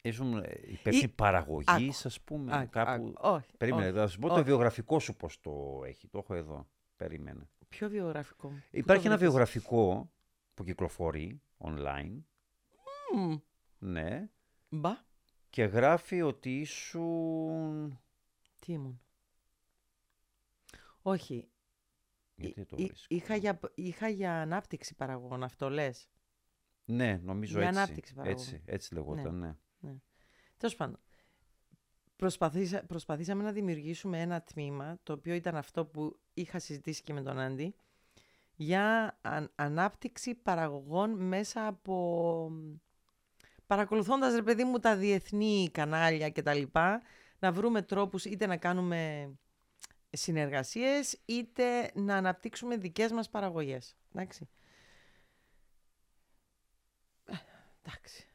Ήσουν 0.03 0.37
ε, 0.39 0.61
υπεύθυνη 0.67 1.09
παραγωγής, 1.09 2.07
ας 2.07 2.21
πούμε, 2.21 2.57
Άκου, 2.57 2.71
κάπου. 2.71 2.91
άκου. 2.91 3.13
Όχι, 3.17 3.57
Περίμενε, 3.57 3.87
όχι. 3.89 3.97
θα 3.99 4.07
σου 4.09 4.19
πω 4.19 4.29
το 4.29 4.35
όχι. 4.35 4.43
βιογραφικό 4.43 4.99
σου 4.99 5.17
πώς 5.17 5.41
το 5.41 5.81
έχει. 5.85 6.09
Το 6.09 6.19
έχω 6.19 6.35
εδώ. 6.35 6.69
Περίμενε. 6.97 7.49
Ποιο 7.69 7.89
βιογραφικό; 7.89 8.49
Μου. 8.51 8.57
Πού 8.71 8.77
Υπάρχει 8.77 9.03
το 9.03 9.09
ένα 9.09 9.17
βρήκες; 9.17 9.33
βιογραφικό; 9.33 10.13
που 10.55 10.65
κυκλοφορεί 10.65 11.43
online. 11.59 12.19
Μμμ. 13.15 13.37
Ναι. 13.79 14.29
Μπα. 14.69 14.91
Και 15.51 15.65
γράφει 15.65 16.23
ότι 16.23 16.61
ήσουν. 16.61 18.01
Τι 18.61 18.73
ήμουν; 18.73 19.01
Όχι. 21.03 21.49
Γιατί 22.35 22.65
το 22.65 22.77
Εί- 22.79 22.87
βρίσκω. 22.87 23.07
είχα, 23.09 23.37
για, 23.37 23.61
είχα 23.75 24.09
για 24.09 24.41
ανάπτυξη 24.41 24.95
παραγωγών, 24.95 25.43
αυτό 25.43 25.71
λες; 25.71 26.09
Ναι, 26.85 27.21
νομίζω 27.23 27.59
Για 27.59 27.69
έτσι. 27.69 27.81
ανάπτυξη 27.81 28.15
παραγωγών. 28.15 28.43
έτσι. 28.47 28.63
Έτσι 28.65 28.95
λεγόταν, 28.95 29.39
ναι. 29.39 29.57
Τέλος 30.57 30.77
πάντων. 30.77 30.99
Προσπαθήσα, 32.17 32.85
προσπαθήσαμε 32.87 33.43
να 33.43 33.53
δημιουργήσουμε 33.53 34.21
ένα 34.21 34.43
τμήμα, 34.43 34.99
το 35.03 35.13
οποίο 35.13 35.35
ήταν 35.35 35.57
αυτό 35.57 35.85
που 35.87 36.19
είχα 36.35 36.59
συζητήσει 36.59 37.03
και 37.03 37.13
με 37.13 37.23
τον 37.23 37.39
Άντι, 37.39 37.75
για 38.57 39.19
αν- 39.23 39.53
ανάπτυξη 39.55 40.35
παραγωγών 40.35 41.11
μέσα 41.11 41.67
από... 41.67 42.51
Παρακολουθώντας, 43.67 44.35
ρε 44.35 44.43
παιδί 44.43 44.65
μου, 44.65 44.79
τα 44.79 44.97
διεθνή 44.97 45.69
κανάλια 45.73 46.29
και 46.29 46.43
τα 46.43 46.55
λοιπά, 46.55 47.03
να 47.39 47.53
βρούμε 47.53 47.83
τρόπους 47.83 48.25
είτε 48.25 48.47
να 48.47 48.57
κάνουμε 48.57 49.31
συνεργασίες, 50.11 51.19
είτε 51.25 51.91
να 51.95 52.17
αναπτύξουμε 52.17 52.77
δικές 52.77 53.13
μας 53.13 53.31
παραγωγές. 53.31 53.97
Εντάξει. 54.13 54.49
Ε, 57.25 57.35
Εντάξει. 57.83 58.30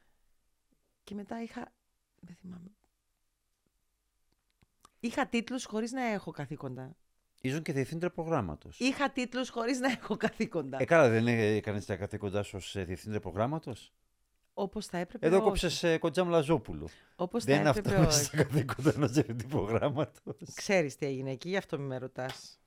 Και 1.06 1.14
μετά 1.14 1.42
είχα... 1.42 1.72
Δεν 2.20 2.36
θυμάμαι. 2.40 2.70
Είχα 5.00 5.26
τίτλους 5.26 5.64
χωρίς 5.64 5.92
να 5.92 6.02
έχω 6.02 6.30
καθήκοντα. 6.30 6.96
Ήσουν 7.40 7.62
και 7.62 7.72
διευθύντρια 7.72 8.10
προγράμματος. 8.10 8.78
Είχα 8.80 9.10
τίτλους 9.10 9.48
χωρίς 9.48 9.78
να 9.78 9.90
έχω 9.90 10.16
καθήκοντα. 10.16 10.76
Ε, 10.80 10.84
καλά, 10.84 11.08
δεν 11.08 11.26
έκανες 11.28 11.86
τα 11.86 11.96
καθήκοντά 11.96 12.42
σου 12.42 12.56
ως 12.56 12.72
διευθύντρια 12.78 13.20
προγράμματος; 13.20 13.92
Όπως 14.54 14.86
θα 14.86 14.98
έπρεπε 14.98 15.26
Εδώ 15.26 15.36
όχι. 15.36 15.44
κόψε 15.44 15.92
ε, 15.92 15.98
κοντζάμ 15.98 16.28
Λαζόπουλου. 16.28 16.86
Όπως 17.16 17.44
Δεν 17.44 17.54
θα 17.54 17.60
είναι 17.60 17.70
έπρεπε 17.70 17.88
αυτό 17.88 18.00
μέσα 18.00 18.16
όχι. 18.18 18.24
στα 18.26 18.36
καθήκοντα 18.36 18.92
ενός 18.94 19.10
διευθυντή 19.10 19.46
προγράμματος. 19.46 20.36
Ξέρεις 20.54 20.96
τι 20.96 21.06
έγινε 21.06 21.30
εκεί, 21.30 21.48
γι' 21.48 21.56
αυτό 21.56 21.78
μη 21.78 21.86
με 21.86 21.98
ρωτάς. 21.98 22.60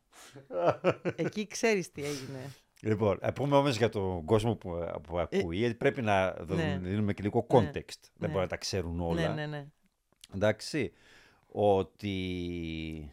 εκεί 1.15 1.47
ξέρεις 1.47 1.91
τι 1.91 2.03
έγινε. 2.03 2.51
Λοιπόν, 2.81 3.17
α 3.21 3.33
πούμε 3.33 3.55
όμως 3.55 3.77
για 3.77 3.89
τον 3.89 4.25
κόσμο 4.25 4.55
που, 4.55 4.71
που 5.03 5.19
ακούει, 5.19 5.57
γιατί 5.57 5.73
πρέπει 5.75 6.01
να 6.01 6.31
δω- 6.31 6.53
Ε, 6.59 6.63
ναι. 6.63 6.77
δίνουμε 6.89 7.13
και 7.13 7.23
λίγο 7.23 7.45
Ναι. 7.51 7.59
context. 7.59 7.99
Δεν 8.01 8.11
Ναι. 8.17 8.27
μπορεί 8.27 8.39
να 8.39 8.47
τα 8.47 8.57
ξέρουν 8.57 8.99
όλα. 8.99 9.21
Ναι, 9.21 9.27
ναι, 9.33 9.45
ναι. 9.45 9.65
Εντάξει. 10.35 10.91
Ότι. 11.51 12.09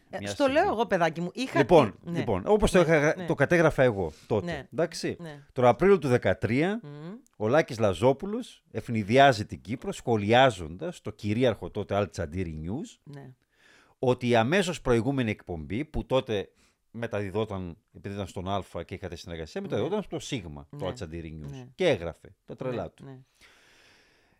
Ε, 0.09 0.17
μια 0.19 0.27
στο 0.27 0.43
στιγμή- 0.43 0.61
λέω 0.61 0.71
εγώ, 0.73 0.85
παιδάκι 0.85 1.21
μου. 1.21 1.29
Είχα 1.33 1.59
Λοιπόν, 1.59 1.95
τι- 2.05 2.11
ναι. 2.11 2.19
λοιπόν 2.19 2.43
όπως 2.47 2.71
το, 2.71 2.77
Ναι, 2.77 2.83
είχα- 2.83 3.13
ναι. 3.17 3.25
το 3.25 3.33
κατέγραφα 3.35 3.83
εγώ 3.83 4.11
τότε. 4.27 4.45
Ναι. 4.45 4.67
Εντάξει. 4.73 5.17
Ναι. 5.19 5.43
Τον 5.53 5.65
Απρίλιο 5.65 5.97
του 5.99 6.07
2013, 6.07 6.79
Μμμ. 6.83 7.13
ο 7.37 7.47
Λάκης 7.47 7.79
Λαζόπουλος 7.79 8.63
ευνηδιάζει 8.71 9.45
την 9.45 9.61
Κύπρο 9.61 9.91
σχολιάζοντας 9.91 11.01
το 11.01 11.11
κυρίαρχο 11.11 11.69
τότε 11.71 11.95
Αλτσαντήρι 11.95 12.61
News 12.63 12.99
Ναι. 13.03 13.31
ότι 13.99 14.27
η 14.27 14.35
αμέσως 14.35 14.81
προηγούμενη 14.81 15.29
εκπομπή 15.31 15.85
που 15.85 16.05
τότε 16.05 16.49
μεταδιδόταν, 16.97 17.77
επειδή 17.95 18.13
ήταν 18.13 18.27
στον 18.27 18.49
Α 18.49 18.63
και 18.85 18.93
είχατε 18.93 19.15
συνεργασία, 19.15 19.61
μεταδιδόταν 19.61 20.01
στο 20.03 20.19
Σίγμα, 20.19 20.67
το 20.69 20.77
Ναι. 20.77 20.85
Αλτσαντήρι 20.85 21.39
News. 21.43 21.49
Ναι. 21.49 21.67
Και 21.75 21.87
έγραφε 21.89 22.35
τα 22.45 22.55
τρελά 22.55 22.83
Ναι, 22.83 22.89
του. 22.89 23.03
ναι. 23.05 23.19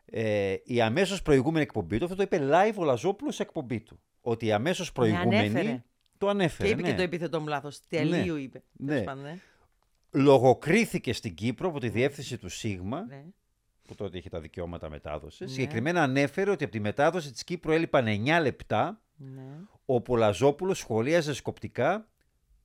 Ε, 0.05 0.55
η 0.64 0.82
αμέσως 0.82 1.22
προηγούμενη 1.22 1.64
εκπομπή 1.64 1.97
του, 1.97 2.03
αυτό 2.03 2.16
το 2.16 2.22
είπε 2.24 2.39
live 2.51 2.74
ο 2.76 2.84
Λαζόπουλος 2.84 3.36
σε 3.36 3.41
εκπομπή 3.41 3.80
του. 3.80 3.99
Ότι 4.22 4.45
η 4.45 4.51
αμέσως 4.51 4.91
προηγούμενη. 4.91 5.38
ανέφερε. 5.38 5.84
Το 6.18 6.28
ανέφερε. 6.30 6.68
Και 6.68 6.74
είπε 6.74 6.82
ναι. 6.82 6.89
και 6.89 6.95
το 6.95 7.01
επίθετό 7.01 7.39
μου 7.41 7.47
λάθος. 7.47 7.80
Τελείου 7.88 8.36
είπε. 8.36 8.64
Ναι. 8.72 8.88
Τέλος 8.91 9.03
πάντων, 9.03 9.24
ναι. 9.24 9.38
Λογοκρίθηκε 10.12 11.14
στην 11.14 11.34
Κύπρο 11.36 11.68
από 11.70 11.80
τη 11.80 11.89
διεύθυνση 11.89 12.38
του 12.38 12.49
Σίγμα, 12.49 13.05
Ναι. 13.08 13.24
που 13.88 13.95
τότε 13.95 14.18
είχε 14.18 14.30
τα 14.30 14.39
δικαιώματα 14.39 14.89
μετάδοσης. 14.89 15.39
Ναι. 15.39 15.47
Συγκεκριμένα 15.47 16.03
ανέφερε 16.03 16.51
ότι 16.51 16.64
από 16.64 16.74
τη 16.74 16.80
μετάδοση 16.80 17.32
της 17.32 17.43
Κύπρου 17.43 17.72
έλειπαν 17.72 18.05
9 18.08 18.39
λεπτά, 18.41 19.01
Ναι. 19.16 19.58
όπου 19.86 20.14
ο 20.14 20.16
Λαζόπουλος 20.18 20.78
σχολίαζε 20.78 21.34
σκοπτικά 21.34 22.08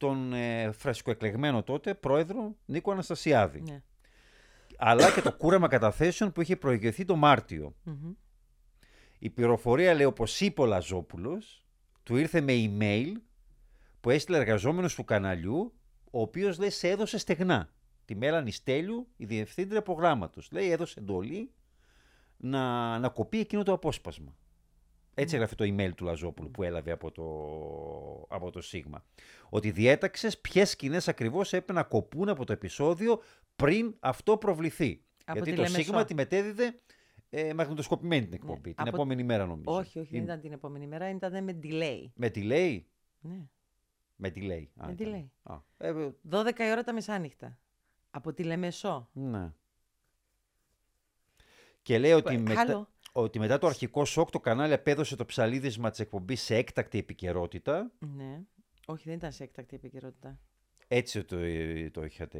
τον 0.03 0.32
ε, 0.32 0.72
φρεσκοεκλεγμένο 0.72 1.62
τότε 1.62 1.94
πρόεδρο 1.94 2.57
Νίκο 2.64 2.92
Αναστασιάδη. 2.92 3.61
Ναι. 3.61 3.82
Αλλά 4.76 5.11
και 5.11 5.20
το 5.20 5.32
κούρεμα 5.32 5.68
καταθέσεων 5.68 6.32
που 6.32 6.40
είχε 6.40 6.57
προηγηθεί 6.57 7.05
το 7.05 7.16
Μάρτιο. 7.16 7.74
Μμμ. 7.82 8.12
Η 9.18 9.30
πληροφορία 9.30 9.94
λέει 9.94 10.05
όπως 10.05 10.40
είπε 10.40 10.61
ο 10.61 10.66
Λαζόπουλος, 10.66 11.64
του 12.03 12.16
ήρθε 12.16 12.40
με 12.40 12.53
email 12.53 13.12
που 14.00 14.11
έστειλε 14.11 14.36
εργαζόμενος 14.36 14.94
του 14.94 15.05
καναλιού, 15.05 15.72
ο 16.11 16.20
οποίος 16.20 16.59
λέει 16.59 16.70
σε 16.70 16.88
έδωσε 16.88 17.18
στεγνά. 17.18 17.72
Τη 18.05 18.16
Μέλανη 18.16 18.50
Στέλιου, 18.50 19.09
η 19.16 19.24
διευθύντρια 19.24 19.82
προγράμματος. 19.82 20.48
Λέει 20.53 20.70
έδωσε 20.70 21.00
εντολή 21.00 21.50
να, 22.36 22.98
να 22.98 23.09
κοπεί 23.09 23.40
εκείνο 23.40 23.62
το 23.62 23.72
απόσπασμα. 23.72 24.36
Έτσι 25.14 25.34
έγραφε 25.34 25.54
το 25.54 25.64
email 25.64 25.90
του 25.94 26.04
Λαζόπουλου 26.04 26.50
που 26.50 26.62
έλαβε 26.62 26.90
από 26.90 27.10
το, 27.10 27.24
από 28.36 28.50
το 28.50 28.60
Σίγμα. 28.60 29.04
Ότι 29.48 29.70
διέταξες 29.70 30.38
ποιες 30.38 30.70
σκηνές 30.70 31.08
ακριβώς 31.08 31.52
έπρεπε 31.52 31.72
να 31.72 31.82
κοπούν 31.82 32.28
από 32.28 32.44
το 32.44 32.52
επεισόδιο 32.52 33.22
πριν 33.56 33.94
αυτό 34.00 34.36
προβληθεί. 34.36 35.04
Από 35.24 35.32
Γιατί 35.38 35.50
τη 35.50 35.56
το 35.56 35.62
Λεμεσό. 35.62 35.82
Σίγμα 35.82 36.04
τη 36.04 36.14
μετέδιδε 36.14 36.80
ε, 37.30 37.54
μαγνητοσκοπημένη 37.54 38.24
την 38.24 38.34
εκπομπή. 38.34 38.68
Ναι. 38.68 38.74
Την 38.74 38.86
Από- 38.86 38.96
επόμενη 38.96 39.22
μέρα 39.22 39.46
νομίζω. 39.46 39.76
Όχι, 39.78 39.98
όχι, 39.98 40.08
δεν 40.10 40.20
Είναι- 40.20 40.24
ήταν 40.30 40.40
την 40.40 40.52
επόμενη 40.52 40.86
μέρα, 40.86 41.10
ήταν 41.10 41.44
με 41.44 41.58
delay. 41.62 42.06
Με 42.14 42.30
delay; 42.34 42.80
Ναι. 43.20 43.46
Με 44.16 44.32
delay. 44.34 44.64
Α, 44.76 44.86
Με 44.86 44.92
ήταν. 44.92 44.96
delay. 44.98 45.52
Α, 45.52 45.54
ε, 45.76 45.88
ε, 45.88 46.10
12 46.30 46.64
η 46.64 46.70
ώρα 46.70 46.82
τα 46.82 46.92
μεσάνυχτα. 46.92 47.58
Από 48.10 48.32
τη 48.32 48.42
Λεμεσό. 48.44 49.08
ναι. 49.12 49.52
Και 51.82 51.98
λέει 51.98 52.12
ότι, 52.12 52.34
Ε, 52.34 52.38
μετά, 52.38 52.60
Άλλο. 52.60 52.88
Ότι 53.12 53.38
μετά 53.38 53.58
το 53.58 53.66
αρχικό 53.66 54.04
σοκ 54.04 54.30
το 54.30 54.40
κανάλι 54.40 54.72
απέδωσε 54.72 55.16
το 55.16 55.24
ψαλίδισμα 55.24 55.90
της 55.90 56.00
εκπομπής 56.00 56.42
σε 56.42 56.56
έκτακτη 56.56 56.98
επικαιρότητα. 56.98 57.90
Ναι. 57.98 58.40
Όχι, 58.86 59.02
δεν 59.04 59.14
ήταν 59.14 59.32
σε 59.32 59.42
έκτακτη 59.42 59.76
επικαιρότητα. 59.76 60.38
Έτσι 60.88 61.24
το, 61.24 61.36
ε, 61.36 61.90
το 61.90 62.04
είχατε. 62.04 62.38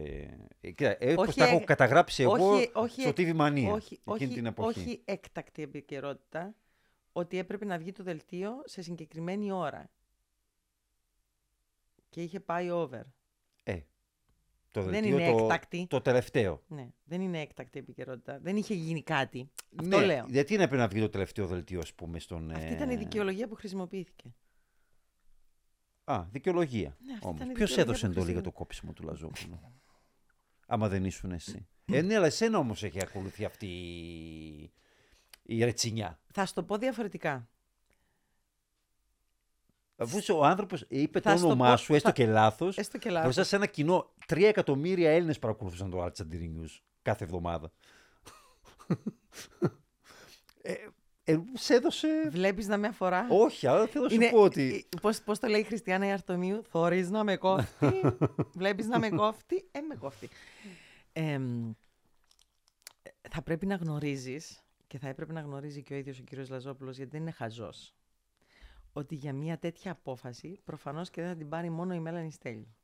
Ε, 0.61 0.71
κοίτα, 0.71 0.97
ε, 0.99 1.15
πώς 1.15 1.29
Όχι, 1.29 1.39
τα 1.39 1.47
έχω 1.47 1.57
ε, 1.57 1.65
καταγράψει 1.65 2.23
εγώ 2.23 2.51
όχι, 2.51 2.71
όχι, 2.73 3.01
στο 3.01 3.11
TV 3.11 3.37
Mania 3.37 3.71
όχι, 3.73 4.01
εκείνη 4.05 4.25
όχι, 4.25 4.27
την 4.29 4.47
εποχή. 4.47 4.81
όχι 4.81 5.03
έκτακτη 5.05 5.63
επικαιρότητα, 5.63 6.55
ότι 7.13 7.39
έπρεπε 7.39 7.65
να 7.65 7.79
βγει 7.79 7.93
το 7.93 8.03
δελτίο 8.03 8.63
σε 8.65 8.83
συγκεκριμένη 8.83 9.53
ώρα. 9.53 9.91
Και 12.09 12.23
είχε 12.23 12.41
πάει 12.41 12.71
over. 12.71 13.03
Ε, 14.75 14.81
το 14.81 14.83
Δεν 14.83 14.93
δελτίο 15.03 15.19
είναι 15.19 15.31
το, 15.31 15.43
έκτακτη. 15.45 15.87
το 15.89 16.01
τελευταίο. 16.01 16.63
Ναι, 16.69 16.89
δεν 17.05 17.21
είναι 17.21 17.41
έκτακτη 17.41 17.79
επικαιρότητα. 17.79 18.39
Δεν 18.43 18.57
είχε 18.57 18.75
γίνει 18.75 19.03
κάτι. 19.03 19.51
Αυτό 19.77 19.99
ναι, 19.99 20.05
λέω. 20.07 20.27
Γιατί 20.29 20.55
είναι 20.55 20.63
πρέπει 20.67 20.83
να 20.83 20.89
βγει 20.89 21.01
το 21.01 21.09
τελευταίο 21.09 21.47
δελτίο, 21.47 21.79
ας 21.81 21.95
πούμε, 21.95 22.19
στον. 22.19 22.51
Αυτή 22.51 22.73
ήταν 22.73 22.91
η 22.91 22.95
ε, 22.95 22.97
δικαιολογία 22.97 23.49
που 23.49 23.55
χρησιμοποιήθηκε. 23.55 24.35
Α, 26.05 26.25
δικαιολογία. 26.31 26.97
Ναι, 27.07 27.13
αυτή 27.13 27.27
όμως. 27.27 27.37
ήταν 27.41 27.51
η 27.51 27.53
Ποιος 27.53 27.69
δικαιολογία 27.69 27.83
έδωσε 27.83 28.07
που 28.07 28.13
εντολή 28.13 28.33
για 28.33 28.41
χρησιμο- 28.43 28.53
το 28.53 28.59
κόψιμο 28.59 28.93
του 28.93 29.03
Λαζόπουλου. 29.03 29.61
Άμα 30.67 30.89
δεν 30.89 31.05
ήσουν 31.05 31.33
εσύ; 31.33 31.67
ε, 31.93 32.03
ναι, 32.03 32.17
αλλά 32.17 32.27
εσένα 32.27 32.59
όμως 32.59 32.83
έχει 32.83 33.03
ακολουθεί 33.03 33.45
αυτή 33.45 33.67
η, 33.67 34.73
η 35.43 35.65
ρετσινιά. 35.65 36.21
Θα 36.33 36.47
σου 36.47 36.55
το 36.55 36.63
πω 36.63 36.77
διαφορετικά. 36.79 37.49
Αφού 40.03 40.19
είσαι 40.19 40.33
ο 40.33 40.45
άνθρωπος 40.45 40.85
είπε 40.89 41.21
Θα 41.21 41.31
το 41.33 41.37
σου 41.39 41.43
το 41.45 41.51
όνομά 41.51 41.71
πω- 41.71 41.77
σου, 41.77 41.95
έστω 41.95 42.09
θα- 42.09 42.15
και 42.15 42.27
λάθος, 42.27 42.79
Έστω 42.79 42.99
και 42.99 43.09
λάθος. 43.11 43.23
μπροστά 43.25 43.45
σε 43.45 43.57
ένα 43.57 43.67
κοινό. 43.67 44.13
Τρία 44.27 44.49
εκατομμύρια 44.49 45.11
Έλληνες 45.11 45.39
παρακολουθούσαν 45.39 45.91
το 45.91 46.05
Altsandiri 46.05 46.59
News 46.61 46.81
κάθε 47.03 47.25
εβδομάδα. 47.25 47.73
ε, 50.63 50.73
ε, 51.25 51.39
σε 51.53 51.75
έδωσε. 51.75 52.29
Βλέπεις 52.31 52.67
να 52.67 52.77
με 52.79 52.87
αφορά; 52.87 53.27
Όχι, 53.31 53.67
αλλά 53.67 53.87
θέλω 53.87 54.05
να 54.05 54.11
σου 54.11 54.15
Είναι, 54.17 54.31
πω 54.31 54.41
ότι. 54.43 54.87
ε, 54.93 54.97
Πώς, 55.01 55.21
πώς 55.23 55.39
το 55.39 55.47
λέει 55.47 55.61
η 55.61 55.65
Χριστιανά 55.65 56.07
Ιαρτομίου, 56.07 56.63
θωρείς 56.71 57.11
να 57.11 57.25
με 57.25 57.37
κόφτει, 57.37 58.01
βλέπεις 58.61 58.87
να 58.87 58.99
με 58.99 59.09
κόφτει, 59.09 59.69
ε 59.71 59.81
με 59.81 59.95
κόφτει. 59.95 60.29
Εμ, 61.13 61.73
θα 63.31 63.43
πρέπει 63.43 63.67
να 63.67 63.75
γνωρίζεις, 63.75 64.63
και 64.87 64.99
θα 64.99 65.09
έπρεπε 65.09 65.33
να 65.33 65.41
γνωρίζει 65.41 65.83
και 65.83 65.95
ο 65.95 65.97
ίδιος 65.97 66.19
ο 66.19 66.23
κύριος 66.23 66.49
Λαζόπουλος, 66.49 66.97
γιατί 66.97 67.11
δεν 67.11 67.21
είναι 67.21 67.31
χαζός, 67.31 67.95
ότι 68.93 69.15
για 69.15 69.33
μια 69.33 69.59
τέτοια 69.59 69.91
απόφαση 69.93 70.61
προφανώς 70.65 71.11
και 71.11 71.21
δεν 71.21 71.31
θα 71.31 71.37
την 71.37 71.49
πάρει 71.49 71.71
μόνο 71.71 71.95
η 71.95 72.01
Μέλανη 72.01 72.33
Στέλιου. 72.33 72.75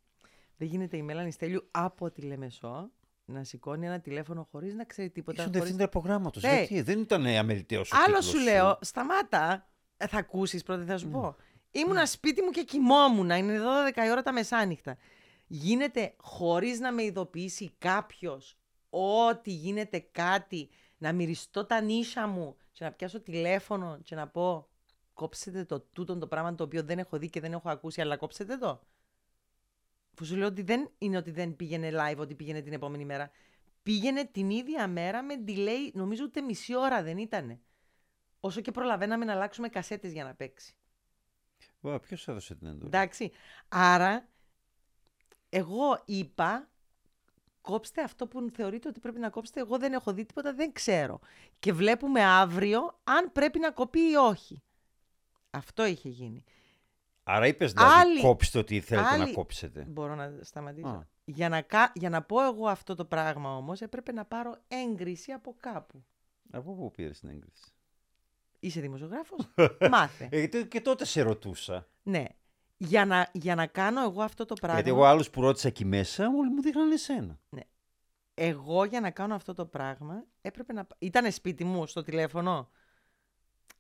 Δεν 0.57 0.69
γίνεται 0.69 0.97
η 0.97 1.03
Μέλανη 1.03 1.31
Στέλιου 1.33 1.69
από 1.71 2.11
τη 2.11 2.23
Λεμεσό 2.23 2.91
να 3.25 3.45
σηκώνει 3.45 3.87
ένα 3.87 4.01
τηλέφωνο 4.01 4.49
χωρίς 4.51 4.75
να 4.75 4.85
ξέρει 4.85 5.11
τίποτα. 5.11 5.43
Ήσουν 5.43 5.47
χωρίς- 5.53 5.61
διευθύντρια 5.63 5.89
προγράμματος. 6.01 6.43
Ναι. 6.43 6.55
Γιατί 6.57 6.81
δεν 6.83 7.01
ήταν 7.01 7.27
αμεληταίο 7.27 7.81
ο 7.81 7.85
Άλλο 7.91 8.05
τίτλος 8.05 8.25
σου 8.25 8.39
λέω, 8.39 8.79
σταμάτα. 8.81 9.69
Ε, 9.97 10.07
θα 10.07 10.19
ακούσεις 10.19 10.63
πρώτα, 10.63 10.85
θα 10.85 10.99
σου 10.99 11.09
πω. 11.09 11.37
Ήμουνα 11.71 12.07
σπίτι 12.07 12.43
μου 12.43 12.51
και 12.51 12.63
κοιμόμουν. 12.63 13.31
Είναι 13.31 13.59
12 13.59 14.05
η 14.07 14.11
ώρα 14.11 14.23
τα 14.23 14.33
μεσάνυχτα. 14.33 14.97
Γίνεται 15.47 16.15
χωρίς 16.19 16.81
να 16.81 16.93
με 16.93 17.03
ειδοποιήσει 17.03 17.71
κάποιος 17.79 18.57
ότι 18.91 19.51
γίνεται 19.51 19.99
κάτι, 19.99 20.69
να 20.99 21.13
μυριστώ 21.13 21.65
τα 21.65 21.81
νύσια 21.81 22.27
μου 22.27 22.57
και 22.73 22.85
να 22.85 22.93
πιάσω 22.93 23.21
τηλέφωνο 23.21 23.99
και 24.03 24.15
να 24.15 24.29
πω 24.29 24.69
κόψετε 25.19 25.65
το 25.65 25.81
τούτο 25.81 26.19
το 26.19 26.27
πράγμα 26.27 26.55
το 26.55 26.65
οποίο 26.65 26.83
δεν 26.83 26.99
έχω 26.99 27.19
δει 27.19 27.31
και 27.31 27.41
δεν 27.41 27.53
έχω 27.53 27.71
ακούσει, 27.71 28.01
αλλά 28.01 28.17
κόψετε 28.17 28.57
το. 28.57 28.81
Που 30.15 30.25
σου 30.25 30.37
λέω 30.37 30.47
ότι 30.47 30.63
δεν 30.63 30.91
είναι 30.99 31.17
ότι 31.17 31.31
δεν 31.31 31.57
πήγαινε 31.57 31.91
live, 31.93 32.17
ότι 32.17 32.35
πήγαινε 32.35 32.61
την 32.61 32.73
επόμενη 32.73 33.05
μέρα. 33.05 33.31
Πήγαινε 33.83 34.25
την 34.25 34.51
ίδια 34.51 34.89
μέρα 34.89 35.23
με 35.23 35.35
delay, 35.47 35.91
νομίζω 35.93 36.25
ούτε 36.25 36.41
μισή 36.41 36.77
ώρα 36.77 37.03
δεν 37.03 37.19
ήτανε. 37.19 37.61
Όσο 38.41 38.61
και 38.61 38.71
προλαβαίναμε 38.71 39.25
να 39.25 39.33
αλλάξουμε 39.33 39.69
κασέτες 39.69 40.13
για 40.13 40.25
να 40.25 40.35
παίξει. 40.35 40.75
Ποιος 42.03 42.29
έδωσε 42.29 42.55
την 42.55 42.67
εντολή; 42.67 42.87
Εντάξει. 42.87 43.33
Άρα, 43.69 44.29
εγώ 45.49 46.03
είπα, 46.05 46.69
κόψτε 47.61 48.03
αυτό 48.03 48.27
που 48.27 48.49
θεωρείτε 48.53 48.89
ότι 48.89 49.01
πρέπει 49.01 49.19
να 49.19 49.31
κόψετε. 49.31 49.61
Εγώ 49.61 49.79
δεν 49.79 49.93
έχω 49.93 50.13
δει 50.13 50.25
τίποτα, 50.25 50.55
δεν 50.55 50.73
ξέρω. 50.73 51.21
Και 51.59 51.73
βλέπουμε 51.73 52.25
αύριο 52.25 53.01
αν 53.05 53.33
πρέπει 53.33 53.59
να 53.59 53.71
κοπεί 53.71 54.01
ή 54.01 54.15
όχι. 54.15 54.63
Αυτό 55.51 55.87
είχε 55.87 56.09
γίνει. 56.09 56.45
Άρα 57.23 57.47
είπες 57.47 57.73
δηλαδή 57.73 57.93
Άλλη- 58.01 58.21
κόψτε 58.21 58.59
ότι 58.59 58.81
θέλετε 58.81 59.17
να 59.17 59.23
άλλη- 59.23 59.33
κόψετε. 59.33 59.85
Μπορώ 59.89 60.15
να 60.15 60.33
σταματήσω. 60.41 60.89
Α. 60.89 61.07
Για 61.25 61.49
να, 61.49 61.61
κα- 61.63 61.93
για 61.95 62.09
να 62.09 62.23
πω 62.23 62.45
εγώ 62.45 62.69
αυτό 62.69 62.95
το 62.95 63.05
πράγμα 63.05 63.57
όμως, 63.57 63.81
έπρεπε 63.81 64.13
να 64.13 64.25
πάρω 64.25 64.57
έγκριση 64.69 65.33
από 65.33 65.57
κάπου. 65.61 66.05
Από 66.51 66.75
πού 66.75 66.91
πήρες 66.91 67.19
την 67.21 67.29
έγκριση; 67.29 67.65
Είσαι 68.61 68.81
δημοσιογράφος, 68.81 69.49
μάθε. 69.91 70.29
Ε, 70.31 70.39
γιατί 70.39 70.67
και 70.67 70.81
τότε 70.81 71.05
σε 71.05 71.23
ρωτούσα. 71.23 71.89
Ναι. 72.03 72.25
Για 72.77 73.05
να, 73.05 73.29
για 73.33 73.55
να 73.55 73.67
κάνω 73.67 74.03
εγώ 74.03 74.23
αυτό 74.23 74.45
το 74.45 74.55
πράγμα. 74.55 74.75
Γιατί 74.81 74.91
εγώ 74.97 75.05
άλλους 75.05 75.31
που 75.31 75.41
ρώτησα 75.41 75.69
εκεί 75.69 75.85
μέσα, 75.85 76.25
όλοι 76.39 76.51
μου 76.51 76.63
δείχναν 76.63 76.91
εσένα. 76.91 77.39
Εγώ 78.35 78.85
για 78.85 79.01
να 79.01 79.11
κάνω 79.11 79.35
αυτό 79.35 79.55
το 79.55 79.67
πράγμα 79.67 80.25
έπρεπε 80.41 80.73
να. 80.73 80.87
Ήταν 80.99 81.33
σπίτι 81.33 81.65
μου 81.65 81.87
στο 81.87 82.03
τηλέφωνο; 82.03 82.69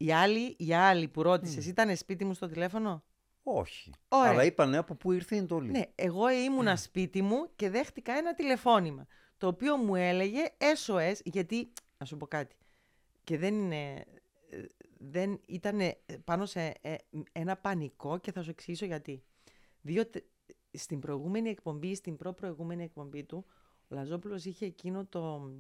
Η 0.00 0.12
άλλη, 0.12 0.54
η 0.58 0.74
άλλη 0.74 1.08
που 1.08 1.22
ρώτησες, 1.22 1.66
ήταν 1.66 1.96
σπίτι 1.96 2.24
μου 2.24 2.34
στο 2.34 2.46
τηλέφωνο; 2.46 3.04
Όχι. 3.42 3.90
Ωραία. 4.08 4.30
Αλλά 4.30 4.44
είπανε 4.44 4.76
από 4.76 4.94
πού 4.94 5.12
ήρθε 5.12 5.34
η 5.34 5.38
εντολή; 5.38 5.70
Ναι, 5.70 5.82
εγώ 5.94 6.30
ήμουνα 6.30 6.76
σπίτι 6.76 7.22
μου 7.22 7.50
και 7.56 7.70
δέχτηκα 7.70 8.12
ένα 8.12 8.34
τηλεφώνημα. 8.34 9.06
Το 9.38 9.46
οποίο 9.46 9.76
μου 9.76 9.94
έλεγε 9.94 10.40
SOS, 10.86 11.14
γιατί. 11.24 11.72
Να 11.98 12.06
σου 12.06 12.16
πω 12.16 12.26
κάτι. 12.26 12.56
Και 13.24 13.38
δεν 13.38 13.54
είναι. 13.54 14.04
ε, 14.50 14.64
Δεν 14.98 15.40
ήταν 15.46 15.80
πάνω 16.24 16.46
σε 16.46 16.74
ε, 16.80 16.94
ένα 17.32 17.56
πανικό 17.56 18.18
και 18.18 18.32
θα 18.32 18.42
σου 18.42 18.50
εξηγήσω 18.50 18.86
γιατί. 18.86 19.22
Διότι 19.80 20.24
στην 20.72 20.98
προηγούμενη 21.00 21.48
εκπομπή, 21.48 21.94
στην 21.94 22.16
προ-προηγούμενη 22.16 22.82
εκπομπή 22.82 23.24
του, 23.24 23.44
ο 23.88 23.94
Λαζόπουλος 23.94 24.44
είχε 24.44 24.66
εκείνο 24.66 25.06
το, 25.06 25.52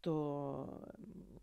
το 0.00 0.12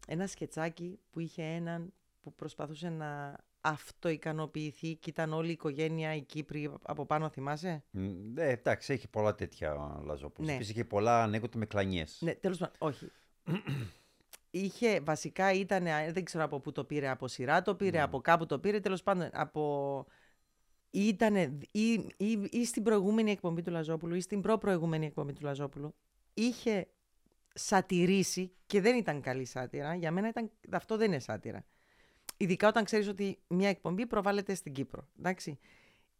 ένα 0.07 0.27
σκετσάκι 0.27 0.99
που 1.11 1.19
είχε 1.19 1.43
έναν 1.43 1.93
που 2.21 2.33
προσπαθούσε 2.33 2.89
να 2.89 3.35
αυτοικανοποιηθεί 3.61 4.95
και 4.95 5.09
ήταν 5.09 5.33
όλη 5.33 5.47
η 5.49 5.51
οικογένεια 5.51 6.15
η 6.15 6.21
Κύπρη 6.21 6.73
από 6.81 7.05
πάνω, 7.05 7.29
θυμάσαι; 7.29 7.83
Μ, 7.91 8.01
Ναι, 8.33 8.47
εντάξει, 8.47 8.93
έχει 8.93 9.07
πολλά 9.07 9.35
τέτοια 9.35 10.01
Λαζόπουλο. 10.05 10.47
Ναι. 10.47 10.53
Επίση 10.53 10.71
είχε 10.71 10.85
πολλά 10.85 11.23
ανέκδοτα 11.23 11.57
με 11.57 11.65
κλανιές. 11.65 12.17
Ναι, 12.21 12.33
τέλος 12.33 12.57
πάντων, 12.57 12.75
όχι. 12.77 13.11
είχε, 14.49 14.99
βασικά 14.99 15.53
ήταν, 15.53 15.87
α, 15.87 16.11
δεν 16.11 16.23
ξέρω 16.23 16.43
από 16.43 16.59
πού 16.59 16.71
το 16.71 16.83
πήρε, 16.83 17.09
από 17.09 17.27
σειρά 17.27 17.61
το 17.61 17.75
πήρε, 17.75 18.01
από 18.01 18.21
κάπου 18.21 18.45
το 18.45 18.59
πήρε, 18.59 18.79
τέλος 18.79 19.03
πάντων, 19.03 19.29
από... 19.33 20.05
Ήτανε, 20.95 21.57
ή, 21.71 21.91
ή, 22.17 22.47
ή 22.49 22.65
στην 22.65 22.83
προηγούμενη 22.83 23.31
εκπομπή 23.31 23.61
του 23.61 23.71
Λαζόπουλου 23.71 24.15
ή 24.15 24.21
στην 24.21 24.41
προ-προηγούμενη 24.41 25.05
εκπομπή 25.05 25.33
του 25.33 25.43
Λαζόπουλου 25.43 25.95
είχε 26.33 26.87
σατυρήσει 27.53 28.51
και 28.65 28.81
δεν 28.81 28.95
ήταν 28.95 29.21
καλή 29.21 29.45
σάτυρα. 29.45 29.95
Για 29.95 30.11
μένα 30.11 30.27
ήταν, 30.27 30.51
αυτό 30.71 30.97
δεν 30.97 31.11
είναι 31.11 31.19
σάτυρα. 31.19 31.65
Ειδικά 32.37 32.67
όταν 32.67 32.83
ξέρεις 32.83 33.07
ότι 33.07 33.39
μια 33.47 33.69
εκπομπή 33.69 34.05
προβάλλεται 34.05 34.55
στην 34.55 34.73
Κύπρο. 34.73 35.07
Εντάξει. 35.19 35.59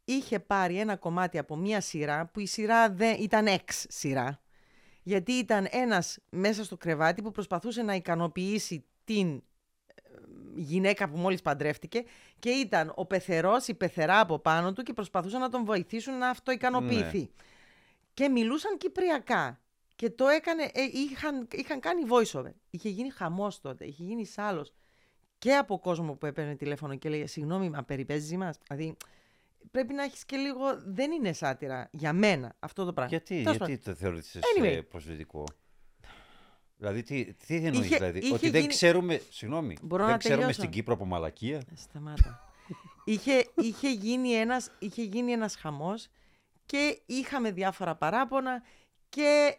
Είχε 0.05 0.39
πάρει 0.39 0.79
ένα 0.79 0.95
κομμάτι 0.95 1.37
από 1.37 1.55
μια 1.55 1.81
σειρά 1.81 2.25
που 2.25 2.39
η 2.39 2.45
σειρά 2.45 2.89
δεν, 2.89 3.15
ήταν 3.19 3.47
εξ 3.47 3.85
σειρά. 3.89 4.41
Γιατί 5.03 5.31
ήταν 5.31 5.67
ένας 5.71 6.19
μέσα 6.29 6.63
στο 6.63 6.77
κρεβάτι 6.77 7.21
που 7.21 7.31
προσπαθούσε 7.31 7.81
να 7.81 7.95
ικανοποιήσει 7.95 8.85
την 9.03 9.35
ε, 9.35 9.41
γυναίκα 10.55 11.09
που 11.09 11.17
μόλις 11.17 11.41
παντρεύτηκε 11.41 12.03
και 12.39 12.49
ήταν 12.49 12.91
ο 12.95 13.05
πεθερός, 13.05 13.67
η 13.67 13.73
πεθερά 13.73 14.19
από 14.19 14.39
πάνω 14.39 14.73
του 14.73 14.83
και 14.83 14.93
προσπαθούσαν 14.93 15.41
να 15.41 15.49
τον 15.49 15.65
βοηθήσουν 15.65 16.17
να 16.17 16.29
αυτοικανοποιηθεί. 16.29 17.19
Ναι. 17.19 17.27
Και 18.13 18.29
μιλούσαν 18.29 18.77
κυπριακά. 18.77 19.62
Και 20.03 20.09
το 20.09 20.27
έκανε, 20.27 20.63
ε, 20.73 20.81
είχαν, 20.93 21.47
είχαν 21.51 21.79
κάνει 21.79 22.01
voiceover. 22.09 22.51
Είχε 22.69 22.89
γίνει 22.89 23.09
χαμός 23.09 23.61
τότε, 23.61 23.85
είχε 23.85 24.03
γίνει 24.03 24.25
σάλος. 24.25 24.73
Και 25.37 25.55
από 25.55 25.79
κόσμο 25.79 26.13
που 26.15 26.25
έπαιρνε 26.25 26.55
τηλέφωνο 26.55 26.95
και 26.95 27.09
λέει 27.09 27.27
Συγγνώμη, 27.27 27.69
μα 27.69 27.83
περιπέζεις 27.83 28.37
μας. 28.37 28.57
Δηλαδή, 28.67 28.97
πρέπει 29.71 29.93
να 29.93 30.03
έχεις 30.03 30.25
και 30.25 30.37
λίγο. 30.37 30.65
Δεν 30.85 31.11
είναι 31.11 31.33
σάτυρα 31.33 31.89
για 31.91 32.13
μένα 32.13 32.55
αυτό 32.59 32.85
το 32.85 32.93
πράγμα. 32.93 33.09
Γιατί, 33.11 33.43
Τέλος 33.43 33.57
γιατί 33.57 33.71
πάντων. 33.77 33.83
το 33.83 33.93
θεωρείς 33.99 34.37
Anyway. 34.39 34.63
anyway. 34.79 34.81
προσβλητικό; 34.89 35.43
Δηλαδή, 36.77 37.03
τι, 37.03 37.33
τι 37.33 37.55
εννοείς, 37.55 37.85
Είχε- 37.85 37.95
δηλαδή, 37.97 38.19
είχε 38.19 38.33
ότι 38.33 38.49
δεν 38.49 38.61
γίνει- 38.61 38.73
ξέρουμε, 38.73 39.21
συγγνώμη, 39.29 39.77
Μπορώ 39.81 40.03
δεν 40.03 40.11
να 40.11 40.17
ξέρουμε 40.17 40.39
τελειώσω. 40.39 40.59
στην 40.59 40.73
Κύπρο 40.73 40.93
από 40.93 41.05
μαλακία; 41.05 41.57
Ε, 41.57 41.75
Σταμάτα. 41.75 42.53
είχε, 43.03 43.45
είχε, 43.55 43.89
γίνει 43.91 44.31
ένας, 44.31 44.71
είχε 44.79 45.03
γίνει 45.03 45.31
ένας 45.31 45.55
χαμός 45.55 46.07
και 46.65 47.01
είχαμε 47.05 47.51
διάφορα 47.51 47.95
παράπονα 47.95 48.63
και 49.13 49.57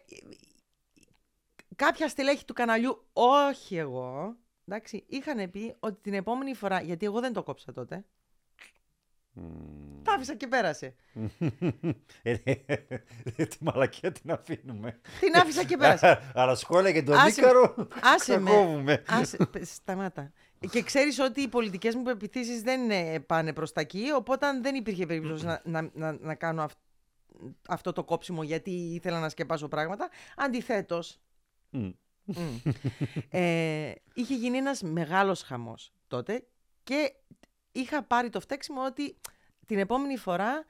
κάποια 1.75 2.07
στελέχη 2.09 2.45
του 2.45 2.53
καναλιού, 2.53 3.05
όχι 3.13 3.77
εγώ, 3.77 4.35
εντάξει, 4.67 5.03
είχαν 5.07 5.51
πει 5.51 5.75
ότι 5.79 5.99
την 6.01 6.13
επόμενη 6.13 6.53
φορά, 6.55 6.81
γιατί 6.81 7.05
εγώ 7.05 7.19
δεν 7.19 7.33
το 7.33 7.43
κόψα 7.43 7.71
τότε, 7.73 8.05
Μμμ. 9.31 10.01
τα 10.03 10.13
άφησα 10.13 10.35
και 10.35 10.47
πέρασε. 10.47 10.95
Ε, 12.23 12.33
Τη 13.45 13.57
μαλακία 13.63 14.11
την 14.11 14.31
αφήνουμε. 14.31 14.99
Την 15.19 15.35
άφησα 15.35 15.63
και 15.63 15.77
πέρασε. 15.77 16.21
Αλλά 16.35 16.55
σχόλια 16.55 16.89
για 16.89 17.03
τον 17.03 17.15
Άσε 17.15 17.41
με. 17.41 17.47
Νίκαρο, 17.47 17.87
Άσε 18.01 18.39
με. 18.39 18.49
κόβουμε. 18.49 19.03
Άσε, 19.07 19.37
πε- 19.51 19.65
σταμάτα. 19.65 20.31
Και 20.71 20.81
ξέρεις 20.83 21.19
ότι 21.19 21.41
οι 21.41 21.47
πολιτικές 21.47 21.95
μου 21.95 22.03
πεπιθήσεις 22.03 22.61
δεν 22.61 22.91
ε, 22.91 23.19
πάνε 23.19 23.53
προς 23.53 23.71
τα 23.71 23.81
εκεί, 23.81 24.11
οπότε 24.15 24.59
δεν 24.61 24.75
υπήρχε 24.75 25.05
περίπτωση 25.05 25.45
να, 25.45 25.61
να, 25.63 25.89
να, 25.93 26.11
να 26.11 26.35
κάνω 26.35 26.63
αυ- 26.63 26.77
αυτό 27.67 27.91
το 27.91 28.03
κόψιμο 28.03 28.43
γιατί 28.43 28.71
ήθελα 28.71 29.19
να 29.19 29.29
σκεπάσω 29.29 29.67
πράγματα. 29.67 30.09
Αντιθέτως, 30.35 31.19
Μμ. 31.69 31.89
Μμ. 32.23 32.55
ε, 33.29 33.91
είχε 34.13 34.35
γίνει 34.35 34.57
ένας 34.57 34.81
μεγάλος 34.81 35.41
χαμός 35.41 35.91
τότε 36.07 36.45
και 36.83 37.13
είχα 37.71 38.03
πάρει 38.03 38.29
το 38.29 38.39
φταίξιμο 38.39 38.85
ότι 38.85 39.17
την 39.65 39.79
επόμενη 39.79 40.17
φορά 40.17 40.65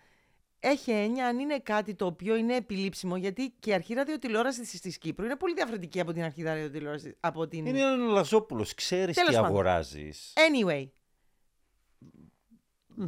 έχει 0.60 0.92
έννοια 0.92 1.28
αν 1.28 1.40
είναι 1.40 1.60
κάτι 1.60 1.96
το 1.96 2.06
οποίο 2.06 2.36
είναι 2.36 2.56
επιλήψιμο 2.56 3.16
γιατί 3.18 3.54
και 3.60 3.70
η 3.70 3.74
αρχή 3.74 3.94
ραδιοτηλεόρασης 3.94 4.70
της, 4.70 4.82
της 4.82 4.98
Κύπρου 4.98 5.26
είναι 5.26 5.36
πολύ 5.36 5.54
διαφορετική 5.54 6.00
από 6.00 6.14
την 6.14 6.24
αρχή 6.24 6.44
ραδιοτηλεόρασης 6.44 7.16
από 7.20 7.48
την... 7.48 7.66
Είναι 7.66 7.80
ένα 7.80 7.96
Λαζόπουλος, 7.96 8.74
ξέρεις 8.74 9.16
Τέλος 9.16 9.30
τι 9.30 9.36
πάντων. 9.36 9.50
αγοράζεις. 9.50 10.34
Anyway. 10.36 10.88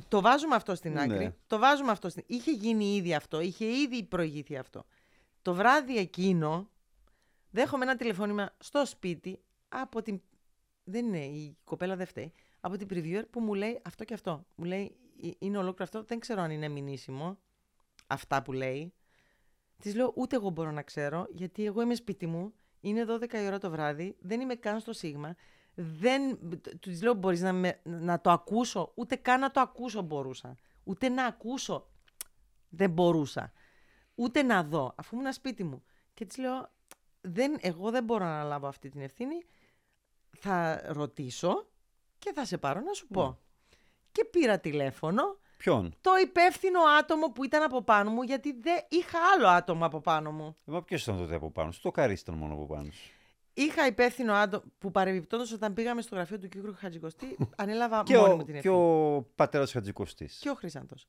Το 0.07 0.21
βάζουμε 0.21 0.55
αυτό 0.55 0.75
στην 0.75 0.91
Ναι. 0.93 1.01
άκρη. 1.01 1.35
Το 1.47 1.57
βάζουμε 1.59 1.91
αυτό 1.91 2.09
στην... 2.09 2.23
Είχε 2.27 2.51
γίνει 2.51 2.95
ήδη 2.95 3.13
αυτό. 3.13 3.39
Είχε 3.39 3.65
ήδη 3.65 4.03
προηγηθεί 4.03 4.57
αυτό. 4.57 4.85
Το 5.41 5.53
βράδυ 5.53 5.97
εκείνο 5.97 6.69
δέχομαι 7.49 7.83
ένα 7.83 7.95
τηλεφώνημα 7.95 8.55
στο 8.59 8.85
σπίτι 8.85 9.39
από 9.69 10.01
την... 10.01 10.21
Δεν 10.83 11.05
είναι, 11.05 11.25
η 11.25 11.57
κοπέλα 11.63 11.95
δεν 11.95 12.05
φταίει. 12.05 12.33
Από 12.59 12.77
την 12.77 12.87
previewer 12.91 13.23
που 13.29 13.39
μου 13.39 13.53
λέει 13.53 13.81
αυτό 13.83 14.03
και 14.03 14.13
αυτό. 14.13 14.45
Μου 14.55 14.65
λέει 14.65 14.95
«Ε, 15.23 15.29
είναι 15.39 15.57
ολόκληρο 15.57 15.83
αυτό. 15.83 16.03
Δεν 16.03 16.19
ξέρω 16.19 16.41
αν 16.41 16.51
είναι 16.51 16.67
μηνύσιμο 16.67 17.37
αυτά 18.07 18.41
που 18.41 18.53
λέει. 18.53 18.93
Της 19.77 19.95
λέω 19.95 20.13
ούτε 20.15 20.35
εγώ 20.35 20.49
μπορώ 20.49 20.71
να 20.71 20.81
ξέρω 20.81 21.27
γιατί 21.29 21.65
εγώ 21.65 21.81
είμαι 21.81 21.95
σπίτι 21.95 22.27
μου. 22.27 22.53
Είναι 22.81 23.05
12 23.07 23.33
η 23.33 23.45
ώρα 23.45 23.57
το 23.57 23.69
βράδυ. 23.69 24.15
Δεν 24.19 24.39
είμαι 24.41 24.55
καν 24.55 24.79
στο 24.79 24.93
Σίγμα. 24.93 25.35
Δεν, 25.79 26.39
του 26.79 26.91
λέω 27.03 27.13
μπορείς 27.13 27.41
να, 27.41 27.53
με- 27.53 27.79
να 27.83 28.21
το 28.21 28.31
ακούσω. 28.31 28.91
Ούτε 28.95 29.15
καν 29.15 29.39
να 29.39 29.51
το 29.51 29.59
ακούσω 29.59 30.01
μπορούσα. 30.01 30.55
Ούτε 30.83 31.09
να 31.09 31.25
ακούσω 31.25 31.87
δεν 32.69 32.89
μπορούσα. 32.89 33.51
Ούτε 34.15 34.43
να 34.43 34.63
δω 34.63 34.93
αφού 34.97 35.17
ήμουν 35.17 35.33
σπίτι 35.33 35.63
μου. 35.63 35.83
Και 36.13 36.25
της 36.25 36.37
λέω 36.37 36.69
δεν, 37.21 37.57
εγώ 37.61 37.91
δεν 37.91 38.03
μπορώ 38.03 38.25
να 38.25 38.43
λάβω 38.43 38.67
αυτή 38.67 38.89
την 38.89 39.01
ευθύνη. 39.01 39.35
Θα 40.37 40.81
ρωτήσω 40.85 41.67
και 42.19 42.31
θα 42.33 42.45
σε 42.45 42.57
πάρω 42.57 42.79
να 42.81 42.93
σου 42.93 43.07
πω. 43.07 43.39
Και 44.11 44.25
πήρα 44.25 44.59
τηλέφωνο 44.59 45.37
Ποιον; 45.57 45.95
το 46.01 46.11
υπεύθυνο 46.21 46.79
άτομο 46.99 47.31
που 47.31 47.43
ήταν 47.43 47.63
από 47.63 47.81
πάνω 47.81 48.09
μου, 48.09 48.21
γιατί 48.21 48.51
δεν 48.59 48.85
είχα 48.89 49.19
άλλο 49.35 49.47
άτομο 49.47 49.85
από 49.85 49.99
πάνω 50.01 50.31
μου. 50.31 50.55
Ε, 50.65 50.71
Μα 50.71 50.83
ποιος 50.83 51.01
ήταν 51.03 51.17
τότε 51.17 51.35
από 51.35 51.51
πάνω 51.51 51.71
σου; 51.71 51.81
Το 51.81 51.91
καρί 51.91 52.13
ήταν 52.13 52.35
μόνο 52.35 52.53
από 52.53 52.65
πάνω 52.65 52.91
σου. 52.91 53.11
Είχα 53.59 53.85
υπεύθυνο 53.85 54.33
άτομο 54.33 54.63
που 54.77 54.91
παρεμπιπτόντως 54.91 55.51
όταν 55.51 55.73
πήγαμε 55.73 56.01
στο 56.01 56.15
γραφείο 56.15 56.39
του 56.39 56.47
Κίκρου 56.47 56.73
Χατζικοστή, 56.75 57.37
ανέλαβα 57.61 58.03
Και 58.03 58.17
μόνη 58.17 58.33
ο, 58.33 58.35
μου 58.35 58.43
την 58.43 58.51
και 58.53 58.57
ευθύνη. 58.57 58.75
ο 58.75 59.21
πατέρας 59.35 59.71
Χατζικοστής. 59.71 60.37
Και 60.39 60.49
ο 60.49 60.53
Χρήσαντος. 60.53 61.07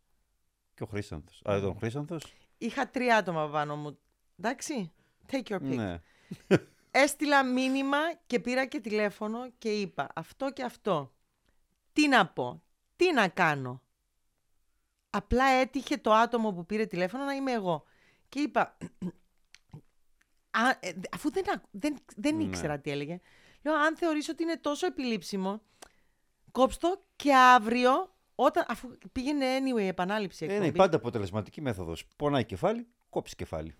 Και 0.75 0.83
ο 0.83 0.87
Χρήσανθος. 0.87 1.43
Α, 1.51 1.61
τον 1.61 1.77
Χρήσανθος. 1.79 2.33
Είχα 2.59 2.89
τρία 2.89 3.17
άτομα 3.17 3.43
από 3.43 3.53
πάνω 3.53 3.77
μου. 3.77 3.99
Εντάξει. 4.39 4.93
Take 5.31 5.43
your 5.43 5.57
pick. 5.57 5.77
Ναι. 5.77 6.01
Έστειλα 6.91 7.45
μήνυμα 7.45 7.99
και 8.27 8.41
πήρα 8.41 8.67
και 8.67 8.81
τηλέφωνο 8.81 9.51
και 9.59 9.69
είπα 9.81 10.09
αυτό 10.15 10.51
και 10.53 10.63
αυτό. 10.63 11.13
Τι 11.93 12.09
να 12.09 12.27
πω, 12.27 12.63
τι 12.97 13.13
να 13.13 13.29
κάνω; 13.29 13.83
Απλά 15.11 15.45
έτυχε 15.45 15.97
το 15.97 16.13
άτομο 16.13 16.53
που 16.53 16.67
πήρε 16.67 16.87
τηλέφωνο 16.87 17.25
να 17.25 17.33
είμαι 17.33 17.53
εγώ. 17.53 17.85
Και 18.29 18.41
είπα, 18.41 18.77
«Α, 20.51 20.69
ε, 20.81 20.93
αφού 21.15 21.31
δεν, 21.33 21.45
ακ- 21.55 21.65
δεν, 21.71 21.97
δεν 22.17 22.37
Ναι. 22.37 22.43
ήξερα 22.43 22.79
τι 22.79 22.91
έλεγε, 22.91 23.21
λέω 23.63 23.75
αν 23.75 23.97
θεωρείς 23.97 24.29
ότι 24.29 24.43
είναι 24.43 24.57
τόσο 24.57 24.87
επιλήψιμο, 24.87 25.63
κόψτο 26.53 27.03
και 27.17 27.35
αύριο, 27.35 28.15
όταν, 28.35 28.65
αφού 28.69 28.89
πήγαινε 29.13 29.47
anyway 29.59 29.81
επανάληψη 29.83 30.45
Ε, 30.45 30.49
εκπομπή. 30.49 30.67
ναι, 30.67 30.73
πάντα 30.77 30.97
αποτελεσματική 30.97 31.61
μέθοδος. 31.61 32.05
Πονάει 32.17 32.45
κεφάλι, 32.45 32.87
κόψεις 33.11 33.35
κεφάλι. 33.37 33.75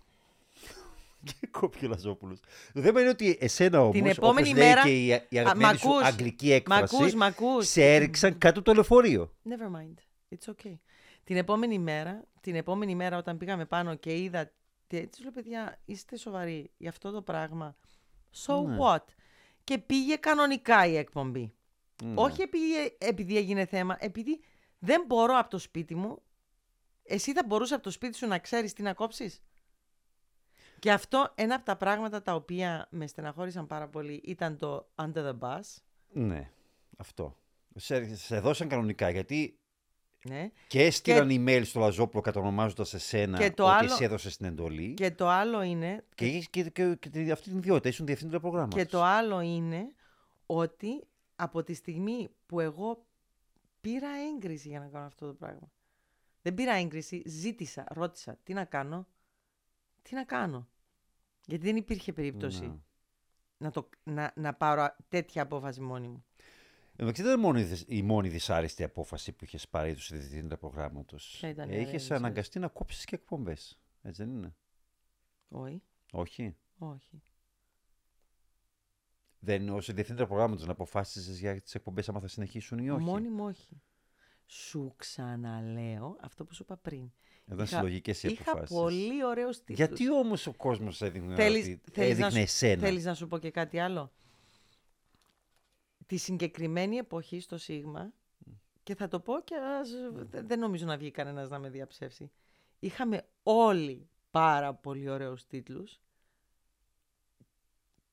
και 1.25 1.47
κόπει 1.51 1.85
ο 1.85 1.89
Λαζόπουλος. 1.89 2.39
Το 2.73 2.81
θέμα 2.81 2.99
είναι 3.01 3.09
ότι 3.09 3.37
εσένα 3.39 3.81
όμως, 3.81 3.93
Την 3.95 4.05
επόμενη 4.05 4.47
όπως 4.49 4.59
λέει 4.59 4.67
μέρα- 4.69 4.81
και 4.83 5.03
η, 5.03 5.07
η 5.07 5.13
Α, 5.13 5.41
αγαπημένη 5.41 5.73
μ' 5.73 5.77
σου 5.77 5.89
ακούς. 5.89 6.03
αγγλική 6.07 6.47
Μ' 6.47 6.51
έκφραση, 6.51 6.95
ακούς, 6.95 7.13
μ' 7.13 7.23
ακούς. 7.23 7.67
σε 7.67 7.93
έριξαν 7.95 8.37
κάτω 8.37 8.61
το 8.61 8.73
λεωφορείο. 8.73 9.33
Never 9.49 9.75
mind. 9.79 9.93
It's 10.37 10.53
okay. 10.53 10.77
Την 11.23 11.37
επόμενη 11.37 11.79
μέρα, 11.79 12.23
την 12.41 12.55
επόμενη 12.55 12.95
μέρα 12.95 13.17
όταν 13.17 13.37
πήγαμε 13.37 13.65
πάνω 13.65 13.95
και 13.95 14.17
είδα. 14.17 14.51
Τι- 14.89 15.07
Της 15.07 15.21
λέω, 15.21 15.31
παιδιά, 15.31 15.79
είστε 15.85 16.17
σοβαροί 16.17 16.71
για 16.77 16.89
αυτό 16.89 17.11
το 17.11 17.21
πράγμα. 17.21 17.75
So 18.45 18.63
Ναι. 18.65 18.77
what? 18.81 19.03
Και 19.63 19.77
πήγε 19.77 20.15
κανονικά 20.15 20.85
η 20.85 20.95
εκπομπή. 20.97 21.53
Ναι. 22.03 22.13
Όχι 22.15 22.41
επειδή, 22.41 22.95
επειδή 22.97 23.37
έγινε 23.37 23.65
θέμα, 23.65 23.97
επειδή 23.99 24.41
δεν 24.79 25.03
μπορώ 25.07 25.37
από 25.37 25.49
το 25.49 25.57
σπίτι 25.57 25.95
μου. 25.95 26.21
Εσύ 27.03 27.33
θα 27.33 27.43
μπορούσες 27.47 27.73
από 27.75 27.83
το 27.83 27.91
σπίτι 27.91 28.17
σου 28.17 28.27
να 28.27 28.39
ξέρεις 28.39 28.73
τι 28.73 28.81
να 28.81 28.93
κόψεις; 28.93 29.41
Και 30.79 30.91
αυτό 30.91 31.31
ένα 31.35 31.55
από 31.55 31.65
τα 31.65 31.75
πράγματα 31.77 32.21
τα 32.21 32.35
οποία 32.35 32.87
με 32.91 33.07
στεναχώρησαν 33.07 33.67
πάρα 33.67 33.87
πολύ 33.87 34.21
ήταν 34.25 34.57
το 34.57 34.89
Under 34.95 35.29
the 35.31 35.39
Bus. 35.39 35.61
Ναι, 36.11 36.51
αυτό. 36.97 37.37
Σε, 37.75 38.15
σε 38.15 38.39
δώσαν 38.39 38.67
κανονικά 38.67 39.09
γιατί 39.09 39.58
Ναι. 40.23 40.49
και 40.67 40.83
έστειλαν 40.85 41.27
email 41.31 41.61
στο 41.65 41.79
Λαζόπουλο 41.79 42.21
κατονομάζοντας 42.21 42.93
εσένα 42.93 43.37
Και 43.37 43.51
το 43.51 43.63
ότι 43.63 43.73
άλλο- 43.73 43.91
εσύ 43.93 44.03
έδωσες 44.03 44.37
την 44.37 44.45
εντολή. 44.45 44.93
Και, 44.93 45.03
Και 45.09 45.15
το 45.15 45.27
άλλο 45.29 45.61
είναι 45.61 46.05
και, 46.15 46.25
έχεις 46.25 46.49
και, 46.49 46.63
και, 46.69 46.95
και 46.95 47.09
τη- 47.09 47.31
αυτή 47.31 47.49
την 47.49 47.57
ιδιότητα, 47.57 47.89
ήσουν 47.89 48.05
διευθύντρια 48.05 48.39
προγράμματος. 48.39 48.81
Και 48.83 48.89
το 48.89 49.03
άλλο 49.03 49.39
είναι 49.39 49.91
ότι 50.45 51.03
από 51.35 51.63
τη 51.63 51.73
στιγμή 51.73 52.29
που 52.45 52.59
εγώ 52.59 53.05
πήρα 53.81 54.07
έγκριση 54.33 54.67
για 54.67 54.79
να 54.79 54.85
κάνω 54.87 55.05
αυτό 55.05 55.27
το 55.27 55.33
πράγμα. 55.33 55.71
Δεν 56.41 56.53
πήρα 56.53 56.73
έγκριση, 56.73 57.23
ζήτησα, 57.25 57.83
ρώτησα 57.89 58.37
τι 58.43 58.53
να 58.53 58.65
κάνω, 58.65 59.07
τι 60.01 60.15
να 60.15 60.23
κάνω; 60.23 60.67
Γιατί 61.45 61.65
δεν 61.65 61.75
υπήρχε 61.75 62.13
περίπτωση 62.13 62.67
Ναι. 62.67 62.75
να, 63.57 63.71
το, 63.71 63.89
να, 64.03 64.31
να 64.35 64.53
πάρω 64.53 64.95
τέτοια 65.07 65.41
απόφαση 65.41 65.81
μόνη 65.81 66.07
μου. 66.07 66.23
Εντάξει, 67.01 67.21
δεν 67.21 67.31
ήταν 67.31 67.41
μόνο 67.43 67.59
η, 67.59 67.63
δυσ- 67.63 67.89
η 67.91 68.01
μόνη 68.01 68.29
δυσάρεστη 68.29 68.83
απόφαση 68.83 69.31
που 69.31 69.43
είχες 69.43 69.67
πάρει 69.67 69.93
τους 69.93 70.09
διευθύντρια 70.11 70.57
προγράμματος. 70.57 71.35
Ποια 71.39 71.49
ήταν 71.49 71.69
η 71.69 71.71
άλλη 71.73 71.81
Είχες 71.81 71.91
δυσάρεστη; 71.91 72.13
αναγκαστεί 72.25 72.59
να 72.59 72.67
κόψεις 72.67 73.05
και 73.05 73.15
εκπομπές. 73.15 73.79
Έτσι 74.01 74.23
δεν 74.23 74.31
είναι; 74.33 74.55
Όχι, 75.49 75.81
Όχι. 76.11 76.55
όχι. 76.77 77.21
Δεν 79.39 79.69
ως 79.69 79.93
διευθύντρια 79.93 80.27
προγράμματος 80.27 80.65
να 80.65 80.71
αποφάσισες 80.71 81.39
για 81.39 81.61
τις 81.61 81.75
εκπομπές 81.75 82.09
άμα 82.09 82.19
θα 82.19 82.27
συνεχίσουν 82.27 82.77
ή 82.79 82.89
όχι; 82.89 83.03
Μόνη 83.03 83.29
μου 83.29 83.43
όχι. 83.45 83.81
Σου 84.45 84.93
ξαναλέω 84.97 86.17
αυτό 86.21 86.45
που 86.45 86.53
σου 86.53 86.63
είπα 86.63 86.77
πριν. 86.77 87.11
Ήταν 87.45 87.57
Είχα- 87.65 87.77
συλλογικές 87.77 88.23
οι 88.23 88.27
Είχα 88.31 88.51
αποφάσεις. 88.51 88.75
πολύ 88.77 89.25
ωραίους 89.25 89.57
τίτλους. 89.57 89.77
Γιατί 89.77 90.11
όμως 90.11 90.47
ο 90.47 90.53
κόσμος 90.53 91.01
έδειχνε, 91.01 91.35
Θέλεις, 91.35 91.63
ότι 91.67 91.91
θέλεις, 91.91 92.09
έδειχνε 92.09 92.25
να 92.25 92.31
σου, 92.31 92.37
εσένα; 92.37 92.81
θέλεις 92.81 93.05
να 93.05 93.13
σου 93.13 93.27
πω 93.27 93.37
και 93.37 93.51
κάτι 93.51 93.79
άλλο; 93.79 94.11
Τη 96.09 96.17
συγκεκριμένη 96.17 96.95
εποχή 96.97 97.39
στο 97.39 97.57
Σίγμα, 97.57 98.13
και 98.83 98.95
θα 98.95 99.07
το 99.07 99.19
πω 99.19 99.41
και 99.43 99.55
ας, 99.55 99.89
δε- 100.11 100.41
δεν 100.41 100.59
νομίζω 100.59 100.85
να 100.85 100.97
βγει 100.97 101.11
κανένας 101.11 101.49
να 101.49 101.59
με 101.59 101.69
διαψεύσει. 101.69 102.31
Είχαμε 102.79 103.27
όλοι 103.43 104.09
πάρα 104.31 104.73
πολύ 104.73 105.09
ωραίους 105.09 105.45
τίτλους 105.47 105.99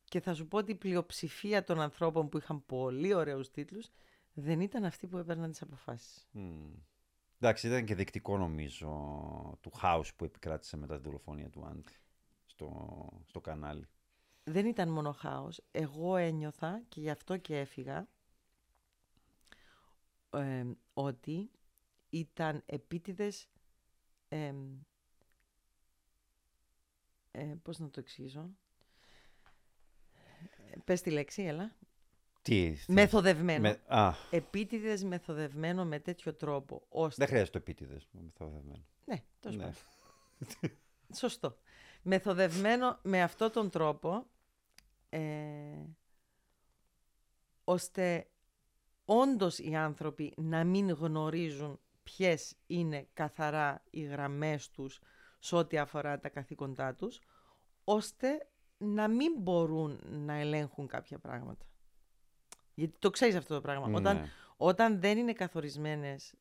Και 0.05 0.20
θα 0.20 0.35
σου 0.35 0.48
πω 0.48 0.59
ότι 0.59 0.70
η 0.70 0.74
πλειοψηφία 0.74 1.64
των 1.64 1.81
ανθρώπων 1.81 2.28
που 2.28 2.39
είχαν 2.39 2.66
πολύ 2.66 3.14
ωραίους 3.14 3.51
τίτλους 3.51 3.89
δεν 4.32 4.60
ήταν 4.60 4.85
αυτοί 4.85 5.06
που 5.06 5.18
έπαιρναν 5.18 5.51
τις 5.51 5.62
αποφάσεις. 5.62 6.28
Μμμ. 6.32 6.73
Εντάξει, 7.40 7.66
ήταν 7.66 7.85
και 7.85 7.94
δεκτικό 7.94 8.36
νομίζω 8.39 8.89
του 9.60 9.70
χάους 9.70 10.14
που 10.14 10.24
επικράτησε 10.24 10.77
μετά 10.77 10.94
την 10.94 11.02
δολοφονία 11.05 11.51
του 11.51 11.64
Άντι 11.66 11.93
στο, 12.47 13.23
στο 13.27 13.40
κανάλι. 13.40 13.89
Δεν 14.48 14.66
ήταν 14.66 14.89
μόνο 14.89 15.12
χάος. 15.12 15.60
Εγώ 15.70 16.16
ένιωθα 16.16 16.82
και 16.89 17.01
γι' 17.01 17.10
αυτό 17.10 17.36
και 17.36 17.59
έφυγα 17.59 18.09
ε, 20.31 20.64
ότι 20.94 21.51
ήταν 22.10 22.62
επίτηδες 22.66 23.48
ε, 24.28 24.52
ε, 27.31 27.55
πώς 27.62 27.78
να 27.78 27.90
το 27.90 28.01
εξηγήσω 28.01 28.51
Ε, 30.73 30.77
πες 30.85 31.01
τη 31.01 31.10
λέξη 31.10 31.43
έλα 31.43 31.77
Τι, 32.43 32.73
τι- 32.86 32.93
μεθοδευμένο 32.93 33.60
με- 33.60 33.81
α, 33.86 34.12
επίτηδες 34.31 35.05
μεθοδευμένο 35.05 35.85
με 35.85 35.98
τέτοιο 36.01 36.35
τρόπο 36.35 36.86
ώστε 36.89 37.14
δεν 37.18 37.27
χρειάζεται 37.27 37.59
το 37.59 37.59
επίτηδες. 37.59 38.09
μεθοδευμένο. 38.10 38.85
ναι, 39.05 39.23
τέλος 39.40 39.56
Ναι. 39.56 39.62
πάντων. 39.64 40.77
Σωστό. 41.14 41.59
Μεθοδευμένο 42.02 42.98
με 43.02 43.23
αυτόν 43.23 43.51
τον 43.52 43.70
τρόπο, 43.70 44.27
ε, 45.08 45.20
ώστε 47.64 48.26
όντως 49.04 49.58
οι 49.58 49.74
άνθρωποι 49.74 50.32
να 50.36 50.64
μην 50.64 50.90
γνωρίζουν 50.90 51.80
ποιες 52.02 52.56
είναι 52.66 53.08
καθαρά 53.12 53.82
οι 53.90 54.00
γραμμές 54.02 54.70
τους 54.70 55.00
σε 55.38 55.56
ό,τι 55.56 55.78
αφορά 55.78 56.20
τα 56.20 56.28
καθήκοντά 56.28 56.94
τους, 56.94 57.20
ώστε 57.84 58.48
να 58.78 59.08
μην 59.08 59.32
μπορούν 59.38 60.00
να 60.08 60.34
ελέγχουν 60.34 60.86
κάποια 60.86 61.18
πράγματα. 61.18 61.66
Γιατί 62.74 62.94
το 62.98 63.10
ξέρεις 63.10 63.34
αυτό 63.34 63.54
το 63.54 63.60
πράγμα. 63.60 63.90
Όταν, 63.96 64.16
Ναι. 64.16 64.28
όταν 64.56 65.00
δεν 65.00 65.18
είναι 65.18 65.32
καθορισμένες 65.32 66.34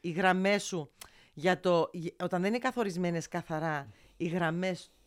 οι 0.00 0.10
γραμμές 0.10 0.64
σου 0.64 0.90
για 1.32 1.60
το, 1.60 1.90
γε- 1.92 2.22
όταν 2.22 2.40
δεν 2.40 2.50
είναι 2.50 2.58
καθορισμένες 2.62 3.28
καθαρά 3.28 3.88
οι 4.16 4.26
γραμμές 4.26 4.90
του 4.90 4.99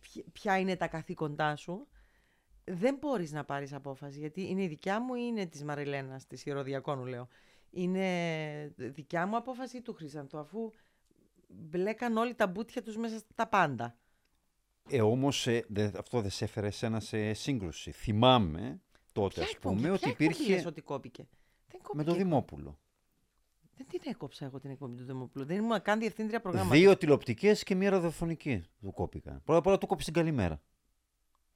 ποια- 0.00 0.24
ποια 0.32 0.58
είναι 0.58 0.76
τα 0.76 0.86
καθήκοντά 0.88 1.56
σου, 1.56 1.86
δεν 2.64 2.96
μπορείς 3.00 3.32
να 3.32 3.44
πάρεις 3.44 3.72
απόφαση. 3.72 4.18
Γιατί 4.18 4.48
είναι 4.48 4.62
η 4.62 4.66
δικιά 4.68 5.00
μου 5.00 5.14
ή 5.14 5.20
είναι 5.24 5.46
της 5.46 5.64
Μαριλένας, 5.64 6.26
της 6.26 6.44
Ηρωδιακόνου 6.44 7.04
λέω. 7.06 7.28
Είναι 7.70 8.72
δικιά 8.76 9.26
μου 9.26 9.36
απόφαση 9.36 9.76
ή 9.76 9.80
του 9.82 9.92
Χρυσαντού, 9.94 10.38
αφού 10.38 10.70
μπλέκαν 11.48 12.16
όλοι 12.16 12.34
τα 12.34 12.46
μπούτια 12.46 12.82
τους 12.82 12.96
μέσα 12.96 13.18
στα 13.18 13.46
πάντα. 13.46 13.96
Ε, 14.90 15.02
όμως 15.02 15.46
ε, 15.46 15.64
δε- 15.68 15.90
αυτό 15.98 16.20
δεν 16.20 16.30
σε 16.30 16.44
έφερε 16.44 16.66
εσένα 16.66 17.00
σε 17.00 17.32
σύγκρουση. 17.32 17.90
Θυμάμαι 17.92 18.80
τότε, 19.12 19.34
Ποια 19.34 19.42
ας 19.42 19.50
εκπομπή- 19.50 19.76
πούμε, 19.76 19.90
ότι 19.90 19.98
ποια 20.00 20.10
εκπομπή 20.10 20.24
υπήρχε 20.30 20.52
λες 20.54 20.66
ότι 20.66 20.80
κόπηκε; 20.80 21.28
Δεν 21.70 21.80
κόπηκε. 21.82 21.96
με 21.96 22.04
το 22.04 22.14
Δημόπουλο. 22.14 22.78
Δεν 23.80 24.00
την 24.00 24.10
έκοψα 24.12 24.44
εγώ 24.44 24.60
την 24.60 24.70
εκπομπή 24.70 24.96
του 24.96 25.04
Δημοπούλου. 25.04 25.44
Δεν 25.44 25.56
ήμουν 25.56 25.82
καν 25.82 25.98
διευθύντρια 25.98 26.40
προγράμματος. 26.40 26.78
Δύο 26.78 26.96
τηλεοπτικές 26.96 27.62
και 27.62 27.74
μία 27.74 27.90
ραδιοφωνική 27.90 28.64
του 28.80 28.92
κόπηκαν. 28.92 29.42
Πρώτα 29.44 29.58
απ' 29.58 29.66
όλα 29.66 29.78
του 29.78 29.86
κόψει 29.86 30.04
την 30.04 30.14
καλημέρα. 30.14 30.62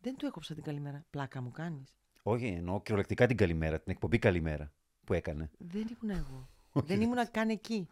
Δεν 0.00 0.16
του 0.16 0.26
έκοψα 0.26 0.54
την 0.54 0.62
καλημέρα. 0.62 1.04
Πλάκα 1.10 1.42
μου 1.42 1.50
κάνεις. 1.50 1.94
Όχι, 2.22 2.46
εννοώ 2.46 2.80
κυριολεκτικά 2.80 3.26
την 3.26 3.36
καλημέρα, 3.36 3.80
την 3.80 3.92
εκπομπή 3.92 4.18
καλημέρα 4.18 4.72
που 5.04 5.12
έκανε. 5.12 5.50
Δεν 5.58 5.86
ήμουν 6.02 6.16
εγώ. 6.16 6.48
Δεν 6.86 7.00
ήμουν 7.00 7.30
καν 7.30 7.48
εκεί. 7.48 7.88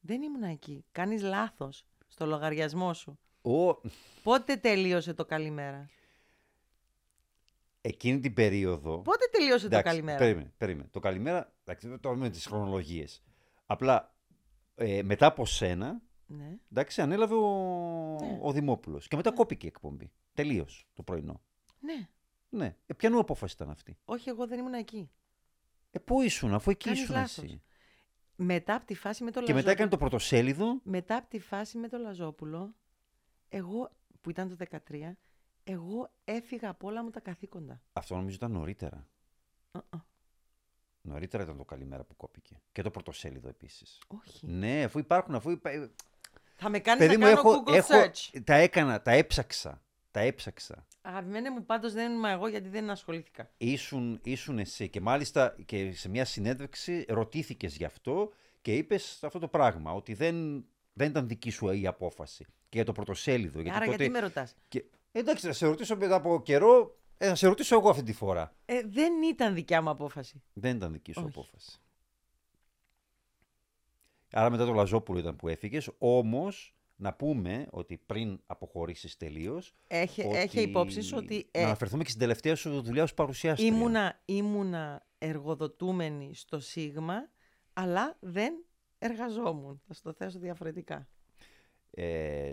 Δεν 0.00 0.22
ήμουν 0.22 0.42
εκεί. 0.42 0.84
Κάνεις 0.92 1.22
λάθος 1.22 1.86
στο 2.08 2.26
λογαριασμό 2.26 2.94
σου. 2.94 3.18
Ο, 3.42 3.80
Πότε 4.22 4.56
τελείωσε 4.56 5.14
το 5.14 5.24
καλημέρα; 5.24 5.88
Εκείνη 7.82 8.18
την 8.20 8.34
περίοδο. 8.34 8.98
Πότε 8.98 9.26
τελείωσε 9.30 9.68
το 9.68 9.76
Εντάξει, 9.76 9.88
καλημέρα; 9.90 10.18
Περίμενε, 10.18 10.52
περίμενε. 10.56 10.88
Το 10.92 11.00
καλημέρα, 11.00 11.52
εντάξει, 11.64 11.88
δεν 11.88 12.00
το 12.00 12.14
με 12.14 12.30
τις 12.30 12.46
χρονολογίες. 12.46 13.22
Απλά 13.66 14.14
ε, 14.74 15.02
μετά 15.02 15.26
από 15.26 15.46
σένα, 15.46 16.00
Ναι. 16.26 16.58
εντάξει, 16.70 17.00
ανέλαβε 17.00 17.34
ο, 17.34 18.16
Ναι. 18.20 18.38
ο 18.42 18.52
Δημόπουλος. 18.52 19.08
Και 19.08 19.16
μετά 19.16 19.32
κόπηκε 19.32 19.66
η 19.66 19.68
εκπομπή. 19.74 20.12
Τελείως 20.32 20.88
το 20.92 21.02
πρωινό. 21.02 21.40
ναι. 21.80 22.08
Ναι. 22.54 22.76
Ε, 22.86 22.94
ποιανού 22.94 23.18
απόφαση 23.18 23.54
ήταν 23.54 23.70
αυτή; 23.70 23.98
Όχι, 24.04 24.28
εγώ 24.28 24.46
δεν 24.46 24.58
ήμουν 24.58 24.72
εκεί. 24.74 25.10
Ε, 25.90 25.98
πού 25.98 26.20
ήσουν, 26.22 26.54
αφού 26.54 26.70
εκεί 26.70 26.84
Κάνεις 26.84 27.02
ήσουν 27.02 27.14
λάθος. 27.14 27.44
εσύ. 27.44 27.62
Μετά 28.36 28.74
από 28.74 28.84
τη 28.86 28.94
φάση 28.94 29.24
με 29.24 29.30
το 29.30 29.32
Και 29.32 29.40
Λαζόπουλο. 29.40 29.58
μετά 29.62 29.70
έκανε 29.70 29.90
το 29.90 29.96
πρωτοσέλιδο. 29.96 30.80
Μετά 30.82 31.16
από 31.16 31.28
τη 31.28 31.38
φάση 31.38 31.78
με 31.78 31.88
το 31.88 31.98
Λαζόπουλο, 31.98 32.74
εγώ, 33.48 33.90
που 34.20 34.30
ήταν 34.30 34.48
το 34.48 34.56
13, 34.88 35.16
εγώ 35.64 36.12
έφυγα 36.24 36.68
από 36.68 36.86
όλα 36.86 37.02
μου 37.02 37.10
τα 37.10 37.20
καθήκοντα. 37.20 37.82
Αυτό 37.92 38.16
νομίζω 38.16 38.34
ήταν 38.34 38.50
νωρίτερα. 38.50 39.06
Α, 39.70 39.78
α, 39.90 39.98
Νωρίτερα 41.02 41.42
ήταν 41.42 41.56
το 41.56 41.64
καλημέρα 41.64 42.04
που 42.04 42.16
κόπηκε. 42.16 42.60
Και 42.72 42.82
το 42.82 42.90
πρωτοσέλιδο 42.90 43.48
επίσης. 43.48 43.98
όχι. 44.06 44.46
Ναι, 44.46 44.82
αφού 44.84 44.98
υπάρχουν, 44.98 45.34
αφού 45.34 45.50
υπά... 45.50 45.90
Θα 46.54 46.68
με 46.68 46.78
κάνεις 46.78 47.06
Παιδί 47.06 47.18
να 47.18 47.28
μου, 47.28 47.34
κάνω 47.34 47.50
έχω, 47.50 47.62
Google 47.66 47.74
έχω, 47.74 47.94
search. 47.94 48.40
τα 48.44 48.54
έκανα, 48.54 49.02
τα 49.02 49.10
έψαξα. 49.10 49.82
Τα 50.10 50.20
έψαξα. 50.20 50.86
Αγαπημένε 51.02 51.50
μου 51.50 51.64
πάντως 51.64 51.92
δεν 51.92 52.12
ήμουν 52.12 52.24
εγώ 52.24 52.48
γιατί 52.48 52.68
δεν 52.68 52.90
ασχολήθηκα. 52.90 53.50
Ήσουν, 53.56 54.20
ήσουν 54.24 54.58
εσύ 54.58 54.88
και 54.88 55.00
μάλιστα 55.00 55.56
και 55.64 55.92
σε 55.92 56.08
μια 56.08 56.24
συνέντευξη 56.24 57.04
ρωτήθηκες 57.08 57.76
γι' 57.76 57.84
αυτό 57.84 58.32
και 58.62 58.76
είπες 58.76 59.24
αυτό 59.24 59.38
το 59.38 59.48
πράγμα, 59.48 59.92
ότι 59.92 60.14
δεν, 60.14 60.64
δεν 60.92 61.08
ήταν 61.08 61.28
δική 61.28 61.50
σου 61.50 61.70
η 61.70 61.86
απόφαση. 61.86 62.44
Και 62.44 62.76
για 62.76 62.84
το 62.84 62.92
πρωτοσέλιδο. 62.92 63.60
Γιατί 63.60 63.76
Άρα 63.76 63.84
τότε... 63.84 63.96
γιατί 63.96 64.12
με 64.12 64.20
ρωτάς; 64.20 64.54
και... 64.68 64.84
Εντάξει, 65.12 65.46
να 65.46 65.52
σε 65.52 65.66
ρωτήσω 65.66 65.96
μετά 65.96 66.14
από 66.14 66.42
καιρό, 66.42 66.98
ε, 67.18 67.28
να 67.28 67.34
σε 67.34 67.46
ρωτήσω 67.46 67.76
εγώ 67.76 67.88
αυτή 67.90 68.02
τη 68.02 68.12
φορά. 68.12 68.54
Ε, 68.64 68.80
δεν 68.86 69.22
ήταν 69.22 69.54
δικιά 69.54 69.82
μου 69.82 69.90
απόφαση. 69.90 70.42
Δεν 70.52 70.76
ήταν 70.76 70.92
δική 70.92 71.12
σου 71.12 71.20
Όχι. 71.20 71.28
απόφαση. 71.38 71.80
Άρα 74.32 74.50
μετά 74.50 74.64
το 74.64 74.72
Λαζόπουλο 74.72 75.18
ήταν 75.18 75.36
που 75.36 75.48
έφυγες, 75.48 75.90
όμως 75.98 76.74
να 76.96 77.14
πούμε 77.14 77.66
ότι 77.70 77.96
πριν 78.06 78.40
αποχωρήσεις 78.46 79.16
τελείως, 79.16 79.74
Έχει, 79.86 80.26
ότι... 80.26 80.36
έχει 80.36 80.60
υπόψη 80.60 81.00
σου 81.00 81.16
ότι 81.16 81.48
Να 81.54 81.60
ε, 81.60 81.64
αναφερθούμε 81.64 82.02
και 82.02 82.08
στην 82.08 82.20
τελευταία 82.20 82.56
σου 82.56 82.82
δουλειά 82.82 83.02
ως 83.02 83.14
παρουσιάστρια. 83.14 83.68
ήμουνα, 83.68 84.20
ήμουνα 84.24 85.06
εργοδοτούμενη 85.18 86.34
στο 86.34 86.60
Σίγμα, 86.60 87.30
αλλά 87.72 88.16
δεν 88.20 88.64
εργαζόμουν. 88.98 89.80
Θα 89.86 89.94
σου 89.94 90.02
το 90.02 90.12
θέσω 90.12 90.38
διαφορετικά. 90.38 91.08
Ε, 91.90 92.52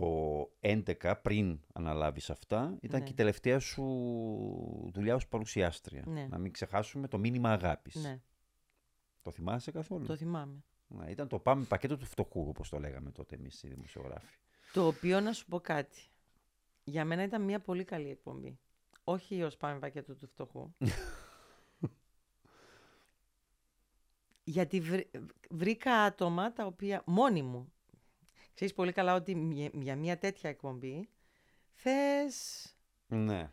το 0.00 0.50
11 0.60 1.14
πριν 1.22 1.60
αναλάβεις 1.72 2.30
αυτά 2.30 2.76
ήταν 2.80 2.98
Ναι. 3.00 3.04
και 3.06 3.12
η 3.12 3.14
τελευταία 3.14 3.58
σου 3.58 3.82
δουλειά 4.92 5.14
ως 5.14 5.26
παρουσιάστρια. 5.28 6.02
Ναι. 6.06 6.26
Να 6.30 6.38
μην 6.38 6.52
ξεχάσουμε 6.52 7.08
το 7.08 7.18
μήνυμα 7.18 7.50
αγάπης. 7.52 7.94
Ναι, 7.94 8.20
Το 9.22 9.30
θυμάσαι 9.30 9.70
καθόλου; 9.70 10.06
το 10.06 10.16
θυμάμαι. 10.16 10.64
Ναι, 10.88 11.10
ήταν 11.10 11.28
το 11.28 11.38
πάμε 11.38 11.64
πακέτο 11.64 11.96
του 11.96 12.04
φτωχού 12.06 12.48
όπως 12.48 12.68
το 12.68 12.78
λέγαμε 12.78 13.10
τότε 13.10 13.34
εμείς 13.34 13.62
οι 13.62 13.68
δημοσιογράφοι. 13.68 14.36
Το 14.72 14.86
οποίο 14.86 15.20
να 15.20 15.32
σου 15.32 15.46
πω 15.46 15.60
κάτι. 15.60 16.00
Για 16.84 17.04
μένα 17.04 17.22
ήταν 17.22 17.42
μια 17.42 17.60
πολύ 17.60 17.84
καλή 17.84 18.10
εκπομπή. 18.10 18.58
Όχι 19.04 19.42
ως 19.42 19.56
πάμε 19.56 19.78
πακέτο 19.78 20.14
του 20.14 20.26
φτωχού. 20.26 20.70
Γιατί 24.44 24.80
βρ- 24.80 25.08
βρήκα 25.50 25.92
άτομα 26.02 26.52
τα 26.52 26.66
οποία 26.66 27.02
μόνοι 27.06 27.42
μου. 27.42 27.72
Ξέρεις 28.56 28.74
πολύ 28.74 28.92
καλά 28.92 29.14
ότι 29.14 29.34
μια- 29.34 29.70
για 29.72 29.96
μια 29.96 30.18
τέτοια 30.18 30.50
εκπομπή 30.50 31.08
θες 31.72 32.66
Ναι. 33.06 33.50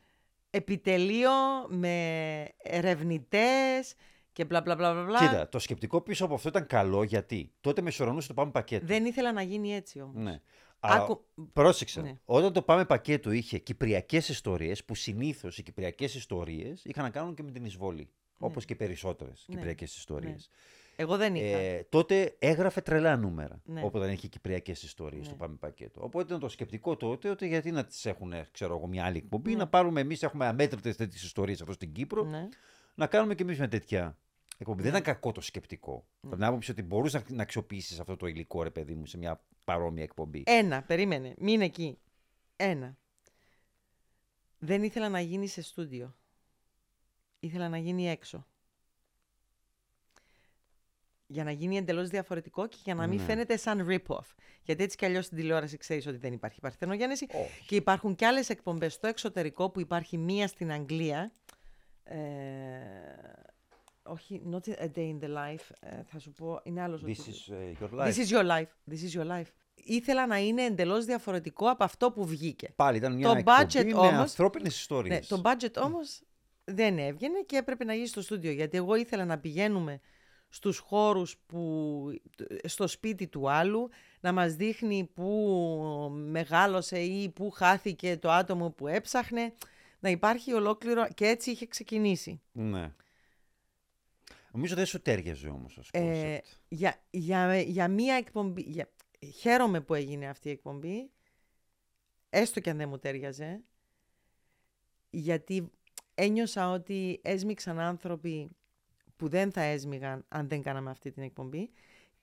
επιτελείο 0.49 1.31
με 1.67 2.47
ερευνητές 2.57 3.93
και 4.33 4.45
μπλα 4.45 4.61
μπλα 4.61 4.75
μπλα 4.75 4.93
μπλα, 4.93 5.03
μπλα. 5.03 5.19
Κοίτα, 5.19 5.49
το 5.49 5.59
σκεπτικό 5.59 6.01
πίσω 6.01 6.25
από 6.25 6.33
αυτό 6.33 6.49
ήταν 6.49 6.67
καλό 6.67 7.03
γιατί 7.03 7.51
τότε 7.61 7.81
μεσουρανούσε 7.81 8.27
το 8.27 8.33
πάμε 8.33 8.51
πακέτο. 8.51 8.85
Δεν 8.85 9.05
ήθελα 9.05 9.31
να 9.31 9.41
γίνει 9.41 9.75
έτσι 9.75 9.99
όμως. 10.01 10.23
Ναι. 10.23 10.31
Α, 10.79 10.89
Άκου... 10.95 11.25
Πρόσεξε. 11.53 12.01
Ναι. 12.01 12.17
Όταν 12.25 12.53
το 12.53 12.61
πάμε 12.61 12.85
πακέτο 12.85 13.31
είχε 13.31 13.57
κυπριακές 13.57 14.29
ιστορίες, 14.29 14.83
που 14.85 14.95
συνήθως 14.95 15.57
οι 15.57 15.63
κυπριακές 15.63 16.15
ιστορίες 16.15 16.83
είχαν 16.85 17.03
να 17.03 17.09
κάνουν 17.09 17.33
και 17.35 17.43
με 17.43 17.51
την 17.51 17.65
εισβολή. 17.65 18.09
Όπως 18.37 18.65
και 18.65 18.75
περισσότερες 18.75 19.45
Ναι. 19.47 19.55
κυπριακές 19.55 19.95
ιστορίες. 19.95 20.49
Εγώ 20.95 21.17
δεν 21.17 21.35
είχα. 21.35 21.57
Ε, 21.57 21.85
τότε 21.89 22.35
έγραφε 22.39 22.81
τρελά 22.81 23.15
νούμερα. 23.17 23.61
Ναι. 23.65 23.81
Όταν 23.91 24.09
είχε 24.11 24.27
κυπριακές 24.27 24.83
ιστορίες 24.83 25.25
Ναι. 25.25 25.31
το 25.31 25.35
πάμε 25.37 25.55
πακέτο. 25.55 26.01
Οπότε 26.03 26.25
ήταν 26.25 26.39
το 26.39 26.49
σκεπτικό 26.49 26.97
τότε 26.97 27.29
ότι 27.29 27.47
γιατί 27.47 27.71
να 27.71 27.85
τις 27.85 28.05
έχουν, 28.05 28.33
ξέρω 28.51 28.75
εγώ, 28.75 28.87
μια 28.87 29.05
άλλη 29.05 29.17
εκπομπή, 29.17 29.51
Ναι. 29.51 29.57
να 29.57 29.67
πάρουμε 29.67 30.01
εμείς, 30.01 30.23
έχουμε 30.23 30.45
αμέτρητες 30.45 30.95
τέτοιες 30.95 31.23
ιστορίες 31.23 31.61
εδώ 31.61 31.71
στην 31.71 31.91
Κύπρο, 31.91 32.23
Ναι. 32.23 32.47
να 32.95 33.07
κάνουμε 33.07 33.35
και 33.35 33.43
εμείς 33.43 33.57
μια 33.57 33.67
τέτοια 33.67 34.17
εκπομπή. 34.57 34.77
Ναι. 34.77 34.89
Δεν 34.89 34.99
ήταν 34.99 35.13
κακό 35.13 35.31
το 35.31 35.41
σκεπτικό. 35.41 36.05
Από 36.21 36.35
την 36.35 36.43
άποψη 36.43 36.71
ότι 36.71 36.81
μπορούσες 36.83 37.23
να, 37.29 37.35
να 37.35 37.41
αξιοποιήσεις 37.41 37.99
αυτό 37.99 38.15
το 38.15 38.27
υλικό, 38.27 38.63
ρε 38.63 38.69
παιδί 38.69 38.95
μου, 38.95 39.05
σε 39.05 39.17
μια 39.17 39.43
παρόμοια 39.65 40.03
εκπομπή. 40.03 40.43
Ένα, 40.45 40.83
περίμενε, 40.83 41.33
μην 41.37 41.61
εκεί. 41.61 41.97
Ένα. 42.55 42.97
Δεν 44.59 44.83
ήθελα 44.83 45.09
να 45.09 45.19
γίνει 45.19 45.47
σε 45.47 45.61
στούντιο. 45.61 46.15
Ήθελα 47.39 47.69
να 47.69 47.77
γίνει 47.77 48.09
έξω. 48.09 48.47
Για 51.33 51.43
να 51.43 51.51
γίνει 51.51 51.77
εντελώς 51.77 52.09
διαφορετικό 52.09 52.67
και 52.67 52.77
για 52.83 52.95
να 52.95 53.07
μην 53.07 53.17
Ναι. 53.19 53.23
φαίνεται 53.25 53.57
σαν 53.57 53.87
rip-off. 53.89 54.25
Γιατί 54.63 54.83
έτσι 54.83 54.97
κι 54.97 55.05
αλλιώς 55.05 55.25
στην 55.25 55.37
τηλεόραση 55.37 55.77
ξέρεις 55.77 56.07
ότι 56.07 56.17
δεν 56.17 56.33
υπάρχει 56.33 56.59
παρθενογέννηση. 56.59 57.27
Όχι. 57.31 57.63
Και 57.67 57.75
υπάρχουν 57.75 58.15
και 58.15 58.25
άλλες 58.25 58.49
εκπομπές 58.49 58.93
στο 58.93 59.07
εξωτερικό 59.07 59.69
που 59.69 59.79
υπάρχει 59.79 60.17
μία 60.17 60.47
στην 60.47 60.71
Αγγλία. 60.71 61.31
Ε, 62.03 62.17
όχι, 64.03 64.41
not 64.51 64.69
a 64.69 64.85
day 64.95 65.07
in 65.13 65.19
the 65.23 65.29
life. 65.29 65.69
ε, 65.79 66.03
θα 66.05 66.19
σου 66.19 66.31
πω, 66.31 66.59
είναι 66.63 66.81
άλλος. 66.81 67.01
This 67.05 67.09
is 67.09 67.53
uh, 67.53 67.83
your 67.83 67.99
life. 67.99 68.07
This 68.13 68.17
is 68.17 68.31
your 68.37 68.45
life. 68.47 68.91
This 68.91 69.03
is 69.11 69.21
your 69.21 69.27
life. 69.39 69.47
Ήθελα 69.75 70.27
να 70.27 70.37
είναι 70.37 70.63
εντελώς 70.63 71.05
διαφορετικό 71.05 71.69
από 71.69 71.83
αυτό 71.83 72.11
που 72.11 72.25
βγήκε. 72.25 72.73
Πάλι 72.75 72.97
ήταν 72.97 73.15
μια 73.15 73.27
Το 73.27 73.37
εκπομπή 73.37 73.57
budget 73.67 73.85
με 73.85 73.93
όμως- 73.93 74.13
ανθρώπινες 74.19 74.75
ιστορίες. 74.79 75.13
Ναι, 75.31 75.37
το 75.37 75.41
budget 75.45 75.81
όμως 75.83 76.21
δεν 76.63 76.97
έβγαινε 76.97 77.39
και 77.45 77.57
έπρεπε 77.57 77.83
να 77.83 77.93
γίνει 77.93 78.07
στο 78.07 78.21
στούντιο. 78.21 78.51
Γιατί 78.51 78.77
εγώ 78.77 78.95
ήθελα 78.95 79.25
να 79.25 79.37
πηγαίνουμε 79.39 79.99
στους 80.53 80.77
χώρους 80.77 81.37
που, 81.45 82.05
στο 82.63 82.87
σπίτι 82.87 83.27
του 83.27 83.49
άλλου, 83.49 83.89
να 84.19 84.31
μας 84.31 84.55
δείχνει 84.55 85.09
που 85.13 85.27
μεγάλωσε 86.15 86.99
ή 86.99 87.29
που 87.29 87.49
χάθηκε 87.49 88.17
το 88.17 88.31
άτομο 88.31 88.69
που 88.69 88.87
έψαχνε, 88.87 89.53
να 89.99 90.09
υπάρχει 90.09 90.53
ολόκληρο 90.53 91.07
και 91.13 91.25
έτσι 91.27 91.51
είχε 91.51 91.65
ξεκινήσει. 91.67 92.41
Ναι. 92.51 92.93
Νομίζω 94.51 94.75
δεν 94.75 94.85
σου 94.85 95.01
τέριαζε 95.01 95.47
όμως 95.47 95.77
ως 95.77 95.89
Ε, 95.93 95.99
concept. 95.99 96.45
για, 96.67 96.95
για, 97.09 97.61
για 97.61 97.87
μία 97.87 98.15
εκπομπή, 98.15 98.61
για, 98.61 98.89
χαίρομαι 99.39 99.81
που 99.81 99.93
έγινε 99.93 100.27
αυτή 100.27 100.47
η 100.47 100.51
εκπομπή, 100.51 101.09
έστω 102.29 102.59
και 102.59 102.69
αν 102.69 102.77
δεν 102.77 102.89
μου 102.89 102.99
ταίριαζε, 102.99 103.61
γιατί 105.09 105.71
ένιωσα 106.15 106.71
ότι 106.71 107.19
έσμιξαν 107.23 107.79
άνθρωποι 107.79 108.49
που 109.23 109.29
δεν 109.29 109.51
θα 109.51 109.61
έσμιγαν 109.61 110.25
αν 110.27 110.47
δεν 110.47 110.61
κάναμε 110.61 110.89
αυτή 110.89 111.11
την 111.11 111.23
εκπομπή 111.23 111.69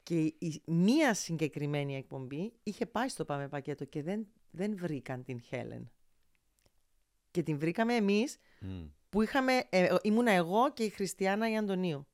και 0.02 0.20
η, 0.20 0.62
μία 0.64 1.14
συγκεκριμένη 1.14 1.96
εκπομπή 1.96 2.52
είχε 2.62 2.86
πάει 2.86 3.08
στο 3.08 3.24
Πάμε 3.24 3.48
Πακέτο 3.48 3.84
και 3.84 4.02
δεν, 4.02 4.26
δεν 4.50 4.76
βρήκαν 4.76 5.24
την 5.24 5.40
Χέλεν. 5.40 5.90
Και 7.30 7.42
την 7.42 7.58
βρήκαμε 7.58 7.94
εμείς 7.94 8.36
Μμ. 8.60 8.84
που 9.08 9.22
είχαμε, 9.22 9.62
ε, 9.68 9.94
ήμουνα 10.02 10.30
εγώ 10.30 10.72
και 10.72 10.82
η 10.82 10.88
Χριστιανά 10.88 11.50
η 11.50 11.56
Αντωνίου. 11.56 12.06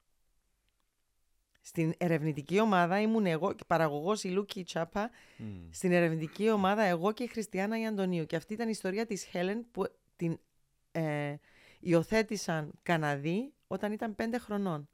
Στην 1.60 1.94
ερευνητική 1.98 2.60
ομάδα 2.60 3.00
ήμουν 3.00 3.26
εγώ 3.26 3.52
και 3.52 3.64
παραγωγός 3.66 4.24
η 4.24 4.28
Λούκη 4.28 4.64
Τσάπα. 4.64 5.10
Μμ. 5.36 5.68
Στην 5.70 5.92
ερευνητική 5.92 6.50
ομάδα 6.50 6.82
εγώ 6.82 7.12
και 7.12 7.22
η 7.22 7.26
Χριστιανά 7.26 7.80
η 7.80 7.86
Αντωνίου. 7.86 8.26
Και 8.26 8.36
αυτή 8.36 8.52
ήταν 8.52 8.66
η 8.66 8.72
ιστορία 8.72 9.06
της 9.06 9.24
Χέλεν 9.24 9.66
που 9.70 9.86
την 10.16 10.38
ε, 10.92 11.34
υιοθέτησαν 11.80 12.72
Καναδοί 12.82 13.50
όταν 13.66 13.92
ήταν 13.92 14.14
πέντε 14.14 14.38
χρονών. 14.38 14.88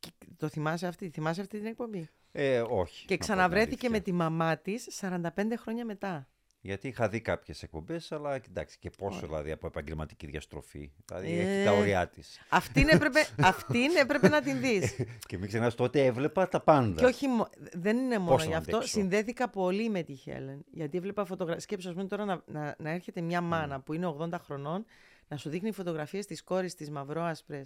Και 0.00 0.08
το 0.36 0.48
θυμάσαι 0.48 0.86
αυτή, 0.86 1.10
θυμάσαι 1.10 1.40
αυτή 1.40 1.58
την 1.58 1.66
εκπομπή; 1.66 2.08
Ε, 2.32 2.60
όχι. 2.60 2.66
Και 2.66 2.74
να 2.74 2.84
πω 3.06 3.06
την 3.06 3.18
ξαναβρέθηκε 3.18 3.88
με 3.88 3.94
αλήθεια. 3.94 4.12
τη 4.12 4.18
μαμά 4.18 4.56
της 4.56 4.88
45 5.00 5.56
χρόνια 5.56 5.84
μετά. 5.84 6.28
Γιατί 6.62 6.88
είχα 6.88 7.08
δει 7.08 7.20
κάποιες 7.20 7.62
εκπομπές, 7.62 8.12
αλλά 8.12 8.34
εντάξει, 8.34 8.78
και 8.78 8.90
πόσο 8.90 9.16
Ωραία. 9.16 9.28
δηλαδή 9.28 9.50
από 9.50 9.66
επαγγελματική 9.66 10.26
διαστροφή. 10.26 10.92
Δηλαδή 11.04 11.32
Ε. 11.38 11.40
έχει 11.56 11.64
τα 11.64 11.72
ωριά 11.72 12.08
της. 12.08 12.40
Αυτήν 12.48 12.88
έπρεπε, 12.88 13.20
αυτήν 13.52 13.96
έπρεπε 13.96 14.28
να 14.28 14.40
την 14.42 14.60
δεις. 14.60 14.94
και 15.28 15.38
μην 15.38 15.48
ξεχνάς, 15.48 15.74
τότε 15.74 16.04
έβλεπα 16.04 16.48
τα 16.48 16.60
πάντα. 16.60 17.00
Και 17.00 17.04
όχι, 17.04 17.28
μο- 17.28 17.48
δεν 17.72 17.96
είναι 17.98 18.18
μόνο 18.18 18.30
Πώς 18.30 18.42
να 18.44 18.50
γι' 18.50 18.56
αυτό. 18.56 18.76
αντέξω. 18.76 18.92
Συνδέθηκα 18.98 19.48
πολύ 19.48 19.88
με 19.88 20.02
τη 20.02 20.14
Χέλεν. 20.14 20.64
Γιατί 20.72 20.96
έβλεπα 20.96 21.24
φωτογραφίες. 21.24 21.62
Σκέψου, 21.64 21.88
ας 21.88 21.94
πούμε, 21.94 22.06
τώρα 22.06 22.24
να, 22.24 22.42
να, 22.46 22.74
να 22.78 22.90
έρχεται 22.90 23.20
μια 23.20 23.40
μάνα 23.40 23.80
που 23.80 23.92
είναι 23.92 24.14
80 24.18 24.28
χρονών 24.44 24.84
να 25.30 25.36
σου 25.36 25.48
δείχνει 25.48 25.72
φωτογραφίες 25.72 26.26
της 26.26 26.42
κόρης 26.42 26.74
της 26.74 26.90
Μαυρόασπρε 26.90 27.62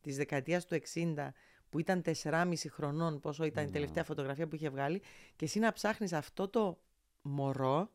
της 0.00 0.16
δεκαετίας 0.16 0.64
του 0.64 0.74
60, 0.94 1.28
που 1.68 1.78
ήταν 1.78 2.02
4,5 2.02 2.54
χρονών, 2.68 3.20
πόσο 3.20 3.44
ήταν 3.44 3.66
η 3.66 3.70
τελευταία 3.70 4.04
φωτογραφία 4.04 4.48
που 4.48 4.54
είχε 4.54 4.68
βγάλει, 4.68 5.02
και 5.36 5.44
εσύ 5.44 5.58
να 5.58 5.72
ψάχνεις 5.72 6.12
αυτό 6.12 6.48
το 6.48 6.78
μωρό 7.22 7.90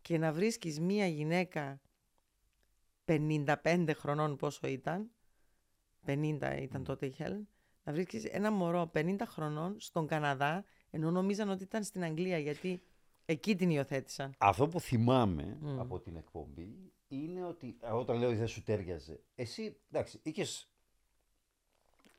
και 0.00 0.18
να 0.18 0.32
βρίσκεις 0.32 0.80
μία 0.80 1.06
γυναίκα 1.06 1.80
55 3.04 3.90
χρονών 3.96 4.36
πόσο 4.36 4.66
ήταν, 4.66 5.10
50 6.06 6.58
ήταν 6.60 6.84
τότε 6.84 7.06
η 7.06 7.10
Χέλεν, 7.10 7.48
να 7.84 7.92
βρίσκεις 7.92 8.24
ένα 8.24 8.50
μωρό 8.50 8.90
50 8.94 9.16
χρονών 9.26 9.76
στον 9.78 10.06
Καναδά, 10.06 10.64
ενώ 10.90 11.10
νομίζαν 11.10 11.48
ότι 11.48 11.62
ήταν 11.62 11.84
στην 11.84 12.04
Αγγλία, 12.04 12.38
γιατί 12.38 12.82
εκεί 13.24 13.56
την 13.56 13.70
υιοθέτησαν. 13.70 14.34
Αυτό 14.38 14.68
που 14.68 14.80
θυμάμαι 14.80 15.56
Μμ. 15.60 15.80
από 15.80 16.00
την 16.00 16.16
εκπομπή 16.16 16.92
είναι 17.08 17.44
ότι 17.44 17.76
ε, 17.80 17.90
όταν 17.90 18.18
λέω 18.18 18.28
ότι 18.28 18.38
δεν 18.38 18.48
σου 18.48 18.62
τέριαζε, 18.62 19.20
εσύ 19.34 19.76
εντάξει, 19.90 20.20
είχες 20.22 20.70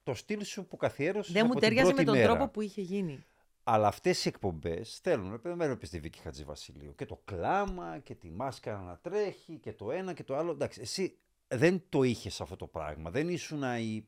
το 0.03 0.13
στυλ 0.13 0.43
σου 0.43 0.67
που 0.67 0.77
καθιέρωσες. 0.77 1.33
Δεν 1.33 1.45
μου 1.45 1.59
τέριαζε 1.59 1.93
με 1.93 2.03
τον 2.03 2.21
τρόπο 2.21 2.47
που 2.47 2.61
είχε 2.61 2.81
γίνει. 2.81 3.25
Αλλά 3.63 3.87
αυτές 3.87 4.25
οι 4.25 4.27
εκπομπές 4.27 4.99
θέλουν. 4.99 5.31
Ρε 5.31 5.37
παιδί, 5.37 5.55
με 5.55 5.63
έβλεπε 5.63 5.87
τη 5.87 5.99
Βίκη 5.99 6.19
Χατζηβασιλείου. 6.19 6.95
Και 6.95 7.05
το 7.05 7.21
κλάμα 7.25 7.99
και 7.99 8.15
τη 8.15 8.31
μάσκαρα 8.31 8.79
να 8.79 8.97
τρέχει 8.97 9.57
και 9.57 9.73
το 9.73 9.91
ένα 9.91 10.13
και 10.13 10.23
το 10.23 10.35
άλλο. 10.35 10.51
Εντάξει, 10.51 10.81
εσύ 10.81 11.17
δεν 11.47 11.83
το 11.89 12.03
είχες 12.03 12.41
αυτό 12.41 12.55
το 12.55 12.67
πράγμα. 12.67 13.09
Δεν 13.09 13.29
ήσουν 13.29 13.63
η 13.63 14.07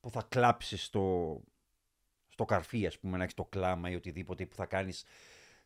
που 0.00 0.10
θα 0.10 0.26
κλάψεις 0.28 0.84
στο, 0.84 1.36
στο 2.28 2.44
καρφί, 2.44 2.86
ας 2.86 2.98
πούμε, 2.98 3.16
να 3.16 3.22
έχεις 3.22 3.34
το 3.34 3.44
κλάμα 3.44 3.90
ή 3.90 3.94
οτιδήποτε 3.94 4.46
που 4.46 4.54
θα 4.54 4.66
κάνεις 4.66 5.04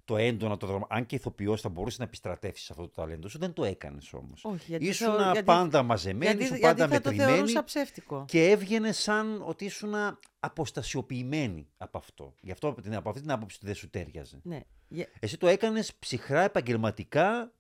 το 0.05 0.17
έντονα, 0.17 0.57
το 0.57 0.67
δρόμο. 0.67 0.87
Αν 0.91 1.07
και 1.07 1.15
ηθοποιός 1.15 1.61
θα 1.61 1.69
μπορούσε 1.69 1.97
να 1.99 2.05
επιστρατεύσεις 2.05 2.71
αυτό 2.71 2.83
το 2.83 2.89
ταλέντο 2.89 3.29
σου, 3.29 3.39
δεν 3.39 3.53
το 3.53 3.65
έκανες 3.65 4.13
όμως. 4.13 4.45
Όχι, 4.45 4.65
γιατί, 4.69 4.87
Ήσουν 4.87 5.07
θεω- 5.15 5.23
γιατί- 5.33 5.43
πάντα 5.45 5.83
μαζεμένη, 5.83 6.25
γιατί, 6.25 6.43
ήσουν 6.43 6.57
γιατί 6.57 6.79
πάντα 6.81 6.95
θα 6.95 7.01
το 7.01 7.09
μετρημένη 7.11 7.37
θεωρούσα 7.37 7.65
ψεύτικο. 7.65 8.25
και 8.29 8.51
έβγαινε 8.51 8.93
σαν 8.93 9.43
ότι 9.47 9.65
ήσουν 9.65 9.95
αποστασιοποιημένη 10.41 11.69
από 11.77 11.99
αυτό. 11.99 12.35
Γι' 12.41 12.51
αυτό 12.51 12.69
από, 12.69 12.81
την, 12.81 12.95
από 12.95 13.09
αυτή 13.09 13.21
την 13.21 13.31
άποψη 13.31 13.59
δεν 13.63 13.75
σου 13.75 13.91
τέριαζε. 13.91 14.41
Ναι. 14.43 14.61
Για- 14.89 15.09
Εσύ 15.21 15.39
το 15.39 15.47
έκανες 15.47 15.95
ψυχρά 15.95 16.41
επαγγελματικά, 16.43 17.53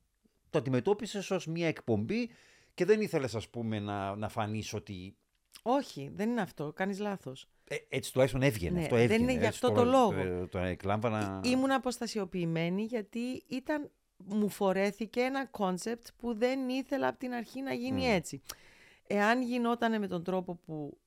το 0.50 0.58
αντιμετώπισες 0.58 1.30
ως 1.30 1.46
μια 1.46 1.66
εκπομπή 1.68 2.30
και 2.74 2.84
δεν 2.84 3.00
ήθελες 3.00 3.34
ας 3.34 3.48
πούμε 3.48 3.78
να, 3.80 4.16
να 4.16 4.28
φανείς 4.28 4.72
ότι 4.74 5.16
Όχι, 5.62 6.10
δεν 6.14 6.30
είναι 6.30 6.40
αυτό. 6.40 6.72
Κάνεις 6.72 6.98
λάθος. 6.98 7.48
Ε, 7.72 7.86
έτσι 7.88 8.12
τουλάχιστον 8.12 8.42
έβγαινε. 8.42 8.78
Ναι, 8.78 8.82
αυτό 8.82 8.94
δεν 8.94 9.04
έβγαινε. 9.04 9.22
είναι 9.22 9.32
γι' 9.40 9.46
έτσι 9.46 9.48
αυτό 9.64 9.72
το 9.72 9.84
λόγο. 9.84 10.38
Το, 10.40 10.48
το 10.48 10.58
εκλάμβανα... 10.58 11.40
Ήμουν 11.44 11.70
αποστασιοποιημένη 11.72 12.82
γιατί 12.82 13.42
ήταν, 13.46 13.90
μου 14.16 14.48
φορέθηκε 14.48 15.20
ένα 15.20 15.46
concept 15.46 16.06
που 16.16 16.34
δεν 16.34 16.68
ήθελα 16.68 17.08
από 17.08 17.18
την 17.18 17.32
αρχή 17.32 17.60
να 17.60 17.72
γίνει 17.72 18.06
Μμ. 18.06 18.10
έτσι. 18.10 18.42
Εάν 19.06 19.42
γινόταν 19.42 20.00
με 20.00 20.06
τον 20.06 20.24
τρόπο 20.24 20.54
που 20.54 20.98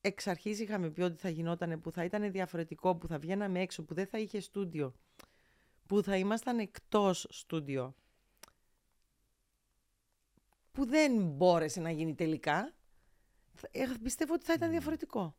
εξ 0.00 0.26
αρχής 0.26 0.60
είχαμε 0.60 0.90
πει 0.90 1.02
ότι 1.02 1.16
θα 1.16 1.28
γινόταν, 1.28 1.80
που 1.80 1.90
θα 1.90 2.04
ήταν 2.04 2.30
διαφορετικό, 2.32 2.96
που 2.96 3.06
θα 3.06 3.18
βγαίναμε 3.18 3.60
έξω, 3.60 3.82
που 3.84 3.94
δεν 3.94 4.06
θα 4.06 4.18
είχε 4.18 4.40
στούντιο, 4.40 4.94
που 5.86 6.02
θα 6.02 6.16
ήμασταν 6.16 6.58
εκτός 6.58 7.26
στούντιο, 7.30 7.94
που 10.72 10.86
δεν 10.86 11.26
μπόρεσε 11.26 11.80
να 11.80 11.90
γίνει 11.90 12.14
τελικά, 12.14 12.74
θα- 13.54 13.68
ε, 13.70 13.84
πιστεύω 14.02 14.34
ότι 14.34 14.44
θα 14.44 14.52
ήταν 14.52 14.70
διαφορετικό. 14.70 15.36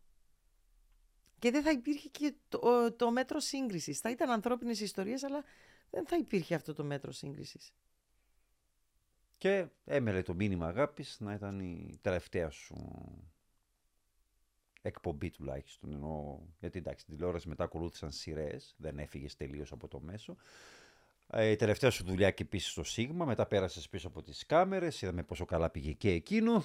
Και 1.40 1.52
δεν 1.52 1.64
θα 1.64 1.72
υπήρχε 1.72 2.10
και 2.10 2.34
το, 2.50 2.94
το 2.94 3.12
μέτρο 3.12 3.40
σύγκρισης. 3.40 4.00
Θα 4.00 4.10
ήταν 4.10 4.30
ανθρώπινες 4.30 4.80
ιστορίες, 4.80 5.24
αλλά 5.24 5.44
δεν 5.90 6.08
θα 6.08 6.18
υπήρχε 6.18 6.56
αυτό 6.56 6.74
το 6.74 6.84
μέτρο 6.84 7.12
σύγκρισης. 7.12 7.74
Και 9.38 9.68
έμελε 9.86 10.22
το 10.22 10.34
μήνυμα 10.34 10.68
αγάπης 10.68 11.18
να 11.20 11.34
ήταν 11.34 11.60
η 11.60 11.98
τελευταία 12.02 12.50
σου 12.50 12.76
εκπομπή 14.82 15.30
τουλάχιστον. 15.30 15.94
Ενώ, 15.94 16.42
γιατί 16.60 16.78
εντάξει, 16.78 17.06
την 17.06 17.16
τηλεόραση 17.16 17.48
μετά 17.48 17.64
ακολούθησαν 17.64 18.12
σειρές, 18.12 18.76
δεν 18.78 19.00
έφυγες 19.00 19.36
τελείως 19.36 19.72
από 19.72 19.88
το 19.88 20.00
μέσο. 20.00 20.36
Ε, 21.30 21.50
η 21.50 21.56
τελευταία 21.56 21.90
σου 21.90 22.04
δουλειά 22.04 22.32
και 22.32 22.44
επίση 22.44 22.70
στο 22.70 22.84
Σίγμα, 22.84 23.26
μετά 23.26 23.46
πέρασες 23.46 23.90
πίσω 23.90 24.08
από 24.08 24.22
τις 24.22 24.46
κάμερες, 24.46 25.02
είδαμε 25.02 25.24
πόσο 25.24 25.46
καλά 25.46 25.70
πήγε 25.70 25.92
και 25.92 26.12
εκείνο. 26.12 26.64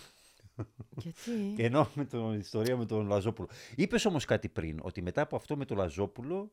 Γιατί. 0.96 1.52
Και 1.56 1.64
ενώ 1.64 1.88
με 1.94 2.04
την 2.04 2.32
ιστορία 2.32 2.76
με 2.76 2.86
τον 2.86 3.06
Λαζόπουλο. 3.06 3.48
Είπες 3.76 4.04
όμως 4.04 4.24
κάτι 4.24 4.48
πριν, 4.48 4.78
ότι 4.82 5.02
μετά 5.02 5.20
από 5.22 5.36
αυτό 5.36 5.56
με 5.56 5.64
τον 5.64 5.76
Λαζόπουλο 5.76 6.52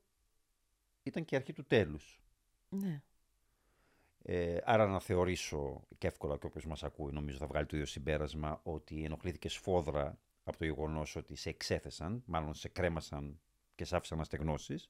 ήταν 1.03 1.25
και 1.25 1.35
η 1.35 1.37
αρχή 1.37 1.53
του 1.53 1.65
τέλους. 1.65 2.21
ναι. 2.69 3.01
Ε, 4.21 4.57
άρα 4.63 4.87
να 4.87 4.99
θεωρήσω 4.99 5.87
και 5.97 6.07
εύκολα 6.07 6.37
και 6.37 6.45
όποιος 6.45 6.65
μας 6.65 6.83
ακούει 6.83 7.11
νομίζω 7.11 7.37
θα 7.37 7.47
βγάλει 7.47 7.65
το 7.65 7.75
ίδιο 7.75 7.87
συμπέρασμα 7.87 8.59
ότι 8.63 9.03
ενοχλήθηκε 9.03 9.49
σφόδρα 9.49 10.19
από 10.43 10.57
το 10.57 10.65
γεγονός 10.65 11.15
ότι 11.15 11.35
σε 11.35 11.49
εξέθεσαν, 11.49 12.23
μάλλον 12.25 12.53
σε 12.53 12.67
κρέμασαν 12.67 13.39
και 13.75 13.85
σε 13.85 13.95
άφησαν 13.95 14.17
να 14.17 14.23
στεγνώσεις 14.23 14.89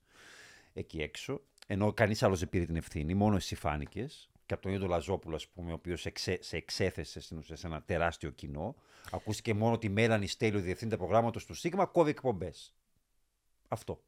εκεί 0.73 1.02
έξω, 1.02 1.41
ενώ 1.68 1.94
κανείς 1.94 2.23
άλλος 2.23 2.40
δεν 2.40 2.49
πήρε 2.49 2.65
την 2.65 2.76
ευθύνη, 2.76 3.14
μόνο 3.14 3.36
εσύ 3.36 3.56
φάνηκες 3.56 4.28
και 4.49 4.55
από 4.55 4.63
τον 4.63 4.73
ίδιο 4.73 4.88
Λαζόπουλο, 4.88 5.35
ας 5.35 5.47
πούμε, 5.47 5.71
ο 5.71 5.73
οποίος 5.73 6.01
σε, 6.01 6.07
εξέ- 6.07 6.43
σε 6.43 6.57
εξέθεσε 6.57 7.19
στην 7.19 7.38
ουσία 7.38 7.55
σε 7.55 7.67
ένα 7.67 7.81
τεράστιο 7.81 8.30
κοινό, 8.30 8.76
ακούστηκε 9.11 9.53
μόνο 9.53 9.73
ότι 9.73 9.85
η 9.85 9.89
Μέλανη 9.89 10.27
Στέλιου, 10.27 10.60
διευθύντρια 10.60 10.98
προγράμματος 10.97 11.45
του 11.45 11.53
Σίγμα, 11.53 11.86
κόβει 11.85 12.09
εκπομπές. 12.09 12.76
Αυτό. 13.67 14.03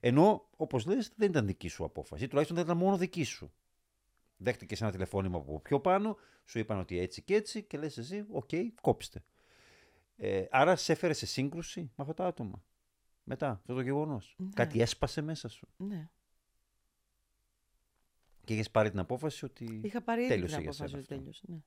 Ενώ, 0.00 0.48
όπως 0.56 0.86
λες, 0.86 1.12
δεν 1.16 1.28
ήταν 1.28 1.46
δική 1.46 1.68
σου 1.68 1.84
απόφαση, 1.84 2.24
ή 2.24 2.26
τουλάχιστον 2.26 2.56
δεν 2.56 2.66
ήταν 2.66 2.76
μόνο 2.78 2.96
δική 2.96 3.24
σου. 3.24 3.52
Δέχτηκες 4.36 4.76
ένα 4.80 4.90
τηλεφώνημα 4.90 5.38
από 5.38 5.60
πιο 5.60 5.80
πάνω, 5.80 6.16
σου 6.44 6.58
είπαν 6.58 6.78
ότι 6.78 6.98
έτσι 6.98 7.22
και 7.22 7.34
έτσι 7.34 7.62
και 7.62 7.78
λες 7.78 7.98
εσύ, 7.98 8.26
οκ, 8.30 8.50
κόψτε. 8.80 9.24
Ε, 10.16 10.44
άρα 10.50 10.76
σε 10.76 10.92
έφερε 10.92 11.12
σε 11.12 11.26
σύγκρουση 11.26 11.80
με 11.80 11.90
αυτά 11.96 12.14
τα 12.14 12.26
άτομα. 12.26 12.62
Μετά, 13.24 13.50
αυτό 13.50 13.74
το 13.74 13.80
γεγονός. 13.80 14.34
Ναι. 14.38 14.48
Κάτι 14.54 14.80
έσπασε 14.80 15.22
μέσα 15.22 15.48
σου. 15.48 15.68
Ναι. 15.76 16.08
Και 18.48 18.54
είχες 18.54 18.70
πάρει 18.70 18.90
την 18.90 18.98
απόφαση 18.98 19.44
ότι. 19.44 19.80
Είχα 19.84 20.02
πάρει 20.02 20.20
ήδη 20.20 20.28
τέλειωσε 20.28 20.54
την 20.54 20.62
για 20.62 20.70
απόφαση 20.70 20.90
σένα 20.90 21.02
ότι 21.02 21.12
αυτό. 21.12 21.14
τέλειωσε. 21.14 21.44
Ναι. 21.48 21.58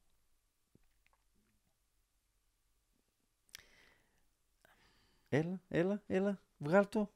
Έλα, 5.29 5.61
έλα, 5.67 6.03
έλα, 6.07 6.41
βγάλ 6.57 6.89
το. 6.89 7.11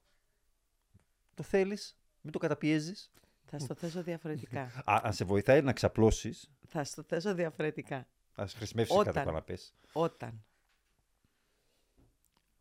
Το 1.33 1.43
θέλεις. 1.43 1.97
Μην 2.21 2.31
το 2.31 2.39
καταπιέζεις. 2.39 3.11
Θα 3.45 3.59
στο 3.59 3.73
θέσω 3.75 4.03
διαφορετικά. 4.03 4.61
Α, 4.91 4.99
αν 5.03 5.13
σε 5.13 5.25
βοηθάει 5.25 5.61
να 5.61 5.73
ξαπλώσεις, 5.73 6.51
Θα 6.67 6.83
στο 6.83 7.03
θέσω 7.03 7.33
διαφορετικά. 7.33 8.07
ας 8.35 8.53
χρησιμεύσει 8.53 8.93
Όταν. 8.93 9.13
κάτι 9.13 9.25
καναπέ. 9.25 9.57
Όταν. 9.91 10.45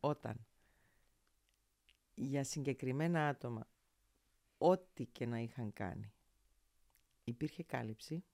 Όταν. 0.01 0.47
Για 2.15 2.45
συγκεκριμένα 2.45 3.29
άτομα, 3.29 3.69
ό,τι 4.59 5.05
και 5.07 5.27
να 5.27 5.39
είχαν 5.39 5.73
κάνει, 5.73 6.14
υπήρχε 7.25 7.63
κάλυψη. 7.63 8.25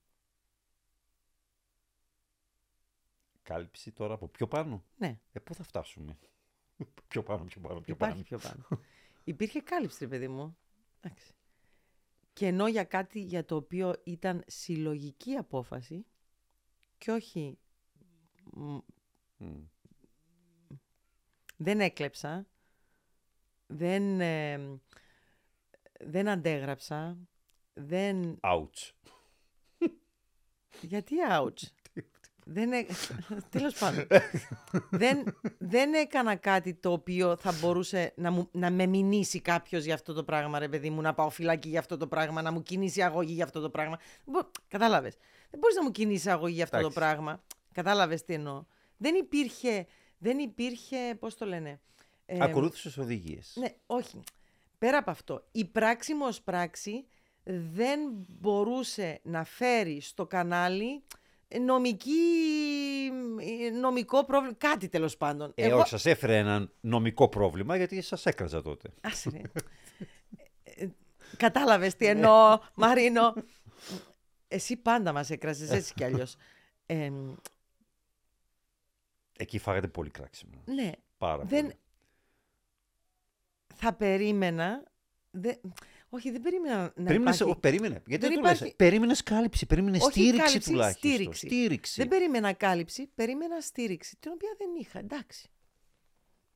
Κάλυψη 3.42 3.92
τώρα 3.92 4.14
από 4.14 4.28
πιο 4.28 4.48
πάνω; 4.48 4.84
Ναι, 4.96 5.20
Ε, 5.32 5.40
πού 5.40 5.54
θα 5.54 5.62
φτάσουμε; 5.64 6.18
πιο 7.08 7.22
πάνω, 7.22 7.44
πιο 7.44 7.60
πάνω, 7.60 7.80
πιο 7.80 7.92
υπάρχει 7.94 8.24
πάνω. 8.24 8.38
πιο 8.38 8.38
πάνω. 8.38 8.82
υπήρχε 9.24 9.60
κάλυψη, 9.60 9.98
ρε 10.04 10.08
παιδί 10.08 10.28
μου. 10.28 10.56
Εντάξει. 11.00 11.32
Και 12.32 12.46
ενώ 12.46 12.68
για 12.68 12.84
κάτι 12.84 13.20
για 13.22 13.44
το 13.44 13.56
οποίο 13.56 13.94
ήταν 14.04 14.42
συλλογική 14.46 15.34
απόφαση 15.34 16.06
και 16.98 17.10
όχι 17.10 17.58
μ, 18.52 18.78
Μμ. 19.36 19.64
δεν 21.56 21.80
έκλεψα, 21.80 22.46
δεν, 23.66 24.20
ε, 24.20 24.80
δεν 26.00 26.28
αντέγραψα, 26.28 27.18
δεν... 27.86 28.40
Ouch. 28.43 28.90
Γιατί 30.81 31.15
ouch; 31.31 31.62
δεν 32.44 32.73
έ... 32.73 32.86
Τέλος 33.51 33.78
πάντων. 33.78 34.07
δεν, 34.90 35.36
δεν 35.59 35.94
έκανα 35.94 36.36
κάτι 36.36 36.74
το 36.74 36.93
οποίο 36.93 37.36
θα 37.36 37.52
μπορούσε 37.61 38.12
να, 38.16 38.31
μου, 38.31 38.48
να 38.52 38.70
με 38.70 38.86
μηνύσει 38.86 39.40
κάποιος 39.40 39.85
για 39.85 39.94
αυτό 39.94 40.12
το 40.12 40.24
πράγμα, 40.24 40.59
ρε 40.59 40.69
παιδί 40.69 40.90
μου, 40.90 41.01
να 41.01 41.15
πάω 41.15 41.31
φυλάκι 41.31 41.69
για 41.69 41.78
αυτό 41.78 41.97
το 41.97 42.07
πράγμα, 42.07 42.43
να 42.43 42.52
μου 42.52 42.62
κινήσει 42.62 43.02
αγωγή 43.02 43.32
για 43.32 43.44
αυτό 43.44 43.61
το 43.61 43.70
πράγμα. 43.70 43.97
Δεν 44.24 44.35
μπο- 44.35 44.51
Κατάλαβες. 44.69 45.16
Δεν 45.51 45.61
μπορείς 45.61 45.77
να 45.77 45.82
μου 45.82 45.90
κινήσεις 45.90 46.27
αγωγή 46.27 46.55
για 46.55 46.65
αυτό 46.65 46.77
Εντάξει. 46.77 46.94
το 46.94 47.01
πράγμα. 47.01 47.43
Κατάλαβες 47.73 48.24
τι 48.24 48.35
εννοώ. 48.35 48.65
Δεν 48.97 49.15
υπήρχε, 49.15 49.86
δεν 50.19 50.39
υπήρχε, 50.39 51.15
πώς 51.19 51.35
το 51.35 51.47
λένε. 51.47 51.81
ε, 52.27 52.39
Ακολούθησες 52.44 52.97
οδηγίες. 52.98 53.52
ναι, 53.59 53.74
όχι. 53.86 54.20
Πέρα 54.78 54.98
από 54.98 55.11
αυτό, 55.11 55.44
η 55.52 55.65
πράξη 55.65 56.15
μου 56.15 56.24
ως 56.27 56.40
πράξη 56.43 57.07
δεν 57.51 58.01
μπορούσε 58.40 59.20
να 59.22 59.44
φέρει 59.44 60.01
στο 60.01 60.27
κανάλι 60.27 61.02
νομική, 61.60 62.12
νομικό 63.81 64.24
πρόβλημα, 64.24 64.55
κάτι 64.55 64.89
τέλος 64.89 65.16
πάντων. 65.16 65.52
Ε, 65.55 65.72
όχι, 65.72 65.89
σας 65.89 66.06
έφερε 66.06 66.39
ένα 66.39 66.70
νομικό 66.81 67.28
πρόβλημα 67.28 67.77
γιατί 67.77 68.01
σας 68.01 68.27
έκραζα 68.27 68.62
τότε. 68.62 68.89
Άσε 69.01 69.31
ρε. 69.31 69.40
Ε, 70.62 70.89
Κατάλαβες 71.36 71.97
τι 71.97 72.06
εννοώ, 72.06 72.59
Μαρίνο. 72.74 73.35
Εσύ 74.48 74.77
πάντα 74.77 75.12
μας 75.12 75.31
έκραζες 75.31 75.70
έτσι 75.70 75.94
κι 75.94 76.05
αλλιώς. 76.05 76.36
Ε, 76.86 77.10
Εκεί 79.39 79.59
φάγατε 79.59 79.89
πολύ 79.89 80.10
κράξιμο. 80.10 80.62
ναι, 80.64 80.90
Πάρα 81.18 81.44
δεν, 81.44 81.62
πολύ. 81.62 81.74
θα 83.74 83.93
περίμενα... 83.94 84.82
δεν- 85.31 85.60
όχι, 86.12 86.31
δεν 86.31 86.41
περίμενα 86.41 86.77
να 86.82 86.91
Περίμενες, 87.05 87.35
υπάρχει... 87.37 87.57
ο, 87.57 87.61
περίμενε. 87.61 88.03
Γιατί 88.07 88.27
δεν 88.27 88.32
δεν 88.35 88.43
το 88.43 88.49
λες. 88.49 88.57
υπάρχει- 88.57 88.77
Περίμενες 88.77 89.23
κάλυψη, 89.23 89.66
περίμενες 89.66 90.03
Όχι 90.03 90.11
στήριξη 90.12 90.45
κάλυψη, 90.47 90.70
τουλάχιστον. 90.70 91.11
στήριξη. 91.11 91.47
Στήριξη. 91.47 92.01
Δεν 92.01 92.09
περίμενα 92.11 92.53
κάλυψη, 92.53 93.07
περίμενα 93.15 93.61
στήριξη, 93.61 94.16
την 94.20 94.31
οποία 94.35 94.55
δεν 94.59 94.69
είχα, 94.81 94.99
εντάξει. 94.99 95.49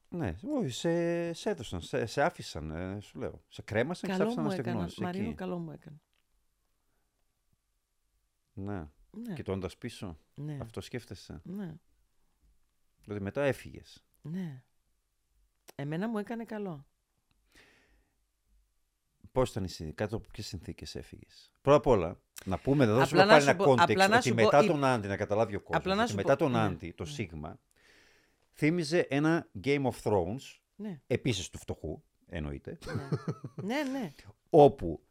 Ναι, 0.08 0.34
όχι, 0.58 0.68
σε, 0.68 1.32
σε 1.32 1.50
έδωσαν, 1.50 1.80
σε, 1.80 2.06
σε 2.06 2.22
άφησαν, 2.22 2.70
ε, 2.70 3.00
σου 3.00 3.18
λέω. 3.18 3.44
Σε 3.48 3.62
κρέμασαν 3.62 4.08
και 4.10 4.14
σε 4.16 4.18
Καλό 4.22 4.30
άφησαν 4.30 4.42
μου 4.44 4.48
να 4.48 4.54
έκανα, 4.54 4.70
στεγνώσεις 4.70 4.98
Μαρίνο, 4.98 5.24
εκεί. 5.26 5.34
καλό 5.34 5.58
μου 5.58 5.70
έκανε. 5.70 6.00
Ναι. 8.52 8.88
Ναι, 9.10 9.34
Κοιτώντας 9.34 9.76
πίσω, 9.76 10.18
ναι, 10.34 10.58
αυτό 10.60 10.80
σκέφτεσαι. 10.80 11.40
ναι, 11.44 11.74
Δηλαδή 13.04 13.22
μετά 13.22 13.42
έφυγες. 13.42 14.04
ναι. 14.22 14.62
Εμένα 15.74 16.08
μου 16.08 16.18
έκανε 16.18 16.44
καλό. 16.44 16.86
Πώς 19.34 19.50
ήταν 19.50 19.64
εσύ, 19.64 19.92
κάτω 19.92 20.16
από 20.16 20.26
ποιες 20.32 20.46
συνθήκες 20.46 20.94
έφυγες. 20.94 21.52
Πρώτα 21.62 21.76
απ' 21.78 21.86
όλα, 21.86 22.20
να 22.44 22.58
πούμε, 22.58 22.84
να 22.86 22.92
δώσουμε 22.94 23.20
Απλά 23.22 23.24
να 23.24 23.30
πάλι 23.38 23.42
σου 23.42 23.48
ένα 23.50 23.56
πω- 23.64 23.72
απλά 23.72 24.06
context 24.06 24.10
να 24.10 24.16
ότι 24.16 24.28
σου 24.28 24.34
πω, 24.34 24.42
μετά 24.42 24.62
η- 24.62 24.66
τον 24.66 24.84
Άντι, 24.84 25.08
να 25.08 25.16
καταλάβει 25.16 25.54
ο 25.56 25.60
κόσμος. 25.60 25.78
Απλά 25.78 25.94
να 25.94 26.06
σου 26.06 26.14
μετά 26.14 26.28
πω- 26.36 26.38
τον 26.38 26.50
ναι, 26.52 26.58
Άντι, 26.58 26.92
το 26.92 27.04
ναι. 27.04 27.10
Σίγμα, 27.10 27.60
θύμιζε 28.52 28.98
ένα 28.98 29.48
Game 29.64 29.82
of 29.82 29.92
Thrones, 30.02 30.58
Ναι, 30.76 31.00
επίσης 31.06 31.50
του 31.50 31.58
φτωχού, 31.58 32.02
εννοείται, 32.28 32.78
ναι, 33.62 33.82
ναι, 33.82 33.90
ναι. 33.98 34.12
όπου 34.50 35.02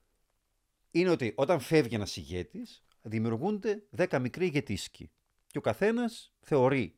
είναι 0.91 1.09
ότι 1.09 1.33
όταν 1.35 1.59
φεύγει 1.59 1.95
ένας 1.95 2.17
ηγέτης, 2.17 2.83
δημιουργούνται 3.01 3.83
10 3.89 4.19
μικροί 4.19 4.45
ηγετήσκοι. 4.45 5.11
Και 5.47 5.57
ο 5.57 5.61
καθένας 5.61 6.33
θεωρεί 6.41 6.95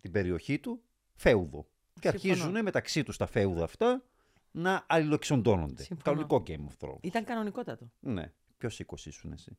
την 0.00 0.10
περιοχή 0.10 0.58
του 0.58 0.82
φέουδο. 1.14 1.68
Και 2.00 2.08
Συμφωνώ. 2.08 2.32
αρχίζουν 2.32 2.62
μεταξύ 2.62 3.02
τους 3.02 3.16
τα 3.16 3.26
φέουδα 3.26 3.64
αυτά 3.64 4.04
να 4.50 4.84
αλληλοεξοντώνονται. 4.88 5.82
Συμφωνώ. 5.82 6.02
Κανονικό 6.26 6.42
Game 6.46 6.72
of 6.72 6.86
Thrones. 6.88 6.98
Ήταν 7.00 7.24
κανονικότατο. 7.24 7.90
Ναι. 8.00 8.32
Ποιος 8.58 8.78
οίκος 8.78 9.06
ήσουν 9.06 9.32
εσύ; 9.32 9.56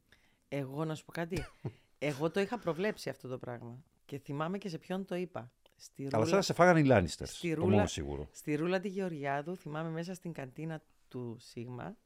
Εγώ 0.48 0.86
να 0.86 0.96
σου 0.96 1.06
πω 1.06 1.12
κάτι. 1.12 1.46
Εγώ 2.00 2.32
το 2.32 2.40
είχα 2.40 2.60
προβλέψει 2.60 3.10
αυτό 3.10 3.28
το 3.28 3.38
πράγμα. 3.38 3.84
Και 4.06 4.18
θυμάμαι 4.20 4.58
και 4.58 4.70
σε 4.70 4.78
ποιον 4.78 5.06
το 5.06 5.16
είπα. 5.16 5.52
Στη 5.76 6.02
Αλλά 6.06 6.12
ρούλα, 6.16 6.26
σαν 6.28 6.36
να 6.36 6.42
σε 6.42 6.54
φάγανε 6.54 6.80
οι 6.80 6.84
Λάνιστερς. 6.84 7.38
στη 7.38 7.50
Το 7.54 7.62
ρούλα- 7.62 7.76
μόνο 7.76 7.88
σίγουρο. 7.88 8.28
στη 8.32 8.56
ρούλα 8.56 8.80
τη 8.80 8.88
Γεωργιάδου, 8.88 9.56
θυμάμαι 9.56 9.90
μέσα 9.90 10.14
στην 10.14 10.32
καντίνα 10.34 10.82
του 11.08 11.38
Σίγμα. 11.40 11.98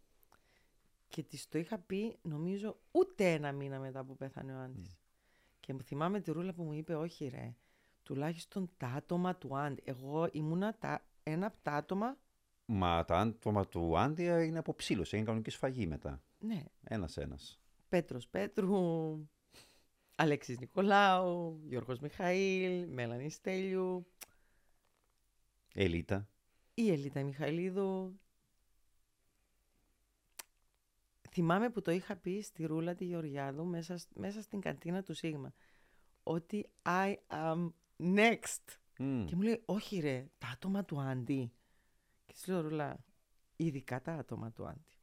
Και 1.07 1.23
της 1.23 1.47
το 1.49 1.57
είχα 1.57 1.77
πει, 1.79 2.17
νομίζω, 2.21 2.77
ούτε 2.91 3.31
ένα 3.33 3.51
μήνα 3.51 3.79
μετά 3.79 4.03
που 4.03 4.15
πέθανε 4.15 4.55
ο 4.55 4.59
Άντης. 4.59 4.97
Και 5.59 5.73
μου 5.73 5.81
θυμάμαι 5.81 6.19
τη 6.19 6.31
ρούλα 6.31 6.53
που 6.53 6.63
μου 6.63 6.73
είπε, 6.73 6.95
όχι 6.95 7.27
ρε, 7.27 7.55
τουλάχιστον 8.03 8.69
τα 8.77 8.87
άτομα 8.87 9.35
του 9.35 9.57
Άντι. 9.57 9.81
Εγώ 9.85 10.29
ήμουνα 10.31 10.75
τα, 10.79 11.05
ένα 11.23 11.45
από 11.45 11.57
τα 11.61 11.71
άτομα, 11.71 12.17
Μα 12.65 13.05
τα 13.05 13.19
άτομα 13.19 13.67
του 13.67 13.97
Άντια 13.97 14.43
είναι 14.43 14.59
από 14.59 14.75
ψήλωση. 14.75 15.15
Είναι 15.15 15.25
κανονική 15.25 15.49
σφαγή 15.49 15.87
μετά. 15.87 16.23
ναι, 16.39 16.63
Ένα-ένα. 16.83 17.37
Πέτρος 17.89 18.27
Πέτρου, 18.27 19.27
Αλέξης 20.15 20.59
Νικολάου, 20.59 21.61
Γιώργος 21.67 21.99
Μιχαήλ, 21.99 22.87
Μέλανη 22.89 23.29
Στέλιου, 23.29 24.07
Ελίτα. 25.73 26.27
η 26.73 26.91
Ελίτα 26.91 27.23
Μιχαηλίδου. 27.23 28.19
Θυμάμαι 31.29 31.69
που 31.69 31.81
το 31.81 31.91
είχα 31.91 32.15
πει 32.15 32.41
στη 32.41 32.65
Ρούλα 32.65 32.95
τη 32.95 33.05
Γεωργιάδου 33.05 33.65
μέσα, 33.65 33.97
σ- 33.97 34.09
μέσα 34.15 34.41
στην 34.41 34.59
καντίνα 34.61 35.03
του 35.03 35.13
Σίγμα. 35.13 35.53
Ότι 36.23 36.69
I 36.83 37.15
am 37.27 37.69
next. 37.97 38.63
Μμ. 38.99 39.25
Και 39.25 39.35
μου 39.35 39.41
λέει, 39.41 39.61
όχι 39.65 39.99
ρε, 39.99 40.25
τα 40.37 40.47
άτομα 40.47 40.85
του 40.85 40.99
Άντι. 41.01 41.51
Και 42.35 42.41
της 42.41 42.47
λέω, 42.47 42.61
Ρούλα, 42.61 42.97
ειδικά 43.55 44.01
τα 44.01 44.13
άτομα 44.13 44.51
του 44.51 44.67
Άντι. 44.67 44.99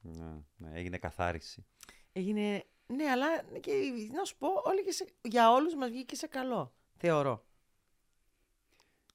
Ναι, 0.00 0.42
ναι, 0.56 0.78
έγινε 0.78 0.98
καθάριση. 0.98 1.66
Έγινε, 2.12 2.64
ναι, 2.86 3.04
αλλά 3.04 3.26
και, 3.60 3.72
να 4.12 4.24
σου 4.24 4.36
πω, 4.36 4.48
όλοι 4.64 4.84
και 4.84 4.90
σε, 4.90 5.06
για 5.22 5.52
όλους 5.52 5.74
μας 5.74 5.90
βγήκε 5.90 6.14
σε 6.14 6.26
καλό, 6.26 6.74
θεωρώ. 6.96 7.44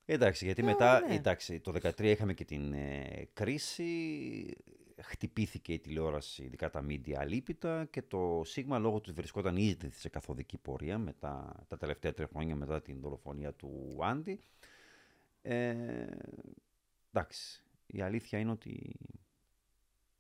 Εντάξει, 0.06 0.46
γιατί 0.46 0.62
Ε, 0.62 0.66
μετά, 0.66 1.00
ναι. 1.00 1.16
εντάξει, 1.16 1.60
το 1.60 1.72
2013 1.72 2.04
είχαμε 2.04 2.34
και 2.34 2.46
την 2.46 2.74
ε, 2.74 3.28
κρίση, 3.34 4.56
χτυπήθηκε 5.02 5.74
η 5.74 5.80
τηλεόραση, 5.80 6.44
ειδικά 6.44 6.70
τα 6.70 6.86
media 6.88 7.14
αλίπητα 7.14 7.86
και 7.86 8.02
το 8.02 8.42
Σίγμα 8.46 8.80
λόγω 8.80 9.02
του 9.02 9.14
βρισκόταν 9.14 9.58
ήδη 9.58 9.90
σε 9.92 10.10
καθοδική 10.10 10.58
πορεία 10.58 10.98
μετά, 10.98 11.66
τα 11.68 11.78
τελευταία 11.78 12.14
τρία 12.14 12.28
χρόνια 12.28 12.56
μετά 12.56 12.82
την 12.82 13.00
δολοφονία 13.00 13.54
του 13.54 13.98
Άντι. 14.02 14.40
Ε, 15.42 16.06
εντάξει, 17.14 17.64
η 17.88 18.02
αλήθεια 18.02 18.40
είναι 18.40 18.52
ότι 18.52 18.96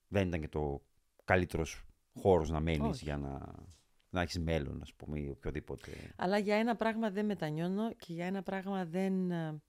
δεν 0.07 0.27
ήταν 0.27 0.39
και 0.41 0.47
το 0.49 0.81
καλύτερος 1.25 1.85
χώρος 2.13 2.49
να 2.49 2.59
μένεις 2.59 2.81
Όχι. 2.95 3.03
για 3.03 3.17
να, 3.17 3.55
να 4.09 4.21
έχεις 4.21 4.39
μέλλον, 4.39 4.81
ας 4.81 4.93
πούμε, 4.93 5.19
ή 5.19 5.29
οποιοδήποτε. 5.29 6.13
Αλλά 6.15 6.37
για 6.37 6.55
ένα 6.55 6.75
πράγμα 6.75 7.11
δεν 7.11 7.25
μετανιώνω 7.25 7.93
και 7.93 8.13
για 8.13 8.25
ένα 8.25 8.43
πράγμα 8.43 8.85
δεν... 8.85 9.31
ε, 9.31 9.61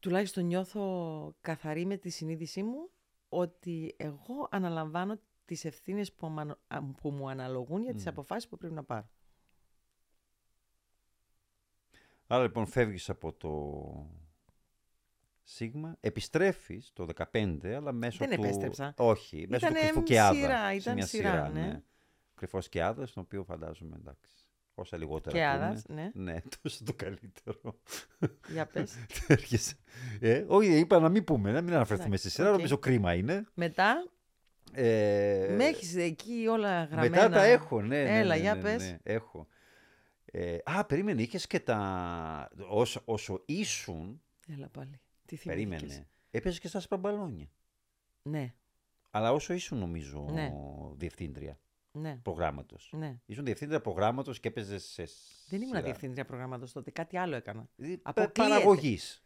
Τουλάχιστον 0.00 0.44
νιώθω 0.44 1.34
καθαρή 1.40 1.84
με 1.86 1.96
τη 1.96 2.10
συνείδησή 2.10 2.62
μου 2.62 2.90
ότι 3.28 3.94
εγώ 3.96 4.48
αναλαμβάνω 4.50 5.20
τις 5.44 5.64
ευθύνες 5.64 6.12
που, 6.12 6.26
αμα- 6.26 6.58
α- 6.66 6.82
που 6.82 7.10
μου 7.10 7.28
αναλογούν 7.30 7.82
για 7.82 7.94
τις 7.94 8.04
Μμ. 8.04 8.08
αποφάσεις 8.08 8.48
που 8.48 8.56
πρέπει 8.56 8.74
να 8.74 8.84
πάρω. 8.84 9.08
Άρα 12.26 12.42
λοιπόν 12.42 12.66
φεύγεις 12.66 13.08
από 13.10 13.32
το 13.32 13.50
Σίγμα, 15.44 15.96
επιστρέφεις 16.00 16.90
το 16.92 17.06
15, 17.32 17.66
αλλά 17.66 17.92
μέσω 17.92 18.18
Δεν 18.26 18.36
του... 18.36 18.44
επέστρεψα. 18.44 18.94
Όχι, 18.96 19.46
μέσω 19.48 19.66
του 19.66 19.72
Ήτανε 19.72 19.86
κρυφού 19.86 20.02
και 20.02 20.20
άδα. 20.20 20.34
σειρά, 20.34 20.68
Σε 20.68 20.74
ήταν 20.76 20.94
μια 20.94 21.06
σειρά, 21.06 21.48
ναι. 21.48 21.82
Κρυφός 22.34 22.68
και 22.68 22.82
άδα, 22.82 23.06
στον 23.06 23.22
οποίο 23.22 23.44
φαντάζομαι, 23.44 23.96
εντάξει, 24.00 24.30
όσα 24.74 24.96
λιγότερα 24.96 25.36
Και 25.36 25.42
πούμε, 25.52 25.66
Άδας, 25.66 25.84
ναι. 25.88 26.10
Ναι, 26.14 26.36
τόσο 26.62 26.84
το 26.84 26.92
καλύτερο. 26.96 27.60
Για 28.52 28.66
πες. 28.66 28.92
Έρχεσαι. 29.28 29.74
ε, 30.20 30.44
όχι, 30.48 30.78
είπα 30.78 30.98
να 31.00 31.08
μην 31.08 31.24
πούμε, 31.24 31.52
να 31.52 31.60
μην 31.60 31.74
αναφερθούμε 31.74 32.08
Εντάξει, 32.08 32.28
στη 32.28 32.36
σειρά, 32.36 32.48
οκ. 32.48 32.54
νομίζω 32.56 32.78
κρίμα 32.78 33.14
είναι. 33.14 33.46
Μετά, 33.54 34.06
Ε, 34.72 35.54
με 35.56 35.64
έχεις 35.64 35.96
εκεί 35.96 36.46
όλα 36.50 36.84
γραμμένα. 36.84 37.10
μετά 37.22 37.28
τα 37.28 37.42
έχω, 37.44 37.80
ναι. 37.82 38.02
ναι, 38.02 38.18
Έλα, 38.18 38.34
ναι, 38.34 38.40
για 38.40 38.54
ναι, 38.54 38.62
πες. 38.62 38.82
ναι, 38.90 38.98
έχω. 39.02 39.46
Ε, 40.24 40.56
α, 40.64 40.84
περίμενε, 40.86 41.22
είχες 41.22 41.46
και 41.46 41.60
τα... 41.60 42.48
Όσο, 42.68 43.02
όσο 43.04 43.42
ήσουν, 43.46 44.22
Έλα 44.56 44.68
πάλι. 44.68 45.00
Τι 45.32 45.38
θυμήθηκες; 45.38 45.78
περίμενε, 45.80 46.08
έπαιζες 46.30 46.58
και 46.60 46.68
στα 46.68 46.80
σπαμπαλόνια. 46.80 47.50
Ναι, 48.22 48.54
Αλλά 49.10 49.32
όσο 49.32 49.52
ήσουν, 49.54 49.78
νομίζω, 49.78 50.28
Ναι. 50.32 50.52
διευθύντρια 50.96 51.58
ναι, 51.92 52.16
προγράμματος. 52.22 52.92
ναι. 52.96 53.20
Ήσουν 53.26 53.44
διευθύντρια 53.44 53.80
προγράμματος 53.80 54.40
και 54.40 54.48
έπαιζες 54.48 54.84
σε. 54.84 55.02
Δεν 55.48 55.60
ήμουν 55.60 55.66
σειρά. 55.74 55.82
διευθύντρια 55.82 56.24
προγράμματος 56.24 56.72
τότε, 56.72 56.90
κάτι 56.90 57.16
άλλο 57.16 57.36
έκανα. 57.36 57.68
Δηλαδή, 57.76 57.98
Αποκλείεται. 58.02 58.32
Παραγωγής. 58.42 59.24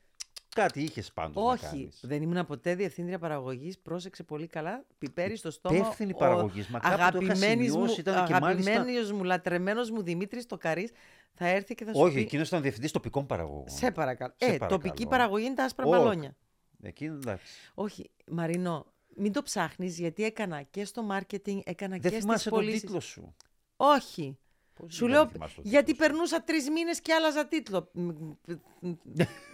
Κάτι 0.56 0.82
είχες 0.82 1.12
πάντως. 1.12 1.44
Όχι, 1.52 1.88
δεν 2.00 2.22
ήμουν 2.22 2.46
ποτέ 2.46 2.74
διευθύντρια 2.74 3.18
παραγωγής. 3.18 3.78
Πρόσεξε 3.78 4.22
πολύ 4.22 4.46
καλά. 4.46 4.84
Πιπέρι 4.98 5.36
στο 5.36 5.50
στόμα. 5.50 5.76
Υπεύθυνη 5.76 6.12
ο 6.14 6.16
παραγωγής, 6.16 6.68
μα 6.68 6.78
κάπου 6.78 6.96
το 6.96 6.96
είχα 6.98 7.06
αγαπημένης 7.06 7.68
μου, 7.70 7.72
σημειώσει, 7.80 8.00
ήταν 8.00 8.26
και 8.26 8.34
μάλιστα- 8.40 8.70
αγαπημένος 8.72 9.12
μου, 9.12 9.24
λατρεμένος 9.24 9.90
μου 9.90 10.02
Δημήτρης 10.02 10.46
Τοκαρής 10.46 10.90
θα 11.34 11.46
έρθει 11.48 11.74
και 11.74 11.84
θα 11.84 11.94
σου 11.94 12.00
Όχι, 12.00 12.14
πει. 12.14 12.20
εκείνος 12.20 12.48
ήταν 12.48 12.62
διευθυντής 12.62 12.90
τοπικών 12.92 13.26
παραγωγών. 13.26 13.68
Σε 13.68 13.90
παρακαλώ. 13.90 14.34
Σε 14.36 14.44
ε, 14.46 14.56
παρακαλώ. 14.56 14.80
τοπική 14.82 15.06
παραγωγή 15.06 15.44
είναι 15.46 15.54
τα 15.54 15.64
άσπρα 15.64 15.86
Όχι. 15.86 15.96
μπαλόνια. 15.96 16.36
Εκείνο 16.82 17.14
εντάξει. 17.14 17.44
Όχι, 17.74 18.10
Μαρινό, 18.26 18.86
μην 19.16 19.32
το 19.32 19.42
ψάχνεις 19.42 19.98
γιατί 19.98 20.24
έκανα 20.24 20.62
και 20.62 20.84
στο 20.84 21.06
marketing, 21.10 21.58
έκανα 21.64 21.92
Δεν 21.92 22.00
και 22.00 22.08
στις 22.08 22.20
θυμάσαι 22.20 22.48
τον 22.50 22.58
πωλήσεις. 22.58 22.80
τίτλο 22.80 23.00
σου. 23.00 23.34
Όχι. 23.76 24.38
Πώς 24.76 24.94
Σου 24.94 25.04
δεν 25.04 25.14
λέω, 25.14 25.28
θυμάσαι 25.28 25.54
τον 25.54 25.64
γιατί 25.66 25.84
τίτλο 25.92 26.04
σου; 26.06 26.10
περνούσα 26.12 26.42
τρεις 26.42 26.70
μήνες 26.70 27.00
και 27.00 27.12
άλλαζα 27.12 27.46
τίτλο. 27.46 27.90
Μ, 27.92 28.00
μ, 28.00 28.34
μ, 28.80 28.92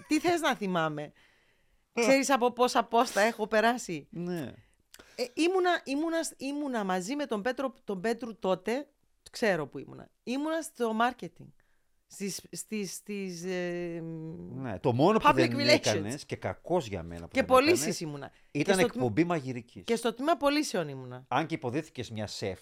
Τι 0.09 0.21
θες 0.21 0.41
να 0.41 0.55
θυμάμαι; 0.57 1.13
Ξέρεις 1.93 2.31
από 2.31 2.53
πόσα 2.53 2.85
πόστα 2.85 3.21
έχω 3.21 3.47
περάσει; 3.47 4.07
Ναι. 4.11 4.53
Ε, 5.15 5.25
ήμουνα, 5.35 5.81
ήμουνα, 5.85 6.19
ήμουνα 6.37 6.85
μαζί 6.85 7.17
με 7.17 7.27
τον, 7.27 7.43
Πέτρο, 7.43 7.75
τον 7.85 8.01
Πέτρου 8.01 8.39
τότε, 8.39 8.89
ξέρω 9.31 9.67
που 9.67 9.79
ήμουνα. 9.79 10.09
Ήμουνα 10.23 10.63
στο 10.63 10.97
marketing. 11.01 11.47
Στις, 12.07 12.41
στις, 12.51 12.93
στις, 12.95 13.45
ε, 13.45 14.01
ναι. 14.55 14.79
Το 14.79 14.93
μόνο 14.93 15.19
που 15.19 15.29
Public 15.29 15.35
δεν 15.35 15.55
relations. 15.57 15.67
έκανες 15.69 16.25
και 16.25 16.37
κακός 16.37 16.87
για 16.87 17.03
μένα 17.03 17.21
που 17.21 17.29
και 17.29 17.41
δεν 17.41 17.45
πωλήσει 17.45 17.75
έκανες, 17.81 18.01
ήμουνα. 18.01 18.31
Ήταν 18.51 18.75
και 18.75 18.81
στο, 18.81 18.89
τμήμα- 18.91 19.07
εκπομπή 19.07 19.25
μαγειρικής. 19.25 19.85
και 19.85 19.97
στο 19.97 20.15
τμήμα 20.15 20.37
πωλήσεων 20.37 20.89
ήμουνα. 20.89 21.25
Αν 21.29 21.47
και 21.47 21.55
υποδίθηκε 21.55 22.05
μια 22.13 22.27
σεφ 22.27 22.61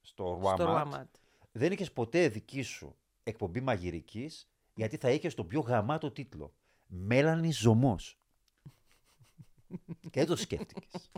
στο 0.00 0.40
στο 0.56 0.56
Walmart, 0.58 0.92
Walmart. 0.92 1.08
Δεν 1.52 1.72
είχες 1.72 1.92
ποτέ 1.92 2.28
δική 2.28 2.62
σου 2.62 2.96
εκπομπή 3.22 3.60
μαγειρικής, 3.60 4.48
γιατί 4.74 4.96
θα 4.96 5.10
είχες 5.10 5.34
τον 5.34 5.46
πιο 5.46 5.60
γαμάτο 5.60 6.10
τίτλο. 6.10 6.54
Μέλανης 6.86 7.58
Ζωμός. 7.58 8.18
και 10.00 10.10
δεν 10.20 10.26
το 10.26 10.36
σκέφτηκες. 10.36 11.10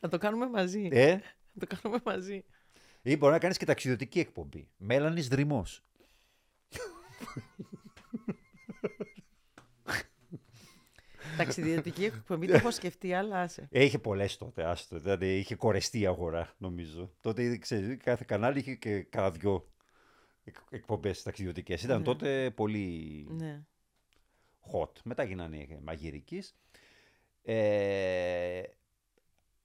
Θα 0.00 0.08
το 0.08 0.18
κάνουμε 0.18 0.48
μαζί. 0.48 0.88
ε, 0.92 1.18
Θα 1.58 1.66
το 1.66 1.76
κάνουμε 1.76 2.00
μαζί. 2.04 2.44
ή 3.02 3.16
μπορεί 3.16 3.32
να 3.32 3.38
κάνεις 3.38 3.56
και 3.56 3.64
ταξιδιωτική 3.64 4.18
εκπομπή. 4.20 4.68
Μέλανης 4.76 5.28
Δρυμός. 5.28 5.82
Ταξιδιωτική 11.36 12.04
εκπομπή 12.04 12.46
το 12.46 12.54
έχω 12.54 12.70
σκεφτεί, 12.70 13.12
αλλά 13.12 13.40
άσε. 13.40 13.68
Ε, 13.70 13.84
είχε 13.84 13.98
πολλές 13.98 14.36
τότε, 14.36 14.64
άστο. 14.64 14.98
Δηλαδή 14.98 15.38
είχε 15.38 15.54
κορεστεί 15.54 16.00
η 16.00 16.06
αγορά, 16.06 16.54
νομίζω. 16.58 17.12
Τότε 17.20 17.56
ξέρεις, 17.56 17.96
κάθε 18.02 18.24
κανάλι 18.26 18.58
είχε 18.58 18.74
και 18.74 19.02
κάνα 19.02 19.30
δυο 19.30 19.68
εκπομπές 20.70 21.22
ταξιδιωτικές. 21.22 21.82
Ήταν 21.82 21.98
Ναι. 21.98 22.04
τότε 22.04 22.50
πολύ 22.50 23.26
Ναι. 23.30 23.62
hot. 24.72 24.90
Μετά 25.04 25.22
γίνανε 25.22 25.78
μαγειρική. 25.82 26.42
Ε, 27.42 28.62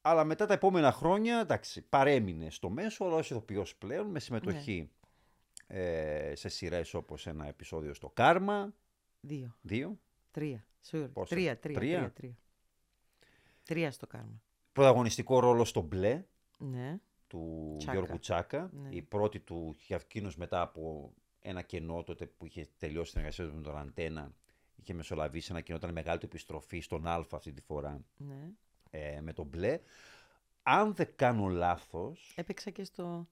αλλά 0.01 0.23
μετά 0.23 0.45
τα 0.45 0.53
επόμενα 0.53 0.91
χρόνια, 0.91 1.39
εντάξει, 1.39 1.81
παρέμεινε 1.81 2.49
στο 2.49 2.69
μέσο, 2.69 3.05
αλλά 3.05 3.15
ως 3.15 3.29
ηθοποιός 3.29 3.75
πλέον, 3.75 4.07
με 4.07 4.19
συμμετοχή 4.19 4.89
Ναι. 5.67 5.79
ε, 5.79 6.35
σε 6.35 6.49
σειρές 6.49 6.93
όπως 6.93 7.27
ένα 7.27 7.47
επεισόδιο 7.47 7.93
στο 7.93 8.09
Κάρμα, 8.09 8.73
Δύο. 9.21 9.55
δύο, 9.61 9.99
Τρία. 10.37 10.65
Σίγουρα. 10.79 11.09
Πόσα; 11.09 11.35
Τρία, 11.35 11.57
τρία, 11.59 11.75
Τρία; 11.75 11.97
τρία, 11.97 12.11
τρία. 12.11 12.37
Τρία 13.63 13.91
στο 13.91 14.07
κάρμα. 14.07 14.41
πρωταγωνιστικό 14.73 15.39
ρόλο 15.39 15.65
στο 15.65 15.81
Μπλε, 15.81 16.23
Ναι. 16.57 16.99
του 17.27 17.75
Τσάκα. 17.77 17.97
Γιώργου 17.97 18.19
Τσάκα. 18.19 18.69
Ναι. 18.73 18.89
Η 18.95 19.01
πρώτη 19.01 19.39
του 19.39 19.75
για 19.85 19.95
εκείνος 19.95 20.35
μετά 20.35 20.61
από 20.61 21.13
ένα 21.39 21.61
κενό 21.61 22.03
τότε 22.03 22.25
που 22.25 22.45
είχε 22.45 22.67
τελειώσει 22.77 23.11
την 23.11 23.19
εργασία 23.19 23.47
του 23.47 23.55
με 23.55 23.61
τον 23.61 23.77
Αντένα. 23.77 24.33
Είχε 24.75 24.93
μεσολαβήσει 24.93 25.47
ένα 25.51 25.61
κενό, 25.61 25.77
ήταν 25.77 25.91
μεγάλη 25.91 26.19
του 26.19 26.25
επιστροφή 26.25 26.79
στον 26.79 27.07
Α 27.07 27.25
αυτή 27.31 27.51
τη 27.53 27.61
φορά 27.61 28.01
ναι. 28.17 28.49
ε, 28.89 29.21
με 29.21 29.33
τον 29.33 29.45
Μπλε. 29.45 29.79
Αν 30.63 30.93
δεν 30.95 31.09
κάνω 31.15 31.47
λάθος, 31.47 32.33
Έπαιξα 32.35 32.69
και 32.69 32.83
στο... 32.83 33.27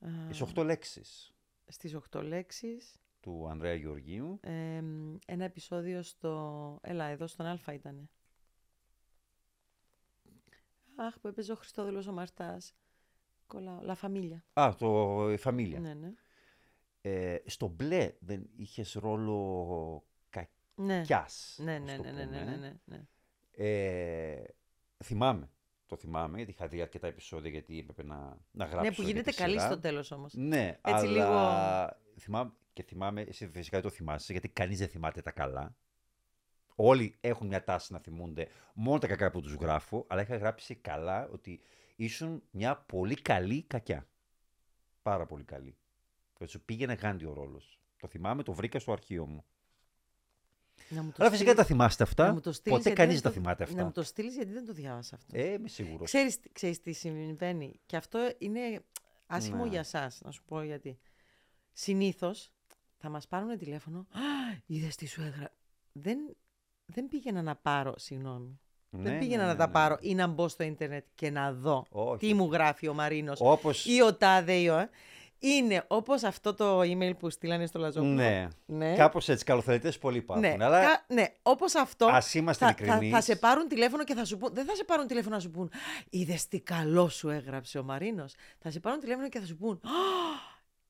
α, 0.00 0.08
τις 0.28 0.42
8 0.54 0.64
λέξεις 0.64 1.34
Στις 1.66 1.94
οχτώ 1.94 2.22
λέξεις. 2.22 3.00
Του 3.26 3.46
Ανδρέα 3.50 3.74
Γεωργίου. 3.74 4.38
Ε, 4.42 4.80
μ, 4.80 5.16
ένα 5.26 5.44
επεισόδιο 5.44 6.02
στο... 6.02 6.78
Έλα, 6.82 7.04
εδώ 7.04 7.26
στον 7.26 7.46
Α 7.46 7.58
ήτανε. 7.72 8.08
Αχ, 10.96 11.18
που 11.18 11.28
έπαιζε 11.28 11.52
ο 11.52 11.54
Χριστόδουλος 11.54 12.06
ο 12.06 12.12
Μαρτάς. 12.12 12.74
Κολλάω. 13.46 13.80
Λα 13.82 13.94
Φαμίλια. 13.94 14.44
Α, 14.52 14.74
το 14.78 15.32
η 15.32 15.36
Φαμίλια. 15.36 15.80
Ναι, 15.80 15.94
ναι. 15.94 16.12
Ε, 17.00 17.36
στο 17.46 17.66
Μπλε 17.66 18.12
δεν 18.20 18.48
είχες 18.56 18.92
ρόλο 18.92 20.04
Ναι. 20.74 20.96
κακιάς. 20.98 21.58
Ναι, 21.62 21.74
ας 21.74 21.80
ναι, 21.84 21.96
το 21.96 22.02
ναι, 22.02 22.10
ναι, 22.10 22.24
ναι, 22.24 22.38
πούμε. 22.38 22.44
ναι, 22.44 22.56
ναι, 22.56 22.76
ναι. 22.84 23.06
Ε, 23.50 24.44
θυμάμαι. 25.04 25.50
Το 25.86 25.96
θυμάμαι, 25.96 26.36
γιατί 26.36 26.50
είχα 26.50 26.68
δει 26.68 26.80
αρκετά 26.80 27.06
επεισόδια, 27.06 27.50
γιατί 27.50 27.78
έπρεπε 27.78 28.02
να, 28.02 28.38
να 28.50 28.64
γράψω. 28.64 28.90
Ναι, 28.90 28.94
που 28.94 29.02
για 29.02 29.10
γίνεται 29.10 29.30
τη 29.30 29.36
καλή 29.36 29.52
σειρά. 29.52 29.66
στο 29.70 29.80
τέλος 29.80 30.10
όμως. 30.10 30.34
Ναι, 30.34 30.78
Έτσι 30.82 31.06
αλλά 31.06 32.00
θυμάμαι, 32.18 32.52
και 32.76 32.82
θυμάμαι, 32.82 33.20
εσύ 33.20 33.48
φυσικά 33.48 33.80
δεν 33.80 33.90
το 33.90 33.96
θυμάσαι, 33.96 34.32
γιατί 34.32 34.48
κανείς 34.48 34.78
δεν 34.78 34.88
θυμάται 34.88 35.22
τα 35.22 35.30
καλά. 35.30 35.76
Όλοι 36.74 37.16
έχουν 37.20 37.46
μια 37.46 37.64
τάση 37.64 37.92
να 37.92 37.98
θυμούνται 37.98 38.48
μόνο 38.74 38.98
τα 38.98 39.06
κακά 39.06 39.30
που 39.30 39.40
τους 39.40 39.52
γράφω, 39.52 40.04
αλλά 40.08 40.20
είχα 40.22 40.36
γράψει 40.36 40.74
καλά 40.74 41.28
ότι 41.28 41.60
ήσουν 41.96 42.42
μια 42.50 42.76
πολύ 42.76 43.14
καλή 43.14 43.62
κακιά. 43.62 44.08
Πάρα 45.02 45.26
πολύ 45.26 45.44
καλή. 45.44 45.76
Και 46.38 46.46
σου 46.46 46.60
πήγαινε 46.64 46.92
γάντιο 46.94 47.30
ο 47.30 47.34
ρόλος. 47.34 47.80
Το 48.00 48.08
θυμάμαι, 48.08 48.42
το 48.42 48.52
βρήκα 48.52 48.78
στο 48.78 48.92
αρχείο 48.92 49.26
μου. 49.26 49.44
Να 50.88 51.02
μου 51.02 51.08
το 51.10 51.16
Αλλά 51.18 51.30
φυσικά 51.30 51.54
δεν 51.54 51.56
τα 51.56 51.62
στείλεις- 51.62 51.66
θυμάστε 51.82 52.02
να 52.04 52.08
αυτά. 52.08 52.32
μου 52.32 52.40
το 52.40 52.52
στείλεις, 52.52 52.78
Ποτέ 52.78 52.88
γιατί 52.88 53.00
κανείς 53.06 53.20
δεν 53.20 53.22
δεν 53.22 53.32
τα 53.32 53.36
το- 53.38 53.44
θυμάται 53.44 53.62
αυτά. 53.62 53.76
Να 53.76 53.84
μου 53.84 53.92
το 53.92 54.02
στείλεις 54.02 54.34
γιατί 54.34 54.52
δεν 54.52 54.64
το 54.64 54.72
διάβασα 54.72 55.14
αυτό. 55.16 55.36
Ε, 55.36 55.52
είμαι 55.52 55.68
σίγουρος. 55.68 56.06
Ξέρεις, 56.06 56.38
ξέρεις 56.52 56.80
τι 56.82 56.92
συμβαίνει. 56.92 57.80
Και 57.86 57.96
αυτό 57.96 58.32
είναι 58.38 58.84
άσχημο 59.26 59.64
Ναι. 59.64 59.70
για 59.70 59.82
σας, 59.82 60.20
να 60.24 60.30
σου 60.30 60.42
πω 60.44 60.62
γιατί. 60.62 60.98
Συνήθως 61.72 62.50
θα 62.96 63.08
μας 63.08 63.26
πάρουν 63.26 63.58
τηλέφωνο. 63.58 63.98
Α, 63.98 64.60
είδες 64.66 64.96
τι 64.96 65.06
σου 65.06 65.22
έγρα... 65.22 65.52
Δεν, 65.92 66.18
δεν 66.86 67.08
πήγαινα 67.08 67.42
να 67.42 67.56
πάρω, 67.56 67.94
συγγνώμη. 67.96 68.60
Ναι, 68.90 69.02
δεν 69.02 69.12
ναι, 69.12 69.18
πήγαινα 69.18 69.42
ναι, 69.42 69.48
να 69.48 69.56
τα 69.56 69.66
ναι. 69.66 69.72
πάρω 69.72 69.96
ή 70.00 70.14
να 70.14 70.26
μπω 70.26 70.48
στο 70.48 70.62
ίντερνετ 70.62 71.04
και 71.14 71.30
να 71.30 71.52
δω 71.52 71.86
Όχι. 71.88 72.26
τι 72.26 72.34
μου 72.34 72.52
γράφει 72.52 72.88
ο 72.88 72.94
Μαρίνος 72.94 73.40
Όπως... 73.40 73.86
ή 73.86 74.02
ο 74.02 74.14
Τάδε 74.14 74.52
ή 74.52 74.68
ο... 74.68 74.88
Είναι 75.38 75.84
όπως 75.86 76.22
αυτό 76.22 76.54
το 76.54 76.80
email 76.80 77.12
που 77.18 77.30
στείλανε 77.30 77.66
στο 77.66 77.78
Λαζόπουλο. 77.78 78.12
Ναι. 78.12 78.48
ναι. 78.66 78.94
Κάπως 78.94 79.28
έτσι, 79.28 79.44
καλοθερητές 79.44 79.98
πολλοί 79.98 80.16
υπάρχουν. 80.16 80.56
Ναι, 80.56 80.64
αλλά 80.64 80.80
κα- 80.80 81.04
ναι, 81.08 81.24
όπως 81.42 81.74
αυτό 81.74 82.06
ας 82.06 82.34
είμαστε 82.34 82.64
θα, 82.64 82.74
θα, 82.74 82.84
ειλικρινείς. 82.84 83.14
θα 83.14 83.20
σε 83.20 83.36
πάρουν 83.36 83.68
τηλέφωνο 83.68 84.04
και 84.04 84.14
θα 84.14 84.24
σου 84.24 84.36
πούν. 84.36 84.54
Δεν 84.54 84.64
θα 84.64 84.74
σε 84.74 84.84
πάρουν 84.84 85.06
τηλέφωνο 85.06 85.34
να 85.34 85.40
σου 85.40 85.50
πούν. 85.50 85.70
Είδες 86.10 86.48
τι 86.48 86.60
καλό 86.60 87.08
σου 87.08 87.28
έγραψε 87.28 87.78
ο 87.78 87.82
Μαρίνος. 87.82 88.34
Θα 88.58 88.70
σε 88.70 88.80
πάρουν 88.80 89.00
τηλέφωνο 89.00 89.28
και 89.28 89.40
θα 89.40 89.46
σου 89.46 89.56
πούν. 89.56 89.80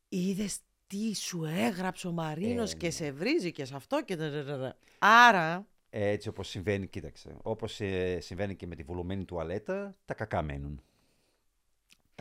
Είδες 0.08 0.58
τι 0.86 1.14
σου 1.14 1.44
έγραψε 1.44 2.08
ο 2.08 2.12
Μαρίνος 2.12 2.72
Ε, 2.72 2.76
και 2.76 2.86
ναι. 2.86 2.92
σε 2.92 3.12
βρίζει 3.12 3.52
και 3.52 3.64
σε 3.64 3.74
αυτό 3.76 4.04
και. 4.04 4.16
τερερερε». 4.16 4.72
Άρα. 4.98 5.66
Έτσι 5.90 6.28
όπως 6.28 6.48
συμβαίνει, 6.48 6.86
κοίταξε, 6.86 7.36
όπως 7.42 7.80
ε, 7.80 8.20
συμβαίνει 8.20 8.56
και 8.56 8.66
με 8.66 8.74
τη 8.74 8.82
βουλωμένη 8.82 9.24
τουαλέτα, 9.24 9.96
τα 10.04 10.14
κακά 10.14 10.42
μένουν. 10.42 10.82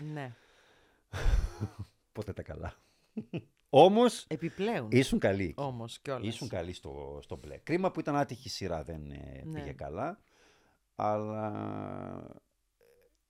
Ναι. 0.03 0.35
Ποτέ 2.11 2.33
τα 2.33 2.41
καλά. 2.41 2.73
Όμως, 3.69 4.25
Επιπλέον. 4.29 4.87
ήσουν 4.91 5.19
καλή. 5.19 5.43
εκεί. 5.43 5.53
Όμως 5.57 5.99
κιόλας. 5.99 6.27
Ήσουν 6.27 6.47
καλή 6.47 6.73
στο, 6.73 7.19
στο 7.21 7.35
μπλε. 7.35 7.57
Κρίμα 7.57 7.91
που 7.91 7.99
ήταν 7.99 8.15
άτυχη 8.15 8.49
σειρά, 8.49 8.83
δεν 8.83 9.11
ε, 9.11 9.41
Ναι. 9.45 9.59
πήγε 9.59 9.71
καλά. 9.71 10.19
Αλλά, 10.95 11.51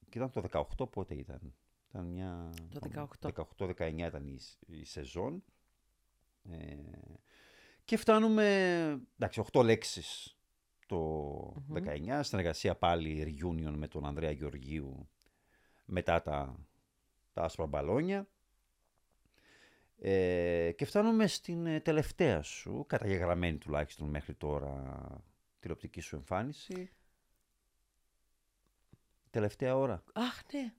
και 0.10 0.18
ήταν 0.18 0.32
το 0.32 0.44
18 0.80 0.90
πότε 0.92 1.14
ήταν; 1.16 1.54
Ήταν 1.96 2.08
μια... 2.08 2.54
Το 2.70 3.08
18. 3.22 3.30
18-19 3.58 3.94
ήταν 3.98 4.28
η, 4.28 4.40
σ- 4.40 4.62
η 4.68 4.86
σεζόν. 4.86 5.44
Ε, 6.52 6.76
Και 7.86 7.98
φτάνουμε, 7.98 8.46
εντάξει, 9.16 9.44
8 9.52 9.64
λέξεις 9.64 10.38
το 10.88 11.64
19, 11.74 12.20
συνεργασία 12.22 12.76
πάλι 12.76 13.38
reunion 13.42 13.74
με 13.76 13.88
τον 13.88 14.06
Ανδρέα 14.06 14.32
Γεωργίου 14.32 15.10
μετά 15.86 16.22
τα, 16.22 16.60
τα 17.34 17.44
άσπρα 17.44 17.66
μπαλόνια. 17.66 18.28
Ε, 19.98 20.72
και 20.76 20.86
φτάνουμε 20.86 21.28
στην 21.28 21.66
ε, 21.66 21.80
τελευταία 21.80 22.42
σου, 22.42 22.86
καταγεγραμμένη 22.88 23.58
τουλάχιστον 23.58 24.10
μέχρι 24.10 24.34
τώρα 24.34 25.08
τηλεοπτική 25.60 26.02
σου 26.02 26.16
εμφάνιση. 26.16 26.90
Τελευταία 29.30 29.78
ώρα. 29.78 30.04
Αχ, 30.14 30.42
ναι. 30.54 30.74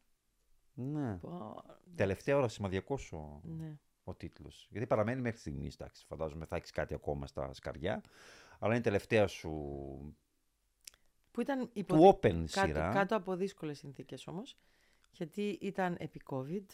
Ναι. 0.79 1.17
Πω, 1.17 1.63
Τελευταία 1.95 2.37
ώρα 2.37 2.49
σημαδιακό 2.49 2.99
ο, 3.13 3.41
ναι. 3.43 3.79
ο 4.05 4.15
τίτλος. 4.15 4.67
Γιατί 4.71 4.87
παραμένει 4.87 5.21
μέχρι 5.21 5.39
στιγμής, 5.39 5.75
εντάξει. 5.75 6.05
Φαντάζομαι 6.07 6.45
θα 6.45 6.57
έχεις 6.57 6.71
κάτι 6.71 6.95
ακόμα 6.95 7.27
στα 7.27 7.53
σκαριά. 7.55 8.03
Αλλά 8.59 8.71
είναι 8.71 8.81
η 8.81 8.81
τελευταία 8.85 9.27
σου 9.27 9.51
Που 11.31 11.41
ήταν 11.41 11.71
υπο... 11.73 11.95
του 11.95 12.09
Open 12.09 12.45
κάτω, 12.51 12.67
σειρά. 12.67 12.91
κάτω 12.93 13.17
από 13.17 13.37
δύσκολες 13.37 13.79
συνθήκες 13.79 14.27
όμως. 14.27 14.57
Γιατί 15.11 15.59
ήταν 15.61 15.97
επί 15.99 16.21
COVID. 16.31 16.65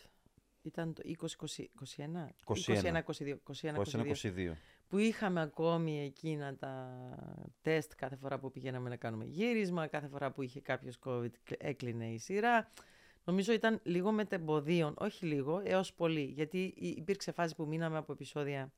Ήταν 0.62 0.92
το 0.94 1.02
2021. 1.04 1.46
21. 1.84 2.28
21, 2.44 3.02
22, 3.02 3.36
21, 3.60 3.82
22, 3.82 4.12
21-22. 4.14 4.52
που 4.88 4.98
είχαμε 4.98 5.40
ακόμη 5.40 6.00
εκείνα 6.04 6.56
τα 6.56 6.98
τεστ 7.62 7.92
κάθε 7.96 8.16
φορά 8.16 8.38
που 8.38 8.50
πηγαίναμε 8.50 8.88
να 8.88 8.96
κάνουμε 8.96 9.24
γύρισμα, 9.24 9.86
κάθε 9.86 10.08
φορά 10.08 10.30
που 10.32 10.42
είχε 10.42 10.60
κάποιος 10.60 10.98
COVID 11.04 11.30
κλ- 11.44 11.62
έκλεινε 11.64 12.06
η 12.12 12.18
σειρά. 12.18 12.70
Νομίζω 13.24 13.52
ήταν 13.52 13.80
λίγο 13.82 14.12
μετεμποδίων, 14.12 14.94
όχι 14.98 15.26
λίγο, 15.26 15.60
έως 15.64 15.92
πολύ, 15.94 16.22
γιατί 16.24 16.74
υ- 16.76 16.96
υπήρξε 16.98 17.32
φάση 17.32 17.54
που 17.54 17.66
μείναμε 17.66 17.96
από 17.98 18.12
επεισόδια 18.12 18.72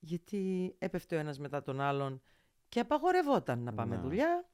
γιατί 0.00 0.74
έπεφτε 0.78 1.16
ο 1.16 1.18
ένας 1.18 1.38
μετά 1.38 1.62
τον 1.62 1.80
άλλον 1.80 2.22
και 2.68 2.80
απαγορευόταν 2.80 3.58
να 3.62 3.72
πάμε 3.74 3.96
Ναι. 3.96 4.02
δουλειά, 4.02 4.48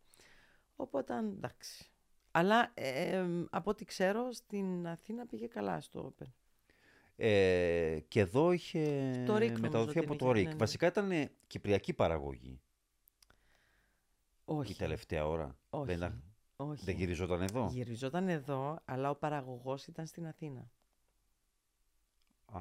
οπότε 0.76 1.18
εντάξει. 1.18 1.90
Αλλά 2.31 2.70
ε, 2.74 3.16
ε, 3.16 3.24
από 3.51 3.70
ό,τι 3.70 3.85
ξέρω 3.85 4.32
στην 4.32 4.86
Αθήνα 4.86 5.26
πήγε 5.26 5.47
καλά 5.47 5.81
στο 5.81 6.14
Open. 6.18 6.26
Ε, 7.16 7.98
και 8.09 8.20
εδώ 8.20 8.52
είχε 8.52 9.10
Το 9.26 9.35
Rick 9.35 9.39
νομίζω 9.40 9.60
μεταδοθεί 9.60 9.93
την 9.93 10.02
από 10.02 10.14
είχε, 10.14 10.24
το 10.24 10.32
ναι, 10.32 10.39
ΡΙΚ. 10.39 10.48
ναι. 10.48 10.55
Βασικά 10.55 10.86
ήταν 10.86 11.10
ε, 11.10 11.31
κυπριακή 11.47 11.93
παραγωγή 11.93 12.60
Όχι. 14.44 14.72
η 14.72 14.74
τελευταία 14.76 15.26
ώρα. 15.26 15.59
Όχι. 15.70 15.85
Δεν, 15.86 15.97
ήταν- 15.97 16.22
όχι. 16.56 16.85
δεν 16.85 16.94
γυριζόταν 16.94 17.43
εδώ; 17.43 17.68
Γυριζόταν 17.72 18.28
εδώ, 18.28 18.78
αλλά 18.85 19.10
ο 19.10 19.14
παραγωγός 19.14 19.86
ήταν 19.86 20.06
στην 20.06 20.26
Αθήνα. 20.26 20.70
Α, 22.47 22.60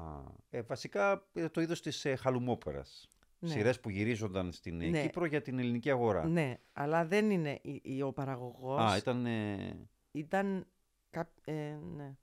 ε, 0.50 0.62
βασικά 0.62 1.26
ε, 1.32 1.48
το 1.48 1.60
είδος 1.60 1.80
της 1.82 2.04
ε, 2.04 2.16
χαλουμόπερας. 2.16 3.08
Ναι. 3.38 3.48
Σειρές 3.50 3.80
που 3.80 3.88
γυρίζονταν 3.90 4.52
στην 4.52 4.80
ε, 4.80 4.86
Ναι. 4.88 5.02
Κύπρο 5.02 5.24
για 5.24 5.42
την 5.42 5.58
ελληνική 5.58 5.90
αγορά. 5.90 6.26
Ναι, 6.26 6.58
αλλά 6.72 7.06
δεν 7.06 7.30
είναι 7.30 7.58
η- 7.62 7.80
η- 7.84 8.02
ο 8.02 8.12
παραγωγός. 8.12 8.92
Α, 8.92 8.96
ήταν, 8.96 9.26
ε, 9.26 9.76
Ήταν... 10.12 10.66
κап- 11.10 11.48
ε, 11.48 11.78
ναι. 11.96 12.14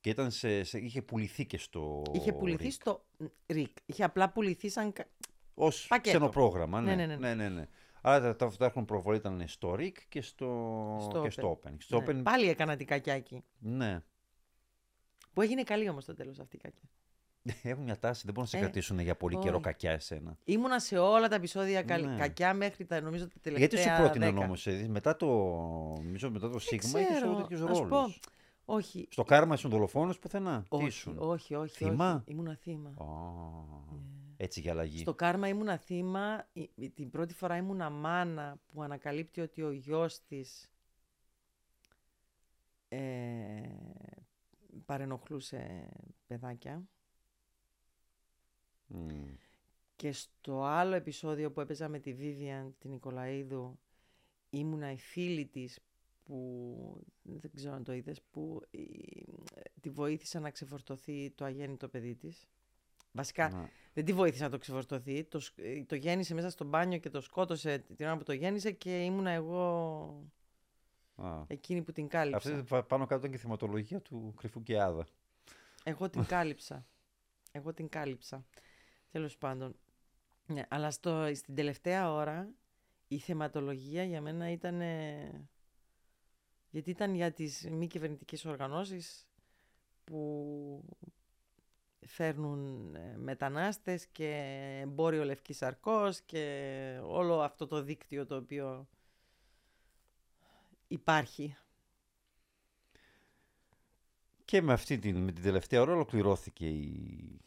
και 0.00 0.10
ήταν 0.10 0.30
σε, 0.30 0.64
σε- 0.64 0.78
είχε 0.78 1.02
πουληθεί 1.02 1.46
και 1.46 1.58
στο 1.58 2.02
Είχε 2.12 2.32
πουληθεί 2.32 2.62
ΡΙΚ. 2.62 2.72
στο 2.72 3.04
ΡΙΚ. 3.46 3.76
Είχε 3.86 4.04
απλά 4.04 4.30
πουληθεί 4.30 4.68
σαν... 4.68 4.92
κα- 4.92 5.08
Ως 5.54 5.86
πακέτο. 5.88 6.16
ξενοπρόγραμμα, 6.16 6.80
ναι. 6.80 6.94
Ναι, 6.94 7.06
ναι, 7.06 7.16
ναι. 7.16 7.34
ναι, 7.34 7.34
ναι, 7.34 7.48
ναι. 7.48 7.68
Άρα 8.02 8.20
τα, 8.20 8.36
τα, 8.48 8.56
τα 8.56 8.64
έχουν 8.66 8.84
προβολή 8.84 9.16
ήταν 9.16 9.42
στο 9.46 9.74
ΡΙΚ 9.74 9.96
και 10.08 10.22
στο, 10.22 10.46
Στο 11.00 11.20
και 11.20 11.26
Open. 11.28 11.30
στο 11.32 11.60
Open. 11.64 11.72
Στο 11.78 12.00
ναι. 12.00 12.04
Open, 12.08 12.22
Πάλι 12.22 12.48
έκανα 12.48 12.76
την 12.76 12.86
κακιάκη. 12.86 13.44
ναι. 13.58 14.02
Που 15.32 15.40
έγινε 15.42 15.62
καλή 15.62 15.88
όμως 15.88 16.02
στο 16.02 16.14
τέλος 16.14 16.38
αυτή 16.38 16.56
η 16.56 16.58
κακιά. 16.58 16.88
Έχουν 17.70 17.82
μια 17.84 17.98
τάση, 17.98 18.22
δεν 18.24 18.34
μπορούν 18.34 18.50
να 18.52 18.56
σε 18.56 18.56
Ε, 18.56 18.60
κρατήσουν 18.60 18.98
για 18.98 19.16
πολύ 19.16 19.36
καιρό 19.36 19.54
όχι. 19.54 19.62
κακιά 19.64 19.90
εσένα. 19.92 20.38
Ήμουνα 20.44 20.78
σε 20.80 20.98
όλα 20.98 21.28
τα 21.28 21.34
επεισόδια 21.34 21.82
καλ... 21.82 22.04
Ναι. 22.04 22.16
κακιά 22.16 22.54
μέχρι 22.54 22.84
τα 22.86 23.00
νομίζω 23.00 23.28
τα 23.28 23.34
τελευταία 23.42 23.68
Γιατί 23.80 23.88
σου 23.90 24.02
πρότειναν 24.02 24.32
δέκα. 24.34 24.44
όμως, 24.46 24.66
ε, 24.66 24.86
μετά 24.88 25.16
το, 25.16 25.26
νομίζω 26.02 26.30
μετά 26.30 26.50
το 26.50 26.58
Σίγμα, 26.58 27.00
είχες 27.00 27.14
ξέρω, 27.16 27.30
όλο 27.30 27.40
τέτοιους 27.40 27.60
να 27.60 27.74
σου 27.74 27.86
πω. 27.88 27.96
ρόλους. 27.96 28.20
Όχι, 28.64 29.08
Στο 29.10 29.22
κάρμα 29.24 29.54
ήσουν 29.54 29.70
δολοφόνος 29.70 30.18
πουθενά. 30.18 30.60
Τι 30.62 30.66
όχι, 30.76 30.86
ήσουν; 30.86 31.16
όχι, 31.18 31.54
όχι, 31.54 31.74
Θύμα; 31.76 32.14
όχι. 32.14 32.30
Ήμουνα 32.32 32.54
θύμα. 32.62 32.88
Α, 32.88 33.04
έτσι 34.40 34.60
για 34.60 34.72
αλλαγή. 34.72 34.98
Στο 34.98 35.14
κάρμα 35.14 35.48
ήμουνα 35.48 35.76
θύμα, 35.76 36.48
η- 36.52 36.70
η- 36.74 36.90
την 36.90 37.10
πρώτη 37.10 37.34
φορά 37.34 37.56
ήμουνα 37.56 37.90
μάνα 37.90 38.60
που 38.66 38.82
ανακαλύπτει 38.82 39.40
ότι 39.40 39.62
ο 39.62 39.70
γιος 39.70 40.20
της 40.24 40.70
ε, 42.88 43.68
παρενοχλούσε 44.86 45.88
παιδάκια. 46.26 46.82
Μμ. 48.86 49.24
Και 49.96 50.12
στο 50.12 50.62
άλλο 50.62 50.94
επεισόδιο 50.94 51.52
που 51.52 51.60
έπαιζα 51.60 51.88
με 51.88 51.98
τη 51.98 52.14
Vivian, 52.18 52.70
την 52.78 52.90
Νικολαίδου, 52.90 53.78
ήμουνα 54.50 54.92
η 54.92 54.98
φίλη 54.98 55.46
της 55.46 55.78
που, 56.24 57.06
δεν 57.22 57.50
ξέρω 57.54 57.74
αν 57.74 57.84
το 57.84 57.92
είδες, 57.92 58.22
που 58.30 58.62
η- 58.70 59.24
τη 59.80 59.90
βοήθησα 59.90 60.40
να 60.40 60.50
ξεφορτωθεί 60.50 61.30
το 61.30 61.44
αγέννητο 61.44 61.88
παιδί 61.88 62.14
της. 62.14 62.48
Βασικά, 63.18 63.48
Να. 63.48 63.70
δεν 63.94 64.04
τη 64.04 64.12
βοήθησε 64.12 64.42
να 64.42 64.50
το 64.50 64.58
ξεφορτωθεί. 64.58 65.24
Το, 65.24 65.40
σκ- 65.40 65.58
ε, 65.58 65.84
το 65.84 65.94
γέννησε 65.94 66.34
μέσα 66.34 66.50
στο 66.50 66.64
μπάνιο 66.64 66.98
και 66.98 67.10
το 67.10 67.20
σκότωσε 67.20 67.78
την 67.78 68.06
ώρα 68.06 68.16
που 68.16 68.22
το 68.22 68.32
γέννησε 68.32 68.70
και 68.72 69.04
ήμουνα 69.04 69.30
εγώ 69.30 69.62
Α. 71.16 71.42
εκείνη 71.46 71.82
που 71.82 71.92
την 71.92 72.08
κάλυψα. 72.08 72.50
Αυτή 72.50 72.62
πα- 72.62 72.82
πάνω 72.84 73.02
κάτω 73.06 73.18
ήταν 73.20 73.30
και 73.30 73.36
η 73.36 73.40
θυματολογία 73.40 74.00
του 74.00 74.34
Κρυφού 74.36 74.62
και 74.62 74.80
Άδα. 74.80 75.06
Εγώ 75.84 76.08
την 76.10 76.24
κάλυψα. 76.34 76.86
Εγώ 77.52 77.72
την 77.74 77.88
κάλυψα. 77.88 78.44
Τέλος 79.10 79.36
πάντων. 79.36 79.76
Ναι, 80.46 80.62
αλλά 80.68 80.90
στο, 80.90 81.30
στην 81.34 81.54
τελευταία 81.54 82.12
ώρα 82.12 82.48
η 83.08 83.18
θεματολογία 83.18 84.04
για 84.04 84.20
μένα 84.20 84.50
ήταν... 84.50 84.80
ε, 84.80 85.48
γιατί 86.70 86.90
ήταν 86.90 87.14
για 87.14 87.32
τις 87.32 87.68
μη 87.70 87.86
κυβερνητικές 87.86 88.44
οργανώσεις 88.44 89.26
που 90.04 90.84
φέρνουν 92.06 92.94
ε, 92.94 93.16
μετανάστες 93.16 94.06
και 94.06 94.28
εμπόριο 94.82 95.24
λευκής 95.24 95.56
σαρκός 95.56 96.20
και 96.20 97.00
όλο 97.02 97.40
αυτό 97.40 97.66
το 97.66 97.82
δίκτυο 97.82 98.26
το 98.26 98.36
οποίο 98.36 98.88
υπάρχει. 100.88 101.56
Και 104.44 104.62
με 104.62 104.72
αυτή 104.72 104.98
την, 104.98 105.16
με 105.16 105.32
την 105.32 105.42
τελευταία 105.42 105.80
ώρα 105.80 105.92
ολοκληρώθηκε 105.92 106.66
η... 106.68 107.40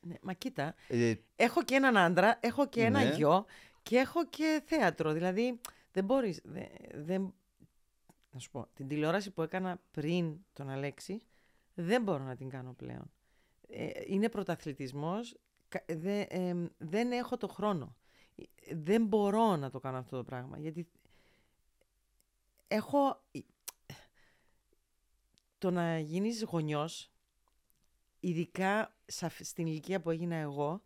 Ναι, 0.00 0.14
μα 0.22 0.32
κοίτα, 0.32 0.74
Ε, 0.88 1.14
έχω 1.36 1.62
και 1.64 1.74
έναν 1.74 1.96
άντρα, 1.96 2.38
έχω 2.42 2.68
και 2.68 2.82
ένα 2.84 3.02
Ναι. 3.02 3.14
γιο 3.14 3.44
και 3.82 3.96
έχω 3.96 4.26
και 4.26 4.62
θέατρο. 4.66 5.12
Δηλαδή, 5.12 5.60
δεν 5.92 6.04
μπορείς... 6.04 6.40
δε- 6.44 6.66
δεν... 6.94 7.34
Να 8.32 8.38
σου 8.38 8.50
πω, 8.50 8.68
την 8.74 8.88
τηλεόραση 8.88 9.30
που 9.30 9.42
έκανα 9.42 9.80
πριν 9.90 10.38
τον 10.52 10.68
Αλέξη, 10.68 11.22
δεν 11.74 12.02
μπορώ 12.02 12.24
να 12.24 12.36
την 12.36 12.48
κάνω 12.48 12.72
πλέον. 12.72 13.10
Ε, 13.72 13.90
είναι 14.06 14.28
πρωταθλητισμός, 14.28 15.36
κα- 15.68 15.84
δε- 15.88 16.26
εμ, 16.28 16.66
δεν 16.78 17.12
έχω 17.12 17.36
το 17.36 17.48
χρόνο. 17.48 17.96
Ε, 18.36 18.74
Δεν 18.74 19.06
μπορώ 19.06 19.56
να 19.56 19.70
το 19.70 19.78
κάνω 19.80 19.98
αυτό 19.98 20.16
το 20.16 20.24
πράγμα, 20.24 20.58
γιατί 20.58 20.88
έχω... 22.68 23.22
Το 25.58 25.70
να 25.70 25.98
γίνεις 25.98 26.42
γονιός, 26.42 27.10
ειδικά 28.20 28.94
σε 29.06 29.26
αυ- 29.26 29.44
στην 29.44 29.66
ηλικία 29.66 30.00
που 30.00 30.10
έγινα 30.10 30.34
εγώ, 30.36 30.82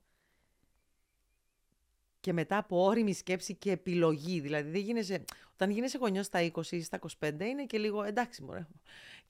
και 2.20 2.32
μετά 2.32 2.56
από 2.56 2.82
όρημη 2.84 3.12
σκέψη 3.14 3.54
και 3.54 3.70
επιλογή. 3.70 4.40
Δηλαδή, 4.40 4.70
δεν 4.70 4.80
γίνεσαι, 4.80 5.24
όταν 5.52 5.70
γίνεσαι 5.70 5.98
γονιός 5.98 6.26
στα 6.26 6.50
20 6.52 6.66
ή 6.70 6.82
στα 6.82 6.98
25, 7.20 7.40
είναι 7.40 7.66
και 7.66 7.78
λίγο 7.78 8.02
εντάξει, 8.02 8.42
μωρέ. 8.42 8.66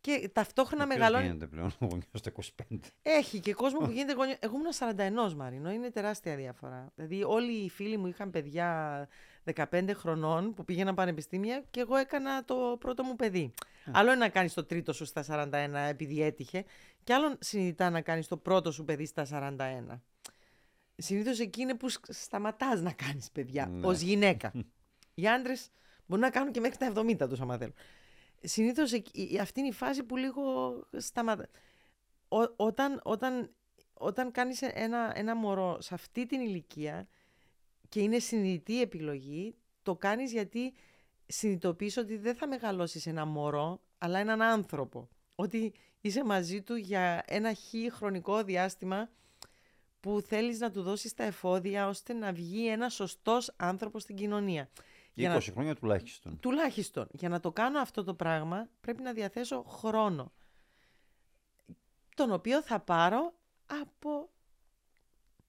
Και 0.04 0.30
ταυτόχρονα 0.32 0.84
ποιος 0.86 0.96
μεγαλώνει. 0.98 1.24
γίνεται 1.24 1.46
πλέον 1.46 1.66
ο 1.66 1.86
γονιός 1.86 2.04
στα 2.12 2.32
25. 2.70 2.76
Έχει 3.02 3.40
και 3.40 3.54
κόσμο 3.54 3.78
που 3.78 3.90
γίνεται 3.90 4.12
γονιός. 4.12 4.36
Εγώ 4.40 4.56
ήμουν 4.56 5.28
41 5.30 5.34
Μαρίνο, 5.34 5.70
είναι 5.70 5.90
τεράστια 5.90 6.36
διαφορά. 6.36 6.92
Δηλαδή, 6.94 7.22
όλοι 7.22 7.52
οι 7.52 7.68
φίλοι 7.70 7.96
μου 7.96 8.06
είχαν 8.06 8.30
παιδιά 8.30 9.08
15 9.54 9.90
χρονών 9.94 10.54
που 10.54 10.64
πήγαιναν 10.64 10.94
πανεπιστήμια 10.94 11.64
και 11.70 11.80
εγώ 11.80 11.96
έκανα 11.96 12.44
το 12.44 12.76
πρώτο 12.80 13.02
μου 13.02 13.16
παιδί. 13.16 13.52
Άλλο 13.92 14.10
είναι 14.10 14.18
να 14.18 14.28
κάνεις 14.28 14.54
το 14.54 14.64
τρίτο 14.64 14.92
σου 14.92 15.04
στα 15.04 15.24
41 15.28 15.48
επειδή 15.88 16.22
έτυχε, 16.22 16.64
και 17.04 17.14
άλλο 17.14 17.36
συνειδητά 17.40 17.90
να 17.90 18.00
κάνεις 18.00 18.28
το 18.28 18.36
πρώτο 18.36 18.72
σου 18.72 18.84
παιδί 18.84 19.06
στα 19.06 19.26
41. 19.90 20.00
Συνήθως 20.96 21.38
εκεί 21.40 21.60
είναι 21.60 21.74
που 21.74 21.86
σταματάς 22.08 22.80
να 22.80 22.92
κάνεις 22.92 23.30
παιδιά 23.30 23.66
Ναι. 23.66 23.86
ως 23.86 24.00
γυναίκα. 24.00 24.52
Οι 25.14 25.28
άντρες 25.28 25.68
μπορούν 26.06 26.24
να 26.24 26.30
κάνουν 26.30 26.52
και 26.52 26.60
μέχρι 26.60 26.76
τα 26.76 26.86
70 26.86 27.28
τους, 27.28 27.40
άμα 27.40 27.56
θέλουν. 27.56 27.74
Συνήθως 28.46 28.92
αυτή 29.40 29.60
είναι 29.60 29.68
η 29.68 29.72
φάση 29.72 30.02
που 30.02 30.16
λίγο 30.16 30.74
σταματά. 30.96 31.48
Ό- 32.28 32.54
όταν, 32.56 33.00
όταν, 33.04 33.54
όταν 33.94 34.30
κάνεις 34.30 34.62
ένα, 34.62 35.12
ένα 35.14 35.36
μωρό 35.36 35.80
σε 35.80 35.94
αυτή 35.94 36.26
την 36.26 36.40
ηλικία 36.40 37.08
και 37.88 38.00
είναι 38.00 38.18
συνειδητή 38.18 38.80
επιλογή, 38.80 39.54
το 39.82 39.96
κάνεις 39.96 40.32
γιατί 40.32 40.74
συνειδητοποιείς 41.26 41.96
ότι 41.96 42.16
δεν 42.16 42.34
θα 42.34 42.48
μεγαλώσεις 42.48 43.06
ένα 43.06 43.24
μωρό, 43.24 43.80
αλλά 43.98 44.18
έναν 44.18 44.42
άνθρωπο. 44.42 45.08
Ότι 45.34 45.72
είσαι 46.00 46.24
μαζί 46.24 46.62
του 46.62 46.74
για 46.74 47.22
ένα 47.26 47.52
χι 47.52 47.90
χρονικό 47.90 48.42
διάστημα 48.42 49.10
που 50.00 50.20
θέλεις 50.20 50.58
να 50.58 50.70
του 50.70 50.82
δώσεις 50.82 51.14
τα 51.14 51.24
εφόδια 51.24 51.88
ώστε 51.88 52.12
να 52.12 52.32
βγει 52.32 52.68
ένας 52.68 52.94
σωστός 52.94 53.52
άνθρωπος 53.56 54.02
στην 54.02 54.16
κοινωνία. 54.16 54.68
20 55.14 55.20
Για 55.20 55.28
να- 55.28 55.40
χρόνια 55.40 55.74
τουλάχιστον. 55.74 56.40
Τουλάχιστον. 56.40 57.08
Για 57.12 57.28
να 57.28 57.40
το 57.40 57.52
κάνω 57.52 57.78
αυτό 57.78 58.04
το 58.04 58.14
πράγμα 58.14 58.68
πρέπει 58.80 59.02
να 59.02 59.12
διαθέσω 59.12 59.62
χρόνο. 59.62 60.32
Τον 62.14 62.32
οποίο 62.32 62.62
θα 62.62 62.80
πάρω 62.80 63.34
από... 63.66 64.30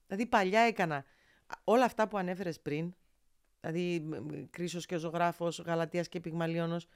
Δηλαδή 0.06 0.26
παλιά 0.26 0.60
έκανα 0.60 1.04
όλα 1.64 1.84
αυτά 1.84 2.08
που 2.08 2.18
ανέφερες 2.18 2.60
πριν. 2.60 2.94
Δηλαδή 3.60 4.00
μ, 4.00 4.16
μ, 4.16 4.44
Κρίσος 4.50 4.86
και 4.86 4.96
Ζωγράφος, 4.96 5.58
Γαλατίας 5.58 6.08
και 6.08 6.20
Πυγμαλίωνος. 6.20 6.86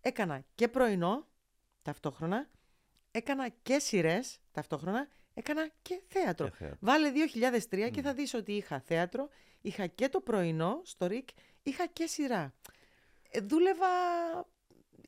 Έκανα 0.00 0.44
και 0.54 0.68
πρωινό 0.68 1.26
ταυτόχρονα. 1.82 2.48
Έκανα 3.10 3.48
και 3.48 3.78
σειρές 3.78 4.40
ταυτόχρονα. 4.52 5.08
Έκανα 5.40 5.68
και 5.82 6.02
θέατρο. 6.06 6.48
Και 6.48 6.54
θέατρο. 6.56 6.76
Βάλε 6.80 7.10
2003 7.70 7.90
και 7.92 8.02
θα 8.02 8.14
δεις 8.14 8.34
ότι 8.34 8.52
είχα 8.52 8.80
θέατρο, 8.80 9.28
είχα 9.60 9.86
και 9.86 10.08
το 10.08 10.20
πρωινό 10.20 10.80
στο 10.84 11.06
ΡΙΚ, 11.06 11.28
είχα 11.62 11.86
και 11.86 12.06
σειρά. 12.06 12.54
Ε, 13.30 13.40
δούλευα 13.40 13.86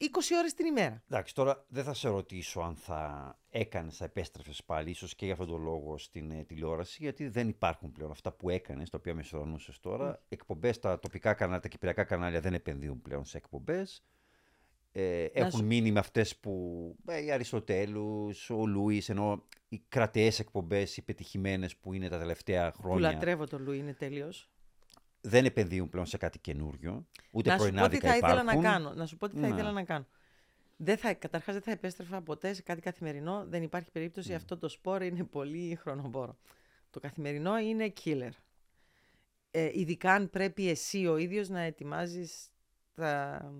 20 0.00 0.04
ώρες 0.38 0.54
την 0.54 0.66
ημέρα. 0.66 1.02
Εντάξει, 1.08 1.34
τώρα 1.34 1.64
δεν 1.68 1.84
θα 1.84 1.94
σε 1.94 2.08
ρωτήσω 2.08 2.60
αν 2.60 2.76
θα 2.76 3.38
έκανες, 3.50 3.96
θα 3.96 4.04
επέστρεφες 4.04 4.64
πάλι, 4.64 4.90
ίσως 4.90 5.14
και 5.14 5.24
για 5.24 5.34
αυτόν 5.34 5.48
τον 5.48 5.62
λόγο 5.62 5.98
στην 5.98 6.30
ε, 6.30 6.44
τηλεόραση, 6.44 6.96
γιατί 7.00 7.28
δεν 7.28 7.48
υπάρχουν 7.48 7.92
πλέον 7.92 8.10
αυτά 8.10 8.32
που 8.32 8.50
έκανες, 8.50 8.90
τα 8.90 8.98
οποία 8.98 9.14
μεσοδονούσες 9.14 9.80
τώρα. 9.80 10.22
Εκπομπές, 10.28 10.78
τα 10.78 10.98
τοπικά 10.98 11.34
κανάλια, 11.34 11.60
τα 11.60 11.68
κυπριακά 11.68 12.04
κανάλια 12.04 12.40
δεν 12.40 12.54
επενδύουν 12.54 13.02
πλέον 13.02 13.24
σε 13.24 13.36
εκπομπές. 13.36 14.02
Ε, 14.94 15.24
έχουν 15.24 15.50
σου- 15.50 15.64
μείνει 15.64 15.92
με 15.92 15.98
αυτές 15.98 16.36
που, 16.36 16.96
ε, 17.06 17.24
η 17.24 17.30
Αριστοτέλους, 17.32 18.50
ο 18.50 18.66
Λούις, 18.66 19.08
ενώ 19.08 19.44
οι 19.68 19.82
κρατεές 19.88 20.38
εκπομπές, 20.38 20.96
οι 20.96 21.02
πετυχημένες 21.02 21.76
που 21.76 21.92
είναι 21.92 22.08
τα 22.08 22.18
τελευταία 22.18 22.70
Που 22.70 22.82
χρόνια, 22.82 23.12
λατρεύω 23.12 23.46
τον 23.46 23.62
Λουί, 23.62 23.78
είναι 23.78 23.94
τέλειος. 23.94 24.50
δεν 25.20 25.44
επενδύουν 25.44 25.88
πλέον 25.88 26.06
σε 26.06 26.16
κάτι 26.16 26.38
καινούριο. 26.38 27.06
Ούτε 27.30 27.48
να 27.50 27.58
σου 27.58 27.62
πω 27.62 27.68
τι 27.68 27.72
πρωινάδικα 27.72 28.08
θα 28.08 28.16
ήθελα 28.16 28.32
υπάρχουν. 28.42 28.62
να 28.62 28.70
κάνω. 28.70 28.94
Να 28.94 29.06
σου 29.06 29.16
πω 29.16 29.28
τι 29.28 29.34
θα 29.34 29.40
Ναι. 29.40 29.54
ήθελα 29.54 29.72
να 29.72 29.82
κάνω. 29.84 30.06
Δεν 30.76 30.96
θα, 30.96 31.14
καταρχάς 31.14 31.54
δεν 31.54 31.62
θα 31.62 31.70
επέστρεφα 31.70 32.20
ποτέ 32.22 32.52
σε 32.54 32.62
κάτι 32.62 32.80
καθημερινό. 32.80 33.44
Δεν 33.48 33.62
υπάρχει 33.62 33.90
περίπτωση. 33.90 34.28
Ναι. 34.28 34.34
Αυτό 34.34 34.58
το 34.58 34.68
σπορ 34.68 35.02
είναι 35.02 35.24
πολύ 35.24 35.74
χρονοβόρο. 35.80 36.36
Το 36.90 37.00
καθημερινό 37.00 37.58
είναι 37.58 37.92
killer. 38.04 38.30
Ε, 39.50 39.70
ειδικά 39.72 40.12
αν 40.12 40.30
πρέπει 40.30 40.68
εσύ 40.68 41.06
ο 41.06 41.16
ίδιος 41.16 41.48
να 41.48 41.60
ετοιμάζεις 41.60 42.51
τα, 42.94 43.52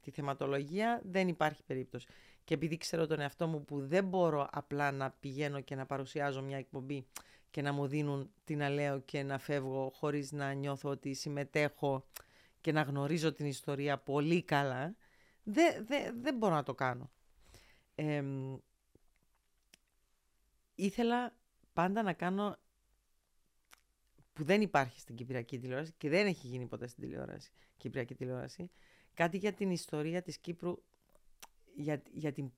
τη 0.00 0.10
θεματολογία, 0.10 1.00
δεν 1.04 1.28
υπάρχει 1.28 1.62
περίπτωση. 1.62 2.06
Και 2.44 2.54
επειδή 2.54 2.76
ξέρω 2.76 3.06
τον 3.06 3.20
εαυτό 3.20 3.46
μου 3.46 3.64
που 3.64 3.86
δεν 3.86 4.04
μπορώ 4.04 4.48
απλά 4.52 4.92
να 4.92 5.10
πηγαίνω 5.10 5.60
και 5.60 5.74
να 5.74 5.86
παρουσιάζω 5.86 6.42
μια 6.42 6.58
εκπομπή 6.58 7.06
και 7.50 7.62
να 7.62 7.72
μου 7.72 7.86
δίνουν 7.86 8.30
τι 8.44 8.56
να 8.56 8.68
λέω 8.68 8.98
και 9.00 9.22
να 9.22 9.38
φεύγω 9.38 9.90
χωρίς 9.94 10.32
να 10.32 10.52
νιώθω 10.52 10.90
ότι 10.90 11.14
συμμετέχω 11.14 12.04
και 12.60 12.72
να 12.72 12.82
γνωρίζω 12.82 13.32
την 13.32 13.46
ιστορία 13.46 13.98
πολύ 13.98 14.42
καλά, 14.42 14.94
δεν 15.42 15.86
δε, 15.86 16.10
δεν 16.20 16.36
μπορώ 16.36 16.54
να 16.54 16.62
το 16.62 16.74
κάνω. 16.74 17.10
Εμ, 17.94 18.56
ήθελα 20.74 21.34
πάντα 21.72 22.02
να 22.02 22.12
κάνω 22.12 22.56
που 24.36 24.44
δεν 24.44 24.60
υπάρχει 24.60 25.00
στην 25.00 25.16
Κυπριακή 25.16 25.58
τηλεόραση 25.58 25.92
και 25.98 26.08
δεν 26.08 26.26
έχει 26.26 26.46
γίνει 26.46 26.66
ποτέ 26.66 26.86
στην 26.86 27.02
τηλεόραση, 27.02 27.50
Κυπριακή 27.76 28.14
τηλεόραση, 28.14 28.70
κάτι 29.14 29.36
για 29.36 29.52
την 29.52 29.70
ιστορία 29.70 30.22
της 30.22 30.38
Κύπρου, 30.38 30.82
για, 31.74 32.02
για, 32.12 32.32
την, 32.32 32.52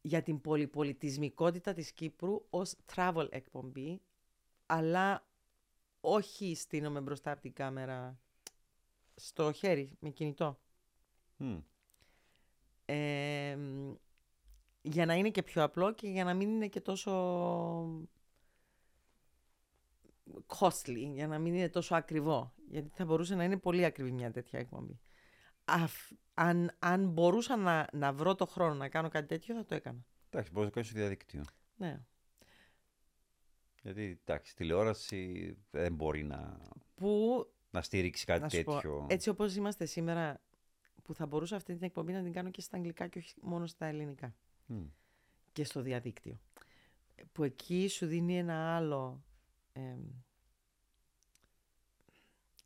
για 0.00 0.22
την 0.22 0.40
πολυπολιτισμικότητα 0.40 1.72
της 1.72 1.92
Κύπρου 1.92 2.46
ως 2.50 2.74
travel 2.94 3.26
εκπομπή, 3.30 4.00
αλλά 4.66 5.26
όχι 6.00 6.54
στείνομαι 6.54 7.00
μπροστά 7.00 7.30
από 7.30 7.40
την 7.40 7.52
κάμερα 7.52 8.20
στο 9.14 9.52
χέρι, 9.52 9.96
με 10.00 10.10
κινητό. 10.10 10.60
Μμ. 11.36 11.58
Ε, 12.84 13.58
για 14.82 15.06
να 15.06 15.14
είναι 15.14 15.30
και 15.30 15.42
πιο 15.42 15.62
απλό 15.62 15.92
και 15.92 16.08
για 16.08 16.24
να 16.24 16.34
μην 16.34 16.50
είναι 16.50 16.68
και 16.68 16.80
τόσο 16.80 17.10
costly, 20.46 21.10
για 21.12 21.26
να 21.26 21.38
μην 21.38 21.54
είναι 21.54 21.68
τόσο 21.68 21.94
ακριβό. 21.94 22.54
Γιατί 22.68 22.88
θα 22.94 23.04
μπορούσε 23.04 23.34
να 23.34 23.44
είναι 23.44 23.56
πολύ 23.56 23.84
ακριβή 23.84 24.12
μια 24.12 24.30
τέτοια 24.30 24.58
εκπομπή. 24.58 25.00
Αφ- 25.64 26.10
αν, 26.34 26.76
αν 26.78 27.08
μπορούσα 27.08 27.56
να, 27.56 27.86
να 27.92 28.12
βρω 28.12 28.34
το 28.34 28.46
χρόνο 28.46 28.74
να 28.74 28.88
κάνω 28.88 29.08
κάτι 29.08 29.26
τέτοιο, 29.26 29.54
θα 29.54 29.64
το 29.64 29.74
έκανα. 29.74 30.04
Εντάξει, 30.30 30.50
μπορείς 30.52 30.68
να 30.68 30.74
το 30.74 30.74
κάνεις 30.74 30.88
στο 30.88 30.98
διαδίκτυο. 30.98 31.42
Ναι. 31.76 32.00
Γιατί 33.82 34.20
εντάξει, 34.24 34.56
τηλεόραση 34.56 35.56
δεν 35.70 35.94
μπορεί 35.94 36.22
να, 36.24 36.58
Που, 36.94 37.46
να 37.70 37.82
στηρίξει 37.82 38.24
κάτι 38.24 38.40
να 38.40 38.48
σου 38.48 38.62
πω, 38.62 38.72
τέτοιο. 38.74 39.06
έτσι 39.08 39.28
όπως 39.28 39.54
είμαστε 39.56 39.84
σήμερα, 39.84 40.40
που 41.02 41.14
θα 41.14 41.26
μπορούσα 41.26 41.56
αυτή 41.56 41.72
την 41.74 41.82
εκπομπή 41.82 42.12
να 42.12 42.22
την 42.22 42.32
κάνω 42.32 42.50
και 42.50 42.60
στα 42.60 42.76
αγγλικά 42.76 43.06
και 43.06 43.18
όχι 43.18 43.34
μόνο 43.42 43.66
στα 43.66 43.86
ελληνικά. 43.86 44.34
Μμ. 44.66 44.82
και 45.52 45.64
στο 45.64 45.80
διαδίκτυο. 45.82 46.40
Που 47.32 47.44
εκεί 47.44 47.88
σου 47.88 48.06
δίνει 48.06 48.38
ένα 48.38 48.76
άλλο, 48.76 49.24
εμ, 49.72 50.00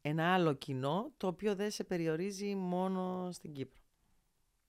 ένα 0.01 0.35
άλλο 0.35 0.53
κοινό, 0.55 1.13
το 1.17 1.27
οποίο 1.27 1.55
δεν 1.55 1.71
σε 1.71 1.85
περιορίζει 1.85 2.55
μόνο 2.55 3.31
στην 3.33 3.53
Κύπρο. 3.53 3.81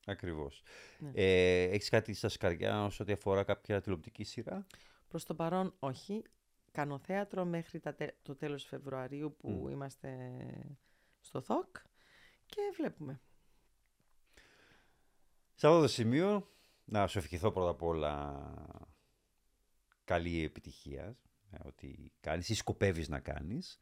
Ακριβώς. 0.05 0.61
Ναι. 0.99 1.11
Ε, 1.13 1.63
έχεις 1.63 1.89
κάτι 1.89 2.13
στα 2.13 2.29
σκαριά 2.29 2.83
όσο 2.85 3.03
ό,τι 3.03 3.11
αφορά 3.11 3.43
κάποια 3.43 3.81
τηλεοπτική 3.81 4.23
σειρά; 4.23 4.65
Προς 5.07 5.23
το 5.25 5.35
παρόν 5.35 5.75
όχι. 5.79 6.23
Κάνω 6.71 6.97
θέατρο 6.97 7.45
μέχρι 7.45 7.79
τα 7.79 7.95
τε- 7.95 8.15
το 8.21 8.35
τέλος 8.35 8.63
Φεβρουαρίου 8.63 9.35
που 9.37 9.49
Μμ. 9.49 9.69
είμαστε 9.69 10.37
στο 11.21 11.41
ΘΟΚ 11.41 11.77
και 12.45 12.61
βλέπουμε. 12.75 13.21
Σε 15.55 15.67
αυτό 15.67 15.81
το 15.81 15.87
σημείο 15.87 16.51
να 16.85 17.07
σου 17.07 17.17
ευχηθώ 17.17 17.51
πρώτα 17.51 17.69
απ' 17.69 17.83
όλα 17.83 18.41
καλή 20.03 20.43
επιτυχία 20.43 21.03
ε, 21.03 21.15
ότι 21.65 22.11
κάνεις 22.19 22.49
ή 22.49 22.53
σκοπεύεις 22.55 23.07
να 23.09 23.19
κάνεις. 23.19 23.79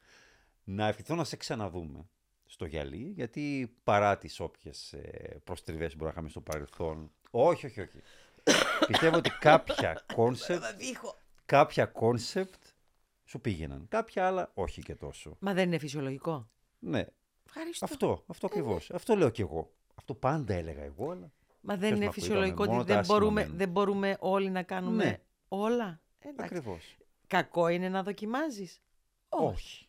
Να 0.64 0.88
ευχηθώ 0.88 1.16
να 1.16 1.24
σε 1.24 1.36
ξαναδούμε 1.36 2.10
στο 2.46 2.66
γυαλί, 2.66 3.12
γιατί 3.16 3.76
παρά 3.84 4.18
τις 4.18 4.40
όποιες 4.40 4.94
ε, 4.94 5.42
προστριβές 5.44 5.90
που 5.92 5.96
μπορεί 5.98 6.06
να 6.06 6.12
είχαμε 6.12 6.30
στο 6.30 6.42
παρελθόν, 6.42 7.12
όχι, 7.32 7.66
όχι, 7.66 7.82
όχι. 7.82 8.02
Πιστεύω 8.88 9.18
ότι 9.18 9.30
κάποια 9.30 10.04
concept, 10.16 10.64
κάποια 11.46 11.86
concept 11.86 12.64
σου 13.26 13.42
πήγαιναν. 13.42 13.86
Κάποια 13.90 14.28
άλλα 14.28 14.52
όχι 14.54 14.82
και 14.82 14.96
τόσο. 14.96 15.38
Μα 15.40 15.54
δεν 15.54 15.68
είναι 15.68 15.78
φυσιολογικό. 15.78 16.50
Ναι, 16.80 17.06
Ευχαριστώ. 17.46 17.86
αυτό, 17.86 18.24
αυτό 18.28 18.46
ακριβώς. 18.46 18.92
Αυτό 18.92 19.16
λέω 19.16 19.30
κι 19.30 19.42
εγώ. 19.42 19.72
Αυτό 19.96 20.14
πάντα 20.14 20.54
έλεγα 20.54 20.84
εγώ, 20.84 21.12
αλλά 21.12 21.32
Μα 21.62 21.76
δεν 21.78 21.80
Ποιος 21.80 21.92
είναι 21.98 22.06
μ' 22.06 22.10
ακούει, 22.10 22.22
φυσιολογικό 22.22 22.64
είπαμε, 22.64 22.80
ότι 22.80 22.82
μόνο 22.82 22.84
τα 22.84 22.94
δεν 22.94 23.00
άσχημα 23.00 23.18
μπορούμε, 23.20 23.42
μένουν. 23.42 23.58
δεν 23.58 23.70
μπορούμε 23.70 24.18
όλοι 24.20 24.50
να 24.50 24.64
κάνουμε 24.64 25.04
Ναι. 25.04 25.22
όλα; 25.48 26.02
Εντάξει. 26.20 26.62
Ακριβώς. 27.26 27.52
Κακό 27.52 27.68
είναι 27.68 27.90
να 27.90 28.04
δοκιμάζεις. 28.04 28.82
Όχι. 29.30 29.88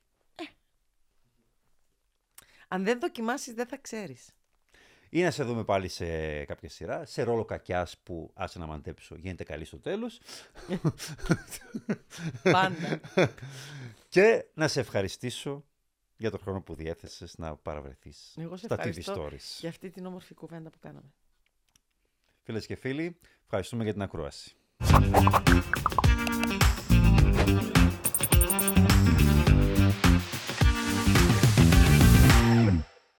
Αν 2.69 2.85
δεν 2.85 3.01
δοκιμάσεις 3.01 3.55
δεν 3.55 3.67
θα 3.67 3.77
ξέρεις. 3.77 4.31
Ή 5.09 5.23
να 5.23 5.31
σε 5.31 5.45
δούμε 5.45 5.65
πάλι 5.65 5.89
σε 5.89 6.45
κάποια 6.45 6.69
σειρά, 6.69 7.05
σε 7.05 7.23
ρόλο 7.23 7.45
κακιάς 7.45 7.99
που 7.99 8.31
άσε 8.35 8.59
να 8.59 8.67
μαντέψω, 8.67 9.15
γίνεται 9.15 9.45
καλή 9.45 9.65
στο 9.65 9.81
τέλος. 9.81 10.21
Πάντα. 12.43 13.01
και 14.09 14.45
να 14.55 14.69
σε 14.69 14.81
ευχαριστήσω 14.81 15.65
για 16.17 16.31
τον 16.31 16.41
χρόνο 16.41 16.63
που 16.63 16.75
διέθεσες 16.75 17.39
να 17.39 17.57
παραβρεθείς 17.57 18.35
Εγώ 18.37 18.57
σε 18.57 18.65
στα 18.65 18.75
TV 18.75 18.79
ευχαριστώ 18.79 19.27
Stories. 19.27 19.59
για 19.61 19.69
αυτή 19.69 19.91
την 19.91 20.07
όμορφη 20.07 20.35
κουβέντα 20.35 20.71
που 20.71 20.79
κάναμε. 20.79 21.13
Φίλες 22.43 22.67
και 22.67 22.75
φίλοι, 22.77 23.19
ευχαριστούμε 23.43 23.83
για 23.83 23.93
την 23.93 24.03
ακρόαση. 24.03 24.57